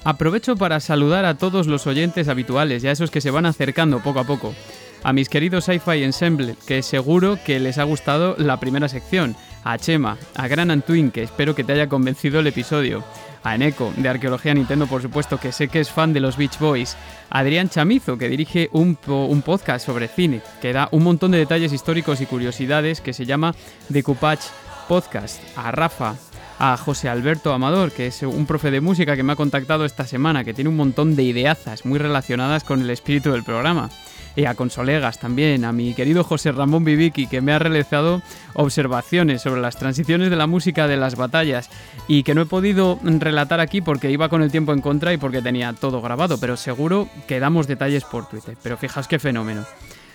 Aprovecho 0.03 0.55
para 0.55 0.79
saludar 0.79 1.25
a 1.25 1.37
todos 1.37 1.67
los 1.67 1.85
oyentes 1.85 2.27
habituales 2.27 2.83
y 2.83 2.87
a 2.87 2.91
esos 2.91 3.11
que 3.11 3.21
se 3.21 3.29
van 3.29 3.45
acercando 3.45 3.99
poco 3.99 4.19
a 4.19 4.23
poco. 4.23 4.55
A 5.03 5.13
mis 5.13 5.29
queridos 5.29 5.65
Sci-Fi 5.65 6.03
Ensemble, 6.03 6.55
que 6.65 6.81
seguro 6.81 7.37
que 7.45 7.59
les 7.59 7.77
ha 7.77 7.83
gustado 7.83 8.35
la 8.37 8.59
primera 8.59 8.87
sección. 8.87 9.35
A 9.63 9.77
Chema, 9.77 10.17
a 10.35 10.47
Gran 10.47 10.71
Antuin, 10.71 11.11
que 11.11 11.21
espero 11.21 11.53
que 11.53 11.63
te 11.63 11.73
haya 11.73 11.87
convencido 11.87 12.39
el 12.39 12.47
episodio. 12.47 13.03
A 13.43 13.55
Eneco, 13.55 13.91
de 13.97 14.07
Arqueología 14.07 14.53
Nintendo, 14.53 14.87
por 14.87 15.01
supuesto, 15.01 15.39
que 15.39 15.51
sé 15.51 15.67
que 15.67 15.79
es 15.79 15.89
fan 15.89 16.13
de 16.13 16.19
los 16.19 16.37
Beach 16.37 16.59
Boys. 16.59 16.95
A 17.29 17.39
Adrián 17.39 17.69
Chamizo, 17.69 18.17
que 18.17 18.29
dirige 18.29 18.69
un, 18.71 18.97
un 19.07 19.41
podcast 19.41 19.85
sobre 19.85 20.07
cine, 20.07 20.41
que 20.61 20.73
da 20.73 20.89
un 20.91 21.03
montón 21.03 21.31
de 21.31 21.39
detalles 21.39 21.73
históricos 21.73 22.21
y 22.21 22.25
curiosidades, 22.25 23.01
que 23.01 23.13
se 23.13 23.25
llama 23.25 23.55
The 23.91 24.03
Cupach 24.03 24.41
Podcast. 24.87 25.41
A 25.57 25.71
Rafa, 25.71 26.15
a 26.59 26.77
José 26.77 27.09
Alberto 27.09 27.53
Amador, 27.53 27.91
que 27.91 28.07
es 28.07 28.21
un 28.21 28.45
profe 28.45 28.69
de 28.69 28.81
música 28.81 29.15
que 29.15 29.23
me 29.23 29.33
ha 29.33 29.35
contactado 29.35 29.85
esta 29.85 30.05
semana, 30.05 30.43
que 30.43 30.53
tiene 30.53 30.69
un 30.69 30.75
montón 30.75 31.15
de 31.15 31.23
ideazas 31.23 31.85
muy 31.85 31.97
relacionadas 31.97 32.63
con 32.63 32.81
el 32.81 32.89
espíritu 32.91 33.31
del 33.31 33.43
programa. 33.43 33.89
Y 34.35 34.45
a 34.45 34.55
Consolegas 34.55 35.19
también, 35.19 35.65
a 35.65 35.71
mi 35.71 35.93
querido 35.93 36.23
José 36.23 36.51
Ramón 36.51 36.85
Viviki, 36.85 37.27
que 37.27 37.41
me 37.41 37.51
ha 37.51 37.59
realizado 37.59 38.21
observaciones 38.53 39.41
sobre 39.41 39.61
las 39.61 39.77
transiciones 39.77 40.29
de 40.29 40.35
la 40.35 40.47
música 40.47 40.87
de 40.87 40.97
las 40.97 41.15
batallas 41.15 41.69
y 42.07 42.23
que 42.23 42.33
no 42.33 42.41
he 42.41 42.45
podido 42.45 42.99
relatar 43.03 43.59
aquí 43.59 43.81
porque 43.81 44.11
iba 44.11 44.29
con 44.29 44.41
el 44.41 44.51
tiempo 44.51 44.73
en 44.73 44.81
contra 44.81 45.13
y 45.13 45.17
porque 45.17 45.41
tenía 45.41 45.73
todo 45.73 46.01
grabado, 46.01 46.37
pero 46.39 46.55
seguro 46.57 47.09
que 47.27 47.39
damos 47.39 47.67
detalles 47.67 48.05
por 48.05 48.27
Twitter. 48.27 48.57
Pero 48.61 48.77
fijaos 48.77 49.07
qué 49.07 49.19
fenómeno. 49.19 49.65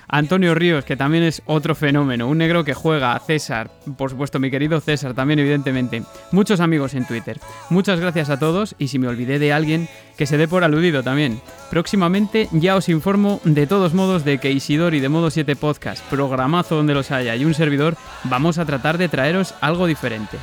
Antonio 0.09 0.55
Ríos, 0.55 0.85
que 0.85 0.97
también 0.97 1.24
es 1.24 1.43
otro 1.47 1.74
fenómeno, 1.74 2.28
un 2.28 2.39
negro 2.39 2.65
que 2.65 2.74
juega 2.74 3.15
a 3.15 3.20
César, 3.20 3.70
por 3.97 4.11
supuesto 4.11 4.39
mi 4.39 4.51
querido 4.51 4.81
César 4.81 5.15
también 5.15 5.39
evidentemente, 5.39 6.03
muchos 6.33 6.61
amigos 6.61 6.95
en 6.95 7.07
Twitter. 7.07 7.41
Muchas 7.70 8.01
gracias 8.01 8.31
a 8.31 8.39
todos 8.39 8.74
y 8.78 8.89
si 8.89 8.99
me 8.99 9.09
olvidé 9.09 9.39
de 9.39 9.53
alguien, 9.53 9.89
que 10.16 10.27
se 10.27 10.39
dé 10.39 10.49
por 10.49 10.65
aludido 10.65 11.03
también. 11.03 11.41
Próximamente 11.70 12.49
ya 12.53 12.77
os 12.77 12.89
informo 12.89 13.41
de 13.45 13.66
todos 13.66 13.95
modos 13.95 14.24
de 14.24 14.39
que 14.39 14.53
Isidor 14.53 14.95
y 14.95 15.01
de 15.01 15.09
Modo 15.09 15.31
7 15.31 15.57
Podcast, 15.57 16.03
programazo 16.09 16.77
donde 16.77 16.95
los 16.95 17.11
haya 17.11 17.37
y 17.37 17.45
un 17.45 17.55
servidor, 17.55 17.97
vamos 18.24 18.59
a 18.59 18.65
tratar 18.65 18.99
de 18.99 19.09
traeros 19.09 19.55
algo 19.61 19.87
diferente. 19.87 20.39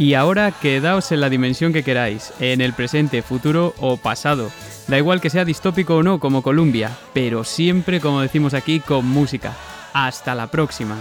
Y 0.00 0.14
ahora 0.14 0.50
quedaos 0.50 1.12
en 1.12 1.20
la 1.20 1.28
dimensión 1.28 1.74
que 1.74 1.82
queráis, 1.82 2.32
en 2.40 2.62
el 2.62 2.72
presente, 2.72 3.20
futuro 3.20 3.74
o 3.80 3.98
pasado. 3.98 4.50
Da 4.88 4.96
igual 4.96 5.20
que 5.20 5.28
sea 5.28 5.44
distópico 5.44 5.96
o 5.96 6.02
no, 6.02 6.18
como 6.18 6.40
Columbia, 6.40 6.96
pero 7.12 7.44
siempre, 7.44 8.00
como 8.00 8.22
decimos 8.22 8.54
aquí, 8.54 8.80
con 8.80 9.04
música. 9.04 9.52
Hasta 9.92 10.34
la 10.34 10.46
próxima. 10.46 10.96